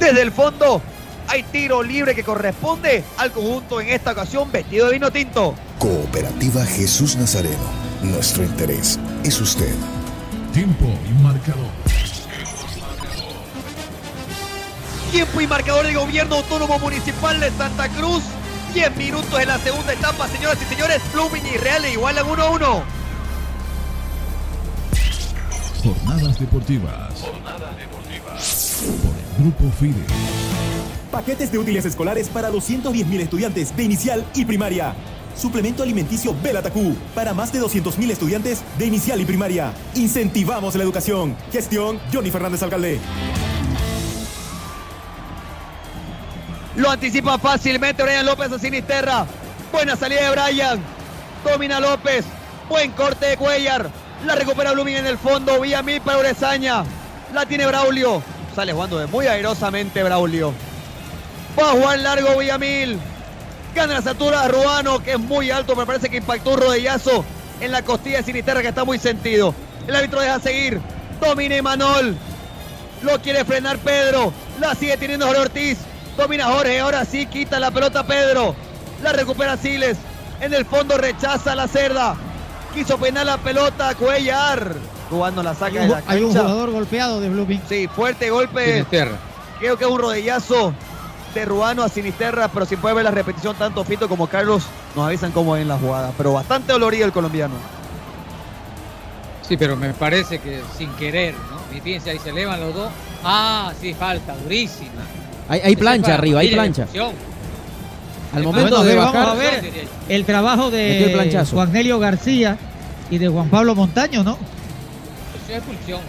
Desde 0.00 0.20
el 0.20 0.32
fondo 0.32 0.82
hay 1.28 1.44
tiro 1.44 1.80
libre 1.80 2.16
que 2.16 2.24
corresponde 2.24 3.04
al 3.18 3.30
conjunto 3.30 3.80
en 3.80 3.90
esta 3.90 4.10
ocasión 4.10 4.50
vestido 4.50 4.86
de 4.86 4.94
vino 4.94 5.12
tinto. 5.12 5.54
Cooperativa 5.78 6.64
Jesús 6.64 7.14
Nazareno. 7.14 7.70
Nuestro 8.02 8.42
interés 8.42 8.98
es 9.22 9.40
usted. 9.40 9.72
Tiempo 10.52 10.86
y 11.08 11.22
marcador. 11.22 11.81
Tiempo 15.12 15.42
y 15.42 15.46
marcador 15.46 15.84
del 15.84 15.94
gobierno 15.94 16.36
autónomo 16.36 16.78
municipal 16.78 17.38
de 17.38 17.50
Santa 17.50 17.86
Cruz. 17.90 18.22
10 18.72 18.96
minutos 18.96 19.38
en 19.38 19.46
la 19.46 19.58
segunda 19.58 19.92
etapa, 19.92 20.26
señoras 20.26 20.56
y 20.62 20.64
señores. 20.64 21.02
Blooming 21.12 21.44
y 21.52 21.58
Real 21.58 21.84
igualan 21.84 22.26
1 22.26 22.42
a 22.42 22.50
1. 22.50 22.82
Jornadas 25.84 26.40
deportivas. 26.40 27.20
Jornadas 27.20 27.76
deportivas. 27.76 28.82
Por 29.02 29.14
el 29.14 29.44
Grupo 29.44 29.70
FIDE. 29.78 30.02
Paquetes 31.10 31.52
de 31.52 31.58
útiles 31.58 31.84
escolares 31.84 32.30
para 32.30 32.50
210.000 32.50 33.20
estudiantes 33.20 33.76
de 33.76 33.82
inicial 33.82 34.24
y 34.34 34.46
primaria. 34.46 34.94
Suplemento 35.36 35.82
alimenticio 35.82 36.34
Belatacú 36.42 36.96
para 37.14 37.34
más 37.34 37.52
de 37.52 37.60
200.000 37.60 38.12
estudiantes 38.12 38.62
de 38.78 38.86
inicial 38.86 39.20
y 39.20 39.26
primaria. 39.26 39.74
Incentivamos 39.94 40.74
la 40.74 40.84
educación. 40.84 41.36
Gestión 41.52 42.00
Johnny 42.10 42.30
Fernández 42.30 42.62
Alcalde. 42.62 42.98
Lo 46.76 46.90
anticipa 46.90 47.38
fácilmente 47.38 48.02
Brian 48.02 48.24
López 48.24 48.50
a 48.50 48.58
Sinisterra. 48.58 49.26
Buena 49.70 49.94
salida 49.94 50.22
de 50.22 50.30
Brian. 50.30 50.80
Domina 51.44 51.78
López. 51.80 52.24
Buen 52.68 52.92
corte 52.92 53.26
de 53.26 53.36
Cuellar. 53.36 53.90
La 54.24 54.34
recupera 54.34 54.72
Blooming 54.72 54.96
en 54.96 55.06
el 55.06 55.18
fondo. 55.18 55.60
Vía 55.60 55.84
para 56.02 56.18
Urezaña. 56.18 56.84
La 57.34 57.44
tiene 57.44 57.66
Braulio. 57.66 58.22
Sale 58.54 58.72
jugando 58.72 58.98
de 58.98 59.06
muy 59.06 59.26
airosamente 59.26 60.02
Braulio. 60.02 60.54
Va 61.60 61.68
a 61.68 61.72
jugar 61.72 61.98
largo 61.98 62.38
Villamil. 62.38 62.98
Gana 63.74 64.00
la 64.00 64.10
alturas 64.10 64.50
Ruano, 64.50 65.02
que 65.02 65.12
es 65.12 65.18
muy 65.18 65.50
alto. 65.50 65.76
Me 65.76 65.84
parece 65.84 66.08
que 66.08 66.18
impactó 66.18 66.54
un 66.54 66.60
rodillazo 66.60 67.22
en 67.60 67.70
la 67.70 67.82
costilla 67.82 68.18
de 68.18 68.24
Sinisterra, 68.24 68.62
que 68.62 68.68
está 68.68 68.84
muy 68.84 68.98
sentido. 68.98 69.54
El 69.86 69.94
árbitro 69.94 70.20
deja 70.20 70.40
seguir. 70.40 70.80
Domina 71.20 71.56
Imanol. 71.56 72.16
Lo 73.02 73.20
quiere 73.20 73.44
frenar 73.44 73.76
Pedro. 73.78 74.32
La 74.58 74.74
sigue 74.74 74.96
teniendo 74.96 75.26
Jorge 75.26 75.42
Ortiz. 75.42 75.78
Domina 76.16 76.46
Jorge. 76.46 76.80
Ahora 76.80 77.04
sí 77.04 77.26
quita 77.26 77.58
la 77.60 77.70
pelota 77.70 78.04
Pedro. 78.04 78.54
La 79.02 79.12
recupera 79.12 79.56
Siles. 79.56 79.98
En 80.40 80.52
el 80.54 80.64
fondo 80.64 80.98
rechaza 80.98 81.54
la 81.54 81.68
cerda. 81.68 82.14
Quiso 82.74 82.98
penar 82.98 83.26
la 83.26 83.38
pelota 83.38 83.94
Cuellar. 83.94 84.74
Jugando 85.10 85.42
la 85.42 85.54
saca 85.54 85.66
Hay 85.66 85.74
de 85.78 85.84
un, 85.84 85.90
la 85.90 86.02
hay 86.06 86.20
un 86.22 86.32
cancha. 86.32 86.40
jugador 86.42 86.70
golpeado 86.70 87.20
de 87.20 87.28
Blooming. 87.28 87.62
Sí, 87.68 87.86
fuerte 87.88 88.30
golpe. 88.30 88.64
Sinisterra. 88.72 89.16
Creo 89.58 89.76
que 89.76 89.84
es 89.84 89.90
un 89.90 89.98
rodillazo 89.98 90.72
de 91.34 91.44
Ruano 91.44 91.82
a 91.82 91.88
Sinisterra, 91.88 92.48
pero 92.48 92.66
si 92.66 92.76
puede 92.76 92.94
ver 92.96 93.04
la 93.04 93.10
repetición, 93.10 93.54
tanto 93.56 93.84
Fito 93.84 94.08
como 94.08 94.26
Carlos 94.26 94.64
nos 94.96 95.06
avisan 95.06 95.32
cómo 95.32 95.54
es 95.56 95.66
la 95.66 95.78
jugada. 95.78 96.12
Pero 96.16 96.32
bastante 96.32 96.72
dolorido 96.72 97.06
el 97.06 97.12
colombiano. 97.12 97.54
Sí, 99.46 99.56
pero 99.56 99.76
me 99.76 99.92
parece 99.92 100.38
que 100.38 100.62
sin 100.76 100.90
querer, 100.94 101.34
¿no? 101.34 101.76
Y 101.76 101.80
fíjense, 101.80 102.10
ahí 102.10 102.18
se 102.18 102.30
elevan 102.30 102.60
los 102.60 102.74
dos. 102.74 102.90
Ah, 103.24 103.72
sí, 103.80 103.92
falta, 103.94 104.34
durísima. 104.42 105.02
Hay, 105.60 105.76
plancha 105.76 106.02
para 106.06 106.14
arriba, 106.18 106.40
hay 106.40 106.52
plancha. 106.52 106.86
Al 108.34 108.42
momento 108.42 108.82
de 108.82 108.94
bajar. 108.96 109.14
vamos 109.14 109.28
a 109.30 109.34
ver 109.34 109.72
el 110.08 110.24
trabajo 110.24 110.70
de 110.70 111.10
planchazo. 111.12 111.56
Juan 111.56 111.76
Helio 111.76 111.98
García 111.98 112.56
y 113.10 113.18
de 113.18 113.28
Juan 113.28 113.50
Pablo 113.50 113.74
Montaño, 113.74 114.24
¿no? 114.24 114.32
Eso 114.32 115.52
es 115.52 115.58
expulsión. 115.58 116.00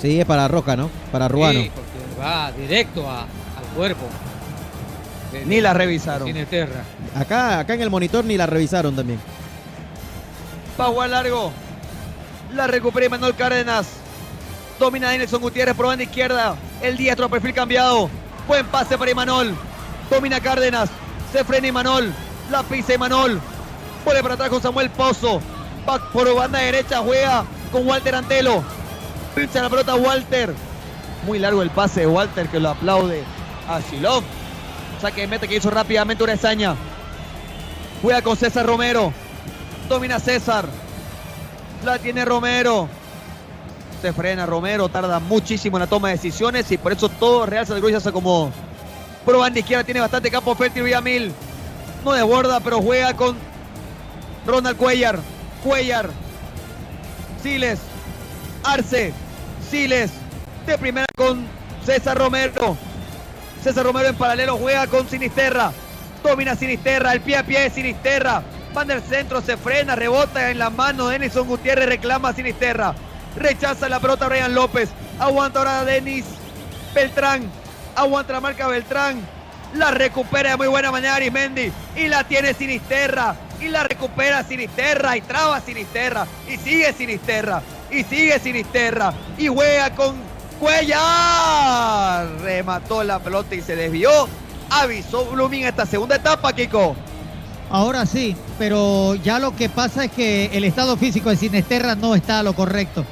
Sí, 0.00 0.20
es 0.20 0.26
para 0.26 0.46
Roca, 0.48 0.76
¿no? 0.76 0.90
Para 1.10 1.28
Ruano. 1.28 1.58
Sí, 1.60 1.70
porque 1.74 2.20
va 2.20 2.52
directo 2.52 3.08
a- 3.10 3.22
al 3.22 3.64
cuerpo. 3.74 4.04
de- 5.32 5.46
Ni 5.46 5.60
la 5.60 5.72
revisaron. 5.72 6.28
Acá, 7.16 7.58
acá 7.60 7.74
en 7.74 7.80
el 7.82 7.90
monitor 7.90 8.24
ni 8.24 8.36
la 8.36 8.46
revisaron 8.46 8.94
también. 8.94 9.18
Va 10.78 10.84
a 10.84 10.88
jugar 10.88 11.10
largo. 11.10 11.50
La 12.54 12.66
recupera 12.66 13.08
Manuel 13.08 13.34
Cárdenas. 13.34 13.86
Domina 14.78 15.10
Nelson 15.16 15.40
Gutiérrez 15.40 15.74
por 15.74 15.86
banda 15.86 16.04
izquierda. 16.04 16.54
El 16.82 16.96
diestro 16.96 17.28
perfil 17.28 17.54
cambiado. 17.54 18.10
Buen 18.46 18.66
pase 18.66 18.98
para 18.98 19.10
Imanol. 19.10 19.54
Domina 20.10 20.40
Cárdenas. 20.40 20.90
Se 21.32 21.44
frena 21.44 21.66
Imanol. 21.66 22.12
La 22.50 22.62
pisa 22.62 22.94
Imanol. 22.94 23.40
Vuelve 24.04 24.22
para 24.22 24.34
atrás 24.34 24.50
con 24.50 24.60
Samuel 24.60 24.90
Pozo. 24.90 25.40
Va 25.88 25.98
por 26.12 26.34
banda 26.34 26.58
derecha. 26.58 26.98
Juega 26.98 27.44
con 27.72 27.86
Walter 27.86 28.14
Antelo. 28.14 28.62
Pincha 29.34 29.62
la 29.62 29.70
pelota 29.70 29.94
Walter. 29.94 30.54
Muy 31.26 31.38
largo 31.38 31.62
el 31.62 31.70
pase 31.70 32.00
de 32.00 32.06
Walter 32.06 32.48
que 32.48 32.60
lo 32.60 32.70
aplaude 32.70 33.24
a 33.68 33.80
Silov. 33.80 34.22
Saque 35.00 35.26
que 35.26 35.56
hizo 35.56 35.70
rápidamente 35.70 36.22
una 36.22 36.34
esaña. 36.34 36.76
Juega 38.02 38.22
con 38.22 38.36
César 38.36 38.66
Romero. 38.66 39.12
Domina 39.88 40.20
César. 40.20 40.66
La 41.84 41.98
tiene 41.98 42.24
Romero. 42.24 42.88
Se 44.04 44.12
frena 44.12 44.44
Romero. 44.44 44.90
Tarda 44.90 45.18
muchísimo 45.18 45.78
en 45.78 45.80
la 45.80 45.86
toma 45.86 46.08
de 46.08 46.16
decisiones 46.16 46.70
y 46.70 46.76
por 46.76 46.92
eso 46.92 47.08
todo 47.08 47.46
Real 47.46 47.66
Santa 47.66 47.80
Cruz 47.80 47.92
ya 47.92 48.00
se 48.00 48.10
acomodó. 48.10 48.50
Pero 49.24 49.38
banda 49.38 49.60
izquierda 49.60 49.82
tiene 49.82 50.00
bastante 50.00 50.30
campo 50.30 50.54
fértil 50.54 50.82
Villamil. 50.82 51.32
No 52.04 52.12
desborda, 52.12 52.60
pero 52.60 52.82
juega 52.82 53.14
con 53.14 53.34
Ronald 54.46 54.76
Cuellar. 54.76 55.18
Cuellar. 55.62 56.10
Siles. 57.42 57.80
Arce. 58.62 59.14
Siles. 59.70 60.10
De 60.66 60.76
primera 60.76 61.06
con 61.16 61.46
César 61.86 62.18
Romero. 62.18 62.76
César 63.62 63.86
Romero 63.86 64.10
en 64.10 64.16
paralelo 64.16 64.58
juega 64.58 64.86
con 64.86 65.08
Sinisterra. 65.08 65.72
Domina 66.22 66.54
Sinisterra. 66.56 67.14
El 67.14 67.22
pie 67.22 67.38
a 67.38 67.42
pie 67.42 67.60
de 67.60 67.70
Sinisterra. 67.70 68.42
Van 68.74 68.86
del 68.86 69.00
centro, 69.00 69.40
se 69.40 69.56
frena, 69.56 69.96
rebota 69.96 70.50
en 70.50 70.58
la 70.58 70.68
mano 70.68 71.08
de 71.08 71.18
Denison 71.20 71.48
Gutiérrez, 71.48 71.88
reclama 71.88 72.34
Sinisterra. 72.34 72.94
Rechaza 73.36 73.88
la 73.88 74.00
pelota 74.00 74.28
Brian 74.28 74.54
López. 74.54 74.90
Aguanta 75.18 75.60
ahora 75.60 75.84
Denis 75.84 76.24
Beltrán. 76.94 77.50
Aguanta 77.96 78.32
la 78.32 78.40
marca 78.40 78.68
Beltrán. 78.68 79.20
La 79.74 79.90
recupera 79.90 80.50
de 80.50 80.56
muy 80.56 80.68
buena 80.68 80.90
manera 80.90 81.16
Arismendi. 81.16 81.72
Y 81.96 82.06
la 82.06 82.24
tiene 82.24 82.54
Sinisterra. 82.54 83.34
Y 83.60 83.68
la 83.68 83.84
recupera 83.84 84.44
Sinisterra. 84.44 85.16
Y 85.16 85.20
traba 85.22 85.60
Sinisterra. 85.60 86.26
Y 86.48 86.56
sigue 86.56 86.92
Sinisterra. 86.92 87.62
Y 87.90 88.04
sigue 88.04 88.38
Sinisterra. 88.38 89.12
Y 89.36 89.48
juega 89.48 89.94
con 89.94 90.16
Cuellar. 90.60 92.28
Remató 92.40 93.02
la 93.02 93.18
pelota 93.18 93.54
y 93.54 93.60
se 93.60 93.74
desvió. 93.74 94.28
Avisó 94.70 95.24
Blooming 95.26 95.64
esta 95.64 95.86
segunda 95.86 96.16
etapa, 96.16 96.52
Kiko. 96.52 96.96
Ahora 97.70 98.06
sí, 98.06 98.36
pero 98.58 99.14
ya 99.16 99.38
lo 99.38 99.56
que 99.56 99.68
pasa 99.68 100.04
es 100.04 100.12
que 100.12 100.46
el 100.52 100.64
estado 100.64 100.96
físico 100.96 101.30
de 101.30 101.36
Sinisterra 101.36 101.94
no 101.94 102.14
está 102.14 102.38
a 102.38 102.42
lo 102.42 102.54
correcto. 102.54 103.04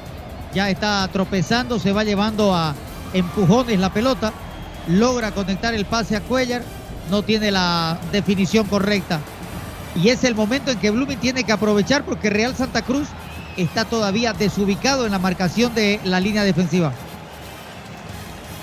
Ya 0.53 0.69
está 0.69 1.07
tropezando, 1.11 1.79
se 1.79 1.91
va 1.91 2.03
llevando 2.03 2.53
a 2.53 2.75
empujones 3.13 3.79
la 3.79 3.91
pelota, 3.91 4.33
logra 4.87 5.31
conectar 5.31 5.73
el 5.73 5.85
pase 5.85 6.15
a 6.15 6.21
Cuellar, 6.21 6.61
no 7.09 7.23
tiene 7.23 7.51
la 7.51 7.97
definición 8.11 8.67
correcta. 8.67 9.19
Y 9.95 10.09
es 10.09 10.23
el 10.23 10.35
momento 10.35 10.71
en 10.71 10.79
que 10.79 10.89
Blooming 10.89 11.19
tiene 11.19 11.43
que 11.43 11.51
aprovechar 11.51 12.03
porque 12.03 12.29
Real 12.29 12.55
Santa 12.55 12.81
Cruz 12.81 13.07
está 13.57 13.85
todavía 13.85 14.33
desubicado 14.33 15.05
en 15.05 15.11
la 15.11 15.19
marcación 15.19 15.73
de 15.75 15.99
la 16.03 16.19
línea 16.19 16.43
defensiva. 16.43 16.91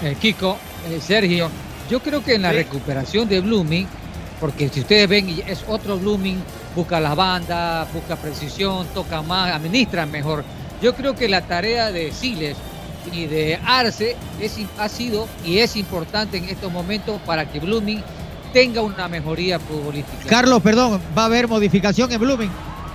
Eh, 0.03 0.17
Kiko, 0.21 0.57
eh, 0.89 1.01
Sergio, 1.01 1.51
yo 1.91 2.01
creo 2.01 2.23
que 2.23 2.35
en 2.35 2.43
la 2.43 2.53
recuperación 2.53 3.29
de 3.29 3.41
Blooming, 3.41 3.87
porque 4.41 4.69
si 4.69 4.81
ustedes 4.81 5.09
ven, 5.09 5.43
es 5.47 5.65
otro 5.69 5.99
Blooming, 5.99 6.43
busca 6.75 6.99
las 6.99 7.15
bandas, 7.15 7.93
busca 7.93 8.17
precisión, 8.17 8.87
toca 8.95 9.23
más, 9.23 9.53
administra 9.53 10.07
mejor. 10.07 10.45
Yo 10.83 10.95
creo 10.95 11.15
que 11.15 11.29
la 11.29 11.43
tarea 11.43 11.93
de 11.93 12.11
Siles 12.13 12.57
y 13.13 13.27
de 13.27 13.59
Arce 13.67 14.17
es, 14.41 14.59
ha 14.79 14.89
sido 14.89 15.29
y 15.45 15.59
es 15.59 15.77
importante 15.77 16.39
en 16.39 16.45
estos 16.45 16.73
momentos 16.73 17.21
para 17.27 17.51
que 17.51 17.61
Blooming 17.61 18.03
tenga 18.53 18.81
una 18.81 19.09
mejoría 19.09 19.59
futbolística. 19.59 20.29
Carlos, 20.29 20.63
perdón, 20.63 21.01
va 21.17 21.23
a 21.23 21.27
haber 21.27 21.49
modificación 21.49 22.11
en 22.13 22.21
Blooming. 22.21 22.51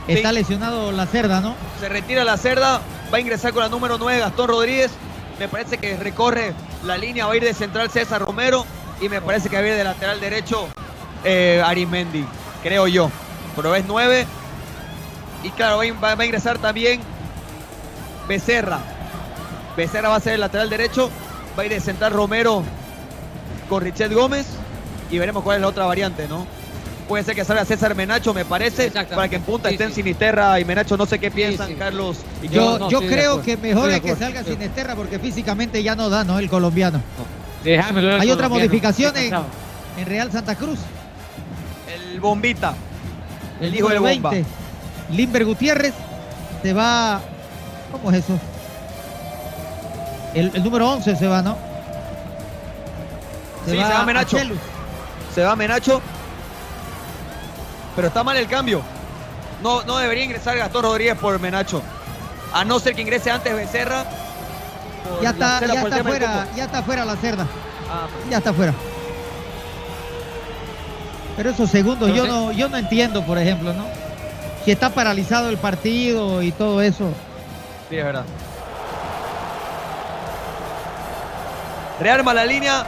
Está 0.07 0.31
lesionado 0.31 0.91
la 0.91 1.05
cerda, 1.07 1.41
¿no? 1.41 1.55
Se 1.79 1.89
retira 1.89 2.23
la 2.23 2.37
cerda, 2.37 2.81
va 3.13 3.17
a 3.17 3.19
ingresar 3.19 3.53
con 3.53 3.63
la 3.63 3.69
número 3.69 3.97
9 3.97 4.19
Gastón 4.19 4.49
Rodríguez. 4.49 4.91
Me 5.39 5.47
parece 5.47 5.77
que 5.77 5.95
recorre 5.97 6.53
la 6.83 6.97
línea, 6.97 7.25
va 7.25 7.33
a 7.33 7.35
ir 7.35 7.43
de 7.43 7.53
central 7.53 7.89
César 7.89 8.21
Romero 8.21 8.65
y 9.01 9.09
me 9.09 9.21
parece 9.21 9.49
que 9.49 9.55
va 9.57 9.63
a 9.63 9.67
ir 9.67 9.73
de 9.73 9.83
lateral 9.83 10.19
derecho 10.19 10.67
eh, 11.23 11.61
Arimendi, 11.63 12.25
creo 12.63 12.87
yo. 12.87 13.09
Pero 13.55 13.75
es 13.75 13.85
9. 13.85 14.25
Y 15.43 15.49
claro, 15.51 15.77
va 15.77 16.11
a, 16.11 16.15
va 16.15 16.23
a 16.23 16.25
ingresar 16.25 16.57
también 16.59 17.01
Becerra. 18.27 18.79
Becerra 19.75 20.09
va 20.09 20.15
a 20.15 20.19
ser 20.19 20.33
el 20.33 20.41
lateral 20.41 20.69
derecho. 20.69 21.09
Va 21.57 21.63
a 21.63 21.65
ir 21.65 21.71
de 21.71 21.79
central 21.79 22.11
Romero 22.11 22.63
con 23.69 23.83
Richet 23.83 24.13
Gómez. 24.13 24.47
Y 25.09 25.19
veremos 25.19 25.43
cuál 25.43 25.57
es 25.57 25.61
la 25.61 25.67
otra 25.67 25.85
variante, 25.85 26.27
¿no? 26.27 26.45
Puede 27.07 27.23
ser 27.23 27.35
que 27.35 27.45
salga 27.45 27.63
César 27.65 27.93
Menacho, 27.93 28.33
me 28.33 28.45
parece, 28.45 28.89
para 28.89 29.29
que 29.29 29.35
en 29.35 29.43
punta 29.43 29.69
estén 29.69 29.93
Sinisterra 29.93 30.59
y 30.59 30.65
Menacho. 30.65 30.97
No 30.97 31.05
sé 31.05 31.19
qué 31.19 31.29
piensan, 31.29 31.75
Carlos. 31.75 32.17
Y 32.41 32.47
Yo, 32.47 32.79
no, 32.79 32.89
yo 32.89 32.99
creo 33.01 33.43
que 33.43 33.57
mejor 33.57 33.91
es 33.91 34.01
que 34.01 34.15
salga 34.15 34.43
Sinisterra 34.43 34.95
porque 34.95 35.19
físicamente 35.19 35.83
ya 35.83 35.95
no 35.95 36.09
da, 36.09 36.23
¿no? 36.23 36.39
El 36.39 36.49
colombiano. 36.49 37.01
Al 37.63 38.21
Hay 38.21 38.31
otra 38.31 38.49
modificación 38.49 39.13
¿Qué 39.13 39.27
en, 39.27 40.05
Real 40.05 40.31
Santa 40.31 40.55
Cruz. 40.55 40.79
El 41.93 42.19
Bombita. 42.19 42.73
El, 43.61 43.75
hijo 43.75 43.89
del 43.89 43.99
Bomba. 43.99 44.31
20, 44.31 44.49
Limber 45.11 45.45
Gutiérrez 45.45 45.93
se 46.61 46.73
va. 46.73 47.21
¿Cómo 47.97 48.11
es 48.11 48.23
eso? 48.23 48.37
El, 50.33 50.51
el 50.53 50.63
número 50.63 50.89
11 50.89 51.15
se 51.15 51.27
va, 51.27 51.41
¿no? 51.41 51.57
Sí, 53.65 53.71
se 53.71 53.77
va 53.77 54.05
Menacho. 54.05 54.37
Se 55.33 55.43
va 55.43 55.55
Menacho. 55.55 56.01
Pero 57.95 58.07
está 58.09 58.23
mal 58.23 58.35
el 58.37 58.47
cambio. 58.47 58.81
No, 59.63 59.83
no 59.83 59.97
debería 59.97 60.25
ingresar 60.25 60.57
Gastón 60.57 60.83
Rodríguez 60.83 61.17
por 61.17 61.39
Menacho. 61.39 61.81
A 62.53 62.65
no 62.65 62.79
ser 62.79 62.95
que 62.95 63.01
ingrese 63.01 63.31
antes 63.31 63.55
Becerra. 63.55 64.05
Ya 65.21 65.29
está, 65.29 65.59
ya 65.65 65.81
está 65.83 66.03
fuera, 66.03 66.47
ya 66.55 66.65
está 66.65 66.83
fuera 66.83 67.05
la 67.05 67.15
cerda. 67.15 67.47
Ah, 67.89 68.07
Ya 68.29 68.37
está 68.39 68.53
fuera. 68.53 68.73
Pero 71.37 71.49
esos 71.51 71.69
segundos 71.69 72.13
yo 72.13 72.25
no, 72.27 72.51
yo 72.51 72.69
no 72.69 72.77
entiendo, 72.77 73.23
por 73.25 73.37
ejemplo, 73.37 73.73
¿no? 73.73 73.85
Si 74.63 74.71
está 74.71 74.89
paralizado 74.89 75.49
el 75.49 75.57
partido 75.57 76.41
y 76.41 76.51
todo 76.51 76.81
eso. 76.81 77.09
Sí, 77.89 77.97
es 77.97 78.03
verdad. 78.03 78.25
Rearma 81.99 82.33
la 82.33 82.45
línea 82.45 82.85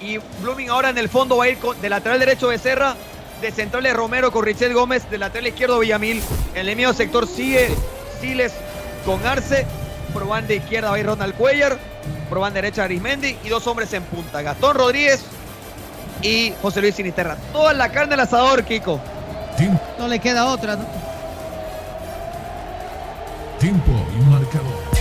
y 0.00 0.18
Blooming 0.40 0.68
ahora 0.70 0.90
en 0.90 0.98
el 0.98 1.08
fondo 1.08 1.36
va 1.36 1.44
a 1.44 1.48
ir 1.48 1.58
con- 1.58 1.80
de 1.80 1.88
lateral 1.88 2.18
derecho 2.18 2.48
Becerra, 2.48 2.94
de 3.40 3.50
centrales 3.52 3.94
Romero 3.94 4.32
con 4.32 4.44
Richel 4.44 4.74
Gómez, 4.74 5.08
de 5.10 5.18
lateral 5.18 5.46
izquierdo 5.48 5.78
Villamil. 5.78 6.22
En 6.54 6.66
el 6.68 6.76
medio 6.76 6.92
sector 6.92 7.26
sigue 7.26 7.68
Siles 8.20 8.52
con 9.04 9.24
Arce, 9.26 9.66
por 10.12 10.26
banda 10.26 10.54
izquierda 10.54 10.90
va 10.90 10.96
a 10.96 10.98
ir 10.98 11.06
Ronald 11.06 11.34
Cuellar, 11.36 11.78
por 12.28 12.40
banda 12.40 12.60
derecha 12.60 12.84
Arismendi 12.84 13.36
y 13.44 13.48
dos 13.48 13.66
hombres 13.66 13.92
en 13.92 14.02
punta, 14.04 14.42
Gastón 14.42 14.74
Rodríguez 14.76 15.22
y 16.22 16.52
José 16.62 16.80
Luis 16.80 16.94
Sinisterra. 16.96 17.36
Toda 17.52 17.72
la 17.74 17.90
carne 17.90 18.14
al 18.14 18.20
asador, 18.20 18.64
Kiko. 18.64 18.98
No 19.98 20.08
le 20.08 20.18
queda 20.18 20.46
otra, 20.46 20.76
¿no? 20.76 20.84
Tiempo 23.60 23.92
marcador. 24.24 24.96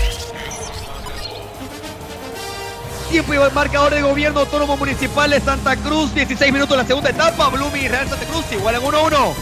Tiempo 3.10 3.34
y 3.34 3.38
marcador 3.54 3.94
de 3.94 4.02
gobierno 4.02 4.42
autónomo 4.42 4.76
municipal 4.78 5.30
de 5.30 5.40
Santa 5.40 5.76
Cruz. 5.78 6.14
16 6.14 6.52
minutos 6.52 6.76
la 6.76 6.86
segunda 6.86 7.10
etapa. 7.10 7.50
Blooming 7.50 7.84
y 7.84 7.88
Real 7.88 8.10
Santa 8.10 8.26
Cruz 8.26 8.52
igual 8.52 8.76
en 8.76 8.82
1-1. 8.82 9.34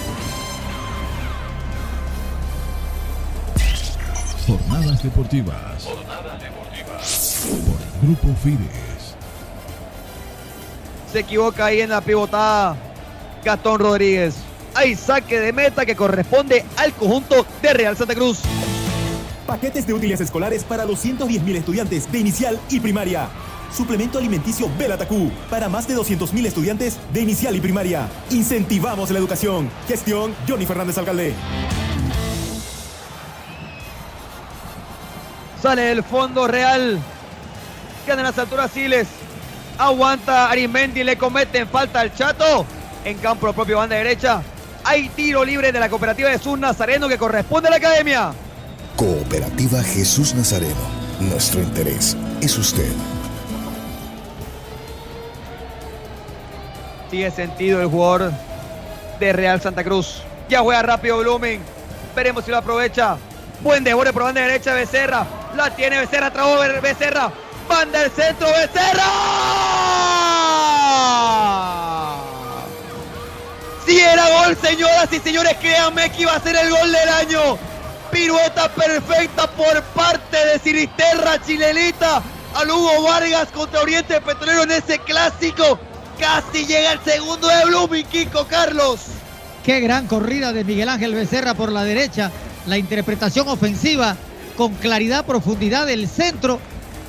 Jornadas 4.46 5.02
deportivas. 5.02 5.84
Por 5.84 6.04
Grupo 8.02 8.36
Fides. 8.44 9.16
Se 11.12 11.20
equivoca 11.20 11.66
ahí 11.66 11.82
en 11.82 11.90
la 11.90 12.02
pivotada 12.02 12.76
Gastón 13.44 13.80
Rodríguez. 13.80 14.36
Hay 14.76 14.96
saque 14.96 15.40
de 15.40 15.54
meta 15.54 15.86
que 15.86 15.96
corresponde 15.96 16.66
al 16.78 16.92
conjunto 16.94 17.46
de 17.62 17.74
Real 17.74 17.96
Santa 17.96 18.16
Cruz. 18.16 18.40
Paquetes 19.54 19.86
de 19.86 19.94
útiles 19.94 20.20
escolares 20.20 20.64
para 20.64 20.84
210.000 20.84 21.56
estudiantes 21.58 22.12
de 22.12 22.18
inicial 22.18 22.60
y 22.72 22.80
primaria. 22.80 23.30
Suplemento 23.72 24.18
alimenticio 24.18 24.68
Belatacú 24.80 25.32
para 25.48 25.70
más 25.70 25.88
de 25.88 25.96
200.000 25.96 26.48
estudiantes 26.48 26.98
de 27.14 27.22
inicial 27.22 27.56
y 27.56 27.62
primaria. 27.62 28.10
Incentivamos 28.32 29.12
la 29.12 29.20
educación. 29.20 29.70
Gestión 29.88 30.34
Johnny 30.48 30.66
Fernández 30.66 30.98
Alcalde. 30.98 31.36
Sale 35.62 35.84
del 35.84 36.04
fondo 36.04 36.48
Real. 36.48 37.00
Quedan 38.08 38.20
en 38.22 38.26
las 38.26 38.40
alturas 38.40 38.72
Siles. 38.72 39.08
Aguanta 39.78 40.50
Arimendi. 40.50 41.04
Le 41.04 41.16
cometen 41.16 41.68
falta 41.68 42.00
al 42.00 42.12
Chato. 42.12 42.66
En 43.06 43.20
campo 43.20 43.54
propio 43.54 43.78
banda 43.78 43.98
derecha. 43.98 44.42
Hay 44.84 45.10
tiro 45.10 45.46
libre 45.46 45.72
de 45.72 45.80
la 45.80 45.90
cooperativa 45.90 46.30
de 46.30 46.40
Jesús 46.40 46.58
Nazareno 46.58 47.08
que 47.08 47.20
corresponde 47.20 47.68
a 47.68 47.70
la 47.70 47.78
academia. 47.78 48.34
Cooperativa 49.34 49.82
Jesús 49.82 50.36
Nazareno. 50.36 50.76
Nuestro 51.20 51.60
interés 51.60 52.16
es 52.40 52.56
usted. 52.56 52.92
Sigue 57.10 57.32
sentido 57.32 57.82
el 57.82 57.88
jugador 57.88 58.32
de 59.20 59.34
Real 59.34 59.60
Santa 59.60 59.84
Cruz. 59.84 60.22
Ya 60.50 60.62
juega 60.62 60.84
rápido 60.84 61.18
Blooming. 61.18 61.62
Veremos 62.16 62.46
si 62.46 62.52
lo 62.52 62.58
aprovecha. 62.58 63.18
Buen 63.62 63.84
devore 63.84 64.14
por 64.14 64.22
banda 64.22 64.42
derecha 64.42 64.76
Becerra. 64.76 65.26
La 65.56 65.76
tiene 65.76 65.98
Becerra, 65.98 66.30
trabó 66.30 66.60
Becerra. 66.60 67.32
Banda 67.68 68.02
del 68.02 68.12
centro 68.12 68.48
Becerra. 68.50 69.10
Si 73.84 74.00
era 74.00 74.30
gol, 74.30 74.56
señoras 74.62 75.12
y 75.12 75.18
señores, 75.18 75.58
créanme 75.60 76.12
que 76.12 76.22
iba 76.22 76.36
a 76.36 76.40
ser 76.40 76.56
el 76.56 76.70
gol 76.70 76.92
del 76.92 77.10
año. 77.10 77.73
Pirueta 78.14 78.70
perfecta 78.70 79.48
por 79.48 79.82
parte 79.96 80.38
de 80.38 80.60
Sinisterra 80.60 81.42
Chilelita 81.44 82.22
al 82.54 82.70
Hugo 82.70 83.02
Vargas 83.02 83.48
contra 83.52 83.82
Oriente 83.82 84.22
Petrolero 84.22 84.64
en 84.64 84.72
ese 84.72 85.00
clásico. 85.00 85.80
Casi 86.20 86.68
llega 86.68 86.92
el 86.92 87.00
segundo 87.00 87.48
de 87.48 87.66
Blooming, 87.66 88.06
Kiko 88.06 88.46
Carlos. 88.46 89.00
Qué 89.66 89.80
gran 89.80 90.06
corrida 90.06 90.54
de 90.54 90.64
Miguel 90.64 90.90
Ángel 90.90 91.16
Becerra 91.16 91.56
por 91.56 91.72
la 91.72 91.84
derecha. 91.84 92.30
La 92.68 92.78
interpretación 92.78 93.48
ofensiva 93.50 94.16
con 94.56 94.76
claridad, 94.76 95.26
profundidad 95.26 95.88
del 95.88 96.08
centro. 96.08 96.60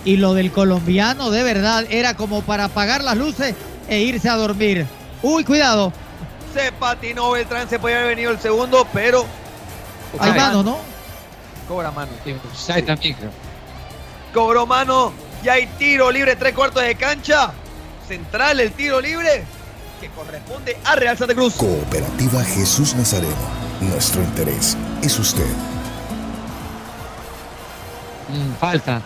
Y 0.07 0.17
lo 0.17 0.33
del 0.33 0.53
colombiano 0.53 1.31
de 1.31 1.43
verdad 1.43 1.85
era 1.91 2.15
como 2.15 2.41
para 2.41 2.65
apagar 2.65 3.05
las 3.05 3.19
luces 3.19 3.55
e 3.89 4.01
irse 4.01 4.31
a 4.31 4.37
dormir. 4.37 4.87
Uy, 5.23 5.45
cuidado. 5.45 5.93
Se 6.55 6.73
patinó 6.73 7.33
Beltrán, 7.33 7.69
se 7.69 7.79
podía 7.79 7.97
haber 7.99 8.17
venido 8.17 8.31
el 8.31 8.41
segundo, 8.41 8.87
pero. 8.91 9.27
Hay 10.19 10.33
mano, 10.33 10.63
¿no? 10.63 10.94
Cobra 11.69 11.91
mano. 11.91 12.13
también 12.87 13.15
creo. 13.15 13.31
Cobró 14.33 14.67
mano 14.67 15.13
y 15.43 15.49
hay 15.49 15.67
tiro 15.79 16.11
libre, 16.11 16.37
tres 16.37 16.55
cuartos 16.55 16.83
de 16.83 16.95
cancha. 16.95 17.53
Central 18.07 18.61
el 18.61 18.73
tiro 18.73 19.01
libre 19.01 19.45
que 20.01 20.09
corresponde 20.11 20.77
a 20.85 20.97
Real 20.97 21.17
Santa 21.17 21.35
Cruz. 21.35 21.55
Cooperativa 21.55 22.43
Jesús 22.45 22.95
Nazareno. 22.95 23.35
Nuestro 23.81 24.23
interés 24.23 24.77
es 25.03 25.19
usted. 25.19 25.47
Mm, 28.29 28.55
falta. 28.59 29.03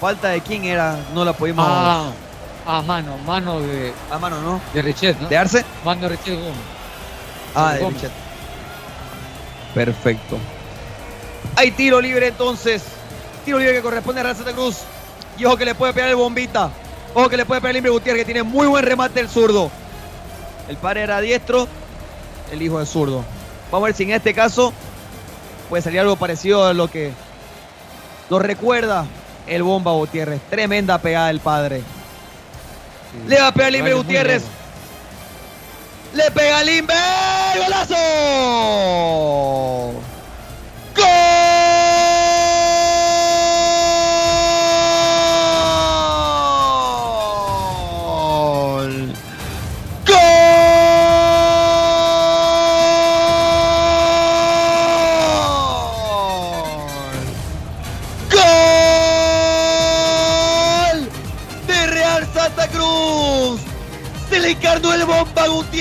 Falta 0.00 0.28
de 0.28 0.40
quién 0.40 0.64
era, 0.64 0.98
no 1.12 1.24
la 1.24 1.32
pudimos. 1.32 1.64
Ah, 1.68 2.10
a 2.66 2.82
mano, 2.82 3.18
mano 3.18 3.60
de. 3.60 3.92
A 4.10 4.18
mano, 4.18 4.40
¿no? 4.40 4.60
De 4.72 4.82
Richet, 4.82 5.18
¿no? 5.18 5.28
¿De 5.28 5.36
Arce? 5.36 5.64
Mano 5.84 6.02
de 6.02 6.08
Richet 6.10 6.34
Gómez. 6.38 6.54
Ah, 7.54 7.72
de 7.74 7.80
Gómez. 7.80 8.02
Richet. 8.02 8.29
Perfecto. 9.74 10.38
Hay 11.56 11.70
tiro 11.72 12.00
libre 12.00 12.28
entonces. 12.28 12.82
Tiro 13.44 13.58
libre 13.58 13.74
que 13.74 13.82
corresponde 13.82 14.20
a 14.20 14.24
Real 14.24 14.36
Santa 14.36 14.52
Cruz. 14.52 14.78
Y 15.38 15.44
ojo 15.44 15.56
que 15.56 15.64
le 15.64 15.74
puede 15.74 15.92
pegar 15.92 16.10
el 16.10 16.16
bombita. 16.16 16.70
Ojo 17.14 17.28
que 17.28 17.36
le 17.36 17.44
puede 17.44 17.60
pegar 17.60 17.70
el 17.70 17.76
Limbre 17.76 17.90
Gutiérrez, 17.90 18.22
que 18.22 18.24
tiene 18.24 18.42
muy 18.42 18.66
buen 18.66 18.84
remate 18.84 19.20
el 19.20 19.28
zurdo. 19.28 19.70
El 20.68 20.76
padre 20.76 21.02
era 21.02 21.20
diestro, 21.20 21.66
el 22.52 22.62
hijo 22.62 22.80
es 22.80 22.88
zurdo. 22.88 23.24
Vamos 23.70 23.86
a 23.86 23.88
ver 23.88 23.96
si 23.96 24.04
en 24.04 24.12
este 24.12 24.34
caso 24.34 24.72
puede 25.68 25.82
salir 25.82 26.00
algo 26.00 26.16
parecido 26.16 26.64
a 26.64 26.72
lo 26.72 26.88
que 26.88 27.12
lo 28.28 28.38
recuerda 28.38 29.06
el 29.46 29.62
bomba 29.62 29.92
Gutiérrez. 29.92 30.40
Tremenda 30.48 30.98
pegada 30.98 31.28
del 31.28 31.40
padre. 31.40 31.82
Le 33.26 33.40
va 33.40 33.48
a 33.48 33.54
pegar 33.54 33.72
muy 33.82 33.92
Gutiérrez. 33.92 34.44
Le 36.12 36.30
pega 36.32 36.60
el 36.60 36.66
Limber. 36.66 36.96
¡Golazo! 37.56 37.94
¡Gol! 40.96 41.49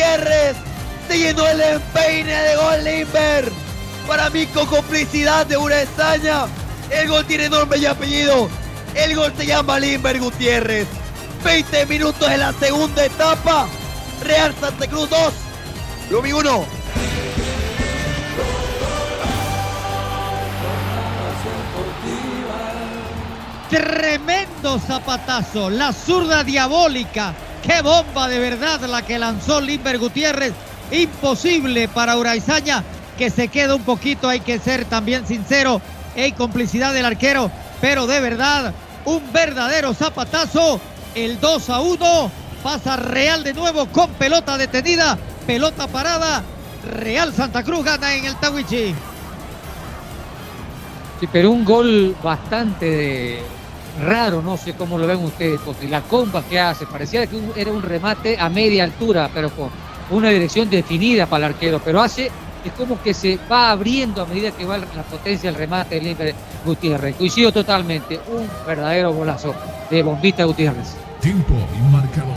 Gutiérrez. 0.10 0.56
Se 1.08 1.18
llenó 1.20 1.48
el 1.48 1.62
empeine 1.62 2.34
de 2.34 2.56
gol 2.56 2.84
Limber. 2.84 3.52
Para 4.08 4.30
mí 4.30 4.48
con 4.48 4.66
complicidad 4.66 5.46
de 5.46 5.58
una 5.58 5.82
extraña. 5.82 6.46
El 6.90 7.10
gol 7.10 7.26
tiene 7.26 7.50
nombre 7.50 7.78
y 7.78 7.86
apellido. 7.86 8.50
El 8.96 9.16
gol 9.16 9.32
se 9.38 9.46
llama 9.46 9.80
Limber 9.80 10.20
Gutiérrez. 10.20 10.88
20 11.44 11.86
minutos 11.86 12.30
en 12.30 12.40
la 12.40 12.54
segunda 12.54 13.06
etapa. 13.06 13.68
Real 14.24 14.54
Santa 14.60 14.88
Cruz 14.88 15.10
2. 15.10 15.34
Lumi 16.10 16.34
1. 16.34 16.66
Tremendo 23.70 24.80
zapatazo, 24.80 25.70
la 25.70 25.94
zurda 25.94 26.44
diabólica. 26.44 27.36
Qué 27.64 27.82
bomba 27.82 28.28
de 28.28 28.40
verdad 28.40 28.82
la 28.82 29.02
que 29.02 29.20
lanzó 29.20 29.62
Limber 29.62 29.98
Gutiérrez. 29.98 30.54
Imposible 30.92 31.88
para 31.88 32.18
Uraizaña 32.18 32.84
que 33.20 33.30
se 33.30 33.50
queda 33.50 33.76
un 33.76 33.84
poquito, 33.84 34.30
hay 34.30 34.40
que 34.40 34.60
ser 34.60 34.86
también 34.86 35.28
sincero. 35.28 35.82
Hay 36.16 36.32
complicidad 36.32 36.94
del 36.94 37.06
arquero, 37.06 37.52
pero 37.82 38.08
de 38.08 38.22
verdad, 38.22 38.74
un 39.04 39.22
verdadero 39.34 39.94
zapatazo. 39.94 40.80
El 41.16 41.40
2 41.40 41.70
a 41.70 41.82
1 41.82 42.32
pasa 42.64 42.96
Real 42.96 43.44
de 43.44 43.54
nuevo 43.54 43.88
con 43.88 44.10
pelota 44.12 44.58
detenida, 44.58 45.18
pelota 45.46 45.88
parada. 45.88 46.44
Real 46.90 47.34
Santa 47.34 47.62
Cruz 47.64 47.84
gana 47.84 48.16
en 48.16 48.24
el 48.24 48.36
Tawichi. 48.38 48.96
Sí, 51.20 51.28
pero 51.30 51.52
un 51.52 51.66
gol 51.66 52.16
bastante 52.24 53.44
raro, 54.00 54.42
no 54.42 54.58
sé 54.58 54.74
cómo 54.74 54.98
lo 54.98 55.06
ven 55.08 55.24
ustedes, 55.24 55.60
porque 55.64 55.88
la 55.88 56.02
comba 56.02 56.44
que 56.44 56.60
hace, 56.60 56.86
parecía 56.86 57.26
que 57.28 57.36
un- 57.36 57.54
era 57.56 57.72
un 57.72 57.82
remate 57.82 58.38
a 58.40 58.50
media 58.50 58.84
altura, 58.84 59.30
pero 59.34 59.50
con 59.52 59.70
una 60.12 60.30
dirección 60.30 60.70
definida 60.70 61.26
para 61.26 61.48
el 61.48 61.54
arquero, 61.54 61.80
pero 61.84 62.02
hace, 62.02 62.32
es 62.66 62.72
como 62.78 63.02
que 63.02 63.14
se 63.14 63.40
va 63.52 63.72
abriendo 63.72 64.22
a 64.22 64.26
medida 64.26 64.52
que 64.52 64.66
va 64.66 64.78
la 64.78 65.04
potencia 65.04 65.50
del 65.52 65.60
remate 65.60 65.96
de 65.96 66.02
Limber 66.02 66.36
Gutiérrez. 66.66 67.16
Coincido 67.16 67.52
totalmente, 67.52 68.20
un 68.28 68.50
verdadero 68.68 69.14
golazo 69.14 69.54
de 69.90 70.04
Bombita 70.04 70.44
Gutiérrez. 70.44 70.96
Tiempo 71.22 71.54
y 71.78 71.92
marcador. 71.92 72.36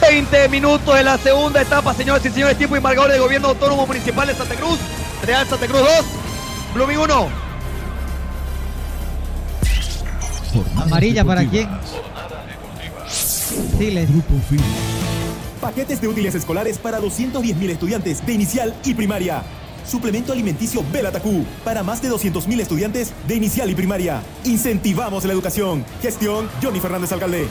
20 0.00 0.48
minutos 0.48 0.94
de 0.96 1.04
la 1.04 1.16
segunda 1.18 1.62
etapa, 1.62 1.94
señores 1.94 2.24
y 2.26 2.30
señores. 2.30 2.56
Tiempo 2.56 2.76
y 2.76 2.80
marcador 2.80 3.12
del 3.12 3.20
gobierno 3.20 3.48
autónomo 3.48 3.86
municipal 3.86 4.26
de 4.26 4.34
Santa 4.34 4.54
Cruz. 4.56 4.78
Real 5.24 5.46
Santa 5.46 5.66
Cruz 5.66 5.80
2. 5.80 5.88
Blooming 6.74 6.98
1. 6.98 7.28
Amarilla 10.90 11.24
para 11.24 11.44
quién. 11.48 11.68
Siles. 13.78 14.10
Grupo 14.10 14.34
Firme. 14.48 14.66
Paquetes 15.60 16.00
de 16.00 16.08
útiles 16.08 16.34
escolares 16.34 16.78
para 16.78 16.98
210.000 16.98 17.70
estudiantes 17.70 18.26
de 18.26 18.32
inicial 18.32 18.74
y 18.84 18.94
primaria. 18.94 19.42
Suplemento 19.86 20.32
alimenticio 20.32 20.84
Belatacú 20.92 21.44
para 21.64 21.84
más 21.84 22.02
de 22.02 22.10
200.000 22.10 22.60
estudiantes 22.60 23.12
de 23.28 23.36
inicial 23.36 23.70
y 23.70 23.74
primaria. 23.74 24.20
Incentivamos 24.44 25.24
la 25.24 25.32
educación. 25.32 25.84
Gestión 26.02 26.48
Johnny 26.60 26.80
Fernández 26.80 27.12
Alcalde. 27.12 27.46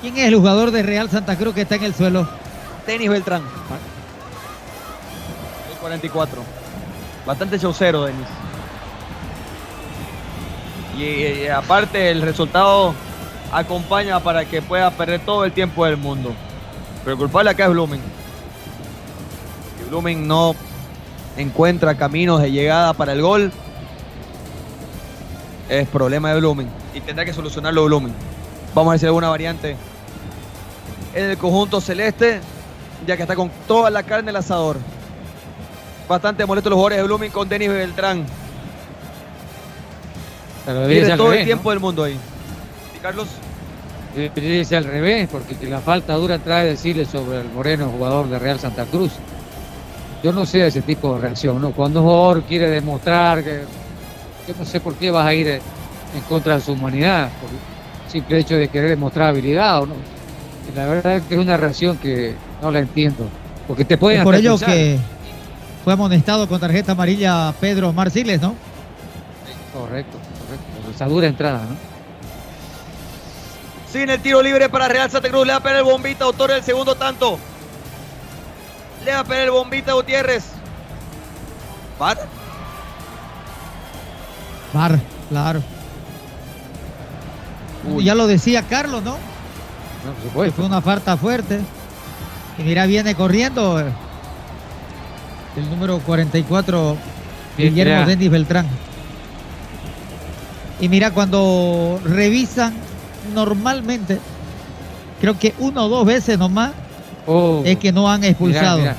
¿Quién 0.00 0.16
es 0.16 0.28
el 0.28 0.36
jugador 0.36 0.70
de 0.70 0.82
Real 0.82 1.10
Santa 1.10 1.36
Cruz 1.36 1.54
que 1.54 1.62
está 1.62 1.74
en 1.74 1.84
el 1.84 1.94
suelo? 1.94 2.26
Tenis 2.86 3.10
Beltrán. 3.10 3.42
El 5.70 5.78
44. 5.80 6.42
Bastante 7.26 7.58
chaucero, 7.58 8.04
Denis. 8.04 8.26
Y, 10.98 11.46
aparte 11.46 12.10
el 12.10 12.22
resultado 12.22 12.94
acompaña 13.52 14.18
para 14.20 14.44
que 14.44 14.60
pueda 14.60 14.90
perder 14.90 15.20
todo 15.20 15.44
el 15.44 15.52
tiempo 15.52 15.84
del 15.84 15.96
mundo. 15.96 16.34
Pero 17.04 17.12
el 17.12 17.18
culpable 17.18 17.50
acá 17.50 17.66
es. 17.66 17.70
Si 17.70 19.88
Blooming 19.88 20.26
no 20.26 20.54
encuentra 21.36 21.96
caminos 21.96 22.42
de 22.42 22.50
llegada 22.50 22.92
para 22.92 23.12
el 23.12 23.22
gol, 23.22 23.52
es 25.68 25.86
problema 25.88 26.32
de 26.32 26.40
Blooming. 26.40 26.68
Y 26.94 27.00
tendrá 27.00 27.24
que 27.24 27.32
solucionarlo 27.32 27.84
Blooming. 27.84 28.14
Vamos 28.74 28.90
a 28.90 28.92
ver 28.92 29.00
si 29.00 29.06
alguna 29.06 29.28
variante 29.28 29.76
en 31.14 31.30
el 31.30 31.38
conjunto 31.38 31.80
celeste, 31.80 32.40
ya 33.06 33.16
que 33.16 33.22
está 33.22 33.36
con 33.36 33.50
toda 33.66 33.90
la 33.90 34.02
carne 34.02 34.30
el 34.30 34.36
asador. 34.36 34.76
Bastante 36.08 36.44
molesto 36.44 36.70
los 36.70 36.76
jugadores 36.76 36.98
de 36.98 37.04
Blooming 37.04 37.30
con 37.30 37.48
Denis 37.48 37.68
Beltrán. 37.68 38.26
Pero 40.68 40.80
debería 40.80 41.00
Pierde 41.00 41.06
ser 41.06 41.12
al 41.12 41.18
todo 41.18 41.32
el 41.32 41.44
tiempo 41.46 41.70
del 41.70 41.80
mundo 41.80 42.04
ahí. 42.04 42.18
¿Y 42.94 42.98
Carlos? 42.98 43.28
Debería 44.14 44.62
ser 44.66 44.78
al 44.78 44.84
revés, 44.84 45.26
porque 45.32 45.56
que 45.56 45.66
la 45.66 45.80
falta 45.80 46.12
dura 46.12 46.38
trae 46.38 46.66
decirle 46.66 47.06
sobre 47.06 47.40
el 47.40 47.48
moreno 47.48 47.88
jugador 47.88 48.28
de 48.28 48.38
Real 48.38 48.60
Santa 48.60 48.84
Cruz. 48.84 49.12
Yo 50.22 50.30
no 50.30 50.44
sé 50.44 50.66
ese 50.66 50.82
tipo 50.82 51.14
de 51.14 51.22
reacción, 51.22 51.58
¿no? 51.62 51.70
Cuando 51.70 52.02
un 52.02 52.08
jugador 52.08 52.42
quiere 52.42 52.68
demostrar 52.68 53.42
que. 53.42 53.62
Yo 54.46 54.54
no 54.58 54.66
sé 54.66 54.78
por 54.80 54.94
qué 54.96 55.10
vas 55.10 55.26
a 55.26 55.32
ir 55.32 55.48
en 55.48 56.20
contra 56.28 56.56
de 56.56 56.60
su 56.60 56.72
humanidad, 56.72 57.30
por 57.40 57.48
el 57.48 58.12
simple 58.12 58.38
hecho 58.38 58.56
de 58.56 58.68
querer 58.68 58.90
demostrar 58.90 59.28
habilidad 59.28 59.84
o 59.84 59.86
no. 59.86 59.94
La 60.76 60.84
verdad 60.84 61.16
es 61.16 61.22
que 61.22 61.34
es 61.34 61.40
una 61.40 61.56
reacción 61.56 61.96
que 61.96 62.34
no 62.60 62.70
la 62.70 62.80
entiendo. 62.80 63.26
Porque 63.66 63.86
te 63.86 63.96
pueden 63.96 64.18
Es 64.18 64.24
por 64.24 64.34
ello 64.34 64.58
que 64.58 64.98
fue 65.82 65.94
amonestado 65.94 66.46
con 66.46 66.60
tarjeta 66.60 66.92
amarilla 66.92 67.54
Pedro 67.58 67.90
Marciles, 67.94 68.42
¿no? 68.42 68.54
Correcto. 69.72 70.18
Por 70.98 71.06
esa 71.06 71.14
dura 71.14 71.26
entrada, 71.28 71.60
¿no? 71.60 71.76
Sin 73.90 74.10
el 74.10 74.20
tiro 74.20 74.42
libre 74.42 74.68
para 74.68 74.88
Real 74.88 75.10
Santa 75.10 75.28
Cruz. 75.28 75.46
Le 75.46 75.52
va 75.52 75.58
a 75.58 75.62
pegar 75.62 75.78
el 75.78 75.84
bombita, 75.84 76.24
autor 76.24 76.50
del 76.50 76.62
segundo 76.62 76.94
tanto. 76.96 77.38
Le 79.04 79.12
va 79.12 79.20
a 79.20 79.24
pegar 79.24 79.44
el 79.44 79.50
bombita 79.50 79.92
Gutiérrez. 79.92 80.44
¿Par? 81.98 82.18
Bar, 84.72 84.98
claro. 85.28 85.62
Ya 88.00 88.14
lo 88.14 88.26
decía 88.26 88.62
Carlos, 88.62 89.02
¿no? 89.02 89.16
Que 90.34 90.50
fue 90.50 90.64
una 90.64 90.82
falta 90.82 91.16
fuerte. 91.16 91.60
Y 92.58 92.62
mira, 92.62 92.86
viene 92.86 93.14
corriendo 93.14 93.80
eh, 93.80 93.84
el 95.56 95.70
número 95.70 96.00
44, 96.00 96.96
Bien, 97.56 97.74
Guillermo. 97.74 98.06
Denis 98.06 98.30
Beltrán. 98.30 98.66
Y 100.80 100.88
mira, 100.88 101.10
cuando 101.10 102.00
revisan 102.04 102.74
normalmente, 103.34 104.18
creo 105.20 105.38
que 105.38 105.54
una 105.58 105.84
o 105.84 105.88
dos 105.88 106.06
veces 106.06 106.38
nomás, 106.38 106.72
Oh, 107.30 107.60
es 107.64 107.76
que 107.76 107.92
no 107.92 108.10
han 108.10 108.24
expulsado. 108.24 108.78
mira. 108.78 108.96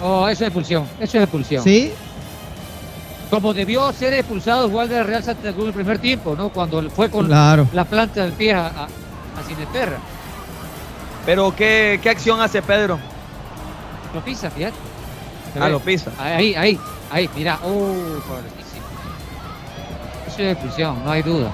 Oh, 0.00 0.28
eso 0.28 0.44
es 0.44 0.48
expulsión. 0.48 0.84
Eso 1.00 1.16
es 1.18 1.24
expulsión. 1.24 1.64
¿Sí? 1.64 1.92
Como 3.30 3.52
debió 3.52 3.92
ser 3.92 4.12
expulsado 4.14 4.68
igual 4.68 4.88
de 4.88 5.02
Real 5.02 5.24
Santa 5.24 5.50
Cruz 5.52 5.62
en 5.64 5.68
el 5.68 5.74
primer 5.74 5.98
tiempo, 5.98 6.36
¿no? 6.36 6.50
Cuando 6.50 6.80
fue 6.90 7.10
con 7.10 7.26
Claro. 7.26 7.66
la 7.72 7.84
planta 7.86 8.22
del 8.22 8.32
pie 8.34 8.52
a, 8.52 8.66
a, 8.66 8.84
a 8.84 9.48
Sinesterra. 9.48 9.96
Pero 11.26 11.52
¿qué, 11.56 11.98
qué 12.02 12.10
acción 12.10 12.40
hace 12.40 12.62
Pedro? 12.62 12.98
Lo 14.14 14.20
pisa, 14.24 14.48
fíjate. 14.50 14.76
Ah, 15.58 15.68
lo 15.68 15.80
pisa. 15.80 16.12
Ahí, 16.18 16.54
ahí, 16.54 16.78
ahí, 17.10 17.28
mira. 17.34 17.58
Oh, 17.64 17.94
pobrecísimo. 18.28 18.63
Es 20.38 20.52
expulsión, 20.52 21.04
no 21.04 21.10
hay 21.10 21.22
duda. 21.22 21.50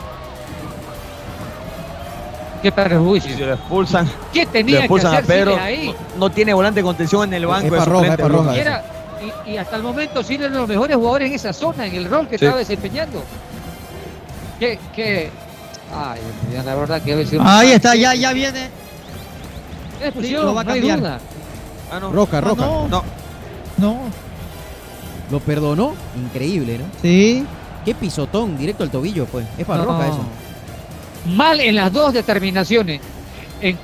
Qué 2.63 2.71
perjuicio. 2.73 3.35
Si 3.37 3.41
lo 3.43 3.55
expulsan, 3.55 4.11
¿Qué 4.33 4.45
lo 4.45 4.51
tenía 4.51 4.79
que 4.79 4.85
expulsan 4.85 5.15
a 5.15 5.19
hacer 5.19 5.27
Pedro. 5.27 5.51
Siles 5.53 5.65
ahí? 5.65 5.87
No, 6.13 6.19
no 6.19 6.31
tiene 6.31 6.53
volante 6.53 6.81
de 6.81 6.85
contención 6.85 7.25
en 7.29 7.35
el 7.35 7.47
banco. 7.47 7.75
de 7.75 8.17
Bruno. 8.17 8.55
Y, 8.55 8.59
era- 8.59 8.85
y- 9.47 9.51
y 9.53 9.57
hasta 9.57 9.77
el 9.77 9.83
momento 9.83 10.21
es 10.21 10.29
uno 10.31 10.43
de 10.45 10.51
los 10.51 10.69
mejores 10.69 10.97
jugadores 10.97 11.29
en 11.29 11.35
esa 11.35 11.53
zona, 11.55 11.87
en 11.87 11.95
el 11.95 12.05
rol 12.11 12.29
que 12.29 12.37
Sí. 12.39 12.45
estaba 12.45 12.59
desempeñando. 12.59 13.23
¿Qué, 14.59 14.79
qué? 14.95 15.31
Ay, 15.95 16.21
la 16.65 16.75
verdad 16.75 17.01
que 17.03 17.11
debe 17.13 17.27
ser 17.27 17.41
Ahí 17.43 17.73
está, 17.73 17.95
ya, 17.97 18.15
ya 18.15 18.33
viene. 18.33 18.67
Es 20.01 20.07
expulsión, 20.07 20.41
Sí, 20.41 20.47
lo 20.47 20.55
va 20.55 20.61
a 20.61 20.65
no 20.65 20.73
hay 20.73 20.79
cambiar. 20.81 20.99
duda. 21.01 21.19
Ah, 21.93 21.99
no. 22.01 22.13
Roca, 22.13 22.39
Ah, 22.39 22.41
Roca. 22.43 22.63
no. 22.67 22.89
No. 22.89 23.05
No. 23.79 23.97
Lo 25.31 25.41
perdonó. 25.41 25.95
Increíble, 26.17 26.79
¿no? 26.79 26.85
Sí. 27.01 27.47
Qué 27.85 27.95
pisotón, 27.95 28.59
directo 28.59 28.83
al 28.85 28.91
tobillo, 28.91 29.27
pues. 29.27 29.47
Es 29.59 29.65
para 29.67 29.83
No. 29.85 29.93
Roca 29.93 30.07
eso. 30.09 30.25
Mal 31.35 31.61
en 31.61 31.75
las 31.77 31.93
dos 31.93 32.13
determinaciones. 32.13 33.01
En 33.61 33.79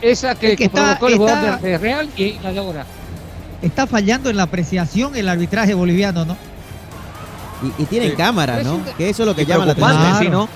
esa 0.00 0.34
que, 0.34 0.52
Es 0.52 0.56
que 0.58 0.64
está- 0.64 0.98
provocó 0.98 1.08
el 1.08 1.16
jugador 1.16 1.44
está- 1.54 1.56
de, 1.58 1.68
de 1.70 1.78
Real 1.78 2.08
y 2.16 2.38
la 2.40 2.52
de 2.52 2.58
ahora. 2.58 2.86
Está 3.62 3.86
fallando 3.86 4.30
en 4.30 4.36
la 4.36 4.44
apreciación 4.44 5.16
el 5.16 5.28
arbitraje 5.28 5.74
boliviano, 5.74 6.24
¿no? 6.24 6.36
Y, 7.78 7.82
y 7.82 7.86
tienen 7.86 8.10
Sí. 8.10 8.16
Es 8.58 8.64
¿no? 8.64 8.80
Que 8.96 9.08
eso 9.10 9.22
es 9.24 9.26
lo 9.26 9.34
que 9.34 9.44
llama 9.44 9.66
la 9.66 9.72
atención. 9.72 10.18
sí, 10.20 10.28
¿no? 10.28 10.48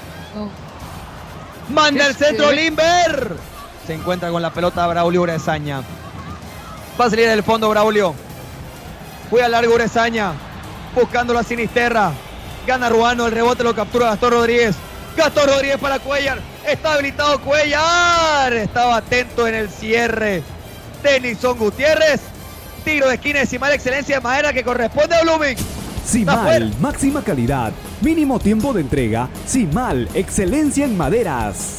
Manda 1.68 2.04
el 2.06 2.10
Es 2.12 2.16
que- 2.16 2.24
centro 2.26 2.52
Limber. 2.52 3.36
Se 3.86 3.94
encuentra 3.94 4.30
con 4.30 4.40
la 4.42 4.50
pelota 4.50 4.86
Braulio 4.86 5.22
Urezaña. 5.22 5.82
Va 7.00 7.06
a 7.06 7.10
salir 7.10 7.26
del 7.26 7.42
fondo 7.42 7.68
Braulio. 7.68 8.14
Juega 9.30 9.48
largo 9.48 9.74
Urezaña. 9.74 10.32
Buscando 10.94 11.32
la 11.32 11.42
sinisterra. 11.42 12.12
Gana 12.66 12.88
Ruano. 12.88 13.26
El 13.26 13.32
rebote 13.32 13.64
lo 13.64 13.74
captura 13.74 14.06
Gastón 14.06 14.32
Rodríguez. 14.32 14.76
Gastón 15.16 15.48
Rodríguez 15.48 15.78
para 15.78 15.98
Cuellar. 15.98 16.38
Está 16.66 16.94
habilitado 16.94 17.40
Cuellar. 17.40 18.52
Estaba 18.52 18.96
atento 18.96 19.46
en 19.46 19.54
el 19.54 19.70
cierre. 19.70 20.42
Denison 21.02 21.58
Gutiérrez. 21.58 22.20
Tiro 22.84 23.08
de 23.08 23.14
esquina 23.14 23.40
decimal 23.40 23.72
excelencia 23.72 24.16
de 24.16 24.20
madera 24.20 24.52
que 24.52 24.64
corresponde 24.64 25.14
a 25.14 25.22
Blooming. 25.22 25.56
Simal, 26.04 26.74
máxima 26.80 27.22
calidad, 27.22 27.72
mínimo 28.00 28.40
tiempo 28.40 28.72
de 28.72 28.80
entrega. 28.80 29.28
Simal, 29.46 30.08
excelencia 30.14 30.84
en 30.84 30.96
maderas. 30.96 31.78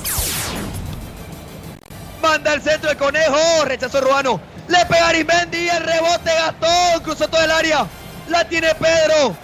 Manda 2.21 2.53
el 2.53 2.61
centro 2.61 2.89
el 2.89 2.97
conejo. 2.97 3.65
Rechazó 3.65 3.99
Ruano. 3.99 4.39
Le 4.69 4.85
pega 4.85 5.09
Arismendi. 5.09 5.67
El 5.67 5.83
rebote 5.83 6.31
Gastón. 6.33 7.03
Cruzó 7.03 7.27
todo 7.27 7.43
el 7.43 7.51
área. 7.51 7.85
La 8.29 8.47
tiene 8.47 8.73
Pedro. 8.75 9.35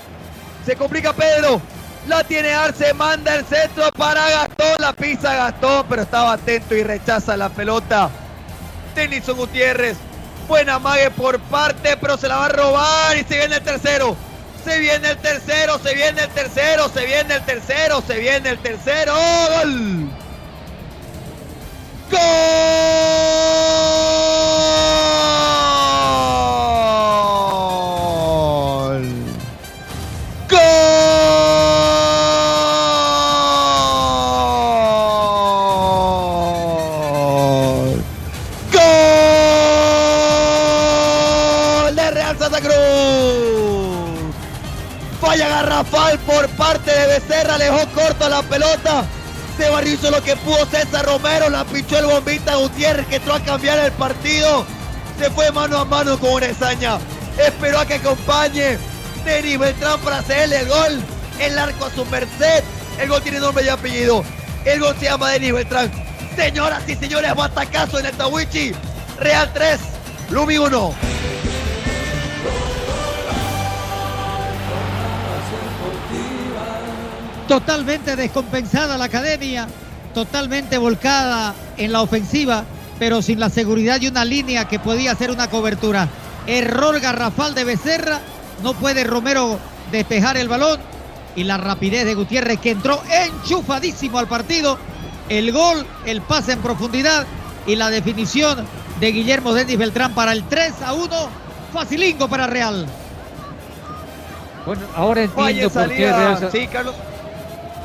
Se 0.65 0.75
complica 0.75 1.13
Pedro. 1.13 1.61
La 2.07 2.23
tiene 2.23 2.53
Arce. 2.53 2.93
Manda 2.93 3.35
el 3.35 3.45
centro 3.45 3.91
para 3.91 4.29
Gastón. 4.29 4.75
La 4.79 4.93
pisa 4.93 5.33
Gastón. 5.35 5.85
Pero 5.89 6.01
estaba 6.03 6.33
atento 6.33 6.75
y 6.75 6.83
rechaza 6.83 7.35
la 7.37 7.49
pelota. 7.49 8.09
Tennyson 8.95 9.37
Gutiérrez. 9.37 9.97
Buena 10.47 10.79
mague 10.79 11.11
por 11.11 11.39
parte. 11.39 11.97
Pero 11.97 12.17
se 12.17 12.27
la 12.27 12.37
va 12.37 12.45
a 12.45 12.49
robar. 12.49 13.17
Y 13.17 13.23
se 13.23 13.37
viene 13.37 13.57
el 13.57 13.63
tercero. 13.63 14.15
Se 14.63 14.79
viene 14.79 15.09
el 15.09 15.17
tercero. 15.17 15.79
Se 15.79 15.93
viene 15.93 16.21
el 16.21 16.29
tercero. 16.29 16.89
Se 16.89 17.05
viene 17.05 17.35
el 17.35 17.45
tercero. 17.45 18.01
Se 18.05 18.17
viene 18.19 18.49
el 18.49 18.59
tercero. 18.59 19.13
¡Gol! 19.13 20.09
¡Gol! 22.11 22.19
Garrafal 45.91 46.19
por 46.19 46.47
parte 46.49 46.91
de 46.91 47.07
Becerra, 47.07 47.57
le 47.57 47.65
dejó 47.65 47.87
corta 47.93 48.29
la 48.29 48.41
pelota. 48.43 49.05
Se 49.57 49.69
barrió 49.69 49.93
hizo 49.93 50.09
lo 50.09 50.23
que 50.23 50.35
pudo 50.37 50.65
César 50.65 51.05
Romero, 51.05 51.49
la 51.49 51.65
pichó 51.65 51.99
el 51.99 52.05
bombita 52.05 52.55
Gutiérrez 52.55 53.07
que 53.07 53.17
entró 53.17 53.33
a 53.33 53.39
cambiar 53.39 53.79
el 53.79 53.91
partido. 53.93 54.65
Se 55.17 55.29
fue 55.31 55.51
mano 55.51 55.79
a 55.79 55.85
mano 55.85 56.17
con 56.17 56.33
Urezaña. 56.33 56.97
Esperó 57.37 57.79
a 57.79 57.85
que 57.85 57.95
acompañe 57.95 58.77
Denis 59.25 59.59
Beltrán 59.59 59.99
para 59.99 60.19
hacerle 60.19 60.61
el 60.61 60.67
gol. 60.67 61.01
El 61.39 61.57
arco 61.57 61.85
a 61.85 61.91
su 61.91 62.05
merced. 62.05 62.63
El 62.99 63.09
gol 63.09 63.21
tiene 63.21 63.39
nombre 63.39 63.65
y 63.65 63.69
apellido. 63.69 64.23
El 64.65 64.79
gol 64.79 64.95
se 64.97 65.05
llama 65.05 65.31
Denis 65.31 65.53
Beltrán. 65.53 65.91
Señoras 66.35 66.87
y 66.87 66.95
señores, 66.95 67.35
batacazo 67.35 67.99
en 67.99 68.05
el 68.05 68.13
Tawichi. 68.15 68.73
Real 69.19 69.51
3, 69.53 69.79
Lumi 70.29 70.57
1. 70.57 71.18
Totalmente 77.49 78.15
descompensada 78.15 78.95
la 78.95 79.05
academia, 79.05 79.67
totalmente 80.13 80.77
volcada 80.77 81.55
en 81.77 81.91
la 81.91 82.03
ofensiva, 82.03 82.63
pero 82.99 83.23
sin 83.23 83.39
la 83.39 83.49
seguridad 83.49 83.99
de 83.99 84.07
una 84.07 84.23
línea 84.23 84.67
que 84.67 84.77
podía 84.77 85.13
hacer 85.13 85.31
una 85.31 85.49
cobertura. 85.49 86.07
Error 86.45 86.99
garrafal 86.99 87.55
de 87.55 87.63
Becerra, 87.63 88.19
no 88.61 88.75
puede 88.75 89.03
Romero 89.03 89.57
despejar 89.91 90.37
el 90.37 90.47
balón 90.47 90.79
y 91.35 91.43
la 91.43 91.57
rapidez 91.57 92.05
de 92.05 92.13
Gutiérrez 92.13 92.59
que 92.59 92.69
entró 92.69 93.01
enchufadísimo 93.09 94.19
al 94.19 94.27
partido. 94.27 94.77
El 95.27 95.51
gol, 95.51 95.87
el 96.05 96.21
pase 96.21 96.51
en 96.51 96.59
profundidad 96.59 97.25
y 97.65 97.75
la 97.75 97.89
definición 97.89 98.63
de 98.99 99.11
Guillermo 99.11 99.53
Denis 99.53 99.79
Beltrán 99.79 100.13
para 100.13 100.33
el 100.33 100.43
3 100.43 100.83
a 100.85 100.93
1. 100.93 101.09
Facilingo 101.73 102.27
para 102.27 102.45
Real. 102.45 102.85
Bueno, 104.67 104.83
ahora 104.95 105.23
entiendo 105.23 105.69
por 105.71 105.87
qué 105.89 105.89
salida. 105.89 106.37
Real 106.37 106.51
Sí, 106.51 106.67
Carlos. 106.67 106.93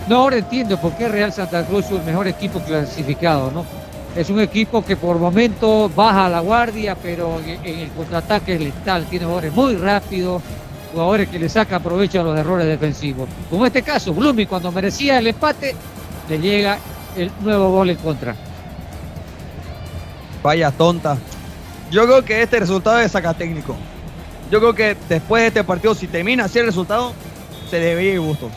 No, 0.09 0.17
ahora 0.17 0.37
entiendo 0.37 0.79
por 0.79 0.95
qué 0.97 1.09
Real 1.09 1.33
Santa 1.33 1.65
Cruz 1.65 1.87
es 1.87 1.93
el 1.93 2.03
mejor 2.03 2.29
equipo 2.29 2.61
clasificado, 2.61 3.51
¿no? 3.51 3.65
Es 4.15 4.29
un 4.31 4.39
equipo 4.41 4.85
que 4.85 4.97
por 4.97 5.19
momentos 5.19 5.95
baja 5.95 6.29
la 6.29 6.41
guardia, 6.41 6.95
pero 6.95 7.41
en 7.41 7.79
el 7.79 7.91
contraataque 7.91 8.55
es 8.55 8.61
letal. 8.61 9.07
Tiene 9.07 9.25
jugadores 9.25 9.53
muy 9.55 9.77
rápidos, 9.77 10.43
jugadores 10.93 11.29
que 11.29 11.39
le 11.39 11.49
sacan 11.49 11.83
provecho 11.83 12.21
a 12.21 12.25
los 12.25 12.39
errores 12.39 12.67
defensivos. 12.67 13.29
Como 13.51 13.67
este 13.67 13.83
caso, 13.83 14.13
Blumi, 14.15 14.47
cuando 14.47 14.71
merecía 14.71 15.19
el 15.19 15.27
empate, 15.27 15.75
le 16.29 16.39
llega 16.39 16.79
el 17.17 17.31
nuevo 17.41 17.71
gol 17.71 17.91
en 17.91 17.97
contra. 17.97 18.37
Vaya 20.43 20.71
tonta. 20.71 21.17
Yo 21.91 22.05
creo 22.05 22.25
que 22.25 22.43
este 22.43 22.61
resultado 22.61 23.01
es 23.01 23.11
sacatécnico. 23.11 23.75
Yo 24.51 24.61
creo 24.61 24.75
que 24.75 24.97
después 25.09 25.43
de 25.43 25.49
este 25.49 25.65
partido, 25.65 25.95
si 25.95 26.07
termina 26.07 26.45
así 26.45 26.59
el 26.59 26.67
resultado, 26.67 27.15
se 27.71 27.81
debería 27.81 28.13
ir 28.13 28.21
Bustos. 28.21 28.53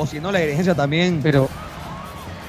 O 0.00 0.06
si 0.06 0.18
no, 0.20 0.32
la 0.32 0.38
dirigencia 0.38 0.74
también. 0.74 1.20
Pero 1.22 1.48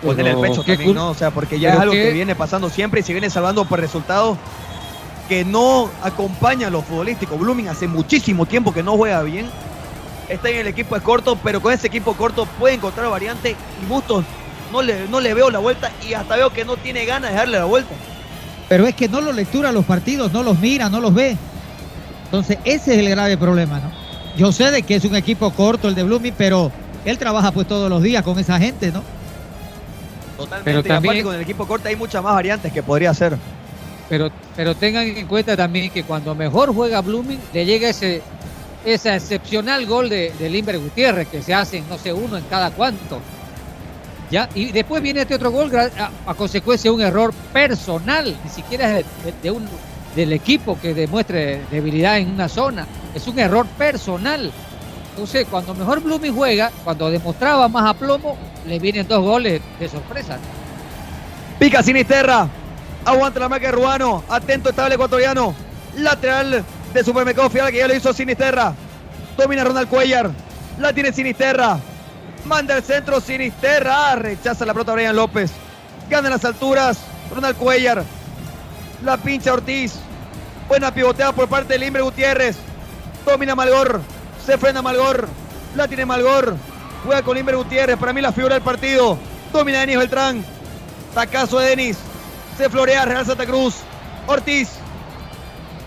ponerle 0.02 0.32
el 0.32 0.38
Pero, 0.38 0.50
pecho 0.50 0.64
¿qué 0.64 0.74
también, 0.76 0.96
¿no? 0.96 1.10
O 1.10 1.14
sea, 1.14 1.32
porque 1.32 1.60
ya 1.60 1.74
es 1.74 1.80
algo 1.80 1.94
qué- 1.94 2.04
que 2.04 2.12
viene 2.14 2.36
pasando 2.36 2.70
siempre 2.70 3.02
y 3.02 3.04
se 3.04 3.12
viene 3.14 3.30
salvando 3.30 3.66
por 3.66 3.80
resultados 3.80 4.38
que 5.30 5.46
no 5.46 5.90
acompaña 6.02 6.68
a 6.68 6.70
los 6.70 6.84
futbolísticos. 6.86 7.40
Blooming 7.40 7.68
hace 7.70 7.88
muchísimo 7.88 8.46
tiempo 8.46 8.74
que 8.74 8.84
no 8.84 8.98
juega 8.98 9.22
bien. 9.24 9.48
Está 10.30 10.50
en 10.50 10.58
el 10.60 10.68
equipo 10.68 10.96
es 10.96 11.02
corto, 11.02 11.38
pero 11.44 11.62
con 11.62 11.74
ese 11.74 11.88
equipo 11.88 12.14
corto 12.14 12.46
puede 12.58 12.76
encontrar 12.76 13.10
variantes 13.10 13.56
y 13.82 13.86
Bustos 13.86 14.24
no 14.72 14.82
le, 14.82 15.08
no 15.10 15.20
le 15.20 15.34
veo 15.34 15.50
la 15.50 15.60
vuelta 15.60 15.92
y 16.08 16.14
hasta 16.14 16.38
veo 16.38 16.50
que 16.52 16.64
no 16.64 16.78
tiene 16.78 17.06
ganas 17.06 17.32
de 17.32 17.38
darle 17.38 17.58
la 17.60 17.66
vuelta. 17.66 17.94
Pero 18.70 18.88
es 18.88 18.96
que 18.96 19.10
no 19.10 19.20
lo 19.20 19.34
lectura 19.34 19.74
los 19.74 19.84
partidos, 19.84 20.32
no 20.32 20.44
los 20.44 20.58
mira, 20.60 20.90
no 20.90 21.02
los 21.02 21.14
ve. 21.14 21.36
Entonces, 22.26 22.58
ese 22.64 22.94
es 22.94 23.00
el 23.00 23.10
grave 23.10 23.36
problema, 23.38 23.80
¿no? 23.80 23.92
Yo 24.38 24.54
sé 24.54 24.72
de 24.72 24.84
que 24.84 24.96
es 24.96 25.04
un 25.04 25.16
equipo 25.18 25.52
corto 25.52 25.90
el 25.90 25.96
de 25.96 26.04
Blooming, 26.04 26.34
pero 26.38 26.72
él 27.06 27.18
trabaja 27.18 27.52
pues 27.52 27.68
todos 27.68 27.90
los 27.90 28.02
días 28.04 28.24
con 28.24 28.38
esa 28.40 28.58
gente, 28.60 28.92
¿no? 28.92 29.04
Totalmente. 30.38 30.64
Pero 30.64 30.78
y 30.78 30.80
aparte 30.82 30.90
también- 31.08 31.26
con 31.26 31.36
el 31.36 31.42
equipo 31.42 31.68
corto 31.68 31.88
hay 31.88 31.96
muchas 31.96 32.24
más 32.24 32.34
variantes 32.34 32.72
que 32.72 32.82
podría 32.84 33.12
hacer. 33.12 33.38
Pero, 34.10 34.30
pero 34.56 34.76
tengan 34.76 35.08
en 35.08 35.26
cuenta 35.28 35.56
también 35.56 35.90
que 35.90 36.04
cuando 36.04 36.36
mejor 36.36 36.74
juega 36.74 37.00
Blooming, 37.02 37.40
le 37.54 37.66
llega 37.66 37.90
ese, 37.90 38.22
ese 38.84 39.16
excepcional 39.16 39.86
gol 39.86 40.10
de, 40.10 40.34
de 40.38 40.50
Limber 40.50 40.80
Gutiérrez, 40.80 41.28
que 41.30 41.42
se 41.42 41.54
hacen, 41.54 41.86
no 41.90 41.98
sé, 41.98 42.12
uno 42.12 42.38
en 42.38 42.44
cada 42.46 42.72
cuánto. 42.72 43.20
¿Ya? 44.30 44.50
Y 44.56 44.72
después 44.72 45.02
viene 45.02 45.22
este 45.22 45.36
otro 45.36 45.52
gol 45.52 45.72
a, 45.78 46.10
a 46.26 46.34
consecuencia 46.34 46.90
de 46.90 46.96
un 46.96 47.02
error 47.02 47.34
personal, 47.54 48.36
ni 48.44 48.50
siquiera 48.50 48.98
es 49.00 49.06
de, 49.26 49.32
de- 49.32 49.38
de 49.44 49.52
un, 49.52 49.66
del 50.16 50.34
equipo 50.34 50.78
que 50.82 50.94
demuestre 50.94 51.62
debilidad 51.70 52.18
en 52.18 52.32
una 52.32 52.48
zona, 52.50 52.86
es 53.14 53.28
un 53.28 53.38
error 53.40 53.66
personal. 53.78 54.52
Entonces, 55.12 55.46
cuando 55.50 55.74
mejor 55.74 56.02
Blooming 56.02 56.34
juega, 56.34 56.72
cuando 56.84 57.12
demostraba 57.12 57.68
más 57.68 57.90
aplomo, 57.90 58.38
le 58.66 58.80
vienen 58.80 59.08
dos 59.08 59.22
goles 59.22 59.62
de 59.80 59.90
sorpresa. 59.90 60.38
Pica 61.60 61.84
Sinisterra. 61.84 62.48
Aguanta 63.06 63.40
la 63.40 63.50
marca 63.50 63.68
de 63.68 63.74
Ruano. 63.74 64.24
Atento 64.30 64.70
estable 64.70 64.96
ecuatoriano. 64.96 65.54
Lateral 65.98 66.64
de 66.94 67.04
Supermercado 67.04 67.50
Fial 67.50 67.72
que 67.72 67.78
ya 67.78 67.88
lo 67.88 67.96
hizo 67.96 68.14
Sinisterra. 68.14 68.74
Domina 69.38 69.64
Ronald 69.64 69.90
Cuellar. 69.90 70.32
La 70.80 70.94
tiene 70.94 71.12
Sinisterra. 71.12 71.78
Manda 72.46 72.78
el 72.78 72.84
centro 72.84 73.20
Sinisterra. 73.20 74.12
Ah, 74.12 74.16
Rechaza 74.16 74.66
la 74.66 74.74
pelota 74.74 74.94
Brian 74.94 75.16
López. 75.16 75.52
Gana 76.10 76.28
en 76.28 76.34
las 76.34 76.46
alturas. 76.46 77.00
Ronald 77.34 77.58
Cuellar. 77.58 78.04
La 79.04 79.18
pincha 79.18 79.54
Ortiz. 79.54 79.96
Buena 80.68 80.94
pivoteada 80.94 81.34
por 81.34 81.50
parte 81.50 81.74
de 81.74 81.80
Limbre 81.80 82.02
Gutiérrez. 82.02 82.56
Domina 83.26 83.56
Malgor. 83.56 84.02
Se 84.46 84.58
frena 84.58 84.82
Malgor. 84.82 85.28
La 85.76 85.88
tiene 85.88 86.06
Malgor. 86.06 86.56
Juega 87.06 87.22
con 87.22 87.36
Limber 87.36 87.56
Gutiérrez. 87.56 87.98
Para 87.98 88.14
mí 88.14 88.22
la 88.22 88.32
figura 88.32 88.56
del 88.56 88.64
partido. 88.64 89.18
Domina 89.54 89.80
Denis 89.80 89.98
Beltrán. 89.98 90.46
Tacazo 91.14 91.60
de 91.60 91.70
Denis. 91.70 91.98
Se 92.58 92.70
florea 92.70 93.06
Real 93.06 93.26
Santa 93.26 93.46
Cruz. 93.46 93.76
Ortiz. 94.28 94.70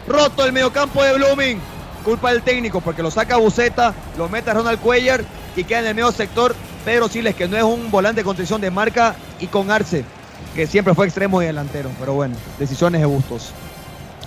Roto 0.06 0.44
el 0.44 0.52
mediocampo 0.52 1.02
de 1.02 1.14
Blooming. 1.14 1.60
Culpa 2.05 2.31
del 2.32 2.43
técnico 2.43 2.82
porque 2.82 3.02
lo 3.02 3.10
saca 3.10 3.39
Buceta, 3.39 3.94
lo 4.18 4.28
mete 4.28 4.51
a 4.51 4.55
Ronald 4.55 4.78
Cuellar 4.78 5.24
y 5.56 5.64
queda 5.64 5.78
en 5.78 5.86
el 5.86 5.94
medio 5.94 6.12
sector 6.12 6.55
Pedro 6.85 7.09
Siles, 7.09 7.35
que 7.35 7.48
no 7.48 7.56
es 7.56 7.62
un 7.62 7.90
volante 7.90 8.20
de 8.20 8.24
contención 8.24 8.60
de 8.60 8.70
marca, 8.70 9.14
y 9.40 9.47
con 9.47 9.70
Arce, 9.70 10.05
que 10.55 10.66
siempre 10.66 10.94
fue 10.94 11.06
extremo 11.06 11.40
y 11.40 11.47
delantero. 11.47 11.90
Pero 11.98 12.12
bueno, 12.12 12.36
decisiones 12.59 13.01
de 13.01 13.06
gustos. 13.06 13.52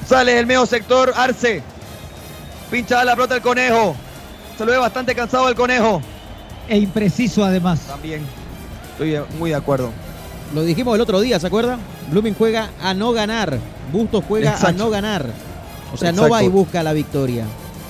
Sale 0.08 0.34
del 0.34 0.48
medio 0.48 0.66
sector 0.66 1.14
Arce. 1.16 1.62
Pincha 2.72 3.04
la 3.06 3.16
pelota 3.16 3.36
el 3.36 3.42
conejo. 3.42 3.96
Se 4.58 4.66
lo 4.66 4.72
ve 4.72 4.78
bastante 4.78 5.14
cansado 5.14 5.48
el 5.50 5.56
conejo. 5.56 6.02
E 6.68 6.78
impreciso 6.78 7.44
además. 7.44 7.80
También. 7.82 8.26
Estoy 8.92 9.20
muy 9.38 9.52
de 9.52 9.56
acuerdo. 9.56 9.92
Lo 10.54 10.64
dijimos 10.64 10.96
el 10.96 11.02
otro 11.02 11.20
día, 11.20 11.40
¿se 11.40 11.48
acuerdan? 11.48 11.80
Blooming 12.10 12.34
juega 12.34 12.70
a 12.82 12.94
no 12.94 13.12
ganar. 13.12 13.60
Bustos 13.92 14.24
juega 14.28 14.58
a 14.60 14.72
no 14.72 14.90
ganar. 14.90 15.26
O 15.94 15.98
sea, 15.98 16.12
no 16.12 16.30
va 16.30 16.44
y 16.44 16.48
busca 16.48 16.82
la 16.84 16.94
victoria. 16.94 17.46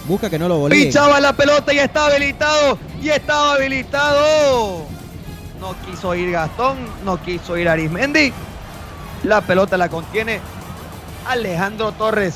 Busca 0.07 0.29
que 0.29 0.37
no 0.37 0.47
lo 0.47 0.59
goleen. 0.59 0.83
Pinchaba 0.83 1.19
la 1.19 1.33
pelota 1.33 1.73
y 1.73 1.79
estaba 1.79 2.07
habilitado. 2.07 2.77
Y 3.01 3.09
estaba 3.09 3.53
habilitado. 3.53 4.85
No 5.59 5.75
quiso 5.85 6.15
ir 6.15 6.31
Gastón. 6.31 6.77
No 7.05 7.21
quiso 7.21 7.57
ir 7.57 7.69
Arismendi. 7.69 8.33
La 9.23 9.41
pelota 9.41 9.77
la 9.77 9.89
contiene 9.89 10.39
Alejandro 11.27 11.91
Torres. 11.93 12.35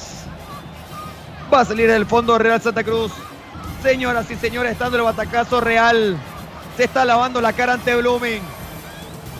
Va 1.53 1.61
a 1.61 1.65
salir 1.65 1.89
del 1.89 2.05
fondo 2.05 2.37
Real 2.37 2.61
Santa 2.61 2.83
Cruz. 2.83 3.11
Señoras 3.81 4.29
y 4.29 4.35
señores, 4.35 4.73
estando 4.73 4.97
el 4.97 5.03
batacazo 5.03 5.59
real. 5.59 6.15
Se 6.77 6.83
está 6.83 7.03
lavando 7.03 7.41
la 7.41 7.51
cara 7.51 7.73
ante 7.73 7.95
Blooming. 7.95 8.41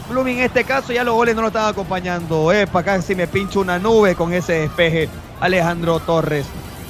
Blooming 0.10 0.40
en 0.40 0.44
este 0.46 0.64
caso 0.64 0.92
ya 0.92 1.04
los 1.04 1.14
goles 1.14 1.36
no 1.36 1.42
lo 1.42 1.48
están 1.48 1.68
acompañando. 1.68 2.52
Epa, 2.52 2.84
casi 2.84 3.14
me 3.14 3.28
pincho 3.28 3.60
una 3.60 3.78
nube 3.78 4.16
con 4.16 4.34
ese 4.34 4.54
despeje. 4.54 5.10
Alejandro 5.40 6.00
Torres. 6.00 6.46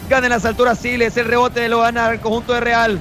Gana 0.10 0.28
en 0.28 0.32
las 0.32 0.46
alturas 0.46 0.80
Siles. 0.80 1.18
El 1.18 1.26
rebote 1.26 1.68
lo 1.68 1.82
gana 1.82 2.10
el 2.10 2.22
conjunto 2.22 2.54
de 2.54 2.62
Real. 2.62 3.00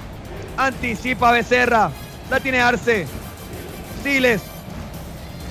Anticipa 0.56 1.30
Becerra. 1.30 1.90
La 2.28 2.40
tiene 2.40 2.60
Arce. 2.60 3.06
Siles. 4.02 4.42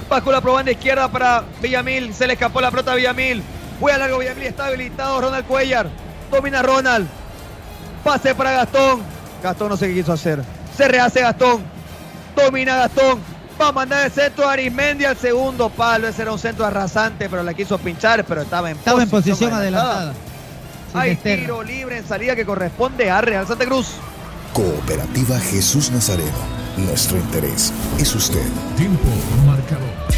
Bajo 0.09 0.31
la 0.31 0.41
probanda 0.41 0.71
izquierda 0.71 1.07
para 1.07 1.43
Villamil. 1.61 2.13
Se 2.13 2.27
le 2.27 2.33
escapó 2.33 2.59
la 2.59 2.69
pelota 2.69 2.91
a 2.91 2.95
Villamil. 2.95 3.41
Juega 3.79 3.97
largo 3.97 4.19
Villamil. 4.19 4.43
Está 4.43 4.67
habilitado 4.67 5.21
Ronald 5.21 5.45
Cuellar. 5.45 5.89
Domina 6.29 6.61
Ronald. 6.61 7.07
Pase 8.03 8.35
para 8.35 8.51
Gastón. 8.51 9.01
Gastón 9.43 9.69
no 9.69 9.77
sé 9.77 9.87
qué 9.87 9.95
quiso 9.95 10.13
hacer. 10.13 10.43
Se 10.75 10.87
rehace 10.87 11.21
Gastón. 11.21 11.63
Domina 12.35 12.77
Gastón. 12.77 13.19
Va 13.61 13.67
a 13.67 13.71
mandar 13.73 14.05
el 14.05 14.11
centro 14.11 14.47
a 14.47 14.53
Arismendi 14.53 15.03
al 15.05 15.17
segundo 15.17 15.69
palo. 15.69 16.07
Ese 16.07 16.21
era 16.21 16.31
un 16.31 16.39
centro 16.39 16.65
arrasante, 16.65 17.29
pero 17.29 17.43
la 17.43 17.53
quiso 17.53 17.77
pinchar, 17.77 18.23
pero 18.23 18.41
estaba 18.41 18.71
en 18.71 18.77
Estaba 18.77 19.03
en 19.03 19.09
posición 19.09 19.53
adelantada. 19.53 20.13
Hay 20.93 21.09
Sinisterra. 21.11 21.41
tiro 21.41 21.63
libre 21.63 21.97
en 21.97 22.07
salida 22.07 22.35
que 22.35 22.45
corresponde 22.45 23.11
a 23.11 23.19
Real 23.21 23.45
Santa 23.45 23.65
Cruz. 23.65 23.95
Cooperativa 24.53 25.37
Jesús 25.39 25.91
Nazareno. 25.91 26.59
Nuestro 26.77 27.17
interés 27.17 27.73
es 27.99 28.15
usted. 28.15 28.45
Tiempo 28.77 29.03
marcador. 29.45 30.08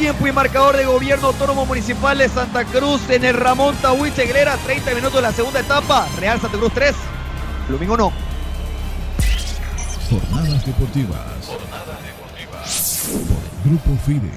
Tiempo 0.00 0.26
y 0.26 0.32
marcador 0.32 0.78
de 0.78 0.86
gobierno 0.86 1.26
autónomo 1.26 1.66
municipal 1.66 2.16
de 2.16 2.26
Santa 2.30 2.64
Cruz 2.64 3.02
en 3.10 3.22
el 3.22 3.34
Ramón 3.34 3.76
Tahuí 3.82 4.10
Cheglera. 4.10 4.56
30 4.56 4.94
minutos 4.94 5.16
de 5.16 5.20
la 5.20 5.30
segunda 5.30 5.60
etapa. 5.60 6.08
Real 6.18 6.40
Santa 6.40 6.56
Cruz 6.56 6.72
3. 6.72 6.94
Blooming 7.68 7.90
1. 7.90 8.12
Jornadas 10.08 10.64
deportivas. 10.64 11.50
Por 13.12 13.70
Grupo 13.70 14.02
FIDE. 14.06 14.30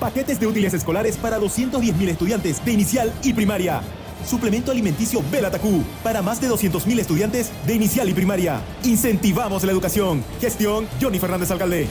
Paquetes 0.00 0.40
de 0.40 0.48
útiles 0.48 0.74
escolares 0.74 1.16
para 1.16 1.38
210.000 1.38 2.08
estudiantes 2.08 2.64
de 2.64 2.72
inicial 2.72 3.12
y 3.22 3.34
primaria. 3.34 3.80
Suplemento 4.26 4.72
alimenticio 4.72 5.22
Belatacú 5.30 5.84
para 6.02 6.20
más 6.20 6.40
de 6.40 6.50
200.000 6.50 6.98
estudiantes 6.98 7.52
de 7.64 7.74
inicial 7.74 8.08
y 8.08 8.12
primaria. 8.12 8.60
Incentivamos 8.82 9.62
la 9.62 9.70
educación. 9.70 10.24
Gestión 10.40 10.88
Johnny 11.00 11.20
Fernández 11.20 11.52
Alcalde. 11.52 11.86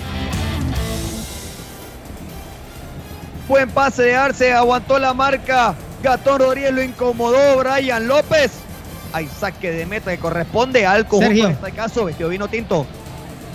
Buen 3.48 3.70
pase 3.70 4.04
de 4.04 4.16
Arce. 4.16 4.54
Aguantó 4.54 5.00
la 5.00 5.14
marca. 5.14 5.76
Gatón 6.04 6.40
Rodríguez 6.40 6.74
lo 6.74 6.84
incomodó. 6.84 7.58
Brian 7.58 8.08
López. 8.08 8.52
Hay 9.14 9.28
saque 9.28 9.72
de 9.72 9.86
meta 9.86 10.12
que 10.12 10.20
corresponde 10.20 10.86
al 10.86 11.08
conjunto 11.08 11.28
Sergio. 11.28 11.46
en 11.46 11.52
este 11.52 11.72
caso. 11.72 12.06
Vestido 12.06 12.30
vino 12.30 12.48
tinto. 12.48 12.86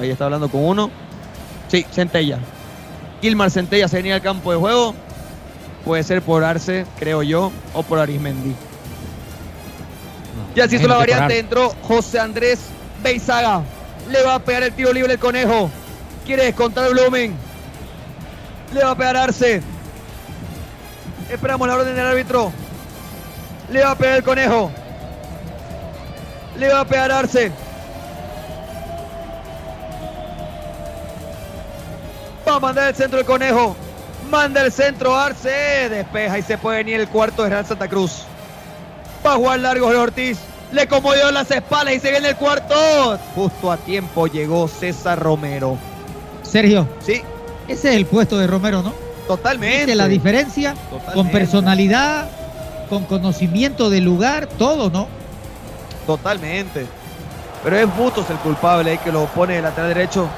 Ahí 0.00 0.10
está 0.10 0.24
hablando 0.24 0.48
con 0.48 0.64
uno. 0.64 0.90
Sí, 1.68 1.84
Centella. 1.92 2.38
Gilmar 3.20 3.50
Centella 3.50 3.86
se 3.86 3.96
venía 3.96 4.14
al 4.14 4.22
campo 4.22 4.50
de 4.50 4.58
juego. 4.58 4.94
Puede 5.84 6.02
ser 6.02 6.22
por 6.22 6.42
Arce, 6.42 6.86
creo 6.98 7.22
yo, 7.22 7.52
o 7.74 7.82
por 7.82 7.98
Arismendi. 7.98 8.54
Ya 10.54 10.68
se 10.68 10.76
hizo 10.76 10.88
la 10.88 10.96
variante, 10.96 11.38
entró 11.38 11.72
José 11.82 12.18
Andrés 12.18 12.60
Beizaga. 13.02 13.62
Le 14.08 14.22
va 14.22 14.36
a 14.36 14.38
pegar 14.38 14.62
el 14.62 14.72
tiro 14.72 14.92
libre 14.92 15.14
el 15.14 15.18
conejo. 15.18 15.70
Quiere 16.24 16.44
descontar 16.44 16.90
Blumen. 16.90 17.34
Le 18.72 18.84
va 18.84 18.90
a 18.92 18.94
pegar 18.94 19.16
Arce. 19.16 19.62
Esperamos 21.30 21.68
la 21.68 21.74
orden 21.74 21.94
del 21.94 22.06
árbitro. 22.06 22.52
Le 23.70 23.82
va 23.82 23.92
a 23.92 23.94
pegar 23.94 24.16
el 24.16 24.24
conejo. 24.24 24.70
Le 26.56 26.68
va 26.68 26.80
a 26.80 26.84
pegar 26.84 27.12
Arce. 27.12 27.52
Va 32.46 32.56
a 32.56 32.60
mandar 32.60 32.88
el 32.88 32.94
centro 32.94 33.20
el 33.20 33.24
conejo. 33.24 33.76
Manda 34.28 34.62
el 34.62 34.72
centro 34.72 35.16
Arce. 35.16 35.88
Despeja 35.88 36.38
y 36.38 36.42
se 36.42 36.58
puede 36.58 36.78
venir 36.78 37.00
el 37.00 37.08
cuarto 37.08 37.44
de 37.44 37.50
Real 37.50 37.66
Santa 37.66 37.88
Cruz. 37.88 38.24
Va 39.24 39.34
a 39.34 39.36
jugar 39.36 39.60
largo 39.60 39.86
Jorge 39.86 40.00
Ortiz. 40.00 40.38
Le 40.72 40.86
comodió 40.86 41.30
las 41.30 41.50
espaldas 41.50 41.94
y 41.94 42.00
se 42.00 42.10
viene 42.10 42.28
el 42.28 42.36
cuarto. 42.36 43.18
Justo 43.34 43.72
a 43.72 43.76
tiempo 43.76 44.26
llegó 44.26 44.68
César 44.68 45.18
Romero. 45.18 45.76
Sergio. 46.42 46.86
Sí. 47.04 47.22
Ese 47.66 47.90
es 47.90 47.96
el 47.96 48.06
puesto 48.06 48.38
de 48.38 48.46
Romero, 48.46 48.82
¿no? 48.82 48.92
Totalmente. 49.26 49.78
¿Viste 49.78 49.94
la 49.94 50.08
diferencia? 50.08 50.74
Con 50.90 51.00
Totalmente. 51.00 51.32
personalidad, 51.32 52.28
con 52.88 53.04
conocimiento 53.04 53.90
del 53.90 54.04
lugar, 54.04 54.46
todo, 54.46 54.90
¿no? 54.90 55.06
Totalmente. 56.06 56.86
Pero 57.62 57.76
es 57.76 57.96
Bustos 57.96 58.28
el 58.30 58.36
culpable, 58.38 58.92
el 58.92 58.98
que 58.98 59.12
lo 59.12 59.26
pone 59.26 59.54
de 59.54 59.62
lateral 59.62 59.94
derecho. 59.94 60.28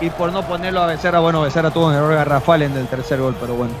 Y 0.00 0.10
por 0.10 0.32
no 0.32 0.42
ponerlo 0.46 0.82
a 0.82 0.86
Becerra, 0.86 1.18
bueno, 1.18 1.42
Becerra 1.42 1.70
tuvo 1.70 1.86
un 1.88 1.94
error 1.94 2.14
garrafal 2.14 2.62
en 2.62 2.76
el 2.76 2.86
tercer 2.86 3.20
gol, 3.20 3.36
pero 3.40 3.54
bueno. 3.54 3.74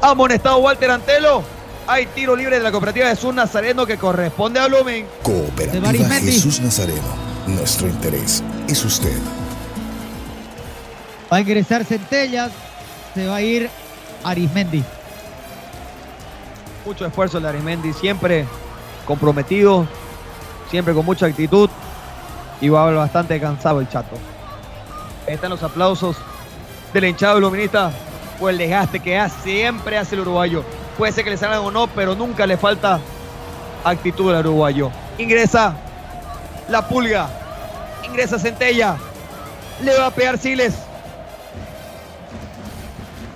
Amonestado 0.00 0.58
Walter 0.58 0.90
Antelo. 0.90 1.42
Hay 1.86 2.06
tiro 2.06 2.36
libre 2.36 2.56
de 2.58 2.62
la 2.62 2.70
cooperativa 2.70 3.08
de 3.08 3.16
Sur 3.16 3.34
Nazareno 3.34 3.84
que 3.86 3.98
corresponde 3.98 4.60
a 4.60 4.68
Blooming. 4.68 5.04
Cooperativa 5.22 5.90
Jesús 6.20 6.60
Nazareno. 6.60 7.32
Nuestro 7.46 7.88
interés 7.88 8.42
es 8.68 8.84
usted. 8.84 9.16
Va 11.32 11.38
a 11.38 11.40
ingresar 11.40 11.84
Centellas, 11.84 12.52
se 13.14 13.26
va 13.26 13.36
a 13.36 13.42
ir 13.42 13.68
Arismendi. 14.22 14.84
Mucho 16.86 17.04
esfuerzo 17.06 17.38
el 17.38 17.44
de 17.44 17.48
Arimendi, 17.48 17.92
siempre 17.92 18.46
comprometido, 19.06 19.86
siempre 20.70 20.94
con 20.94 21.04
mucha 21.04 21.26
actitud 21.26 21.68
y 22.60 22.68
va 22.68 22.90
bastante 22.92 23.40
cansado 23.40 23.80
el 23.80 23.88
chato. 23.88 24.16
Ahí 25.26 25.34
están 25.34 25.50
los 25.50 25.62
aplausos 25.62 26.16
del 26.92 27.04
hinchado 27.06 27.40
luminista 27.40 27.90
por 28.38 28.50
el 28.50 28.58
desgaste 28.58 29.00
que 29.00 29.18
hace- 29.18 29.42
siempre 29.42 29.98
hace 29.98 30.14
el 30.14 30.20
uruguayo. 30.22 30.64
Puede 31.02 31.14
ser 31.14 31.24
que 31.24 31.30
le 31.30 31.36
salgan 31.36 31.58
o 31.58 31.70
no, 31.72 31.88
pero 31.88 32.14
nunca 32.14 32.46
le 32.46 32.56
falta 32.56 33.00
actitud 33.82 34.32
al 34.32 34.46
uruguayo. 34.46 34.92
Ingresa 35.18 35.74
la 36.68 36.86
pulga, 36.86 37.28
ingresa 38.04 38.38
Centella, 38.38 38.96
le 39.82 39.98
va 39.98 40.06
a 40.06 40.10
pegar 40.12 40.38
Siles. 40.38 40.74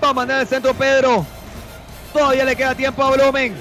Va 0.01 0.11
a 0.11 0.13
mandar 0.13 0.43
el 0.43 0.47
centro 0.47 0.75
Pedro. 0.75 1.27
Todavía 2.13 2.45
le 2.45 2.55
queda 2.55 2.77
tiempo 2.77 3.03
a 3.03 3.11
Blumen. 3.11 3.57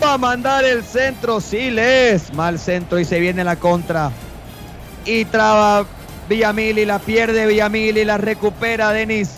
Va 0.00 0.12
a 0.12 0.18
mandar 0.18 0.64
el 0.64 0.84
centro 0.84 1.40
Siles. 1.40 2.32
Mal 2.32 2.60
centro 2.60 3.00
y 3.00 3.04
se 3.04 3.18
viene 3.18 3.42
la 3.42 3.56
contra. 3.56 4.12
Y 5.04 5.24
traba 5.24 5.84
Villamil 6.28 6.78
y 6.78 6.84
la 6.84 7.00
pierde 7.00 7.44
Villamil 7.44 7.98
y 7.98 8.04
la 8.04 8.18
recupera 8.18 8.92
Denis 8.92 9.32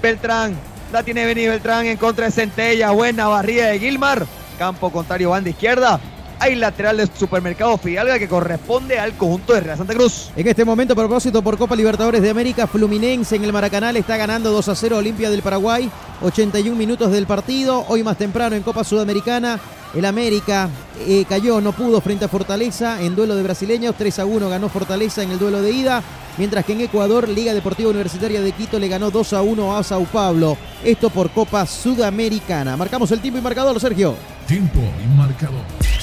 Beltrán. 0.00 0.75
La 0.92 1.02
tiene 1.02 1.26
Denis 1.26 1.48
Beltrán 1.48 1.86
en 1.86 1.96
contra 1.96 2.26
de 2.26 2.32
Centella. 2.32 2.90
Buena 2.92 3.26
barrida 3.26 3.66
de 3.66 3.78
Gilmar. 3.78 4.26
Campo 4.58 4.90
contrario, 4.90 5.30
banda 5.30 5.50
izquierda. 5.50 6.00
Hay 6.38 6.54
lateral 6.54 6.98
de 6.98 7.06
Supermercado 7.06 7.78
Fidalga 7.78 8.18
que 8.18 8.28
corresponde 8.28 8.98
al 8.98 9.16
conjunto 9.16 9.54
de 9.54 9.60
Real 9.60 9.78
Santa 9.78 9.94
Cruz. 9.94 10.30
En 10.36 10.46
este 10.46 10.64
momento, 10.64 10.92
a 10.92 10.96
propósito 10.96 11.42
por 11.42 11.56
Copa 11.56 11.74
Libertadores 11.74 12.20
de 12.20 12.30
América, 12.30 12.66
Fluminense 12.66 13.36
en 13.36 13.44
el 13.44 13.52
Maracaná 13.52 13.90
le 13.92 14.00
está 14.00 14.16
ganando 14.16 14.50
2 14.50 14.68
a 14.68 14.74
0 14.74 14.96
a 14.96 14.98
Olimpia 14.98 15.30
del 15.30 15.42
Paraguay. 15.42 15.90
81 16.22 16.76
minutos 16.76 17.10
del 17.10 17.26
partido. 17.26 17.84
Hoy 17.88 18.02
más 18.02 18.18
temprano 18.18 18.54
en 18.54 18.62
Copa 18.62 18.84
Sudamericana, 18.84 19.58
el 19.94 20.04
América 20.04 20.68
eh, 21.06 21.24
cayó, 21.28 21.60
no 21.60 21.72
pudo 21.72 22.00
frente 22.00 22.26
a 22.26 22.28
Fortaleza 22.28 23.00
en 23.00 23.16
duelo 23.16 23.34
de 23.34 23.42
brasileños. 23.42 23.94
3 23.96 24.18
a 24.18 24.26
1 24.26 24.48
ganó 24.50 24.68
Fortaleza 24.68 25.22
en 25.22 25.30
el 25.30 25.38
duelo 25.38 25.62
de 25.62 25.70
ida. 25.70 26.02
Mientras 26.36 26.66
que 26.66 26.74
en 26.74 26.82
Ecuador, 26.82 27.28
Liga 27.30 27.54
Deportiva 27.54 27.88
Universitaria 27.88 28.42
de 28.42 28.52
Quito 28.52 28.78
le 28.78 28.88
ganó 28.88 29.10
2 29.10 29.32
a 29.32 29.40
1 29.40 29.76
a 29.76 29.82
Sao 29.82 30.04
Paulo. 30.04 30.58
Esto 30.84 31.08
por 31.08 31.30
Copa 31.30 31.64
Sudamericana. 31.64 32.76
Marcamos 32.76 33.10
el 33.10 33.20
tiempo 33.20 33.38
y 33.38 33.42
marcador, 33.42 33.80
Sergio. 33.80 34.14
Tiempo 34.46 34.80
y 35.02 35.16
marcador. 35.16 35.95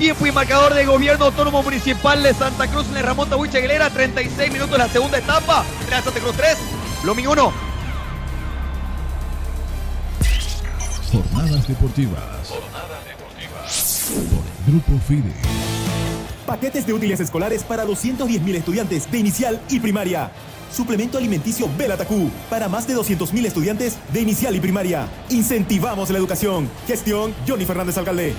Tiempo 0.00 0.26
y 0.26 0.32
marcador 0.32 0.72
de 0.72 0.86
Gobierno 0.86 1.26
Autónomo 1.26 1.62
Municipal 1.62 2.22
de 2.22 2.32
Santa 2.32 2.66
Cruz 2.68 2.88
en 2.88 2.96
el 2.96 3.02
Ramón 3.02 3.28
Tahuiche 3.28 3.58
Aguilera. 3.58 3.90
36 3.90 4.50
minutos 4.50 4.78
la 4.78 4.88
segunda 4.88 5.18
etapa. 5.18 5.62
Real 5.90 6.02
Santa 6.02 6.20
Cruz 6.20 6.34
3, 6.38 6.56
Blooming 7.02 7.28
1. 7.28 7.52
Jornadas 11.12 11.68
deportivas. 11.68 12.48
Por 12.48 12.62
Grupo 14.72 14.98
FIDE. 15.06 15.34
Paquetes 16.46 16.86
de 16.86 16.94
útiles 16.94 17.20
escolares 17.20 17.62
para 17.62 17.84
210.000 17.84 18.54
estudiantes 18.54 19.10
de 19.10 19.18
inicial 19.18 19.60
y 19.68 19.80
primaria. 19.80 20.30
Suplemento 20.72 21.18
alimenticio 21.18 21.68
Belatacú 21.76 22.30
para 22.48 22.70
más 22.70 22.88
de 22.88 22.96
200.000 22.96 23.44
estudiantes 23.44 23.98
de 24.14 24.22
inicial 24.22 24.56
y 24.56 24.60
primaria. 24.60 25.08
Incentivamos 25.28 26.08
la 26.08 26.16
educación. 26.16 26.70
Gestión 26.86 27.34
Johnny 27.46 27.66
Fernández 27.66 27.98
Alcalde. 27.98 28.34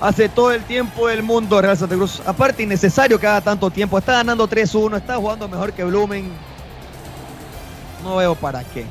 Hace 0.00 0.28
todo 0.28 0.52
el 0.52 0.62
tiempo 0.64 1.08
del 1.08 1.22
mundo 1.22 1.60
Real 1.60 1.76
Santa 1.76 1.94
Cruz. 1.94 2.20
Aparte, 2.26 2.62
innecesario 2.62 3.18
que 3.18 3.26
haga 3.26 3.40
tanto 3.40 3.70
tiempo. 3.70 3.96
Está 3.96 4.12
ganando 4.12 4.48
3-1, 4.48 4.98
está 4.98 5.16
jugando 5.16 5.48
mejor 5.48 5.72
que 5.72 5.84
Blumen. 5.84 6.30
No 8.02 8.16
veo 8.16 8.34
para 8.34 8.62
qué. 8.62 8.84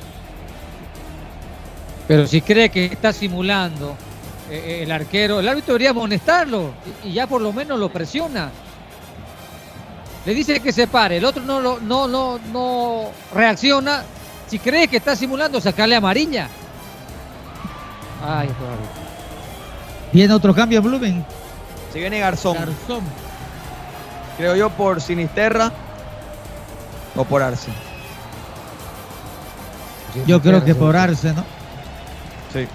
Pero 2.07 2.27
si 2.27 2.41
cree 2.41 2.69
que 2.69 2.85
está 2.85 3.13
simulando 3.13 3.95
eh, 4.49 4.63
eh, 4.65 4.83
el 4.83 4.91
arquero, 4.91 5.39
el 5.39 5.47
árbitro 5.47 5.73
debería 5.73 5.91
amonestarlo 5.91 6.71
y, 7.03 7.13
ya 7.13 7.27
por 7.27 7.41
lo 7.41 7.53
menos 7.53 7.79
lo 7.79 7.89
presiona. 7.89 8.49
Le 10.25 10.33
dice 10.33 10.59
que 10.59 10.71
se 10.71 10.87
pare, 10.87 11.17
el 11.17 11.25
otro 11.25 11.43
no, 11.43 11.61
no, 11.79 12.07
no, 12.07 12.39
no 12.51 13.11
reacciona. 13.33 14.03
Si 14.47 14.57
cree 14.57 14.87
que 14.87 14.97
está 14.97 15.15
simulando, 15.15 15.61
sacarle 15.61 15.95
amarilla. 15.95 16.47
Ay, 18.23 18.47
árbitro. 18.47 19.04
Viene 20.15 20.33
otro 20.33 20.55
cambio 20.55 20.77
en 20.77 20.85
Blumen. 20.85 21.25
Se 21.91 21.99
viene 21.99 22.19
Garzón. 22.19 22.53
Garzón. 22.53 23.03
Creo 24.37 24.55
yo 24.55 24.69
por 24.69 25.01
Sinisterra 25.01 25.73
o 27.17 27.25
por 27.25 27.43
Arce. 27.43 27.69
Yo 30.25 30.41
creo 30.41 30.63
que 30.63 30.73
por 30.73 30.95
Arce, 30.95 31.33
¿no? 31.33 31.43
Sí. 32.53 32.65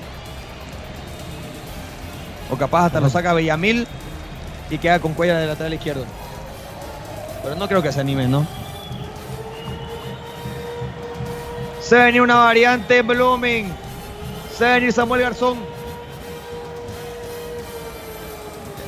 O 2.51 2.57
capaz 2.57 2.85
hasta 2.85 3.01
lo 3.01 3.09
saca 3.09 3.33
Villamil 3.33 3.89
y 4.69 4.77
queda 4.77 4.99
con 4.99 5.15
cuello 5.15 5.35
de 5.35 5.47
lateral 5.47 5.73
izquierdo. 5.73 6.05
Pero 7.43 7.55
no 7.55 7.67
creo 7.69 7.81
que 7.81 7.91
se 7.91 8.01
anime, 8.01 8.29
¿no? 8.29 8.47
Se 11.81 11.97
va 11.97 12.03
a 12.03 12.05
venir 12.05 12.21
una 12.21 12.37
variante 12.37 12.99
en 12.99 13.07
Blooming. 13.07 13.73
Se 14.59 14.65
va 14.65 14.73
a 14.73 14.75
venir 14.75 14.93
Samuel 14.93 15.23
Garzón. 15.23 15.70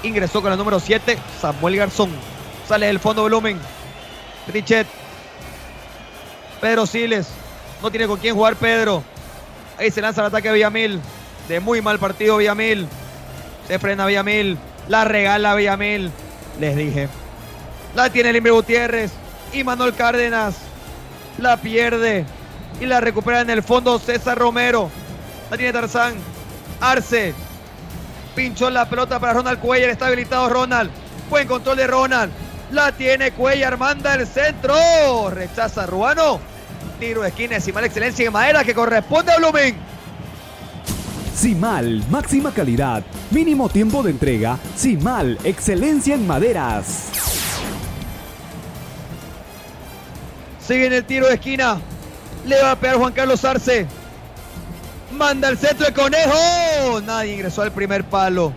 Ingresó 0.03 0.43
con 0.43 0.53
el 0.53 0.59
número 0.59 0.79
7. 0.79 1.19
Samuel 1.41 1.77
Garzón. 1.77 2.11
Sale 2.69 2.87
del 2.87 3.01
fondo 3.01 3.25
Blumen. 3.25 3.59
Richet. 4.49 5.00
Pedro 6.61 6.87
Siles. 6.87 7.29
No 7.83 7.91
tiene 7.91 8.07
con 8.07 8.19
quién 8.19 8.35
jugar 8.35 8.57
Pedro. 8.57 9.03
Ahí 9.79 9.91
se 9.91 10.03
lanza 10.03 10.21
el 10.21 10.27
ataque 10.27 10.49
a 10.49 10.53
Villamil. 10.53 11.01
De 11.49 11.61
muy 11.61 11.81
mal 11.81 11.99
partido 11.99 12.37
Villamil. 12.37 12.87
Se 13.67 13.79
frena 13.79 14.07
Villamil. 14.07 14.59
La 14.89 15.05
regala 15.05 15.55
Villamil. 15.55 16.11
Les 16.59 16.77
dije. 16.77 17.09
La 17.95 18.11
tiene 18.11 18.33
Limber 18.33 18.53
Gutiérrez. 18.53 19.13
Y 19.53 19.65
Manuel 19.65 19.95
Cárdenas. 19.95 20.57
La 21.39 21.57
pierde. 21.57 22.27
Y 22.81 22.87
la 22.87 23.01
recupera 23.01 23.41
en 23.41 23.51
el 23.51 23.63
fondo 23.63 23.99
César 23.99 24.39
Romero. 24.39 24.91
La 25.51 25.57
tiene 25.57 25.73
Tarzán. 25.73 26.15
Arce. 26.81 27.35
Pinchó 28.35 28.71
la 28.71 28.89
pelota 28.89 29.19
para 29.19 29.33
Ronald 29.33 29.61
Cuellar. 29.61 29.91
Está 29.91 30.07
habilitado 30.09 30.49
Ronald. 30.51 30.91
Buen 31.31 31.49
control 31.49 31.79
de 31.79 31.87
Ronald. 31.87 32.33
La 32.71 32.93
tiene 32.93 33.33
Cuellar. 33.33 33.79
Manda 33.79 34.15
el 34.15 34.27
centro. 34.27 35.31
Rechaza 35.31 35.87
Ruano. 35.87 36.41
Tiro 36.99 37.23
de 37.23 37.29
esquina. 37.29 37.55
Decimal 37.55 37.85
excelencia 37.85 38.27
en 38.27 38.33
madera 38.33 38.65
que 38.65 38.75
corresponde 38.75 39.33
a 39.33 39.39
Blumen. 39.39 39.91
Simal, 41.35 42.05
máxima 42.11 42.53
calidad, 42.53 43.03
mínimo 43.31 43.71
tiempo 43.71 44.03
de 44.03 44.11
entrega. 44.11 44.59
Simal, 44.77 45.39
excelencia 45.43 46.15
en 46.15 46.27
maderas. 46.27 47.09
Sigue 50.61 50.87
en 50.87 50.93
el 50.93 51.05
tiro 51.05 51.29
de 51.29 51.35
esquina. 51.35 51.81
Le 52.47 52.61
va 52.61 52.73
a 52.73 52.77
pegar 52.77 52.97
Juan 52.97 53.15
Carlos 53.15 53.43
Arce. 53.45 53.87
Manda 55.13 55.49
el 55.49 55.57
centro 55.57 55.87
de 55.87 55.95
conejo. 55.95 57.01
Nadie 57.07 57.33
ingresó 57.33 57.63
al 57.63 57.73
primer 57.73 58.05
palo. 58.05 58.53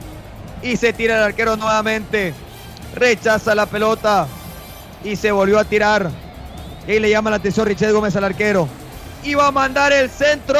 Y 0.61 0.76
se 0.76 0.91
tira 0.91 1.15
el 1.15 1.23
arquero 1.23 1.56
nuevamente. 1.56 2.34
Rechaza 2.95 3.56
la 3.56 3.65
pelota. 3.65 4.28
Y 5.03 5.15
se 5.15 5.32
volvió 5.32 5.60
a 5.60 5.65
tirar. 5.65 6.10
Y 6.88 6.99
le 6.99 7.10
llama 7.10 7.30
la 7.30 7.38
atención 7.38 7.65
Richard 7.65 7.91
Gómez 7.91 8.15
al 8.15 8.24
arquero. 8.24 8.68
Y 9.24 9.36
va 9.36 9.48
a 9.48 9.52
mandar 9.52 9.94
el 9.94 10.10
centro. 10.10 10.60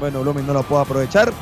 Bueno, 0.00 0.20
Blooming 0.22 0.46
no 0.46 0.52
lo 0.52 0.62
puede 0.62 0.82
aprovechar. 0.82 1.32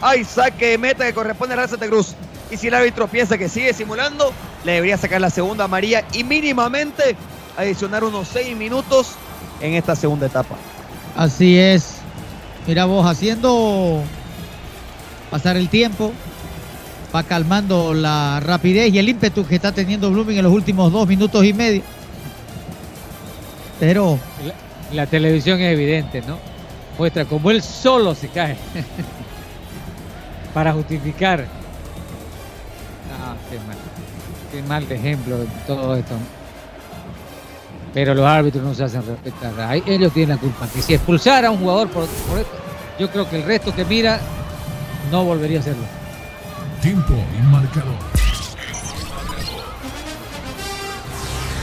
Hay 0.00 0.24
saque 0.24 0.70
de 0.70 0.78
meta 0.78 1.06
que 1.06 1.14
corresponde 1.14 1.54
a 1.54 1.56
Real 1.56 1.68
Santa 1.68 1.86
Cruz. 1.86 2.14
Y 2.50 2.56
si 2.56 2.68
el 2.68 2.74
árbitro 2.74 3.08
piensa 3.08 3.38
que 3.38 3.48
sigue 3.48 3.72
simulando, 3.72 4.32
le 4.64 4.72
debería 4.72 4.96
sacar 4.96 5.20
la 5.20 5.30
segunda 5.30 5.64
amarilla 5.64 6.04
y 6.12 6.22
mínimamente 6.22 7.16
adicionar 7.56 8.04
unos 8.04 8.28
seis 8.28 8.56
minutos 8.56 9.12
en 9.60 9.74
esta 9.74 9.96
segunda 9.96 10.26
etapa. 10.26 10.56
Así 11.16 11.58
es. 11.58 11.96
Mira 12.66 12.84
vos, 12.84 13.06
haciendo 13.06 14.02
pasar 15.30 15.56
el 15.56 15.68
tiempo, 15.68 16.12
va 17.16 17.22
calmando 17.22 17.94
la 17.94 18.40
rapidez 18.40 18.92
y 18.92 18.98
el 18.98 19.08
ímpetu 19.08 19.46
que 19.46 19.54
está 19.54 19.72
teniendo 19.72 20.10
Blooming 20.10 20.36
en 20.36 20.44
los 20.44 20.52
últimos 20.52 20.92
dos 20.92 21.08
minutos 21.08 21.42
y 21.44 21.54
medio. 21.54 21.82
Pero 23.80 24.18
La, 24.92 25.06
televisión 25.06 25.60
es 25.60 25.72
evidente, 25.72 26.22
¿no? 26.22 26.38
Muestra 26.98 27.24
como 27.24 27.50
él 27.50 27.62
solo 27.62 28.14
se 28.14 28.28
cae. 28.28 28.56
Para 30.54 30.72
justificar. 30.74 31.40
No, 31.40 31.46
qué 33.50 33.58
mal. 33.66 33.76
Qué 34.52 34.62
mal 34.62 34.88
de 34.88 34.94
ejemplo 34.94 35.38
de 35.38 35.46
todo 35.66 35.96
esto. 35.96 36.14
Pero 37.94 38.14
los 38.14 38.26
árbitros 38.26 38.62
no 38.62 38.74
se 38.74 38.84
hacen 38.84 39.02
respetar. 39.06 39.52
Ellos 39.86 40.12
tienen 40.12 40.36
la 40.36 40.40
culpa. 40.40 40.68
Que 40.68 40.82
si 40.82 40.94
expulsara 40.94 41.48
a 41.48 41.50
un 41.50 41.58
jugador 41.58 41.88
por, 41.88 42.06
por 42.06 42.38
esto, 42.38 42.52
yo 42.98 43.10
creo 43.10 43.28
que 43.28 43.36
el 43.36 43.42
resto 43.42 43.74
que 43.74 43.86
mira 43.86 44.20
no 45.10 45.24
volvería 45.24 45.58
a 45.58 45.60
hacerlo. 45.60 46.05
Tiempo 46.80 47.14
y 47.36 47.42
marcador. 47.42 47.94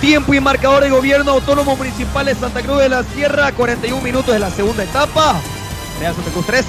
Tiempo 0.02 0.34
y 0.34 0.40
marcador 0.42 0.84
de 0.84 0.90
gobierno 0.90 1.32
autónomo 1.32 1.78
municipal 1.78 2.26
de 2.26 2.36
Santa 2.36 2.62
Cruz 2.62 2.80
de 2.80 2.90
la 2.90 3.04
Sierra, 3.04 3.52
41 3.54 4.02
minutos 4.02 4.34
de 4.34 4.40
la 4.40 4.52
segunda 4.52 4.84
etapa. 4.84 5.40
Real 6.00 6.14
Santa 6.14 6.32
Cruz 6.32 6.46
3, 6.46 6.66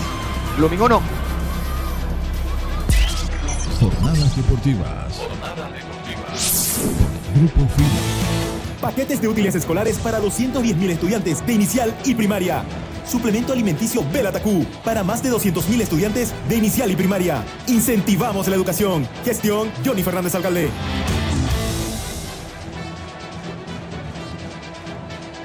Blooming 0.56 0.80
1. 0.80 1.02
Jornadas 3.80 4.36
deportivas. 4.36 5.20
Grupo 7.34 7.68
Fila. 7.76 8.43
Paquetes 8.84 9.22
de 9.22 9.28
útiles 9.28 9.54
escolares 9.54 9.96
para 9.96 10.20
210.000 10.20 10.90
estudiantes 10.90 11.46
de 11.46 11.54
inicial 11.54 11.96
y 12.04 12.14
primaria. 12.14 12.62
Suplemento 13.06 13.54
alimenticio 13.54 14.04
Belatacú 14.12 14.66
para 14.84 15.02
más 15.02 15.22
de 15.22 15.30
200.000 15.32 15.80
estudiantes 15.80 16.34
de 16.50 16.56
inicial 16.56 16.90
y 16.90 16.94
primaria. 16.94 17.42
Incentivamos 17.66 18.46
la 18.46 18.56
educación. 18.56 19.08
Gestión 19.24 19.72
Johnny 19.82 20.02
Fernández 20.02 20.34
Alcalde. 20.34 20.68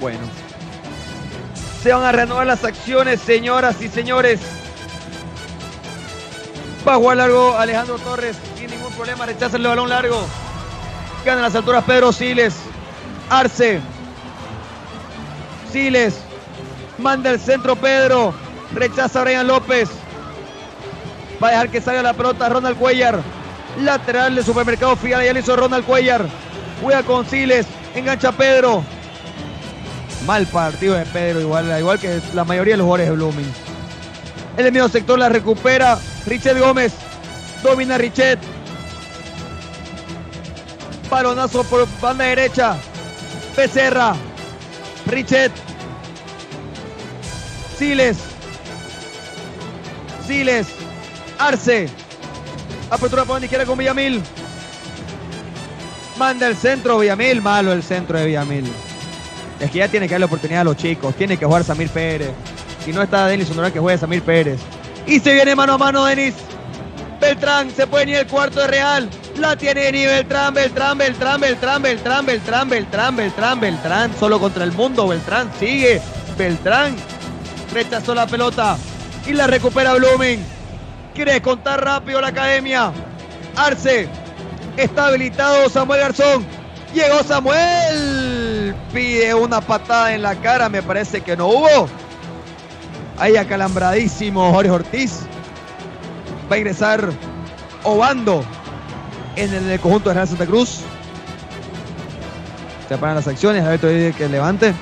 Bueno. 0.02 0.20
Se 1.82 1.94
van 1.94 2.04
a 2.04 2.12
renovar 2.12 2.46
las 2.46 2.66
acciones, 2.66 3.22
señoras 3.22 3.82
y 3.82 3.88
señores. 3.88 4.42
Va 6.86 6.96
a 6.96 7.16
largo 7.16 7.56
Alejandro 7.56 8.00
Torres. 8.00 8.36
Sin 8.58 8.70
ningún 8.70 8.92
problema, 8.92 9.26
rechaza 9.26 9.56
el 9.56 9.64
balón 9.64 9.88
largo. 9.88 10.28
Gana 11.24 11.44
las 11.44 11.56
alturas 11.56 11.86
Pedro 11.86 12.12
Siles. 12.12 12.69
Arce. 13.30 13.80
Siles. 15.72 16.20
Manda 16.98 17.32
el 17.32 17.40
centro 17.40 17.76
Pedro. 17.76 18.34
Rechaza 18.74 19.22
a 19.22 19.24
Brian 19.24 19.48
López. 19.48 19.90
Va 21.42 21.48
a 21.48 21.52
dejar 21.52 21.70
que 21.70 21.82
salga 21.82 22.02
la 22.02 22.14
pelota 22.14 22.50
Ronald 22.50 22.78
Cuellar. 22.78 23.20
Lateral 23.80 24.36
de 24.36 24.44
supermercado 24.44 24.96
Fiala. 24.96 25.26
Ya 25.26 25.34
le 25.34 25.40
hizo 25.40 25.56
Ronald 25.56 25.86
Cuellar. 25.86 26.26
Juega 26.82 27.04
con 27.04 27.26
Siles. 27.26 27.66
Engancha 27.96 28.30
a 28.30 28.32
Pedro. 28.34 28.84
Mal 30.26 30.46
partido 30.48 30.96
de 30.96 31.06
Pedro, 31.06 31.40
igual, 31.40 31.80
igual 31.80 31.98
que 31.98 32.22
la 32.34 32.44
mayoría 32.44 32.74
de 32.74 32.78
los 32.78 32.86
jugadores 32.86 33.10
de 33.10 33.16
Blooming. 33.16 33.54
En 34.58 34.66
el 34.66 34.72
medio 34.72 34.90
sector 34.90 35.18
la 35.18 35.30
recupera 35.30 35.98
Richet 36.26 36.60
Gómez. 36.60 36.94
Domina 37.64 37.98
Richet. 37.98 38.40
Balonazo 41.10 41.64
por 41.64 41.88
banda 42.02 42.26
derecha. 42.26 42.78
Becerra. 43.60 44.16
Richet. 45.08 45.52
Siles. 47.78 48.18
Siles. 50.26 50.68
Arce. 51.38 51.90
Apertura 52.90 53.26
por 53.26 53.38
la 53.38 53.46
izquierda 53.46 53.66
con 53.66 53.78
Villamil. 53.78 54.24
Manda 56.18 56.48
el 56.48 56.56
centro 56.56 57.00
Villamil. 57.00 57.42
Malo 57.42 57.74
el 57.74 57.84
centro 57.84 58.18
de 58.18 58.28
Villamil. 58.28 58.72
Es 59.60 59.70
que 59.70 59.80
ya 59.80 59.90
tiene 59.90 60.08
que 60.08 60.14
dar 60.14 60.22
la 60.22 60.28
oportunidad 60.28 60.62
a 60.62 60.64
los 60.64 60.78
chicos. 60.78 61.14
Tiene 61.16 61.36
que 61.36 61.46
jugar 61.46 61.66
Samir 61.66 61.90
Pérez. 61.90 62.32
Si 62.86 62.94
no 62.94 63.02
está 63.02 63.28
Denis 63.28 63.52
Honoral, 63.52 63.74
que 63.74 63.80
juegue 63.82 63.98
Samir 63.98 64.22
Pérez. 64.22 64.62
Y 65.06 65.20
se 65.20 65.34
viene 65.34 65.54
mano 65.54 65.74
a 65.74 65.78
mano 65.78 66.06
Denis. 66.06 66.36
Beltrán 67.20 67.72
se 67.72 67.86
puede 67.88 68.10
ir 68.10 68.16
el 68.20 68.28
cuarto 68.28 68.62
de 68.62 68.68
Real. 68.68 69.10
La 69.40 69.56
tiene 69.56 69.90
ni 69.94 70.06
Beltrán, 70.06 70.54
Beltrán, 70.54 70.98
Beltrán, 70.98 71.40
Beltrán, 71.40 71.82
Beltrán, 71.82 72.26
Beltrán, 72.26 72.70
Beltrán, 72.70 73.16
Beltrán, 73.16 73.60
Beltrán. 73.62 74.12
Solo 74.20 74.38
contra 74.38 74.66
el 74.66 74.74
mundo. 74.74 75.08
Beltrán 75.08 75.50
sigue. 75.58 76.02
Beltrán 76.38 76.94
rechazó 77.74 78.14
la 78.14 78.28
pelota 78.28 78.78
y 79.26 79.32
la 79.32 79.48
recupera 79.48 79.94
Blooming. 79.94 80.44
Quiere 81.16 81.42
contar 81.42 81.82
rápido 81.82 82.20
la 82.20 82.28
academia. 82.28 82.92
Arce. 83.56 84.10
Está 84.76 85.08
habilitado 85.08 85.70
Samuel 85.70 86.02
Garzón. 86.02 86.46
Llegó 86.94 87.24
Samuel. 87.24 88.76
Pide 88.94 89.34
una 89.34 89.62
patada 89.62 90.14
en 90.14 90.22
la 90.22 90.36
cara. 90.36 90.68
Me 90.68 90.84
parece 90.84 91.22
que 91.22 91.38
no 91.38 91.48
hubo. 91.48 91.88
Ahí 93.18 93.38
acalambradísimo 93.38 94.52
Jorge 94.52 94.72
Ortiz. 94.72 95.22
Va 96.52 96.56
a 96.56 96.60
ingresar 96.60 97.10
Obando 97.84 98.44
en 99.40 99.70
el 99.70 99.80
conjunto 99.80 100.10
de 100.10 100.16
Real 100.16 100.28
Santa 100.28 100.46
Cruz. 100.46 100.80
Se 102.88 102.98
paran 102.98 103.16
las 103.16 103.28
acciones. 103.28 103.64
A 103.64 103.70
ver, 103.70 103.80
todavía 103.80 104.12
que 104.12 104.28
levante. 104.28 104.74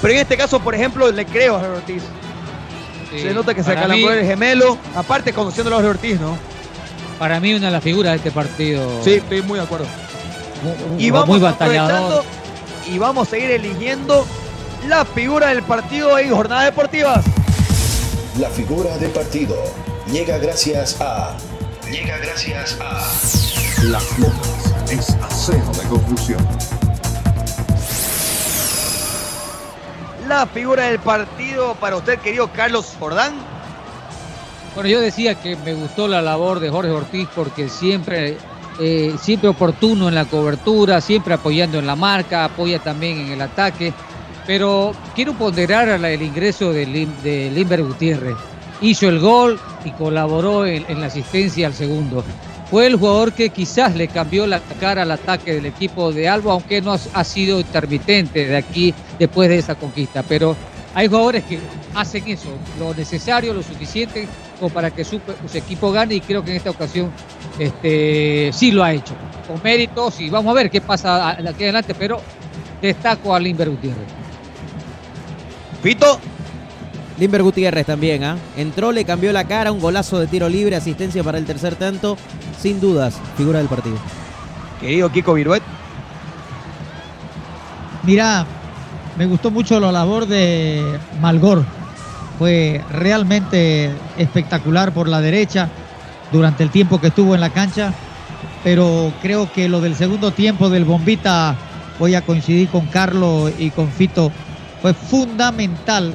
Pero 0.00 0.14
en 0.14 0.20
este 0.20 0.36
caso, 0.36 0.60
por 0.60 0.74
ejemplo, 0.74 1.10
le 1.10 1.24
creo 1.26 1.56
a 1.56 1.60
Jorge 1.60 1.74
Ortiz. 1.76 2.02
se 3.10 3.32
nota 3.34 3.54
que 3.54 3.62
se 3.62 3.72
acalambró 3.72 4.12
el 4.12 4.24
gemelo. 4.26 4.78
Aparte, 4.94 5.32
conociendo 5.32 5.70
a 5.72 5.74
Jorge 5.76 5.88
Ortiz, 5.90 6.20
¿no? 6.20 6.36
Para 7.18 7.40
mí 7.40 7.54
una 7.54 7.66
de 7.66 7.72
las 7.72 7.82
figuras 7.82 8.12
de 8.12 8.16
este 8.18 8.30
partido. 8.30 9.02
Sí, 9.02 9.14
estoy 9.14 9.42
muy 9.42 9.58
de 9.58 9.64
acuerdo. 9.64 9.86
Y 10.98 11.06
Y 11.06 11.10
muy 11.10 11.20
vamos 11.20 11.40
batallador. 11.40 11.90
aprovechando 11.92 12.24
y 12.88 12.98
vamos 12.98 13.26
a 13.28 13.30
seguir 13.30 13.50
eligiendo 13.50 14.26
la 14.86 15.04
figura 15.04 15.48
del 15.48 15.62
partido 15.62 16.18
en 16.18 16.30
jornadas 16.30 16.66
deportivas. 16.66 17.24
La 18.38 18.48
figura 18.50 18.96
del 18.98 19.10
partido 19.10 19.56
llega 20.12 20.38
gracias 20.38 21.00
a. 21.00 21.34
Llega 21.90 22.18
gracias 22.18 22.76
a. 22.80 23.55
Las 23.84 24.18
Locas 24.18 24.74
es 24.90 25.10
acero 25.22 25.70
de 25.72 25.88
conclusión. 25.88 26.38
La 30.26 30.46
figura 30.46 30.84
del 30.86 30.98
partido 30.98 31.74
para 31.76 31.96
usted, 31.96 32.18
querido 32.18 32.50
Carlos 32.52 32.94
Jordán. 32.98 33.34
Bueno, 34.74 34.88
yo 34.88 35.00
decía 35.00 35.34
que 35.36 35.56
me 35.56 35.74
gustó 35.74 36.08
la 36.08 36.20
labor 36.22 36.58
de 36.60 36.70
Jorge 36.70 36.90
Ortiz 36.90 37.28
porque 37.34 37.68
siempre, 37.68 38.38
eh, 38.80 39.14
siempre 39.20 39.48
oportuno 39.48 40.08
en 40.08 40.14
la 40.14 40.24
cobertura, 40.24 41.00
siempre 41.00 41.34
apoyando 41.34 41.78
en 41.78 41.86
la 41.86 41.96
marca, 41.96 42.44
apoya 42.44 42.78
también 42.78 43.18
en 43.20 43.32
el 43.32 43.40
ataque. 43.40 43.92
Pero 44.46 44.94
quiero 45.14 45.34
ponderar 45.34 45.88
el 45.88 46.22
ingreso 46.22 46.72
de, 46.72 46.86
Lim- 46.86 47.16
de 47.22 47.50
Limber 47.50 47.82
Gutiérrez. 47.82 48.36
Hizo 48.80 49.08
el 49.08 49.20
gol 49.20 49.58
y 49.84 49.90
colaboró 49.92 50.66
en, 50.66 50.84
en 50.88 51.00
la 51.00 51.06
asistencia 51.06 51.66
al 51.66 51.74
segundo. 51.74 52.24
Fue 52.70 52.86
el 52.86 52.96
jugador 52.96 53.32
que 53.32 53.50
quizás 53.50 53.94
le 53.94 54.08
cambió 54.08 54.46
la 54.46 54.60
cara 54.80 55.02
al 55.02 55.10
ataque 55.12 55.54
del 55.54 55.66
equipo 55.66 56.12
de 56.12 56.28
Alba, 56.28 56.52
aunque 56.52 56.80
no 56.80 56.92
ha- 56.92 57.24
sido 57.24 57.60
intermitente 57.60 58.46
de 58.46 58.56
aquí 58.56 58.92
después 59.18 59.48
de 59.48 59.58
esa 59.58 59.76
conquista. 59.76 60.24
Pero 60.24 60.56
hay 60.92 61.06
jugadores 61.06 61.44
que 61.44 61.60
hacen 61.94 62.26
eso, 62.26 62.48
lo 62.78 62.92
necesario, 62.92 63.54
lo 63.54 63.62
suficiente 63.62 64.26
como 64.58 64.70
para 64.72 64.90
que 64.90 65.04
su, 65.04 65.20
equipo 65.54 65.92
gane 65.92 66.14
y 66.16 66.20
creo 66.20 66.42
que 66.42 66.50
en 66.50 66.56
esta 66.56 66.70
ocasión 66.70 67.10
este, 67.58 68.50
sí 68.52 68.72
lo 68.72 68.82
ha 68.82 68.92
hecho. 68.92 69.14
Con 69.46 69.60
méritos 69.62 70.20
y 70.20 70.28
vamos 70.28 70.50
a 70.50 70.54
ver 70.54 70.70
qué 70.70 70.80
pasa 70.80 71.30
aquí 71.30 71.62
adelante, 71.62 71.94
pero 71.94 72.20
destaco 72.82 73.32
a 73.32 73.38
Limber 73.38 73.70
Gutiérrez. 73.70 74.08
Fito. 75.82 76.18
Limber 77.18 77.42
Gutiérrez 77.42 77.86
también, 77.86 78.24
¿ah? 78.24 78.36
Entró, 78.56 78.92
le 78.92 79.04
cambió 79.04 79.32
la 79.32 79.44
cara, 79.44 79.72
un 79.72 79.80
golazo 79.80 80.18
de 80.18 80.26
tiro 80.26 80.48
libre, 80.48 80.76
asistencia 80.76 81.24
para 81.24 81.38
el 81.38 81.46
tercer 81.46 81.74
tanto. 81.74 82.18
Sin 82.60 82.80
dudas, 82.80 83.18
figura 83.36 83.58
del 83.58 83.68
partido. 83.68 83.96
Querido 84.80 85.10
Kiko 85.10 85.34
Viruet. 85.34 85.62
Mira, 88.02 88.46
me 89.16 89.26
gustó 89.26 89.50
mucho 89.50 89.80
la 89.80 89.92
labor 89.92 90.26
de 90.26 90.98
Malgor. 91.20 91.64
Fue 92.38 92.84
realmente 92.90 93.90
espectacular 94.18 94.92
por 94.92 95.08
la 95.08 95.22
derecha 95.22 95.70
durante 96.32 96.62
el 96.62 96.70
tiempo 96.70 97.00
que 97.00 97.08
estuvo 97.08 97.34
en 97.34 97.40
la 97.40 97.50
cancha. 97.50 97.94
Pero 98.62 99.12
creo 99.22 99.50
que 99.50 99.70
lo 99.70 99.80
del 99.80 99.94
segundo 99.94 100.32
tiempo 100.32 100.68
del 100.68 100.84
Bombita, 100.84 101.56
voy 101.98 102.14
a 102.14 102.22
coincidir 102.22 102.68
con 102.68 102.86
Carlos 102.86 103.52
y 103.58 103.70
con 103.70 103.88
Fito, 103.88 104.30
fue 104.82 104.92
fundamental 104.92 106.12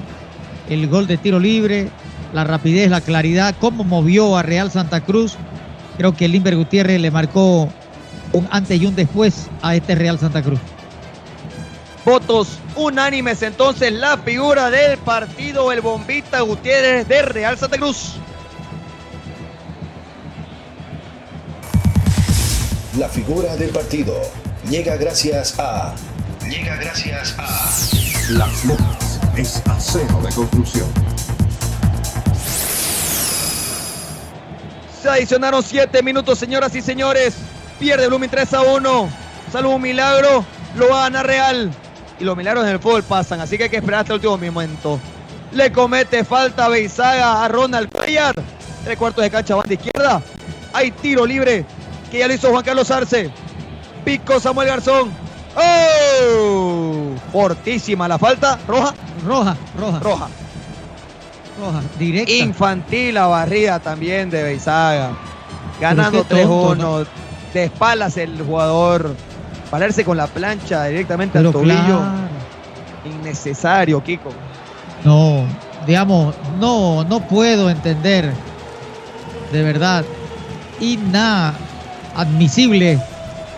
el 0.71 0.87
gol 0.87 1.05
de 1.05 1.17
tiro 1.17 1.37
libre, 1.37 1.89
la 2.33 2.45
rapidez, 2.45 2.89
la 2.89 3.01
claridad, 3.01 3.53
cómo 3.59 3.83
movió 3.83 4.37
a 4.37 4.41
Real 4.41 4.71
Santa 4.71 5.01
Cruz. 5.01 5.35
Creo 5.97 6.15
que 6.15 6.29
Limber 6.29 6.55
Gutiérrez 6.55 6.99
le 7.01 7.11
marcó 7.11 7.69
un 8.31 8.47
antes 8.51 8.81
y 8.81 8.85
un 8.85 8.95
después 8.95 9.47
a 9.61 9.75
este 9.75 9.95
Real 9.95 10.17
Santa 10.17 10.41
Cruz. 10.41 10.59
Votos 12.05 12.57
unánimes 12.77 13.43
entonces 13.43 13.91
la 13.91 14.17
figura 14.17 14.71
del 14.71 14.97
partido, 14.97 15.73
el 15.73 15.81
Bombita 15.81 16.39
Gutiérrez 16.39 17.05
de 17.07 17.21
Real 17.21 17.57
Santa 17.57 17.77
Cruz. 17.77 18.15
La 22.97 23.09
figura 23.09 23.55
del 23.57 23.69
partido 23.71 24.15
llega 24.69 24.95
gracias 24.95 25.59
a. 25.59 25.93
Llega 26.49 26.75
gracias 26.77 27.35
a. 27.37 27.69
Locas 28.29 29.00
es 29.35 29.61
acero 29.67 30.21
de 30.21 30.33
conclusión. 30.33 30.87
Se 35.01 35.09
adicionaron 35.09 35.63
7 35.63 36.03
minutos, 36.03 36.37
señoras 36.37 36.75
y 36.75 36.81
señores. 36.81 37.35
Pierde 37.79 38.07
Blooming 38.07 38.29
3 38.29 38.53
a 38.53 38.61
1. 38.61 39.09
Salvo 39.51 39.75
un 39.75 39.81
milagro, 39.81 40.45
lo 40.75 40.89
va 40.89 41.01
a 41.01 41.09
ganar 41.09 41.25
Real. 41.25 41.71
Y 42.19 42.23
los 42.23 42.37
milagros 42.37 42.65
en 42.65 42.71
el 42.71 42.79
fútbol 42.79 43.03
pasan, 43.03 43.41
así 43.41 43.57
que 43.57 43.63
hay 43.63 43.69
que 43.69 43.77
esperar 43.77 44.01
hasta 44.01 44.13
el 44.13 44.17
último 44.17 44.37
momento. 44.37 44.99
Le 45.53 45.71
comete 45.71 46.23
falta 46.23 46.69
Beizaga 46.69 47.43
a 47.43 47.47
Ronald 47.47 47.89
Cuellar. 47.91 48.35
Tres 48.83 48.97
cuartos 48.97 49.23
de 49.23 49.31
cancha, 49.31 49.55
banda 49.55 49.73
izquierda. 49.73 50.21
Hay 50.73 50.91
tiro 50.91 51.25
libre 51.25 51.65
que 52.11 52.19
ya 52.19 52.27
lo 52.27 52.33
hizo 52.33 52.49
Juan 52.51 52.63
Carlos 52.63 52.91
Arce. 52.91 53.31
Pico 54.05 54.39
Samuel 54.39 54.67
Garzón. 54.67 55.11
¡Oh! 55.55 57.11
Fortísima 57.31 58.07
la 58.07 58.17
falta. 58.17 58.57
¿Roja? 58.67 58.93
Roja, 59.25 59.55
roja. 59.77 59.99
Roja. 59.99 60.27
Roja, 61.59 61.81
directa. 61.99 62.31
Infantil 62.31 63.13
la 63.15 63.27
barrida 63.27 63.79
también 63.79 64.29
de 64.29 64.43
Beizaga. 64.43 65.11
Ganando 65.79 66.23
Pero 66.27 66.41
qué 66.41 66.47
tonto, 66.47 67.01
3-1. 67.03 67.07
De 67.53 67.63
espaldas 67.65 68.17
el 68.17 68.41
jugador. 68.41 69.15
Pararse 69.69 70.03
con 70.03 70.17
la 70.17 70.27
plancha 70.27 70.85
directamente 70.85 71.37
al 71.37 71.51
tobillo. 71.51 71.75
claro. 71.75 72.01
Innecesario, 73.05 74.03
Kiko. 74.03 74.29
No, 75.03 75.45
digamos, 75.87 76.35
no, 76.59 77.03
no 77.03 77.27
puedo 77.27 77.69
entender, 77.69 78.31
de 79.51 79.63
verdad, 79.63 80.05
inadmisible 80.79 82.99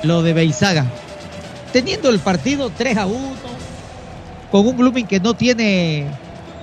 lo 0.03 0.21
de 0.21 0.33
Beizaga. 0.33 0.85
Teniendo 1.73 2.09
el 2.09 2.19
partido 2.19 2.69
3 2.69 2.97
a 2.97 3.07
1, 3.07 3.17
con 4.51 4.67
un 4.67 4.77
Blooming 4.77 5.07
que 5.07 5.19
no 5.19 5.33
tiene 5.33 6.05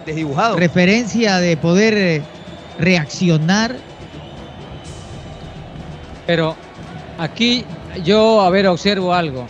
Desdibujado. 0.06 0.56
referencia 0.56 1.38
de 1.38 1.56
poder 1.56 1.94
eh, 1.94 2.22
reaccionar. 2.78 3.74
Pero 6.28 6.54
aquí 7.18 7.64
yo, 8.04 8.40
a 8.40 8.50
ver, 8.50 8.68
observo 8.68 9.12
algo. 9.12 9.48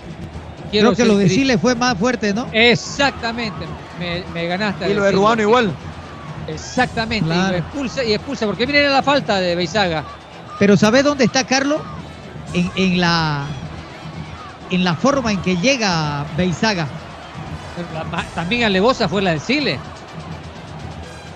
Creo 0.70 0.94
que 0.94 1.04
lo 1.04 1.18
de 1.18 1.28
Chile 1.28 1.58
fue 1.58 1.74
más 1.74 1.98
fuerte, 1.98 2.32
¿no? 2.32 2.46
Exactamente, 2.52 3.66
me, 3.98 4.24
me 4.32 4.46
ganaste. 4.46 4.90
Y 4.90 4.94
lo 4.94 5.02
de. 5.02 5.12
Ruano 5.12 5.42
igual. 5.42 5.70
Exactamente, 6.48 7.28
y, 7.34 7.50
lo 7.50 7.56
expulsa, 7.56 8.02
y 8.02 8.14
expulsa, 8.14 8.46
porque 8.46 8.66
miren 8.66 8.90
la 8.90 9.02
falta 9.02 9.38
de 9.38 9.54
Beizaga. 9.54 10.04
Pero 10.58 10.78
¿sabe 10.78 11.02
dónde 11.02 11.24
está 11.24 11.44
Carlos? 11.44 11.82
En, 12.54 12.70
en 12.76 13.00
la 13.00 13.44
en 14.70 14.84
la 14.84 14.94
forma 14.94 15.32
en 15.32 15.40
que 15.42 15.56
llega 15.56 16.24
Beizaga. 16.36 16.86
También 18.34 18.64
alevosa 18.64 19.08
fue 19.08 19.22
la 19.22 19.32
de 19.32 19.40
Chile. 19.40 19.78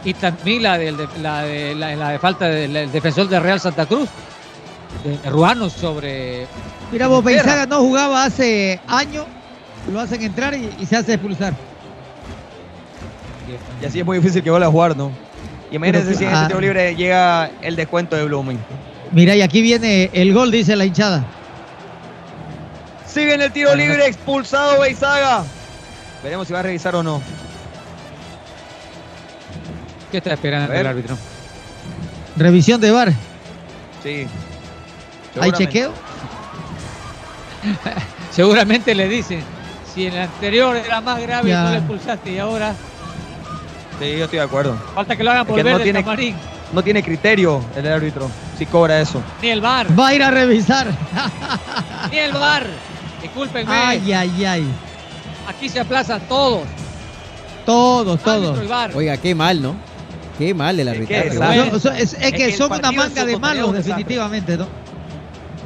Y 0.05 0.12
también 0.15 0.62
la, 0.62 0.77
de, 0.77 0.93
la, 0.93 1.43
de, 1.43 1.74
la, 1.74 1.97
la 1.97 2.11
de 2.11 2.19
falta 2.19 2.47
del, 2.47 2.93
defensor 2.93 3.28
de 3.28 3.40
Real 3.40 3.59
Santa 3.59 3.86
Cruz, 3.86 4.11
de 5.02 5.31
Ruano 5.31 5.70
sobre. 5.70 6.47
Mira 6.93 7.06
vos. 7.06 7.24
Beizaga 7.24 7.66
no 7.66 7.78
jugaba 7.78 8.24
hace 8.24 8.81
años, 8.86 9.24
lo 9.90 10.01
hacen 10.01 10.23
entrar 10.23 10.55
y, 10.55 10.70
y 10.78 10.86
se 10.86 10.97
hace 10.97 11.15
expulsar. 11.15 11.55
Y 13.81 13.86
así 13.86 14.01
es 14.01 14.06
muy 14.06 14.19
difícil 14.19 14.43
que 14.43 14.51
vuelva 14.51 14.66
a 14.66 14.70
jugar, 14.70 14.97
¿no? 14.97 15.11
Y 15.70 15.77
imagínense 15.77 16.06
Pero 16.09 16.19
si 16.19 16.24
en 16.24 16.31
ese 16.31 16.35
claro. 16.35 16.48
tiro 16.48 16.61
libre 16.61 16.94
llega 16.97 17.51
el 17.62 17.77
descuento 17.77 18.15
de 18.16 18.24
Blooming. 18.24 18.59
Mira, 19.12 19.35
y 19.36 19.43
aquí 19.43 19.62
viene 19.62 20.11
el 20.12 20.35
gol, 20.35 20.51
dice 20.51 20.77
la 20.77 20.85
hinchada. 20.85 21.24
Sigue 23.15 23.35
en 23.35 23.43
el 23.43 23.53
tiro 23.53 23.74
libre, 23.77 24.09
expulsado 24.09 24.81
Beizaga. 24.81 25.45
Veremos 26.23 26.49
si 26.49 26.53
va 26.53 26.59
a 26.59 26.62
revisar 26.65 26.97
o 26.97 27.03
no. 27.05 27.23
¿Qué 30.11 30.19
está 30.19 30.32
esperando 30.35 30.73
el 30.73 30.86
árbitro? 30.86 31.16
Revisión 32.36 32.81
de 32.81 32.91
VAR. 32.91 33.12
Sí. 34.03 34.27
¿Hay 35.41 35.53
chequeo? 35.53 35.93
Seguramente 38.32 38.95
le 38.95 39.09
dicen, 39.09 39.43
si 39.95 40.07
en 40.07 40.15
el 40.15 40.23
anterior 40.23 40.77
era 40.77 41.01
más 41.01 41.20
grave 41.20 41.49
y 41.49 41.53
Ya. 41.53 41.62
no 41.65 41.70
le 41.70 41.77
expulsaste 41.78 42.32
y 42.32 42.39
ahora 42.39 42.74
Sí, 44.01 44.16
yo 44.19 44.24
estoy 44.24 44.41
de 44.41 44.45
acuerdo. 44.45 44.77
falta 44.95 45.15
que 45.16 45.23
lo 45.23 45.31
hagan 45.31 45.43
Es 45.43 45.49
por 45.49 45.57
que 45.57 45.62
ver 45.62 45.74
no 45.74 45.81
tiene, 45.81 46.03
camarín. 46.03 46.36
no 46.73 46.82
tiene 46.82 47.03
criterio 47.03 47.65
el 47.77 47.86
árbitro. 47.86 48.28
Si 48.59 48.66
cobra 48.66 49.01
eso. 49.01 49.23
Ni 49.41 49.51
el 49.51 49.61
bar, 49.61 49.86
Va 49.99 50.09
a 50.09 50.15
ir 50.15 50.23
a 50.24 50.31
revisar. 50.32 50.89
ni 52.11 52.19
el 52.19 52.32
bar. 52.32 52.66
Discúlpenme. 53.24 53.72
Ay, 53.72 54.12
ay, 54.12 54.44
ay. 54.44 54.64
Aquí 55.48 55.68
se 55.68 55.80
aplazan 55.80 56.20
todos. 56.28 56.62
Todos, 57.66 58.20
todos. 58.22 58.59
Oiga, 58.94 59.16
qué 59.16 59.34
mal, 59.34 59.60
¿no? 59.62 59.74
Qué 60.38 60.52
mal 60.52 60.78
el 60.78 60.88
arbitraje. 60.88 61.28
es? 61.28 61.38
¿verdad? 61.38 61.66
No, 61.72 61.78
so- 61.78 61.92
es, 61.92 62.14
es 62.20 62.32
que 62.32 62.52
son 62.52 62.70
una 62.72 62.92
manga 62.92 63.24
de 63.24 63.38
malos, 63.38 63.72
definitivamente, 63.72 64.56
¿no? 64.56 64.66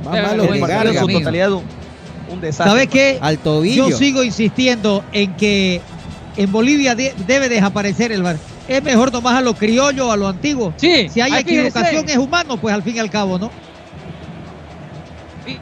Más 0.04 0.14
Pero 0.14 0.26
malo 0.28 0.42
el 0.44 0.52
que 0.52 0.58
partido 0.60 0.68
partido 0.68 0.90
en 0.90 0.94
Garga. 0.94 1.00
su 1.00 1.18
totalidad 1.18 1.52
un, 1.52 1.64
un 2.30 2.40
desastre. 2.40 2.70
¿Sabes 2.70 2.88
qué? 2.88 3.18
Al 3.20 3.38
tobillo. 3.38 3.88
Yo 3.88 3.96
sigo 3.96 4.22
insistiendo 4.22 5.02
en 5.12 5.34
que 5.34 5.80
en 6.36 6.52
Bolivia 6.52 6.94
de- 6.94 7.14
debe 7.26 7.48
desaparecer 7.48 8.12
el 8.12 8.22
bar. 8.22 8.36
Es 8.68 8.82
mejor 8.82 9.10
nomás 9.12 9.34
a 9.34 9.40
lo 9.40 9.54
criollo, 9.54 10.12
a 10.12 10.16
lo 10.16 10.28
antiguo. 10.28 10.72
Sí, 10.76 11.08
Si 11.08 11.20
hay 11.20 11.32
equivocación 11.34 12.08
es 12.08 12.16
humano, 12.18 12.58
pues 12.58 12.74
al 12.74 12.82
fin 12.82 12.96
y 12.96 12.98
al 13.00 13.10
cabo, 13.10 13.38
¿no? 13.38 13.50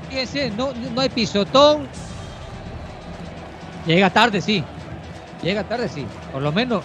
Fíjense, 0.09 0.51
no, 0.51 0.73
no 0.73 1.01
hay 1.01 1.09
pisotón. 1.09 1.87
Llega 3.87 4.11
tarde, 4.11 4.41
sí. 4.41 4.65
Llega 5.43 5.63
tarde, 5.63 5.89
sí. 5.89 6.05
Por 6.33 6.43
lo 6.43 6.51
menos 6.51 6.83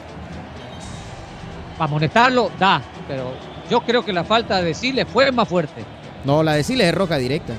para 1.78 1.90
amonestarlo, 1.90 2.52
da. 2.60 2.82
Pero 3.08 3.34
yo 3.70 3.82
creo 3.82 4.06
que 4.06 4.14
la 4.14 4.24
falta 4.24 4.62
de 4.62 4.74
Siles 4.76 5.08
fue 5.12 5.32
más 5.32 5.48
fuerte. 5.48 5.84
No, 6.26 6.44
la 6.44 6.54
de 6.54 6.64
Siles 6.64 6.88
es 6.88 6.94
roca 6.94 7.18
directa. 7.18 7.54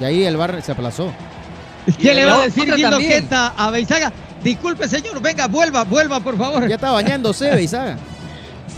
Y 0.00 0.04
ahí 0.04 0.24
el 0.24 0.36
bar 0.36 0.62
se 0.62 0.72
aplazó. 0.72 1.12
¿Qué 1.98 2.14
le 2.14 2.24
va 2.24 2.36
a 2.36 2.44
decir 2.44 2.68
también. 2.80 3.10
Quenta 3.10 3.48
a 3.56 3.70
Beizaga? 3.70 4.12
Disculpe, 4.42 4.88
señor, 4.88 5.20
venga, 5.20 5.48
vuelva, 5.48 5.84
vuelva, 5.84 6.20
por 6.20 6.38
favor. 6.38 6.66
Ya 6.66 6.76
está 6.76 6.92
bañándose, 6.92 7.50
Beizaga. 7.50 7.98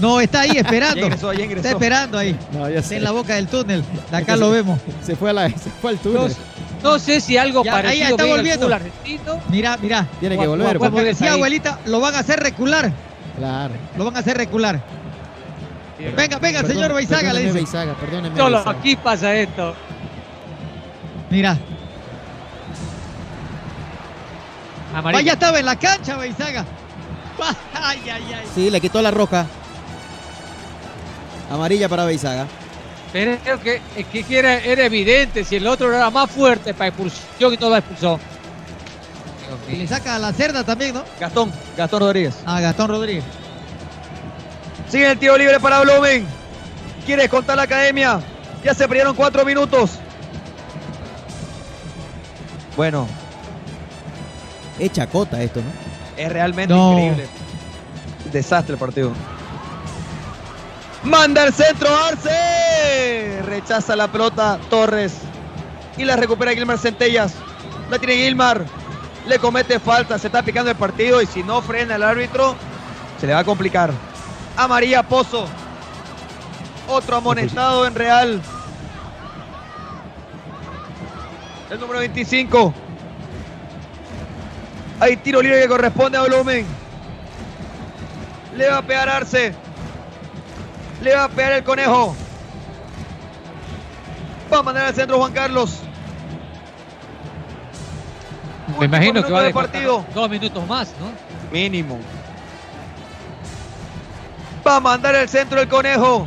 No, 0.01 0.21
está 0.21 0.41
ahí 0.43 0.51
Ya 0.55 0.61
esperando. 0.61 1.01
ingresó, 1.05 1.33
ya 1.33 1.45
ingresó. 1.45 1.67
Está 1.67 1.71
esperando 1.79 2.19
ahí. 2.19 2.37
No, 2.53 2.69
ya 2.69 2.79
Está 2.81 2.95
en 2.97 3.05
la 3.05 3.11
boca 3.13 3.35
del 3.35 3.49
túnel. 3.49 3.85
De 4.11 4.17
acá 4.17 4.37
lo 4.37 4.51
vemos. 4.51 4.79
Se 5.05 5.17
fue, 5.17 5.31
a 5.31 5.33
la, 5.33 5.49
se 5.51 5.71
fue 5.81 5.91
al 5.93 5.99
túnel. 5.99 6.35
no 6.83 6.99
sé 6.99 7.21
si 7.21 7.37
algo 7.37 7.65
Ya, 7.65 7.77
ahí 7.77 7.83
parecido 7.83 8.09
está 8.11 8.23
en 8.25 8.29
el 8.31 8.37
volviendo. 8.37 8.69
Mira, 9.51 9.77
mira. 9.81 10.07
Tiene 10.21 10.39
que 10.39 10.47
volver. 10.47 10.79
Como 10.79 11.01
decía 11.01 11.29
ahí. 11.33 11.35
abuelita, 11.37 11.79
lo 11.87 12.01
van 12.01 12.15
a 12.15 12.19
hacer 12.21 12.39
recular. 12.41 12.93
Claro. 13.37 13.75
Lo 13.97 14.05
van 14.05 14.17
a 14.17 14.19
hacer 14.21 14.37
recular. 14.37 14.81
Venga, 16.17 16.39
venga, 16.39 16.61
Perdón- 16.61 16.69
señor 16.75 16.95
Beizaga, 16.95 17.33
le 17.33 17.41
perdóneme, 17.41 17.45
dice. 17.47 17.55
Beizaga, 17.59 17.95
perdóneme, 17.95 18.37
Solo 18.37 18.57
Beizaga. 18.59 18.79
aquí 18.79 18.97
pasa 18.97 19.35
esto. 19.35 19.75
Mira. 21.31 21.57
Amarillo. 24.95 25.19
Vaya 25.19 25.33
estaba 25.33 25.59
en 25.59 25.67
la 25.67 25.77
cancha, 25.77 26.17
Beizaga. 26.17 26.65
Ay, 27.75 28.01
ay, 28.13 28.23
ay. 28.35 28.45
Sí, 28.55 28.71
le 28.71 28.81
quitó 28.81 29.01
la 29.03 29.11
roja. 29.13 29.47
Amarilla 31.51 31.89
para 31.89 32.05
Beizaga. 32.05 32.47
Pero 33.13 33.39
creo 33.43 33.61
que, 33.61 33.81
es 33.97 34.07
que 34.27 34.39
era, 34.39 34.59
era 34.59 34.85
evidente. 34.85 35.45
Si 35.45 35.57
el 35.57 35.67
otro 35.67 35.93
era 35.95 36.11
más 36.11 36.31
fuerte 36.31 36.75
para 36.75 36.89
expulsión 36.89 37.55
y 37.55 37.57
no 37.57 37.71
la 37.71 37.79
expulsó. 37.79 38.21
Y 39.71 39.77
le 39.77 39.87
saca 39.87 40.17
a 40.17 40.19
la 40.19 40.33
cerda 40.33 40.63
también, 40.65 40.95
¿no? 40.95 41.05
Gastón, 41.19 41.51
Gastón 41.77 42.01
Rodríguez. 42.01 42.35
A 42.45 42.61
Gastón 42.61 42.89
Rodríguez. 42.89 43.25
Sigue 44.91 45.11
el 45.11 45.19
tiro 45.19 45.37
libre 45.39 45.59
para 45.59 45.81
Blumen. 45.81 46.27
Quiere 47.07 47.29
contar 47.31 47.57
la 47.57 47.63
academia. 47.63 48.21
Ya 48.63 48.75
se 48.75 48.87
perdieron 48.87 49.15
cuatro 49.15 49.45
minutos. 49.45 49.93
Bueno, 52.77 53.07
Es 54.79 54.93
chacota 54.93 55.43
esto, 55.43 55.61
¿no? 55.61 55.67
es 56.23 56.33
realmente 56.33 56.73
No. 56.75 56.93
increíble. 56.93 57.27
Desastre 58.33 58.75
el 58.75 58.79
partido. 58.79 59.13
Manda 61.09 61.45
el 61.45 61.55
centro 61.55 61.89
Arce. 61.89 63.41
Rechaza 63.47 63.97
la 63.97 64.09
pelota 64.09 64.59
Torres. 64.69 65.15
Y 65.97 66.05
la 66.05 66.17
recupera 66.17 66.53
Gilmar 66.53 66.79
Centellas. 66.79 67.33
La 67.91 67.99
tiene 67.99 68.17
Gilmar. 68.17 68.67
Le 69.27 69.39
comete 69.39 69.81
falta. 69.81 70.19
Se 70.19 70.27
está 70.27 70.43
picando 70.43 70.71
el 70.71 70.77
partido. 70.77 71.23
Y 71.23 71.27
si 71.27 71.43
no 71.43 71.63
frena 71.63 71.95
el 71.95 72.03
árbitro, 72.03 72.55
se 73.19 73.27
le 73.27 73.33
va 73.33 73.39
a 73.39 73.45
complicar. 73.45 73.91
Amarilla 74.55 75.03
Pozo. 75.03 75.47
Otro 76.89 77.17
amonestado 77.17 77.87
en 77.87 77.95
Real. 77.95 78.43
El 81.71 81.81
número 81.81 82.01
25. 82.01 82.75
Hay 85.01 85.17
tiro 85.17 85.41
libre 85.41 85.63
que 85.63 85.69
corresponde 85.69 86.19
a 86.19 86.21
Volumen. 86.21 86.67
Le 88.55 88.69
va 88.69 88.79
a 88.79 88.83
pegar 88.83 89.09
Arce. 89.09 89.68
Le 91.03 91.15
va 91.15 91.25
a 91.25 91.29
pegar 91.29 91.53
el 91.53 91.65
conejo. 91.65 92.17
Va 94.53 94.59
a 94.59 94.63
mandar 94.63 94.87
al 94.87 94.95
centro 94.95 95.19
Juan 95.19 95.33
Carlos. 95.33 95.81
Me 98.79 98.87
imagino 98.87 99.23
que 99.23 99.33
va 99.33 99.47
a 99.47 99.51
partido. 99.51 100.05
dos 100.15 100.31
minutos 100.31 100.67
más, 100.67 100.93
¿no? 101.01 101.11
Mínimo. 101.53 101.99
Va 104.67 104.77
a 104.77 104.81
mandar 104.81 105.15
el 105.15 105.29
centro 105.29 105.61
el 105.61 105.69
conejo. 105.69 106.27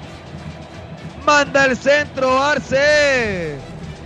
Manda 1.26 1.66
el 1.66 1.78
centro 1.78 2.42
Arce. 2.42 3.58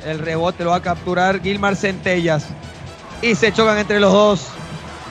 El 0.06 0.20
rebote 0.20 0.64
lo 0.64 0.72
va 0.72 0.78
a 0.78 0.82
capturar 0.82 1.42
Gilmar 1.42 1.76
Centellas. 1.76 2.48
Y 3.22 3.36
se 3.36 3.54
chocan 3.54 3.78
entre 3.78 4.00
los 4.00 4.12
dos. 4.12 4.48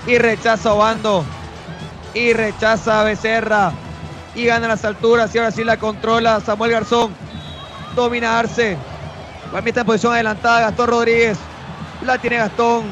Y 0.07 0.19
rechaza 0.19 0.75
Obando. 0.75 1.25
Y 2.13 2.33
rechaza 2.33 3.03
Becerra. 3.03 3.73
Y 4.35 4.47
gana 4.47 4.69
las 4.69 4.85
alturas. 4.85 5.35
Y 5.35 5.39
ahora 5.39 5.51
sí 5.51 5.65
la 5.65 5.77
controla 5.77 6.41
Samuel 6.41 6.73
Garzón. 6.73 7.15
Domina 7.95 8.39
Arce. 8.39 8.77
Para 9.51 9.63
mí 9.63 9.69
está 9.71 9.81
en 9.83 9.87
posición 9.87 10.13
adelantada 10.15 10.61
Gastón 10.61 10.89
Rodríguez. 10.89 11.39
La 12.05 12.19
tiene 12.19 12.37
Gastón. 12.37 12.83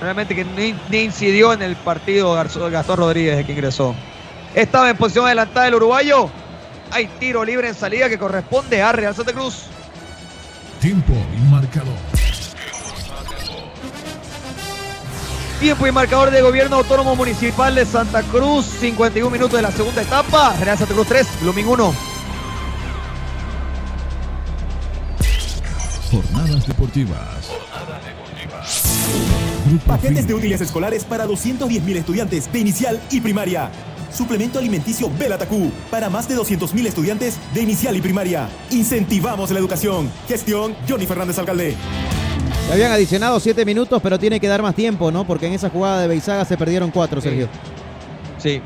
Realmente 0.00 0.34
que 0.34 0.44
ni, 0.44 0.98
incidió 0.98 1.52
en 1.52 1.62
el 1.62 1.76
partido 1.76 2.34
Garzo- 2.34 2.70
Gastón 2.70 2.98
Rodríguez 2.98 3.36
de 3.36 3.44
que 3.44 3.52
ingresó. 3.52 3.94
Estaba 4.54 4.90
en 4.90 4.96
posición 4.96 5.26
adelantada 5.26 5.68
el 5.68 5.74
uruguayo. 5.74 6.28
Hay 6.90 7.06
tiro 7.18 7.44
libre 7.44 7.68
en 7.68 7.74
salida 7.74 8.08
que 8.08 8.18
corresponde 8.18 8.82
a 8.82 8.92
Real 8.92 9.14
Santa 9.14 9.32
Cruz. 9.32 9.64
Tiempo 10.80 11.12
y 11.36 11.40
marcador. 11.50 11.94
Tiempo 15.60 15.86
y 15.86 15.92
marcador 15.92 16.30
de 16.30 16.40
gobierno 16.40 16.76
autónomo 16.76 17.14
municipal 17.14 17.74
de 17.74 17.84
Santa 17.84 18.22
Cruz. 18.22 18.64
51 18.64 19.28
minutos 19.28 19.52
de 19.52 19.60
la 19.60 19.70
segunda 19.70 20.00
etapa. 20.00 20.56
Real 20.58 20.78
Santa 20.78 20.94
Cruz 20.94 21.06
3, 21.06 21.26
Blooming 21.42 21.66
1. 21.66 21.94
Jornadas 26.10 26.66
deportivas. 26.66 27.50
Grupo 29.66 29.84
Paquetes 29.84 30.26
de 30.26 30.32
útiles 30.32 30.62
escolares 30.62 31.04
para 31.04 31.26
210.000 31.26 31.96
estudiantes 31.96 32.50
de 32.50 32.58
inicial 32.58 32.98
y 33.10 33.20
primaria. 33.20 33.70
Suplemento 34.10 34.58
alimenticio 34.58 35.10
Belatacú 35.18 35.70
para 35.90 36.08
más 36.08 36.26
de 36.26 36.38
200.000 36.38 36.86
estudiantes 36.86 37.36
de 37.52 37.60
inicial 37.60 37.94
y 37.94 38.00
primaria. 38.00 38.48
Incentivamos 38.70 39.50
la 39.50 39.58
educación. 39.58 40.10
Gestión 40.26 40.74
Johnny 40.88 41.04
Fernández 41.04 41.38
Alcalde. 41.38 41.76
Le 42.70 42.74
habían 42.74 42.92
adicionado 42.92 43.40
siete 43.40 43.64
minutos, 43.64 44.00
pero 44.00 44.16
tiene 44.16 44.38
que 44.38 44.46
dar 44.46 44.62
más 44.62 44.76
tiempo, 44.76 45.10
¿no? 45.10 45.24
Porque 45.26 45.48
en 45.48 45.54
esa 45.54 45.68
jugada 45.70 46.00
de 46.02 46.06
Beizaga 46.06 46.44
se 46.44 46.56
perdieron 46.56 46.92
cuatro, 46.92 47.20
Sergio. 47.20 47.48
Sí. 48.38 48.62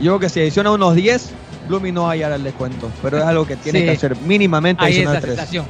Yo 0.00 0.12
creo 0.12 0.20
que 0.20 0.28
si 0.30 0.40
adiciona 0.40 0.70
unos 0.70 0.94
10, 0.94 1.32
Blooming 1.68 1.92
no 1.94 2.02
va 2.04 2.08
a 2.08 2.12
hallar 2.12 2.32
el 2.32 2.42
descuento. 2.42 2.90
Pero 3.02 3.18
es 3.18 3.24
algo 3.24 3.46
que 3.46 3.56
tiene 3.56 3.80
Sí. 3.80 3.84
que 3.84 3.90
hacer 3.90 4.16
mínimamente 4.16 4.82
Hay 4.82 4.92
adicionar 4.92 5.16
esa 5.16 5.20
3. 5.26 5.36
sensación. 5.36 5.66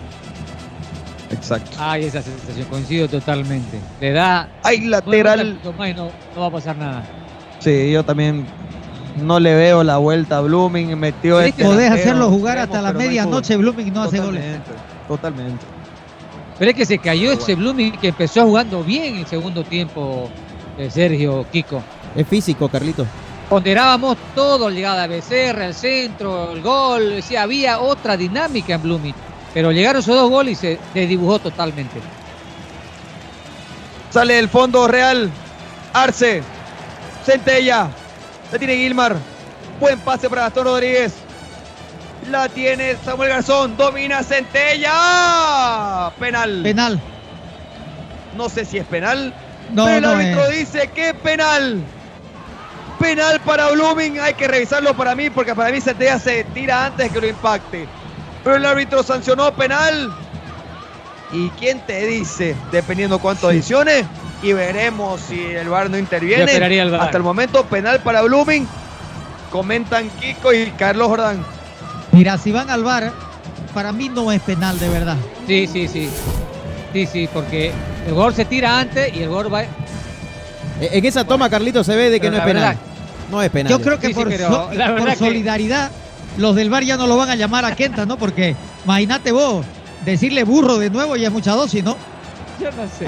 Exacto. 1.33 1.77
Hay 1.81 2.05
esa 2.05 2.23
sensación. 2.23 2.69
Coincido 2.69 3.09
totalmente. 3.09 3.81
Le 4.01 4.13
da. 4.13 4.49
Hay 4.63 4.83
lateral. 4.83 5.59
más 5.77 5.89
y 5.91 5.95
no, 5.95 6.09
no 6.37 6.41
va 6.43 6.47
a 6.47 6.51
pasar 6.53 6.77
nada. 6.77 7.05
Sí, 7.59 7.91
yo 7.91 8.05
también 8.05 8.47
no 9.21 9.41
le 9.41 9.57
veo 9.57 9.83
la 9.83 9.97
vuelta 9.97 10.39
a 10.39 10.41
Blooming. 10.41 10.97
Metió 10.97 11.41
este 11.41 11.65
Podés 11.65 11.79
delantero, 11.79 12.01
hacerlo 12.11 12.31
jugar 12.31 12.59
hasta 12.59 12.81
la 12.81 12.93
medianoche. 12.93 13.57
Blooming 13.57 13.93
no 13.93 14.05
hace 14.05 14.21
goles. 14.21 14.45
Totalmente. 15.09 15.65
Pero 16.59 16.71
es 16.71 16.77
que 16.77 16.87
se 16.87 16.99
cayó 16.99 17.33
ese 17.33 17.55
Blooming 17.55 17.93
que 17.99 18.09
empezó 18.09 18.45
jugando 18.45 18.83
bien 18.83 19.17
el 19.17 19.27
segundo 19.27 19.63
tiempo, 19.63 20.31
eh, 20.79 20.91
Sergio 20.91 21.47
Kiko. 21.53 21.83
Es 22.15 22.27
físico, 22.27 22.69
Carlito. 22.69 23.07
ponderábamos 23.49 24.17
todo, 24.35 24.71
llegada 24.71 25.03
de 25.03 25.09
Becerra, 25.17 25.67
el 25.67 25.75
centro, 25.75 26.53
el 26.53 26.63
gol, 26.63 27.11
decía, 27.11 27.43
había 27.43 27.79
otra 27.81 28.17
dinámica 28.17 28.75
en 28.75 28.83
Blooming, 28.83 29.15
pero 29.55 29.71
llegaron 29.71 30.01
esos 30.01 30.17
dos 30.17 30.31
goles 30.31 30.55
y 30.55 30.57
se 30.57 30.79
desdibujó 30.95 31.39
totalmente. 31.39 32.01
Sale 34.11 34.39
el 34.39 34.49
fondo 34.49 34.89
real. 34.89 35.31
Arce. 35.93 36.43
Centella. 37.25 37.89
La 38.51 38.59
tiene 38.59 38.77
Gilmar. 38.77 39.17
Buen 39.79 39.99
pase 40.01 40.31
para 40.31 40.43
Gastón 40.43 40.65
Rodríguez. 40.65 41.13
La 42.31 42.49
tiene 42.49 42.97
Samuel 43.05 43.29
Garzón. 43.29 43.77
Domina 43.77 44.23
Centella. 44.23 46.11
Penal. 46.19 46.63
Penal. 46.63 47.01
No 48.37 48.49
sé 48.49 48.65
si 48.65 48.79
es 48.79 48.87
penal. 48.87 49.33
No, 49.73 49.85
pero 49.85 49.97
el 49.97 50.03
no 50.03 50.09
árbitro 50.11 50.47
es. 50.47 50.59
dice 50.59 50.91
que 50.95 51.11
es 51.11 51.15
penal. 51.15 51.81
Penal 52.99 53.41
para 53.41 53.71
Blooming. 53.71 54.19
Hay 54.21 54.35
que 54.35 54.49
revisarlo 54.49 54.95
para 54.95 55.15
mí 55.15 55.31
porque 55.31 55.55
para 55.55 55.71
mí 55.71 55.81
Centella 55.81 56.19
se 56.19 56.45
tira 56.45 56.87
antes 56.87 57.13
que 57.13 57.21
lo 57.21 57.29
impacte. 57.29 57.87
Pero 58.43 58.57
el 58.57 58.67
árbitro 58.67 59.03
sancionó 59.03 59.53
penal. 59.55 60.13
¿Y 61.33 61.49
quién 61.51 61.81
te 61.81 62.07
dice? 62.07 62.57
Dependiendo 62.73 63.19
cuánto 63.19 63.49
adiciones. 63.49 64.05
Y 64.43 64.53
veremos 64.53 65.21
si 65.21 65.41
el 65.41 65.69
VAR 65.69 65.91
no 65.91 65.99
interviene. 65.99 66.51
El. 66.57 66.95
Hasta 66.95 67.17
el 67.17 67.23
momento, 67.23 67.65
penal 67.67 68.01
para 68.01 68.23
Blooming. 68.23 68.67
Comentan 69.51 70.11
Kiko 70.11 70.53
y 70.53 70.71
Carlos 70.73 71.09
Jordán. 71.09 71.56
Mira, 72.17 72.39
si 72.39 72.51
van 72.53 72.71
al 72.71 72.83
bar, 72.83 73.13
para 73.75 73.93
mí 73.93 74.09
no 74.09 74.33
es 74.33 74.41
penal 74.41 74.79
de 74.79 74.89
verdad. 74.89 75.17
Sí, 75.47 75.67
sí, 75.67 75.87
sí. 75.89 76.09
Sí, 76.93 77.07
sí, 77.07 77.29
porque 77.33 77.73
el 78.07 78.15
gol 78.15 78.35
se 78.35 78.45
tira 78.47 78.79
antes 78.81 79.15
y 79.15 79.23
el 79.23 79.29
gol 79.29 79.53
va. 79.53 79.65
En 80.81 81.05
esa 81.05 81.25
toma, 81.25 81.49
Carlito, 81.51 81.85
se 81.85 81.95
ve 81.95 82.11
de 82.11 82.19
que 82.21 82.29
Pero 82.29 82.33
no 82.33 82.39
es 82.39 82.45
penal. 82.45 82.63
verdad- 82.63 82.81
No 83.31 83.43
es 83.43 83.51
penal. 83.51 83.71
Yo 83.71 83.81
creo 83.81 83.99
que 83.99 84.09
Sí, 84.09 84.13
sí, 84.15 84.19
por, 84.19 84.29
pero 84.29 84.49
so- 84.49 84.73
la 84.73 84.87
por 84.87 84.95
verdad 84.95 85.13
que- 85.13 85.19
solidaridad, 85.27 85.91
los 86.39 86.55
del 86.55 86.71
bar 86.71 86.85
ya 86.85 86.97
no 86.97 87.07
lo 87.07 87.17
van 87.17 87.29
a 87.31 87.35
llamar 87.35 87.65
a 87.65 87.75
Kenta, 87.75 88.07
¿no? 88.07 88.17
Porque 88.17 88.55
imagínate 88.85 89.33
vos, 89.33 89.65
decirle 90.05 90.45
burro 90.45 90.79
de 90.79 90.91
nuevo 90.91 91.17
ya 91.17 91.27
es 91.29 91.33
mucha 91.33 91.53
dosis, 91.53 91.83
¿no? 91.85 91.97
Yo 92.61 92.71
no 92.73 92.89
sé. 92.99 93.07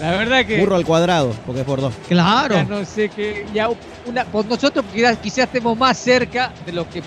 La 0.00 0.10
verdad 0.12 0.44
que. 0.46 0.58
Burro 0.58 0.76
al 0.76 0.84
cuadrado, 0.86 1.34
porque 1.46 1.60
es 1.60 1.66
por 1.66 1.80
dos. 1.80 1.92
Claro. 2.08 2.54
Ya 2.54 2.64
no 2.64 2.84
sé 2.84 3.08
que 3.08 3.46
ya 3.52 3.68
una, 4.06 4.24
pues 4.24 4.46
nosotros 4.46 4.84
quizás, 4.92 5.18
quizás 5.18 5.38
estemos 5.46 5.76
más 5.76 5.96
cerca 5.98 6.52
de 6.64 6.72
lo 6.72 6.88
que 6.88 7.02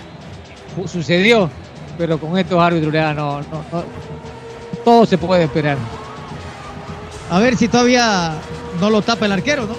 sucedió, 0.86 1.48
pero 1.98 2.18
con 2.18 2.36
estos 2.38 2.60
árbitros 2.60 2.92
ya 2.92 3.14
no, 3.14 3.40
no, 3.42 3.64
no- 3.72 3.84
todo 4.84 5.06
se 5.06 5.18
puede 5.18 5.44
esperar. 5.44 5.78
A 7.30 7.38
ver 7.40 7.56
si 7.56 7.66
todavía 7.68 8.34
no 8.80 8.90
lo 8.90 9.02
tapa 9.02 9.26
el 9.26 9.32
arquero, 9.32 9.66
¿no? 9.66 9.74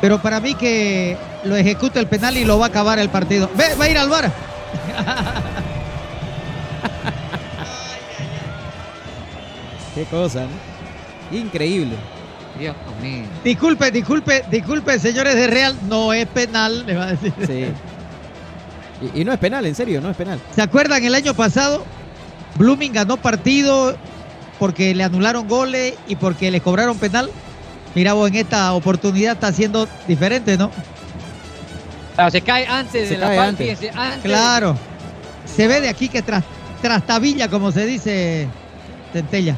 Pero 0.00 0.20
para 0.20 0.40
mí 0.40 0.54
que 0.54 1.16
lo 1.44 1.56
ejecuta 1.56 1.98
el 2.00 2.06
penal 2.06 2.36
y 2.36 2.44
lo 2.44 2.58
va 2.58 2.66
a 2.66 2.68
acabar 2.68 2.98
el 2.98 3.08
partido. 3.08 3.50
Ve, 3.56 3.74
va 3.80 3.84
a 3.86 3.88
ir 3.88 3.98
al 3.98 4.08
bar. 4.08 4.30
Qué 9.94 10.04
cosa, 10.04 10.42
¿no? 10.42 11.36
Increíble. 11.38 11.96
Dios 12.58 12.74
mío. 13.02 13.24
Disculpe, 13.44 13.90
disculpe, 13.90 14.44
disculpe, 14.50 14.98
señores 14.98 15.34
de 15.34 15.46
Real, 15.46 15.76
no 15.88 16.12
es 16.12 16.26
penal, 16.26 16.84
le 16.86 16.96
va 16.96 17.04
a 17.04 17.12
decir. 17.12 17.32
Sí. 17.46 17.66
Y, 19.14 19.20
y 19.20 19.24
no 19.24 19.32
es 19.32 19.38
penal, 19.38 19.66
en 19.66 19.74
serio, 19.74 20.00
no 20.00 20.10
es 20.10 20.16
penal. 20.16 20.40
¿Se 20.54 20.62
acuerdan 20.62 21.04
el 21.04 21.14
año 21.14 21.34
pasado? 21.34 21.84
Blooming 22.56 22.92
ganó 22.92 23.16
partido 23.18 23.96
porque 24.58 24.94
le 24.94 25.04
anularon 25.04 25.46
goles 25.48 25.94
y 26.06 26.16
porque 26.16 26.50
le 26.50 26.60
cobraron 26.60 26.98
penal. 26.98 27.30
Mira 27.94 28.14
vos, 28.14 28.28
en 28.28 28.36
esta 28.36 28.72
oportunidad 28.72 29.34
está 29.34 29.52
siendo 29.52 29.88
diferente, 30.06 30.56
¿no? 30.56 30.70
Claro, 32.14 32.30
se 32.30 32.40
cae 32.40 32.66
antes 32.66 33.08
Se 33.08 33.14
de 33.14 33.20
la 33.20 33.46
antes. 33.46 33.78
antes. 33.94 34.22
Claro. 34.22 34.76
Se 35.44 35.66
ve 35.66 35.80
de 35.80 35.88
aquí 35.88 36.08
que 36.08 36.22
tras, 36.22 36.44
trastabilla, 36.80 37.48
como 37.48 37.72
se 37.72 37.84
dice 37.84 38.48
Centella. 39.12 39.56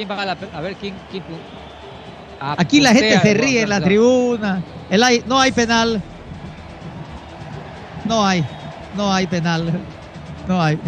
¿Quién 0.00 0.10
va 0.10 0.22
a 0.22 0.24
la 0.24 0.34
pe- 0.34 0.48
A 0.54 0.62
ver, 0.62 0.76
¿quién? 0.76 0.94
quién 1.10 1.22
pu- 1.24 2.54
Aquí 2.56 2.80
la 2.80 2.94
gente 2.94 3.20
se 3.20 3.34
ríe 3.34 3.60
en 3.60 3.68
la 3.68 3.82
tribuna. 3.82 4.62
El 4.88 5.02
hay- 5.02 5.22
no 5.26 5.38
hay 5.38 5.52
penal. 5.52 6.00
No 8.06 8.26
hay. 8.26 8.42
No 8.96 9.12
hay 9.12 9.26
penal. 9.26 9.70
No 10.48 10.62
hay. 10.62 10.78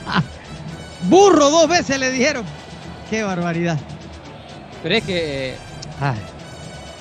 Burro 1.10 1.50
dos 1.50 1.68
veces 1.68 2.00
le 2.00 2.10
dijeron. 2.10 2.42
Qué 3.10 3.22
barbaridad. 3.22 3.78
Pero 4.82 4.94
es 4.94 5.04
que. 5.04 5.50
eh, 5.50 5.56
ay. 6.00 6.16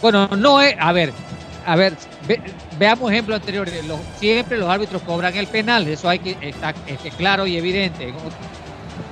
Bueno, 0.01 0.27
no 0.35 0.61
es. 0.61 0.75
A 0.77 0.91
ver, 0.91 1.13
a 1.65 1.77
ver, 1.77 1.93
ve- 2.27 2.41
veamos 2.77 3.09
ejemplos 3.09 3.39
anteriores. 3.39 3.85
Los- 3.85 4.01
siempre 4.19 4.57
los 4.57 4.67
árbitros 4.69 5.01
cobran 5.03 5.33
el 5.33 5.47
penal. 5.47 5.87
Eso 5.87 6.09
hay 6.09 6.19
que 6.19 6.53
este, 6.87 7.09
claro 7.11 7.47
y 7.47 7.55
evidente. 7.55 8.13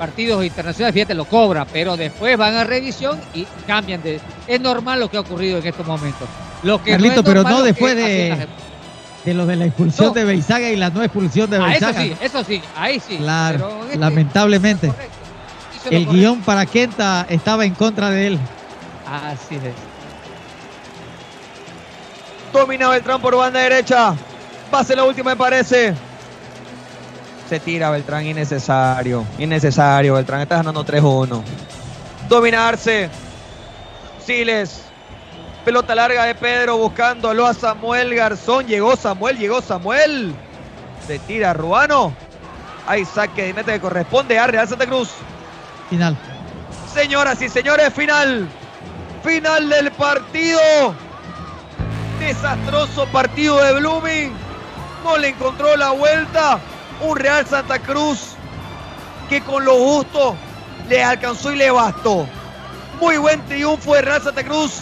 Partidos 0.03 0.43
internacionales, 0.43 0.93
fíjate, 0.93 1.14
lo 1.14 1.23
cobran, 1.23 1.65
pero 1.72 1.95
después 1.95 2.38
van 2.38 2.56
a 2.56 2.65
revisión 2.65 3.22
y 3.33 3.48
cambian 3.65 4.03
de. 4.03 4.19
Es 4.48 4.59
normal 4.59 4.99
lo 4.99 5.09
que 5.09 5.15
ha 5.15 5.22
ocurrido 5.22 5.59
en 5.59 5.65
estos 5.65 5.88
momentos. 5.88 6.27
Lo 6.61 6.83
que 6.83 6.91
Carlito, 6.91 7.15
no 7.15 7.22
es 7.22 7.25
pero 7.25 7.43
no 7.43 7.64
después 7.64 7.95
de, 7.95 8.48
de 9.23 9.33
lo 9.33 9.45
de 9.45 9.56
la 9.56 9.64
expulsión 9.65 10.07
No. 10.07 10.14
de 10.14 10.25
Beizaga 10.25 10.69
y 10.69 10.75
la 10.75 10.90
no 10.90 11.01
expulsión 11.03 11.49
de 11.49 11.56
Ah, 11.56 11.73
eso 11.73 11.93
sí, 11.93 12.14
eso 12.19 12.43
sí, 12.43 12.61
ahí 12.75 12.99
sí. 12.99 13.15
Claro, 13.15 13.85
este 13.85 13.98
lamentablemente. 13.98 14.91
El 15.90 16.06
guion 16.06 16.41
para 16.41 16.65
Kenta 16.65 17.25
estaba 17.30 17.64
en 17.64 17.73
contra 17.73 18.09
de 18.09 18.27
él. 18.27 18.40
Así 19.09 19.56
es. 19.56 19.61
Domina 22.51 22.90
Beltrán 22.90 23.22
por 23.22 23.38
banda 23.38 23.61
derecha. 23.61 24.14
Pase 24.69 24.98
la 24.98 25.06
última, 25.06 25.30
me 25.32 25.38
parece. 25.38 25.93
Se 27.49 27.59
tira 27.59 27.89
Beltrán, 27.91 28.25
innecesario. 28.25 29.25
Innecesario. 29.38 30.15
Beltrán 30.15 30.41
está 30.41 30.57
ganando 30.57 30.85
3-1. 30.85 31.41
Domina 32.30 32.67
Arce. 32.67 33.09
Siles. 34.25 34.81
Pelota 35.65 35.95
larga 35.95 36.25
de 36.25 36.35
Pedro 36.35 36.77
buscándolo 36.77 37.45
a 37.45 37.53
Samuel 37.53 38.13
Garzón. 38.15 38.67
Llegó 38.67 38.95
Samuel, 38.95 39.38
llegó 39.38 39.61
Samuel. 39.61 40.33
Se 41.07 41.19
tira 41.19 41.53
Ruano. 41.53 42.13
Hay 42.88 43.05
saque 43.05 43.43
de 43.43 43.53
meta 43.53 43.72
que 43.72 43.80
corresponde 43.80 44.38
a 44.38 44.47
Real 44.47 44.67
Santa 44.67 44.85
Cruz. 44.85 45.09
Final. 45.89 46.17
Señoras 46.93 47.41
y 47.41 47.49
señores, 47.49 47.93
final. 47.93 48.47
Final 49.23 49.69
del 49.69 49.91
partido. 49.91 50.59
Desastroso 52.19 53.05
partido 53.07 53.61
de 53.63 53.73
Blooming. 53.80 54.33
No 55.03 55.17
le 55.17 55.30
encontró 55.30 55.75
la 55.77 55.91
vuelta. 55.91 56.59
Un 57.01 57.17
Real 57.17 57.45
Santa 57.45 57.80
Cruz 57.80 58.35
que 59.30 59.41
con 59.41 59.65
lo 59.65 59.75
justo 59.75 60.35
le 60.89 61.03
alcanzó 61.03 61.51
y 61.51 61.57
le 61.57 61.72
bastó. 61.72 62.27
Muy 62.99 63.17
buen 63.17 63.43
triunfo 63.45 63.95
de 63.95 64.01
Real 64.01 64.22
Santa 64.22 64.43
Cruz. 64.43 64.81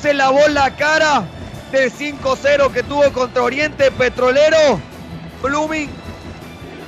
Se 0.00 0.14
lavó 0.14 0.48
la 0.48 0.74
cara 0.76 1.24
del 1.70 1.92
5-0 1.92 2.72
que 2.72 2.82
tuvo 2.82 3.12
contra 3.12 3.42
Oriente 3.42 3.90
Petrolero. 3.90 4.80
Blooming 5.42 5.90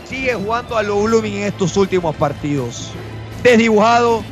sigue 0.09 0.35
jugando 0.35 0.77
a 0.77 0.83
lo 0.83 1.03
Blooming 1.03 1.37
en 1.37 1.43
estos 1.45 1.77
últimos 1.77 2.15
partidos. 2.17 2.91
Desdibujado, 3.43 4.23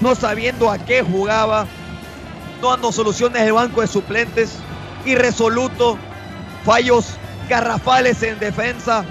no 0.00 0.14
sabiendo 0.14 0.70
a 0.70 0.78
qué 0.78 1.02
jugaba, 1.02 1.66
no 2.60 2.70
dando 2.70 2.92
soluciones 2.92 3.42
del 3.42 3.52
banco 3.52 3.80
de 3.80 3.86
suplentes, 3.86 4.56
irresoluto, 5.04 5.96
fallos 6.64 7.06
garrafales 7.48 8.22
en 8.22 8.38
defensa, 8.38 9.04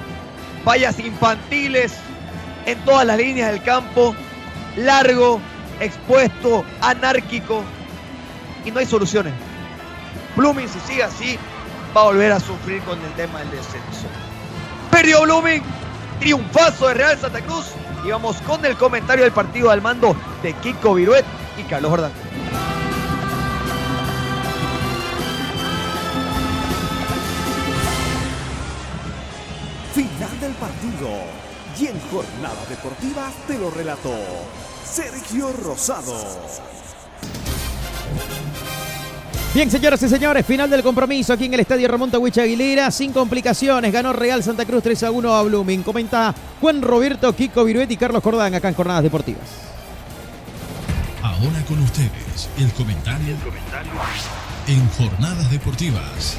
fallas 0.70 1.00
infantiles 1.00 1.94
en 2.68 2.78
todas 2.86 3.04
las 3.04 3.18
líneas 3.18 3.50
del 3.52 3.64
campo, 3.64 4.14
largo, 4.76 5.42
expuesto, 5.80 6.64
anárquico 6.80 7.64
y 8.64 8.70
no 8.70 8.78
hay 8.78 8.86
soluciones. 8.86 9.34
Blooming 10.36 10.70
si 10.70 10.80
sigue 10.82 11.02
así 11.02 11.40
va 11.98 12.02
a 12.02 12.04
volver 12.04 12.32
a 12.34 12.40
sufrir 12.40 12.84
con 12.84 13.04
el 13.04 13.12
tema 13.14 13.40
del 13.40 13.50
descenso. 13.50 14.06
Perdió 14.92 15.24
Blooming, 15.24 15.64
triunfazo 16.20 16.90
de 16.90 16.94
Real 16.94 17.18
Santa 17.18 17.42
Cruz 17.42 17.72
y 18.06 18.12
vamos 18.12 18.40
con 18.44 18.64
el 18.64 18.78
comentario 18.78 19.24
del 19.24 19.34
partido 19.34 19.72
al 19.72 19.82
mando 19.82 20.16
de 20.44 20.54
Kiko 20.54 20.94
Viruet 20.94 21.26
y 21.58 21.64
Carlos 21.64 21.90
Jordán. 21.90 22.12
Del 30.40 30.54
partido. 30.54 31.10
Y 31.80 31.88
en 31.88 32.00
Jornada 32.12 32.66
Deportiva 32.70 33.32
te 33.48 33.58
lo 33.58 33.70
relató 33.70 34.14
Sergio 34.84 35.52
Rosado. 35.64 36.16
Bien, 39.54 39.70
señoras 39.72 40.02
y 40.04 40.10
señores, 40.10 40.46
final 40.46 40.70
del 40.70 40.84
compromiso 40.84 41.34
aquí 41.34 41.46
en 41.46 41.54
el 41.56 41.62
Estadio 41.62 41.88
Ramón 41.88 42.12
Tawich 42.12 42.38
Aguilera, 42.38 42.92
sin 42.92 43.12
complicaciones, 43.12 43.92
ganó 43.92 44.14
Real 44.14 44.44
Santa 44.44 44.64
Cruz 44.66 44.84
3 44.84 45.04
a 45.04 45.12
1 45.12 45.34
a 45.34 45.42
Blooming. 45.44 45.82
Comenta 45.82 46.36
Juan 46.62 46.82
Roberto, 46.82 47.36
Kiko 47.36 47.64
Viruet 47.64 47.90
y 47.90 47.98
Carlos 47.98 48.22
Cordán 48.22 48.54
acá 48.54 48.70
en 48.70 48.76
Jornadas 48.76 49.04
Deportivas. 49.04 49.42
Ahora 51.24 51.66
con 51.68 51.80
ustedes, 51.80 52.50
el 52.58 52.72
comentario, 52.74 53.36
en 54.68 54.90
Jornadas 54.90 55.50
Deportivas. 55.50 56.38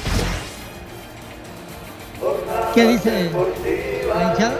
¿Qué 2.73 2.87
dice 2.87 3.31
la 4.13 4.31
hinchada? 4.31 4.59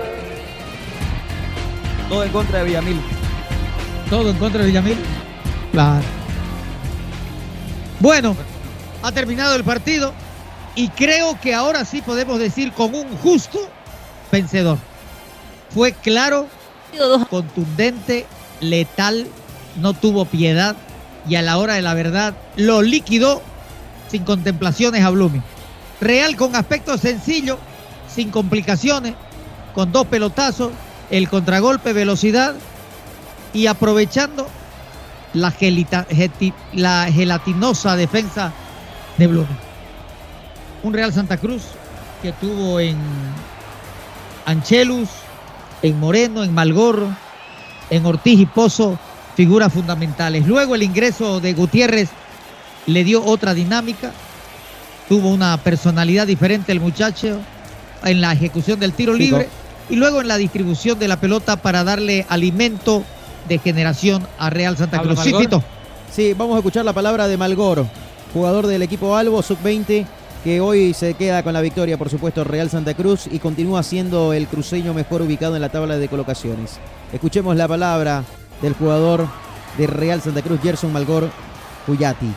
Todo 2.10 2.24
en 2.24 2.32
contra 2.32 2.60
de 2.60 2.66
Villamil. 2.66 3.02
Todo 4.10 4.30
en 4.30 4.38
contra 4.38 4.62
de 4.62 4.68
Villamil. 4.68 4.98
Claro. 5.72 6.04
Bueno, 8.00 8.36
ha 9.04 9.12
terminado 9.12 9.56
el 9.56 9.64
partido 9.64 10.14
y 10.76 10.90
creo 10.90 11.40
que 11.40 11.54
ahora 11.54 11.86
sí 11.86 12.02
podemos 12.02 12.40
decir 12.40 12.72
con 12.74 12.96
un 12.96 13.08
justo 13.18 13.60
vencedor. 14.32 14.78
Fue 15.70 15.94
claro, 15.94 16.48
contundente, 17.30 18.26
letal, 18.60 19.28
no 19.78 19.94
tuvo 19.94 20.26
piedad 20.26 20.76
y 21.28 21.36
a 21.36 21.42
la 21.42 21.58
hora 21.58 21.76
de 21.76 21.82
la 21.82 21.94
verdad 21.94 22.34
lo 22.56 22.82
liquidó 22.82 23.42
sin 24.10 24.26
contemplaciones 24.26 25.04
a 25.04 25.10
Blooming. 25.12 25.44
Real 26.02 26.36
con 26.36 26.56
aspecto 26.56 26.98
sencillo, 26.98 27.60
sin 28.14 28.32
complicaciones, 28.32 29.14
con 29.74 29.92
dos 29.92 30.08
pelotazos, 30.08 30.72
el 31.12 31.30
contragolpe, 31.30 31.94
velocidad 31.94 32.56
y 33.54 33.68
aprovechando 33.68 34.48
la, 35.34 35.52
gelita, 35.52 36.08
la 36.74 37.08
gelatinosa 37.12 37.96
defensa 37.96 38.52
de 39.18 39.28
Blooming. 39.28 39.58
Un 40.84 40.94
Real 40.94 41.14
Santa 41.14 41.38
Cruz 41.38 41.62
que 42.22 42.32
tuvo 42.34 42.80
en 42.80 42.98
Anchelus, 44.46 45.10
en 45.82 46.00
Moreno, 46.00 46.44
en 46.44 46.54
Malgorro, 46.54 47.16
en 47.90 48.06
Ortiz 48.06 48.40
y 48.40 48.46
Pozo 48.46 48.98
figuras 49.36 49.72
fundamentales. 49.72 50.46
Luego 50.48 50.76
el 50.76 50.84
ingreso 50.84 51.40
de 51.40 51.54
Gutiérrez 51.54 52.10
le 52.86 53.04
dio 53.04 53.24
otra 53.24 53.54
dinámica, 53.54 54.12
tuvo 55.12 55.28
una 55.28 55.58
personalidad 55.58 56.26
diferente 56.26 56.72
el 56.72 56.80
muchacho 56.80 57.42
en 58.06 58.22
la 58.22 58.32
ejecución 58.32 58.80
del 58.80 58.94
tiro 58.94 59.14
libre 59.14 59.50
y 59.90 59.98
luego 59.98 60.22
en 60.22 60.30
la 60.30 60.38
distribución 60.38 60.98
de 61.00 61.10
la 61.10 61.20
pelota 61.20 61.58
para 61.58 61.84
darle 61.84 62.26
alimento 62.30 63.04
de 63.50 63.58
generación 63.58 64.26
a 64.40 64.50
Real 64.50 64.78
Santa 64.78 65.00
¿Habla 65.00 65.16
Cruz. 65.16 65.26
Sí, 65.26 65.32
Malgor? 65.34 65.42
Fito. 65.44 65.64
Sí, 66.14 66.34
vamos 66.34 66.56
a 66.56 66.60
escuchar 66.60 66.86
la 66.86 66.94
palabra 66.94 67.28
de 67.28 67.36
Malgoro, 67.36 67.90
jugador 68.34 68.68
del 68.68 68.84
equipo 68.84 69.18
Albo, 69.18 69.42
sub-20, 69.42 70.06
que 70.46 70.62
hoy 70.62 70.94
se 70.94 71.14
queda 71.16 71.44
con 71.44 71.52
la 71.52 71.60
victoria, 71.60 71.98
por 71.98 72.10
supuesto, 72.10 72.46
Real 72.46 72.70
Santa 72.70 72.94
Cruz 72.94 73.28
y 73.30 73.40
continúa 73.40 73.84
siendo 73.84 74.32
el 74.32 74.48
cruceño 74.48 74.94
mejor 74.94 75.24
ubicado 75.24 75.58
en 75.58 75.62
la 75.62 75.68
tabla 75.68 75.98
de 75.98 76.08
colocaciones. 76.08 76.80
Escuchemos 77.12 77.58
la 77.58 77.68
palabra 77.68 78.24
del 78.62 78.76
jugador 78.76 79.28
de 79.78 79.88
Real 79.88 80.22
Santa 80.22 80.42
Cruz, 80.42 80.62
Gerson 80.64 80.94
Malgor 80.94 81.30
Cuyati. 81.86 82.34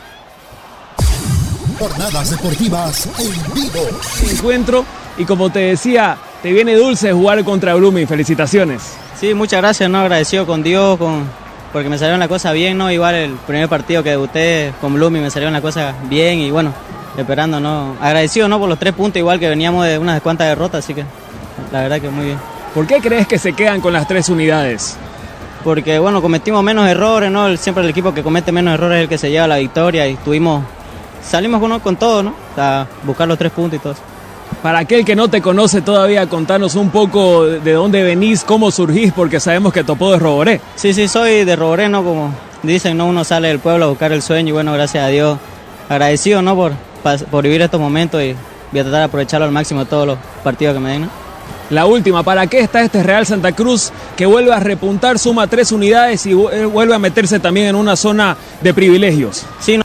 Jornadas 1.77 2.31
deportivas 2.31 3.09
en 3.19 3.53
vivo. 3.53 3.87
encuentro 4.31 4.85
y 5.17 5.25
como 5.25 5.49
te 5.49 5.59
decía, 5.59 6.17
te 6.41 6.51
viene 6.51 6.75
dulce 6.75 7.11
jugar 7.11 7.43
contra 7.43 7.73
Blooming. 7.75 8.07
Felicitaciones. 8.07 8.81
Sí, 9.19 9.33
muchas 9.33 9.61
gracias, 9.61 9.89
¿no? 9.89 9.99
Agradecido 9.99 10.45
con 10.45 10.63
Dios, 10.63 10.97
con, 10.97 11.23
porque 11.73 11.89
me 11.89 11.97
salieron 11.97 12.19
las 12.19 12.29
cosas 12.29 12.53
bien, 12.53 12.77
¿no? 12.77 12.91
Igual 12.91 13.15
el 13.15 13.31
primer 13.31 13.67
partido 13.67 14.03
que 14.03 14.11
debuté 14.11 14.73
con 14.81 14.93
Blooming 14.93 15.23
me 15.23 15.29
salieron 15.29 15.53
las 15.53 15.61
cosas 15.61 15.95
bien 16.09 16.39
y 16.39 16.51
bueno, 16.51 16.73
esperando, 17.17 17.59
¿no? 17.59 17.95
Agradecido, 18.01 18.47
¿no? 18.47 18.59
Por 18.59 18.69
los 18.69 18.79
tres 18.79 18.93
puntos, 18.93 19.19
igual 19.19 19.39
que 19.39 19.49
veníamos 19.49 19.85
de 19.85 19.97
unas 19.97 20.21
cuantas 20.21 20.47
derrotas, 20.47 20.83
así 20.83 20.93
que 20.93 21.05
la 21.71 21.81
verdad 21.81 22.01
que 22.01 22.09
muy 22.09 22.25
bien. 22.25 22.39
¿Por 22.73 22.87
qué 22.87 22.99
crees 22.99 23.27
que 23.27 23.39
se 23.39 23.53
quedan 23.53 23.79
con 23.81 23.93
las 23.93 24.07
tres 24.07 24.29
unidades? 24.29 24.97
Porque, 25.63 25.97
bueno, 25.97 26.21
cometimos 26.21 26.61
menos 26.63 26.87
errores, 26.87 27.31
¿no? 27.31 27.55
Siempre 27.57 27.83
el 27.83 27.89
equipo 27.89 28.13
que 28.13 28.21
comete 28.21 28.51
menos 28.51 28.73
errores 28.73 28.97
es 28.97 29.03
el 29.03 29.09
que 29.09 29.17
se 29.17 29.31
lleva 29.31 29.47
la 29.47 29.57
victoria 29.57 30.07
y 30.07 30.15
tuvimos, 30.15 30.63
salimos 31.27 31.59
con, 31.59 31.79
con 31.79 31.95
todo, 31.95 32.23
¿no? 32.23 32.29
O 32.29 32.55
sea, 32.55 32.87
buscar 33.03 33.27
los 33.27 33.37
tres 33.37 33.51
puntos 33.51 33.79
y 33.79 33.81
todo 33.81 33.93
eso. 33.93 34.01
Para 34.61 34.79
aquel 34.79 35.03
que 35.05 35.15
no 35.15 35.27
te 35.27 35.41
conoce 35.41 35.81
todavía, 35.81 36.27
contanos 36.27 36.75
un 36.75 36.89
poco 36.89 37.45
de 37.45 37.73
dónde 37.73 38.03
venís, 38.03 38.43
cómo 38.43 38.71
surgís, 38.71 39.11
porque 39.13 39.39
sabemos 39.39 39.73
que 39.73 39.83
Topó 39.83 40.11
de 40.11 40.19
Roboré. 40.19 40.61
Sí, 40.75 40.93
sí, 40.93 41.07
soy 41.07 41.45
de 41.45 41.55
Roboré, 41.55 41.89
¿no? 41.89 42.03
Como 42.03 42.31
dicen, 42.63 42.97
¿no? 42.97 43.05
Uno 43.05 43.23
sale 43.23 43.49
del 43.49 43.59
pueblo 43.59 43.85
a 43.85 43.87
buscar 43.89 44.11
el 44.11 44.21
sueño 44.21 44.49
y 44.49 44.51
bueno, 44.53 44.73
gracias 44.73 45.03
a 45.03 45.07
Dios, 45.07 45.37
agradecido, 45.89 46.41
¿no? 46.41 46.55
Por, 46.55 46.73
por 47.29 47.43
vivir 47.43 47.61
estos 47.61 47.79
momentos 47.79 48.21
y 48.23 48.35
voy 48.71 48.79
a 48.79 48.83
tratar 48.83 48.99
de 48.99 49.05
aprovecharlo 49.05 49.45
al 49.45 49.51
máximo 49.51 49.85
todos 49.85 50.07
los 50.07 50.17
partidos 50.43 50.73
que 50.73 50.79
me 50.79 50.91
den, 50.91 51.01
¿no? 51.03 51.09
La 51.69 51.87
última, 51.87 52.21
¿para 52.21 52.45
qué 52.45 52.59
está 52.59 52.81
este 52.81 53.01
Real 53.01 53.25
Santa 53.25 53.51
Cruz 53.51 53.91
que 54.15 54.25
vuelve 54.27 54.53
a 54.53 54.59
repuntar, 54.59 55.17
suma 55.17 55.47
tres 55.47 55.71
unidades 55.71 56.25
y 56.27 56.31
eh, 56.31 56.65
vuelve 56.65 56.93
a 56.93 56.99
meterse 56.99 57.39
también 57.39 57.67
en 57.67 57.75
una 57.75 57.95
zona 57.95 58.37
de 58.61 58.73
privilegios? 58.73 59.43
Sí, 59.59 59.77
no. 59.77 59.84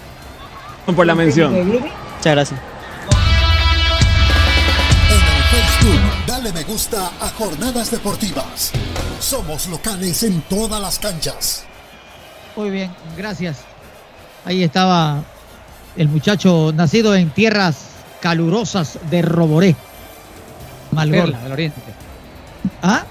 Por 0.94 1.06
la 1.06 1.14
mención. 1.14 1.68
Muchas 1.68 2.32
gracias. 2.34 2.60
En 5.08 5.16
el 5.16 5.42
Facebook, 5.44 6.26
dale 6.26 6.52
me 6.52 6.62
gusta 6.64 7.12
a 7.20 7.28
Jornadas 7.28 7.90
Deportivas. 7.90 8.72
Somos 9.20 9.68
locales 9.68 10.22
en 10.22 10.40
todas 10.42 10.80
las 10.80 10.98
canchas. 10.98 11.64
Muy 12.56 12.70
bien, 12.70 12.90
gracias. 13.16 13.58
Ahí 14.44 14.62
estaba 14.64 15.22
el 15.96 16.08
muchacho 16.08 16.72
nacido 16.74 17.14
en 17.14 17.30
tierras 17.30 17.90
calurosas 18.20 18.98
de 19.10 19.22
Roboré. 19.22 19.76
Malgor. 20.90 21.26
Perla 21.26 21.38
del 21.42 21.52
Oriente. 21.52 21.80
¿Ah? 22.82 23.04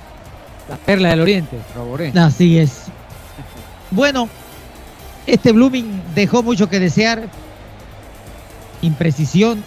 La 0.68 0.76
perla 0.78 1.10
del 1.10 1.22
Oriente, 1.22 1.58
Roboré. 1.76 2.12
Así 2.16 2.60
es. 2.60 2.84
Bueno, 3.92 4.30
este 5.26 5.52
Blooming 5.52 6.04
dejó 6.14 6.44
mucho 6.44 6.70
que 6.70 6.80
desear. 6.80 7.30
Imprecisión, 8.82 9.64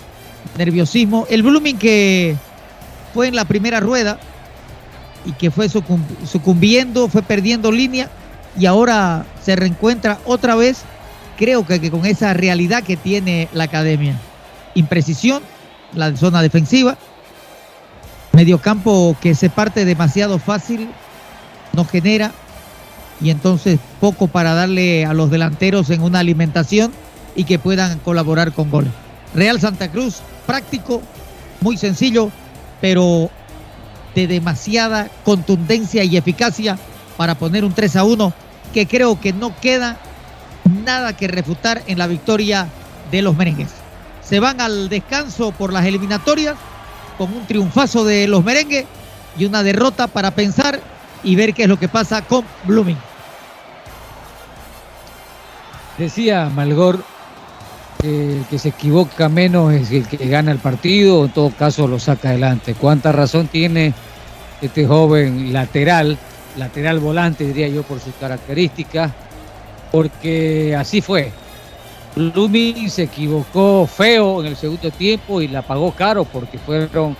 nerviosismo. 0.56 1.26
El 1.28 1.42
Blooming 1.42 1.78
que 1.78 2.36
fue 3.14 3.28
en 3.28 3.36
la 3.36 3.44
primera 3.44 3.80
rueda 3.80 4.18
y 5.24 5.32
que 5.32 5.50
fue 5.50 5.68
sucum- 5.68 6.04
sucumbiendo, 6.26 7.08
fue 7.08 7.22
perdiendo 7.22 7.70
línea 7.70 8.08
y 8.58 8.66
ahora 8.66 9.24
se 9.42 9.56
reencuentra 9.56 10.18
otra 10.24 10.54
vez, 10.54 10.82
creo 11.36 11.64
que, 11.66 11.80
que 11.80 11.90
con 11.90 12.04
esa 12.06 12.34
realidad 12.34 12.82
que 12.82 12.96
tiene 12.96 13.48
la 13.52 13.64
academia. 13.64 14.18
Imprecisión, 14.74 15.42
la 15.94 16.16
zona 16.16 16.42
defensiva, 16.42 16.96
mediocampo 18.32 19.16
que 19.20 19.34
se 19.34 19.50
parte 19.50 19.84
demasiado 19.84 20.38
fácil, 20.38 20.88
no 21.72 21.84
genera 21.84 22.32
y 23.20 23.30
entonces 23.30 23.78
poco 24.00 24.26
para 24.26 24.54
darle 24.54 25.04
a 25.06 25.12
los 25.14 25.30
delanteros 25.30 25.90
en 25.90 26.02
una 26.02 26.18
alimentación 26.18 26.92
y 27.36 27.44
que 27.44 27.58
puedan 27.58 27.98
colaborar 28.00 28.52
con 28.52 28.70
goles. 28.70 28.92
Real 29.34 29.60
Santa 29.60 29.90
Cruz, 29.90 30.20
práctico, 30.46 31.02
muy 31.60 31.76
sencillo, 31.76 32.30
pero 32.80 33.30
de 34.14 34.26
demasiada 34.26 35.08
contundencia 35.24 36.04
y 36.04 36.16
eficacia 36.16 36.78
para 37.16 37.34
poner 37.34 37.64
un 37.64 37.72
3 37.72 37.96
a 37.96 38.04
1 38.04 38.32
que 38.74 38.86
creo 38.86 39.20
que 39.20 39.32
no 39.32 39.54
queda 39.60 39.98
nada 40.84 41.16
que 41.16 41.28
refutar 41.28 41.82
en 41.86 41.98
la 41.98 42.06
victoria 42.06 42.68
de 43.10 43.22
los 43.22 43.36
merengues. 43.36 43.70
Se 44.22 44.40
van 44.40 44.60
al 44.60 44.88
descanso 44.88 45.52
por 45.52 45.72
las 45.72 45.86
eliminatorias 45.86 46.56
con 47.18 47.32
un 47.32 47.46
triunfazo 47.46 48.04
de 48.04 48.26
los 48.26 48.44
merengues 48.44 48.86
y 49.38 49.44
una 49.44 49.62
derrota 49.62 50.06
para 50.06 50.30
pensar 50.30 50.80
y 51.22 51.36
ver 51.36 51.54
qué 51.54 51.64
es 51.64 51.68
lo 51.68 51.78
que 51.78 51.88
pasa 51.88 52.22
con 52.22 52.44
Blooming. 52.64 52.98
Decía 55.98 56.50
Malgor 56.54 57.04
el 58.02 58.44
que 58.50 58.58
se 58.58 58.70
equivoca 58.70 59.28
menos 59.28 59.72
es 59.72 59.90
el 59.92 60.06
que 60.06 60.16
gana 60.26 60.50
el 60.50 60.58
partido, 60.58 61.24
en 61.24 61.30
todo 61.30 61.50
caso 61.50 61.86
lo 61.86 61.98
saca 61.98 62.30
adelante. 62.30 62.74
¿Cuánta 62.74 63.12
razón 63.12 63.48
tiene 63.48 63.94
este 64.60 64.86
joven 64.86 65.52
lateral, 65.52 66.18
lateral 66.56 66.98
volante, 66.98 67.44
diría 67.44 67.68
yo, 67.68 67.82
por 67.82 68.00
sus 68.00 68.14
características? 68.14 69.12
Porque 69.90 70.74
así 70.76 71.00
fue. 71.00 71.30
Lumi 72.16 72.90
se 72.90 73.04
equivocó 73.04 73.86
feo 73.86 74.40
en 74.40 74.48
el 74.48 74.56
segundo 74.56 74.90
tiempo 74.90 75.40
y 75.40 75.48
la 75.48 75.62
pagó 75.62 75.92
caro 75.92 76.24
porque 76.24 76.58
fueron 76.58 77.16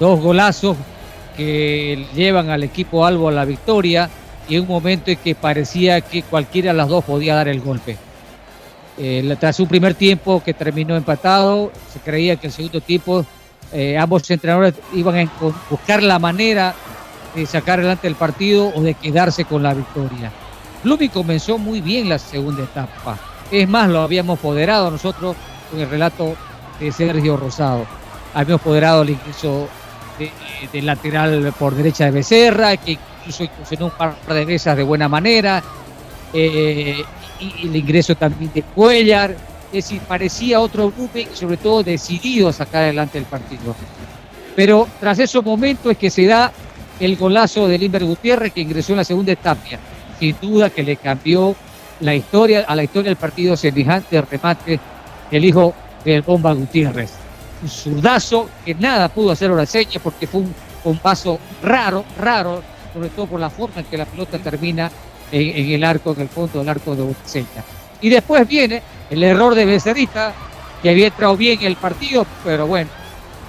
dos 0.00 0.20
golazos 0.20 0.76
que 1.36 2.04
llevan 2.14 2.50
al 2.50 2.64
equipo 2.64 3.06
Albo 3.06 3.28
a 3.28 3.32
la 3.32 3.44
victoria 3.44 4.10
y 4.48 4.56
en 4.56 4.62
un 4.62 4.68
momento 4.68 5.10
en 5.10 5.18
que 5.18 5.34
parecía 5.34 6.00
que 6.00 6.22
cualquiera 6.22 6.72
de 6.72 6.78
las 6.78 6.88
dos 6.88 7.04
podía 7.04 7.34
dar 7.34 7.46
el 7.46 7.60
golpe. 7.60 7.96
Eh, 8.98 9.36
tras 9.38 9.60
un 9.60 9.68
primer 9.68 9.94
tiempo 9.94 10.42
que 10.42 10.54
terminó 10.54 10.96
empatado, 10.96 11.70
se 11.92 12.00
creía 12.00 12.36
que 12.36 12.48
el 12.48 12.52
segundo 12.52 12.80
tiempo 12.80 13.24
eh, 13.72 13.96
ambos 13.96 14.28
entrenadores 14.30 14.74
iban 14.92 15.18
a 15.18 15.30
buscar 15.70 16.02
la 16.02 16.18
manera 16.18 16.74
de 17.34 17.46
sacar 17.46 17.78
adelante 17.78 18.08
el 18.08 18.16
partido 18.16 18.72
o 18.74 18.82
de 18.82 18.94
quedarse 18.94 19.44
con 19.44 19.62
la 19.62 19.74
victoria. 19.74 20.32
Lumi 20.84 21.08
comenzó 21.08 21.58
muy 21.58 21.80
bien 21.80 22.08
la 22.08 22.18
segunda 22.18 22.64
etapa. 22.64 23.18
Es 23.50 23.68
más, 23.68 23.88
lo 23.88 24.00
habíamos 24.00 24.38
poderado 24.38 24.90
nosotros 24.90 25.36
con 25.70 25.80
el 25.80 25.88
relato 25.88 26.34
de 26.80 26.90
Sergio 26.90 27.36
Rosado. 27.36 27.86
Habíamos 28.34 28.62
poderado 28.62 29.02
el 29.02 29.10
ingreso 29.10 29.68
del 30.72 30.86
lateral 30.86 31.52
por 31.58 31.74
derecha 31.74 32.06
de 32.06 32.10
Becerra, 32.10 32.76
que 32.76 32.98
incluso 33.20 33.44
incursionó 33.44 33.86
un 33.86 33.92
par 33.92 34.16
de 34.28 34.44
veces 34.44 34.76
de 34.76 34.82
buena 34.82 35.08
manera, 35.08 35.62
eh, 36.32 37.04
y, 37.40 37.66
el 37.66 37.76
ingreso 37.76 38.14
también 38.14 38.50
de 38.54 38.62
Cuellar. 38.62 39.36
Es 39.72 39.84
decir, 39.84 40.00
parecía 40.00 40.60
otro 40.60 40.90
grupo, 40.90 41.18
sobre 41.34 41.58
todo 41.58 41.82
decidido 41.82 42.48
a 42.48 42.52
sacar 42.52 42.84
adelante 42.84 43.18
el 43.18 43.24
partido. 43.24 43.74
Pero 44.56 44.88
tras 44.98 45.18
esos 45.18 45.44
momentos 45.44 45.92
es 45.92 45.98
que 45.98 46.10
se 46.10 46.26
da 46.26 46.52
el 46.98 47.16
golazo 47.16 47.68
de 47.68 47.78
Limber 47.78 48.04
Gutiérrez 48.04 48.52
que 48.52 48.60
ingresó 48.60 48.92
en 48.92 48.98
la 48.98 49.04
segunda 49.04 49.32
etapa. 49.32 49.62
Sin 50.18 50.36
duda 50.40 50.70
que 50.70 50.82
le 50.82 50.96
cambió 50.96 51.54
la 52.00 52.14
historia, 52.14 52.64
a 52.66 52.74
la 52.74 52.82
historia 52.82 53.10
del 53.10 53.16
partido 53.16 53.56
semejante 53.56 54.20
remate 54.22 54.80
el 55.30 55.44
hijo 55.44 55.74
del 56.04 56.22
Bomba 56.22 56.52
Gutiérrez. 56.52 57.12
Un 57.62 57.68
zurdazo 57.68 58.48
que 58.64 58.74
nada 58.74 59.08
pudo 59.08 59.32
hacer 59.32 59.50
Oraseña 59.50 60.00
porque 60.02 60.26
fue 60.26 60.42
un, 60.84 60.98
paso 60.98 61.38
raro, 61.62 62.04
raro, 62.18 62.62
sobre 62.92 63.10
todo 63.10 63.26
por 63.26 63.40
la 63.40 63.50
forma 63.50 63.80
en 63.80 63.86
que 63.86 63.98
la 63.98 64.06
pelota 64.06 64.38
termina 64.38 64.90
en, 65.30 65.70
el 65.70 65.84
arco, 65.84 66.12
en 66.12 66.22
el 66.22 66.28
fondo 66.28 66.58
del 66.58 66.68
arco 66.68 66.94
de 66.94 67.02
Oraseña. 67.02 67.64
Y 68.00 68.08
después 68.08 68.46
viene 68.46 68.82
el 69.10 69.22
error 69.22 69.54
de 69.54 69.64
Becerrita, 69.64 70.32
que 70.82 70.90
había 70.90 71.08
entrado 71.08 71.36
bien 71.36 71.58
el 71.62 71.76
partido, 71.76 72.26
pero 72.44 72.66
bueno, 72.66 72.90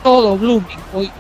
todo 0.04 0.38
Blooming 0.38 0.80
hoy, 0.94 1.12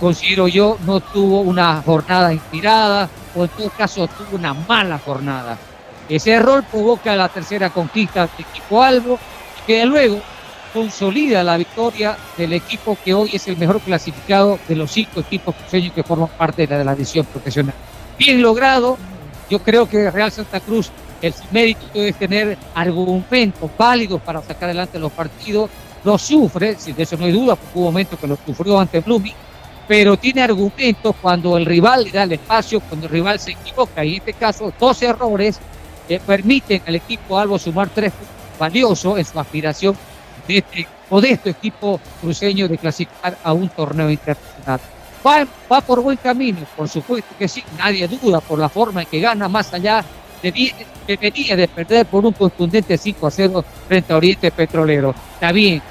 considero 0.00 0.48
yo, 0.48 0.78
no 0.84 1.00
tuvo 1.00 1.42
una 1.42 1.82
jornada 1.82 2.32
inspirada, 2.32 3.08
o 3.34 3.44
en 3.44 3.50
todo 3.50 3.70
caso 3.70 4.08
tuvo 4.08 4.36
una 4.36 4.54
mala 4.54 4.98
jornada. 4.98 5.56
Ese 6.08 6.32
error 6.32 6.64
provoca 6.64 7.14
la 7.14 7.28
tercera 7.28 7.70
conquista 7.70 8.22
del 8.22 8.46
equipo 8.50 8.82
Albo, 8.82 9.18
que 9.66 9.84
luego 9.84 10.20
consolida 10.72 11.42
la 11.42 11.56
victoria 11.56 12.16
del 12.36 12.52
equipo 12.52 12.98
que 13.02 13.14
hoy 13.14 13.30
es 13.32 13.48
el 13.48 13.56
mejor 13.56 13.80
clasificado 13.80 14.58
de 14.68 14.76
los 14.76 14.90
cinco 14.90 15.20
equipos 15.20 15.54
que 15.70 16.02
forman 16.02 16.28
parte 16.36 16.66
de 16.66 16.84
la 16.84 16.92
edición 16.92 17.24
profesional. 17.26 17.74
Bien 18.18 18.40
logrado, 18.42 18.98
yo 19.48 19.58
creo 19.60 19.88
que 19.88 20.10
Real 20.10 20.30
Santa 20.32 20.60
Cruz 20.60 20.90
el 21.22 21.34
mérito 21.50 21.86
es 21.94 22.16
tener 22.16 22.58
argumentos 22.74 23.70
válidos 23.76 24.20
para 24.20 24.42
sacar 24.42 24.64
adelante 24.64 24.98
los 24.98 25.12
partidos, 25.12 25.70
lo 26.04 26.18
sufre, 26.18 26.74
de 26.74 27.02
eso 27.02 27.16
no 27.16 27.24
hay 27.24 27.32
duda, 27.32 27.56
porque 27.56 27.78
hubo 27.78 27.86
momentos 27.86 28.18
que 28.18 28.26
lo 28.26 28.38
sufrió 28.44 28.78
ante 28.78 29.00
Blooming, 29.00 29.34
pero 29.88 30.16
tiene 30.16 30.42
argumentos 30.42 31.14
cuando 31.20 31.56
el 31.56 31.64
rival 31.64 32.04
le 32.04 32.10
da 32.10 32.24
el 32.24 32.32
espacio, 32.32 32.80
cuando 32.80 33.06
el 33.06 33.12
rival 33.12 33.40
se 33.40 33.52
equivoca, 33.52 34.04
y 34.04 34.10
en 34.10 34.16
este 34.16 34.34
caso 34.34 34.72
dos 34.78 35.02
errores 35.02 35.58
permiten 36.26 36.82
al 36.86 36.96
equipo 36.96 37.38
Albo 37.38 37.58
sumar 37.58 37.88
tres 37.88 38.12
valiosos 38.58 39.18
en 39.18 39.24
su 39.24 39.38
aspiración 39.40 39.96
de 40.46 40.58
este 40.58 40.86
modesto 41.10 41.48
equipo 41.48 42.00
cruceño 42.20 42.68
de 42.68 42.78
clasificar 42.78 43.38
a 43.42 43.52
un 43.52 43.68
torneo 43.68 44.10
internacional. 44.10 44.80
Va, 45.24 45.46
va 45.70 45.80
por 45.80 46.00
buen 46.00 46.16
camino, 46.16 46.58
por 46.76 46.88
supuesto 46.88 47.34
que 47.38 47.48
sí, 47.48 47.62
nadie 47.78 48.06
duda 48.08 48.40
por 48.40 48.58
la 48.58 48.68
forma 48.68 49.02
en 49.02 49.08
que 49.08 49.20
gana, 49.20 49.48
más 49.48 49.72
allá 49.74 50.04
de 50.42 50.50
venía 51.20 51.56
de 51.56 51.68
perder 51.68 52.06
por 52.06 52.24
un 52.24 52.32
contundente 52.32 52.98
5 52.98 53.26
a 53.26 53.30
0 53.30 53.64
frente 53.86 54.12
a 54.12 54.16
Oriente 54.16 54.50
Petrolero. 54.50 55.14
Está 55.34 55.52
bien, 55.52 55.82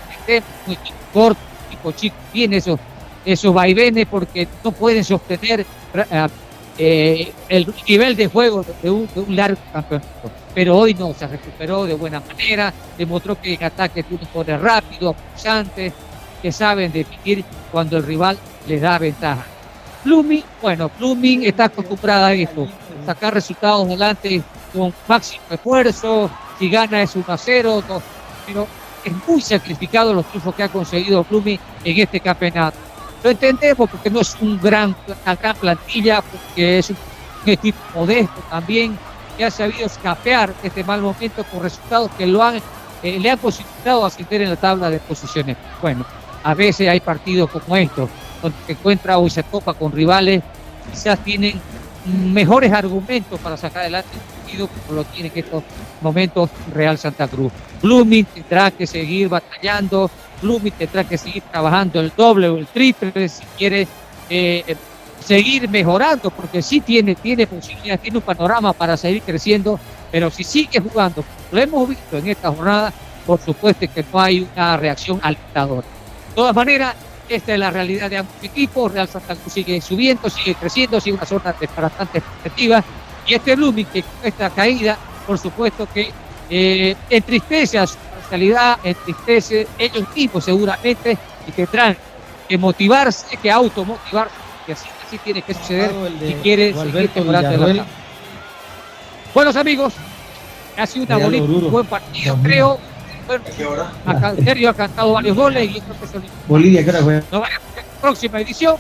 muy 0.66 0.78
corto, 1.14 1.40
tipo 1.70 1.92
chico, 1.92 2.16
tiene 2.32 2.58
esos, 2.58 2.80
esos 3.26 3.54
vaivenes 3.54 4.08
porque 4.08 4.48
no 4.64 4.72
pueden 4.72 5.04
sostener 5.04 5.66
eh, 6.10 6.28
eh, 6.78 7.34
el 7.48 7.74
nivel 7.88 8.16
de 8.16 8.28
juego 8.28 8.66
de 8.82 8.90
un, 8.90 9.08
largo 9.30 9.60
campeonato. 9.72 10.32
Pero 10.54 10.78
hoy 10.78 10.94
no, 10.94 11.14
se 11.14 11.28
recuperó 11.28 11.86
de 11.86 11.94
buena 11.94 12.20
manera, 12.20 12.74
demostró 12.98 13.40
que 13.40 13.54
en 13.54 13.64
ataque 13.64 14.04
tiene 14.04 14.26
poder 14.28 14.62
rápido, 14.62 15.14
pulsante, 15.14 15.92
que 16.42 16.52
saben 16.52 16.92
definir 16.92 17.44
cuando 17.72 17.98
el 17.98 18.04
rival 18.04 18.38
les 18.68 18.82
da 18.82 18.98
ventaja. 18.98 19.46
Blooming, 20.04 20.44
bueno, 20.62 20.92
Blooming 21.00 21.46
está 21.46 21.66
acostumbrada 21.66 22.28
a 22.28 22.34
esto, 22.34 22.68
sacar 23.06 23.34
resultados 23.34 23.88
adelante 23.88 24.44
con 24.74 24.94
máximo 25.08 25.44
esfuerzo, 25.50 26.30
si 26.60 26.70
gana 26.70 27.02
es 27.02 27.16
1 27.16 27.26
a 27.28 27.38
0, 27.38 27.84
pero 28.46 28.68
es 29.04 29.14
muy 29.28 29.42
sacrificado 29.42 30.14
los 30.14 30.26
triunfos 30.28 30.54
que 30.56 30.64
ha 30.64 30.70
conseguido 30.70 31.24
Blooming 31.24 31.60
en 31.84 32.00
este 32.00 32.20
campeonato. 32.20 32.78
Lo 33.24 33.32
entendemos 33.32 33.90
porque 33.90 34.10
no 34.12 34.22
es 34.22 34.36
un 34.40 34.60
gran, 34.62 34.96
una 35.08 35.36
gran 35.36 35.56
plantilla, 35.56 36.22
porque 36.22 36.80
es 36.80 36.92
un, 36.92 36.98
equipo 37.48 37.78
modesto 37.94 38.42
también, 38.50 38.98
que 39.38 39.46
ha 39.46 39.52
sabido 39.52 39.86
escapear 39.86 40.52
este 40.64 40.84
mal 40.84 41.02
momento 41.02 41.44
con 41.44 41.62
resultados 41.62 42.10
que 42.18 42.24
eh, 42.24 43.20
le 43.20 43.30
han 43.30 43.38
posibilitado 43.38 44.04
ascender 44.06 44.42
en 44.42 44.50
la 44.50 44.56
tabla 44.56 44.90
de 44.90 45.00
posiciones. 45.00 45.56
Bueno, 45.82 46.06
a 46.44 46.54
veces 46.54 46.88
hay 46.88 47.00
partidos 47.00 47.50
como 47.52 47.76
estos, 47.76 48.10
encuentra 48.68 49.18
o 49.18 49.30
se 49.30 49.44
topa 49.44 49.74
con 49.74 49.92
rivales, 49.92 50.42
quizás 50.92 51.20
tienen 51.24 51.60
mejores 52.06 52.72
argumentos 52.72 53.40
para 53.40 53.58
sacar 53.58 53.82
adelante 53.82 54.10
el 54.14 54.20
partido 54.20 54.68
como 54.68 54.98
lo 54.98 55.04
tiene 55.06 55.32
en 55.34 55.40
estos 55.44 55.64
momentos 56.02 56.50
Real 56.74 56.98
Santa 56.98 57.28
Cruz. 57.28 57.52
Blooming 57.82 58.26
tendrá 58.26 58.72
que 58.72 58.86
seguir 58.86 59.30
batallando, 59.30 60.10
Blooming 60.42 60.74
tendrá 60.74 61.04
que 61.04 61.18
seguir 61.18 61.44
trabajando 61.44 62.00
el 62.00 62.12
doble 62.16 62.50
o 62.50 62.58
el 62.58 62.68
triple 62.68 63.28
si 63.28 63.44
quiere 63.58 63.88
eh, 64.30 64.76
seguir 65.26 65.68
mejorando, 65.70 66.30
porque 66.30 66.62
sí 66.62 66.82
tiene, 66.82 67.16
tiene 67.16 67.48
posibilidades, 67.48 68.02
tiene 68.02 68.18
un 68.18 68.24
panorama 68.24 68.74
para 68.74 68.96
seguir 68.96 69.24
creciendo, 69.24 69.80
pero 70.12 70.30
si 70.30 70.44
sigue 70.44 70.80
jugando, 70.80 71.24
lo 71.52 71.60
hemos 71.60 71.90
visto 71.90 72.18
en 72.18 72.28
esta 72.28 72.52
jornada, 72.52 72.94
por 73.26 73.40
supuesto 73.42 73.88
que 73.94 74.06
no 74.14 74.20
hay 74.20 74.48
una 74.54 74.78
reacción 74.78 75.20
alentadora. 75.24 75.88
De 76.30 76.36
todas 76.36 76.56
maneras, 76.56 76.96
esta 77.30 77.54
es 77.54 77.60
la 77.60 77.72
realidad 77.72 78.10
de 78.10 78.18
ambos 78.18 78.36
equipos. 78.42 78.92
Real 78.92 79.08
Santa 79.08 79.36
Cruz 79.36 79.54
sigue 79.54 79.82
subiendo, 79.82 80.30
sigue 80.30 80.56
creciendo, 80.56 81.00
sigue 81.00 81.16
una 81.16 81.26
zona 81.26 81.54
de 81.60 81.68
bastante 81.68 82.22
perspectiva. 82.22 82.84
Y 83.28 83.34
este 83.34 83.56
Blooming, 83.56 83.88
que 83.88 84.04
esta 84.24 84.50
caída, 84.50 84.98
por 85.26 85.38
supuesto 85.38 85.88
que 85.92 86.12
eh, 86.50 86.96
entristece 87.10 87.80
a 87.80 87.88
su 87.88 87.98
parcialidad, 87.98 88.80
entristece 88.84 89.68
ellos 89.78 90.06
mismos 90.16 90.46
seguramente 90.46 91.18
y 91.48 91.52
tendrán 91.52 91.98
que 92.48 92.58
motivarse, 92.58 93.38
que 93.38 93.50
automotivarse, 93.52 94.36
que 94.66 94.74
así, 94.74 94.88
así 95.08 95.18
tiene 95.20 95.42
que 95.42 95.54
suceder 95.54 95.92
si 96.20 96.34
quiere 96.36 96.74
seguir 96.74 97.10
mejorando 97.16 97.68
la 97.68 97.86
Buenos 99.34 99.56
amigos, 99.56 99.94
ha 100.78 100.86
sido 100.86 101.06
una 101.06 101.18
bonita, 101.18 101.44
un 101.44 101.72
buen 101.72 101.86
partido, 101.88 102.38
creo 102.42 102.80
Acá, 104.06 104.36
Sergio 104.44 104.70
ha 104.70 104.74
cantado 104.74 105.14
varios 105.14 105.36
goles 105.36 105.70
y 105.76 105.82
creo 105.82 106.00
que 106.00 106.08
se 106.08 106.20
Bolivia, 106.48 106.84
¿qué 106.84 106.90
hora 106.90 107.02
juega? 107.02 107.24
Nos 107.32 107.42
la 107.42 107.50
próxima 108.02 108.42
edición 108.42 108.76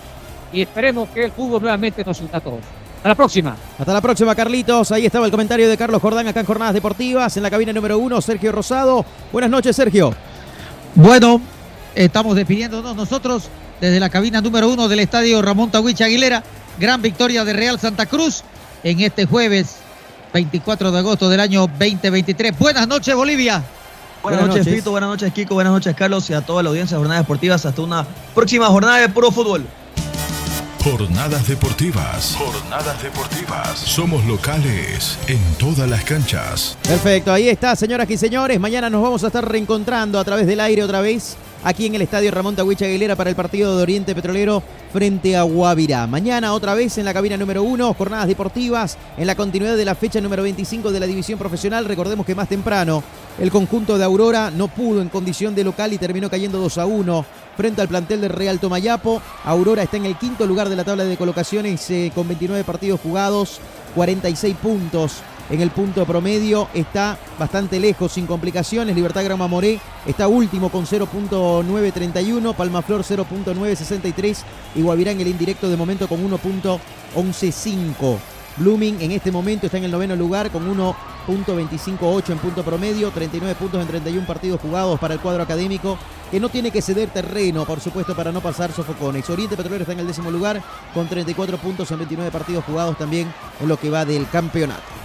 y 0.54 0.62
esperemos 0.62 1.10
que 1.10 1.26
el 1.26 1.32
fútbol 1.32 1.62
nuevamente 1.62 2.04
nos 2.04 2.20
una 2.22 2.38
a 2.38 2.40
todos. 2.40 2.60
Hasta 2.98 3.10
la 3.10 3.16
próxima. 3.16 3.56
Hasta 3.78 3.94
la 3.94 4.02
próxima, 4.02 4.34
Carlitos. 4.34 4.92
Ahí 4.92 5.06
estaba 5.06 5.26
el 5.26 5.32
comentario 5.32 5.70
de 5.70 5.78
Carlos 5.78 6.02
Jordán 6.02 6.28
acá 6.28 6.40
en 6.40 6.46
Jornadas 6.46 6.74
Deportivas. 6.74 7.38
En 7.38 7.44
la 7.44 7.52
cabina 7.52 7.72
número 7.72 8.00
uno, 8.00 8.20
Sergio 8.22 8.52
Rosado. 8.52 9.06
Buenas 9.32 9.52
noches, 9.52 9.76
Sergio. 9.76 10.16
Bueno, 10.96 11.40
estamos 11.94 12.36
despidiéndonos 12.36 12.96
nosotros 12.96 13.50
desde 13.80 14.00
la 14.00 14.10
cabina 14.10 14.42
número 14.42 14.70
uno 14.70 14.88
del 14.88 15.02
estadio 15.02 15.42
Ramón 15.42 15.70
Tawich 15.70 16.02
Aguilera. 16.02 16.42
Gran 16.80 17.02
victoria 17.02 17.46
de 17.46 17.54
Real 17.54 17.80
Santa 17.80 18.08
Cruz 18.08 18.44
en 18.84 19.00
este 19.02 19.26
jueves 19.26 19.78
24 20.34 20.92
de 20.92 21.00
agosto 21.00 21.30
del 21.30 21.42
año 21.42 21.68
2023. 21.68 22.58
Buenas 22.58 22.88
noches, 22.88 23.14
Bolivia. 23.14 23.64
Buenas, 24.26 24.48
noches, 24.48 24.68
Fito. 24.68 24.90
Buenas 24.90 25.10
noches, 25.10 25.32
Kiko. 25.32 25.54
Buenas 25.54 25.72
noches, 25.72 25.96
Carlos. 25.96 26.28
Y 26.32 26.34
a 26.34 26.42
toda 26.42 26.64
la 26.64 26.70
audiencia 26.70 26.98
de 26.98 27.00
Jornadas 27.00 27.24
Deportivas. 27.24 27.64
Hasta 27.64 27.82
una 27.82 28.08
próxima 28.34 28.66
jornada 28.68 28.98
de 28.98 29.10
puro 29.10 29.30
fútbol. 29.32 29.66
Jornadas 30.84 31.48
Deportivas. 31.48 32.36
Jornadas 32.36 33.04
Deportivas. 33.04 33.78
Somos 33.78 34.26
locales 34.26 35.20
en 35.28 35.40
todas 35.60 35.88
las 35.88 36.04
canchas. 36.04 36.76
Perfecto, 36.82 37.32
ahí 37.32 37.50
está, 37.50 37.76
señoras 37.76 38.10
y 38.10 38.18
señores. 38.18 38.60
Mañana 38.60 38.90
nos 38.90 39.04
vamos 39.04 39.24
a 39.24 39.28
estar 39.28 39.48
reencontrando 39.48 40.20
a 40.20 40.24
través 40.24 40.48
del 40.48 40.60
aire 40.60 40.84
otra 40.84 41.02
vez 41.02 41.38
aquí 41.66 41.88
en 41.88 41.96
el 41.96 42.04
estadio 42.04 42.30
Ramón 42.30 42.56
Tagüicha 42.56 42.86
Aguilera 42.86 43.16
para 43.16 43.32
el 43.32 43.36
partido 43.36 43.76
de 43.76 43.82
Oriente 43.82 44.14
Petrolero 44.14 44.62
frente 44.94 45.36
a 45.36 45.42
Guavirá. 45.42 46.06
Mañana 46.06 46.54
otra 46.54 46.76
vez 46.76 46.98
en 47.00 47.06
la 47.06 47.14
cabina 47.14 47.38
número 47.38 47.64
uno, 47.64 47.94
jornadas 47.96 48.28
deportivas, 48.28 48.98
en 49.18 49.26
la 49.26 49.36
continuidad 49.36 49.76
de 49.76 49.84
la 49.84 49.96
fecha 49.96 50.22
número 50.22 50.44
25 50.44 50.92
de 50.92 51.00
la 51.00 51.08
división 51.08 51.40
profesional. 51.40 51.86
Recordemos 51.86 52.26
que 52.26 52.36
más 52.36 52.48
temprano 52.48 53.04
el 53.40 53.50
conjunto 53.50 53.98
de 53.98 54.06
Aurora 54.06 54.52
no 54.52 54.68
pudo 54.68 55.02
en 55.02 55.10
condición 55.10 55.56
de 55.56 55.64
local 55.64 55.92
y 55.92 55.98
terminó 55.98 56.30
cayendo 56.30 56.60
2 56.60 56.78
a 56.78 56.86
1 56.86 57.26
frente 57.58 57.82
al 57.82 57.88
plantel 57.88 58.22
de 58.22 58.28
Real 58.28 58.60
Tomayapo. 58.60 59.22
Aurora 59.44 59.84
está 59.84 59.98
en 59.98 60.06
el 60.06 60.18
quinto 60.18 60.46
lugar 60.46 60.70
de 60.70 60.76
la 60.76 60.84
tabla 60.84 61.04
de 61.04 61.18
colocaciones 61.18 61.90
eh, 61.90 62.12
con 62.14 62.28
29 62.28 62.64
partidos 62.64 63.02
jugados, 63.02 63.60
46 63.96 64.56
puntos 64.58 65.24
en 65.50 65.62
el 65.62 65.70
punto 65.72 66.06
promedio, 66.06 66.68
está 66.74 67.18
bastante 67.38 67.80
lejos, 67.80 68.12
sin 68.14 68.26
complicaciones. 68.26 68.96
Libertad 68.96 69.24
Grama 69.24 69.48
Moré 69.48 69.80
está 70.06 70.28
último 70.28 70.70
con 70.70 70.86
0.931, 70.86 72.56
Palmaflor 72.56 73.04
0.963 73.04 74.38
y 74.76 74.82
Guavirá 74.82 75.12
en 75.12 75.22
el 75.22 75.28
indirecto 75.28 75.70
de 75.70 75.78
momento 75.78 76.08
con 76.08 76.28
1.115. 76.28 78.18
Blooming 78.58 79.02
en 79.02 79.12
este 79.12 79.32
momento 79.32 79.66
está 79.66 79.78
en 79.78 79.84
el 79.84 79.92
noveno 79.92 80.16
lugar 80.16 80.50
con 80.50 80.66
1.258 80.66 82.30
en 82.30 82.38
punto 82.38 82.64
promedio, 82.64 83.12
39 83.12 83.56
puntos 83.56 83.82
en 83.82 83.88
31 83.88 84.26
partidos 84.26 84.62
jugados 84.62 84.98
para 84.98 85.14
el 85.14 85.20
cuadro 85.20 85.44
académico, 85.44 85.98
que 86.32 86.40
no 86.40 86.48
tiene 86.48 86.72
que 86.72 86.82
ceder 86.82 87.10
terreno, 87.10 87.66
por 87.66 87.82
supuesto, 87.82 88.16
para 88.16 88.32
no 88.32 88.40
pasar 88.40 88.72
sofocones. 88.72 89.30
Oriente 89.30 89.58
Petrolero 89.58 89.84
está 89.84 89.92
en 89.92 90.00
el 90.00 90.08
décimo 90.08 90.32
lugar 90.32 90.64
con 90.94 91.08
34 91.08 91.58
puntos 91.58 91.92
en 91.92 91.98
29 91.98 92.32
partidos 92.32 92.64
jugados 92.64 92.98
también 92.98 93.32
en 93.60 93.68
lo 93.68 93.78
que 93.78 93.90
va 93.90 94.06
del 94.06 94.28
campeonato. 94.30 95.05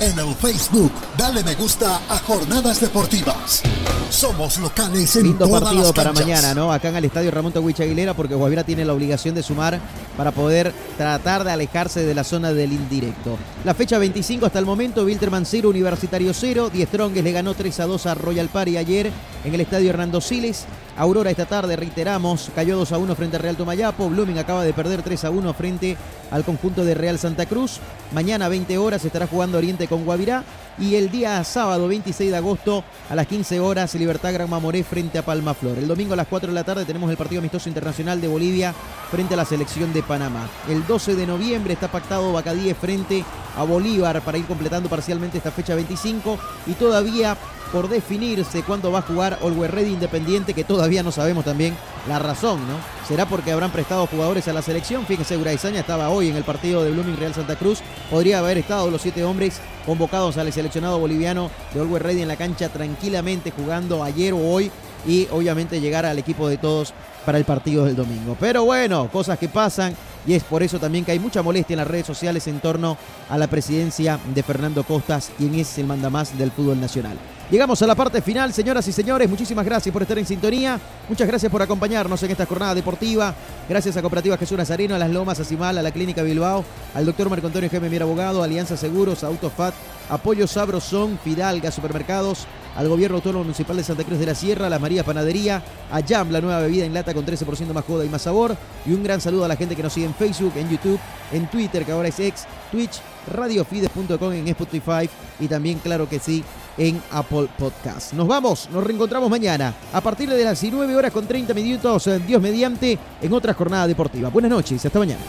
En 0.00 0.16
el 0.16 0.32
Facebook, 0.36 0.92
dale 1.16 1.42
me 1.42 1.56
gusta 1.56 1.96
a 2.08 2.18
Jornadas 2.18 2.80
Deportivas. 2.80 3.62
Somos 4.10 4.56
locales 4.58 5.16
en 5.16 5.24
Lindo 5.24 5.44
todas 5.44 5.60
partido 5.64 5.82
las 5.82 5.92
para 5.92 6.12
mañana, 6.12 6.54
¿no? 6.54 6.72
Acá 6.72 6.90
en 6.90 6.96
el 6.96 7.06
estadio 7.06 7.32
Ramón 7.32 7.52
Tawich 7.52 7.80
Aguilera, 7.80 8.14
porque 8.14 8.36
Guavirá 8.36 8.62
tiene 8.62 8.84
la 8.84 8.94
obligación 8.94 9.34
de 9.34 9.42
sumar 9.42 9.80
para 10.16 10.30
poder 10.30 10.72
tratar 10.96 11.42
de 11.42 11.50
alejarse 11.50 12.04
de 12.04 12.14
la 12.14 12.22
zona 12.22 12.52
del 12.52 12.72
indirecto. 12.72 13.36
La 13.64 13.74
fecha 13.74 13.98
25 13.98 14.46
hasta 14.46 14.60
el 14.60 14.66
momento, 14.66 15.04
Wilterman 15.04 15.44
0, 15.44 15.68
Universitario 15.68 16.32
0, 16.32 16.70
Die 16.72 16.86
Strongest 16.86 17.24
le 17.24 17.32
ganó 17.32 17.54
3 17.54 17.80
a 17.80 17.86
2 17.86 18.06
a 18.06 18.14
Royal 18.14 18.48
Party 18.48 18.76
ayer 18.76 19.10
en 19.44 19.52
el 19.52 19.60
estadio 19.60 19.90
Hernando 19.90 20.20
Siles. 20.20 20.64
Aurora 20.98 21.30
esta 21.30 21.46
tarde, 21.46 21.76
reiteramos, 21.76 22.50
cayó 22.56 22.76
2 22.76 22.90
a 22.90 22.98
1 22.98 23.14
frente 23.14 23.36
a 23.36 23.38
Real 23.38 23.56
Tomayapo. 23.56 24.08
Blooming 24.08 24.38
acaba 24.38 24.64
de 24.64 24.72
perder 24.72 25.02
3 25.02 25.26
a 25.26 25.30
1 25.30 25.54
frente 25.54 25.96
al 26.32 26.44
conjunto 26.44 26.84
de 26.84 26.94
Real 26.94 27.20
Santa 27.20 27.46
Cruz. 27.46 27.78
Mañana 28.10 28.46
a 28.46 28.48
20 28.48 28.76
horas 28.78 29.04
estará 29.04 29.28
jugando 29.28 29.58
Oriente 29.58 29.86
con 29.86 30.04
Guavirá. 30.04 30.42
Y 30.76 30.96
el 30.96 31.08
día 31.08 31.42
sábado 31.44 31.86
26 31.86 32.32
de 32.32 32.36
agosto 32.36 32.82
a 33.08 33.14
las 33.14 33.28
15 33.28 33.60
horas 33.60 33.94
Libertad 33.94 34.32
Gran 34.32 34.50
Mamoré 34.50 34.82
frente 34.82 35.18
a 35.18 35.24
Palma 35.24 35.54
Flor. 35.54 35.78
El 35.78 35.86
domingo 35.86 36.14
a 36.14 36.16
las 36.16 36.26
4 36.26 36.48
de 36.48 36.54
la 36.54 36.64
tarde 36.64 36.84
tenemos 36.84 37.08
el 37.10 37.16
partido 37.16 37.38
amistoso 37.38 37.68
internacional 37.68 38.20
de 38.20 38.26
Bolivia 38.26 38.74
frente 39.08 39.34
a 39.34 39.36
la 39.36 39.44
selección 39.44 39.92
de 39.92 40.02
Panamá. 40.02 40.48
El 40.68 40.84
12 40.84 41.14
de 41.14 41.26
noviembre 41.28 41.74
está 41.74 41.86
pactado 41.86 42.32
Bacadíes 42.32 42.76
frente 42.76 43.24
a 43.56 43.62
Bolívar 43.62 44.20
para 44.22 44.38
ir 44.38 44.46
completando 44.46 44.88
parcialmente 44.88 45.38
esta 45.38 45.52
fecha 45.52 45.76
25 45.76 46.38
y 46.66 46.72
todavía 46.72 47.36
por 47.72 47.88
definirse 47.88 48.62
cuándo 48.62 48.90
va 48.90 49.00
a 49.00 49.02
jugar 49.02 49.38
Always 49.42 49.70
Ready 49.70 49.92
Independiente, 49.92 50.54
que 50.54 50.64
todavía 50.64 51.02
no 51.02 51.12
sabemos 51.12 51.44
también 51.44 51.76
la 52.08 52.18
razón, 52.18 52.60
¿no? 52.66 52.74
¿Será 53.06 53.26
porque 53.26 53.52
habrán 53.52 53.70
prestado 53.70 54.06
jugadores 54.06 54.48
a 54.48 54.52
la 54.52 54.62
selección? 54.62 55.06
Fíjense, 55.06 55.36
Uraizaña 55.36 55.80
estaba 55.80 56.08
hoy 56.08 56.28
en 56.28 56.36
el 56.36 56.44
partido 56.44 56.82
de 56.82 56.90
Blooming 56.90 57.16
Real 57.16 57.34
Santa 57.34 57.56
Cruz. 57.56 57.80
Podría 58.10 58.38
haber 58.38 58.58
estado 58.58 58.90
los 58.90 59.02
siete 59.02 59.24
hombres 59.24 59.60
convocados 59.86 60.36
al 60.36 60.52
seleccionado 60.52 60.98
boliviano 60.98 61.50
de 61.72 61.80
Always 61.80 62.02
Ready 62.02 62.22
en 62.22 62.28
la 62.28 62.36
cancha 62.36 62.68
tranquilamente 62.68 63.50
jugando 63.50 64.02
ayer 64.04 64.32
o 64.32 64.38
hoy 64.38 64.70
y 65.06 65.28
obviamente 65.30 65.80
llegar 65.80 66.04
al 66.06 66.18
equipo 66.18 66.48
de 66.48 66.58
todos 66.58 66.92
para 67.28 67.36
el 67.36 67.44
partido 67.44 67.84
del 67.84 67.94
domingo. 67.94 68.38
Pero 68.40 68.64
bueno, 68.64 69.10
cosas 69.12 69.38
que 69.38 69.50
pasan 69.50 69.94
y 70.26 70.32
es 70.32 70.42
por 70.44 70.62
eso 70.62 70.78
también 70.78 71.04
que 71.04 71.12
hay 71.12 71.18
mucha 71.18 71.42
molestia 71.42 71.74
en 71.74 71.80
las 71.80 71.86
redes 71.86 72.06
sociales 72.06 72.46
en 72.46 72.58
torno 72.58 72.96
a 73.28 73.36
la 73.36 73.46
presidencia 73.48 74.18
de 74.34 74.42
Fernando 74.42 74.82
Costas, 74.82 75.30
quien 75.36 75.54
es 75.54 75.76
el 75.76 75.84
mandamás 75.84 76.38
del 76.38 76.50
fútbol 76.50 76.80
nacional. 76.80 77.18
Llegamos 77.50 77.82
a 77.82 77.86
la 77.86 77.94
parte 77.94 78.22
final, 78.22 78.54
señoras 78.54 78.88
y 78.88 78.92
señores. 78.92 79.28
Muchísimas 79.28 79.66
gracias 79.66 79.92
por 79.92 80.00
estar 80.00 80.18
en 80.18 80.24
sintonía. 80.24 80.80
Muchas 81.06 81.28
gracias 81.28 81.52
por 81.52 81.60
acompañarnos 81.60 82.22
en 82.22 82.30
esta 82.30 82.46
jornada 82.46 82.74
deportiva. 82.74 83.34
Gracias 83.68 83.94
a 83.98 84.00
Cooperativa 84.00 84.38
Jesús 84.38 84.56
Nazareno, 84.56 84.94
a 84.94 84.98
Las 84.98 85.10
Lomas, 85.10 85.38
a 85.38 85.44
Cimal, 85.44 85.76
a 85.76 85.82
la 85.82 85.90
Clínica 85.90 86.22
Bilbao, 86.22 86.64
al 86.94 87.04
doctor 87.04 87.28
Marco 87.28 87.46
Antonio 87.46 87.68
Jaime 87.68 87.90
Mier 87.90 88.04
Abogado, 88.04 88.42
Alianza 88.42 88.78
Seguros, 88.78 89.22
Autofat, 89.22 89.74
Apoyo 90.08 90.46
Sabrosón, 90.46 91.18
Fidalga 91.22 91.70
Supermercados, 91.70 92.46
al 92.78 92.88
Gobierno 92.88 93.16
Autónomo 93.16 93.42
Municipal 93.42 93.76
de 93.76 93.82
Santa 93.82 94.04
Cruz 94.04 94.20
de 94.20 94.26
la 94.26 94.36
Sierra, 94.36 94.68
a 94.68 94.70
Las 94.70 94.80
Marías 94.80 95.04
Panadería, 95.04 95.60
a 95.90 96.00
Jam, 96.00 96.30
la 96.30 96.40
nueva 96.40 96.60
bebida 96.60 96.84
en 96.84 96.94
lata 96.94 97.12
con 97.12 97.26
13% 97.26 97.72
más 97.72 97.84
joda 97.84 98.04
y 98.04 98.08
más 98.08 98.22
sabor. 98.22 98.56
Y 98.86 98.92
un 98.92 99.02
gran 99.02 99.20
saludo 99.20 99.44
a 99.44 99.48
la 99.48 99.56
gente 99.56 99.74
que 99.74 99.82
nos 99.82 99.92
sigue 99.92 100.06
en 100.06 100.14
Facebook, 100.14 100.52
en 100.54 100.70
YouTube, 100.70 101.00
en 101.32 101.50
Twitter, 101.50 101.84
que 101.84 101.90
ahora 101.90 102.06
es 102.06 102.20
ex, 102.20 102.46
Twitch, 102.70 103.00
radiofides.com, 103.34 104.32
en 104.32 104.46
Spotify 104.46 105.10
y 105.40 105.48
también, 105.48 105.80
claro 105.80 106.08
que 106.08 106.20
sí, 106.20 106.44
en 106.76 107.02
Apple 107.10 107.48
Podcast. 107.58 108.12
Nos 108.12 108.28
vamos, 108.28 108.68
nos 108.72 108.84
reencontramos 108.84 109.28
mañana 109.28 109.74
a 109.92 110.00
partir 110.00 110.30
de 110.30 110.44
las 110.44 110.60
19 110.60 110.94
horas 110.94 111.10
con 111.10 111.26
30 111.26 111.52
minutos, 111.54 112.06
eh, 112.06 112.20
Dios 112.24 112.40
mediante, 112.40 112.96
en 113.20 113.32
otra 113.32 113.54
jornada 113.54 113.88
deportiva. 113.88 114.28
Buenas 114.28 114.52
noches, 114.52 114.86
hasta 114.86 115.00
mañana 115.00 115.20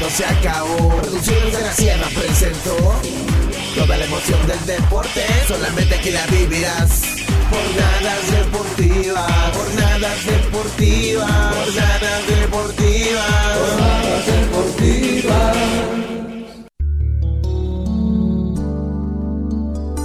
no 0.00 0.10
se 0.10 0.24
acabó. 0.24 1.00
Producciones 1.02 1.52
de 1.52 1.60
la 1.60 1.72
Sierra 1.72 2.08
presentó 2.14 2.76
toda 3.74 3.96
la 3.96 4.04
emoción 4.04 4.46
del 4.46 4.66
deporte. 4.66 5.24
Solamente 5.46 5.94
aquí 5.94 6.10
la 6.10 6.26
vivirás. 6.26 7.02
Jornadas 7.50 8.30
deportivas, 8.30 9.32
jornadas 9.56 10.26
deportivas, 10.26 11.30
jornadas 11.54 12.26
deportivas, 12.28 13.24
jornadas 13.58 14.26
deportivas. 14.26 14.97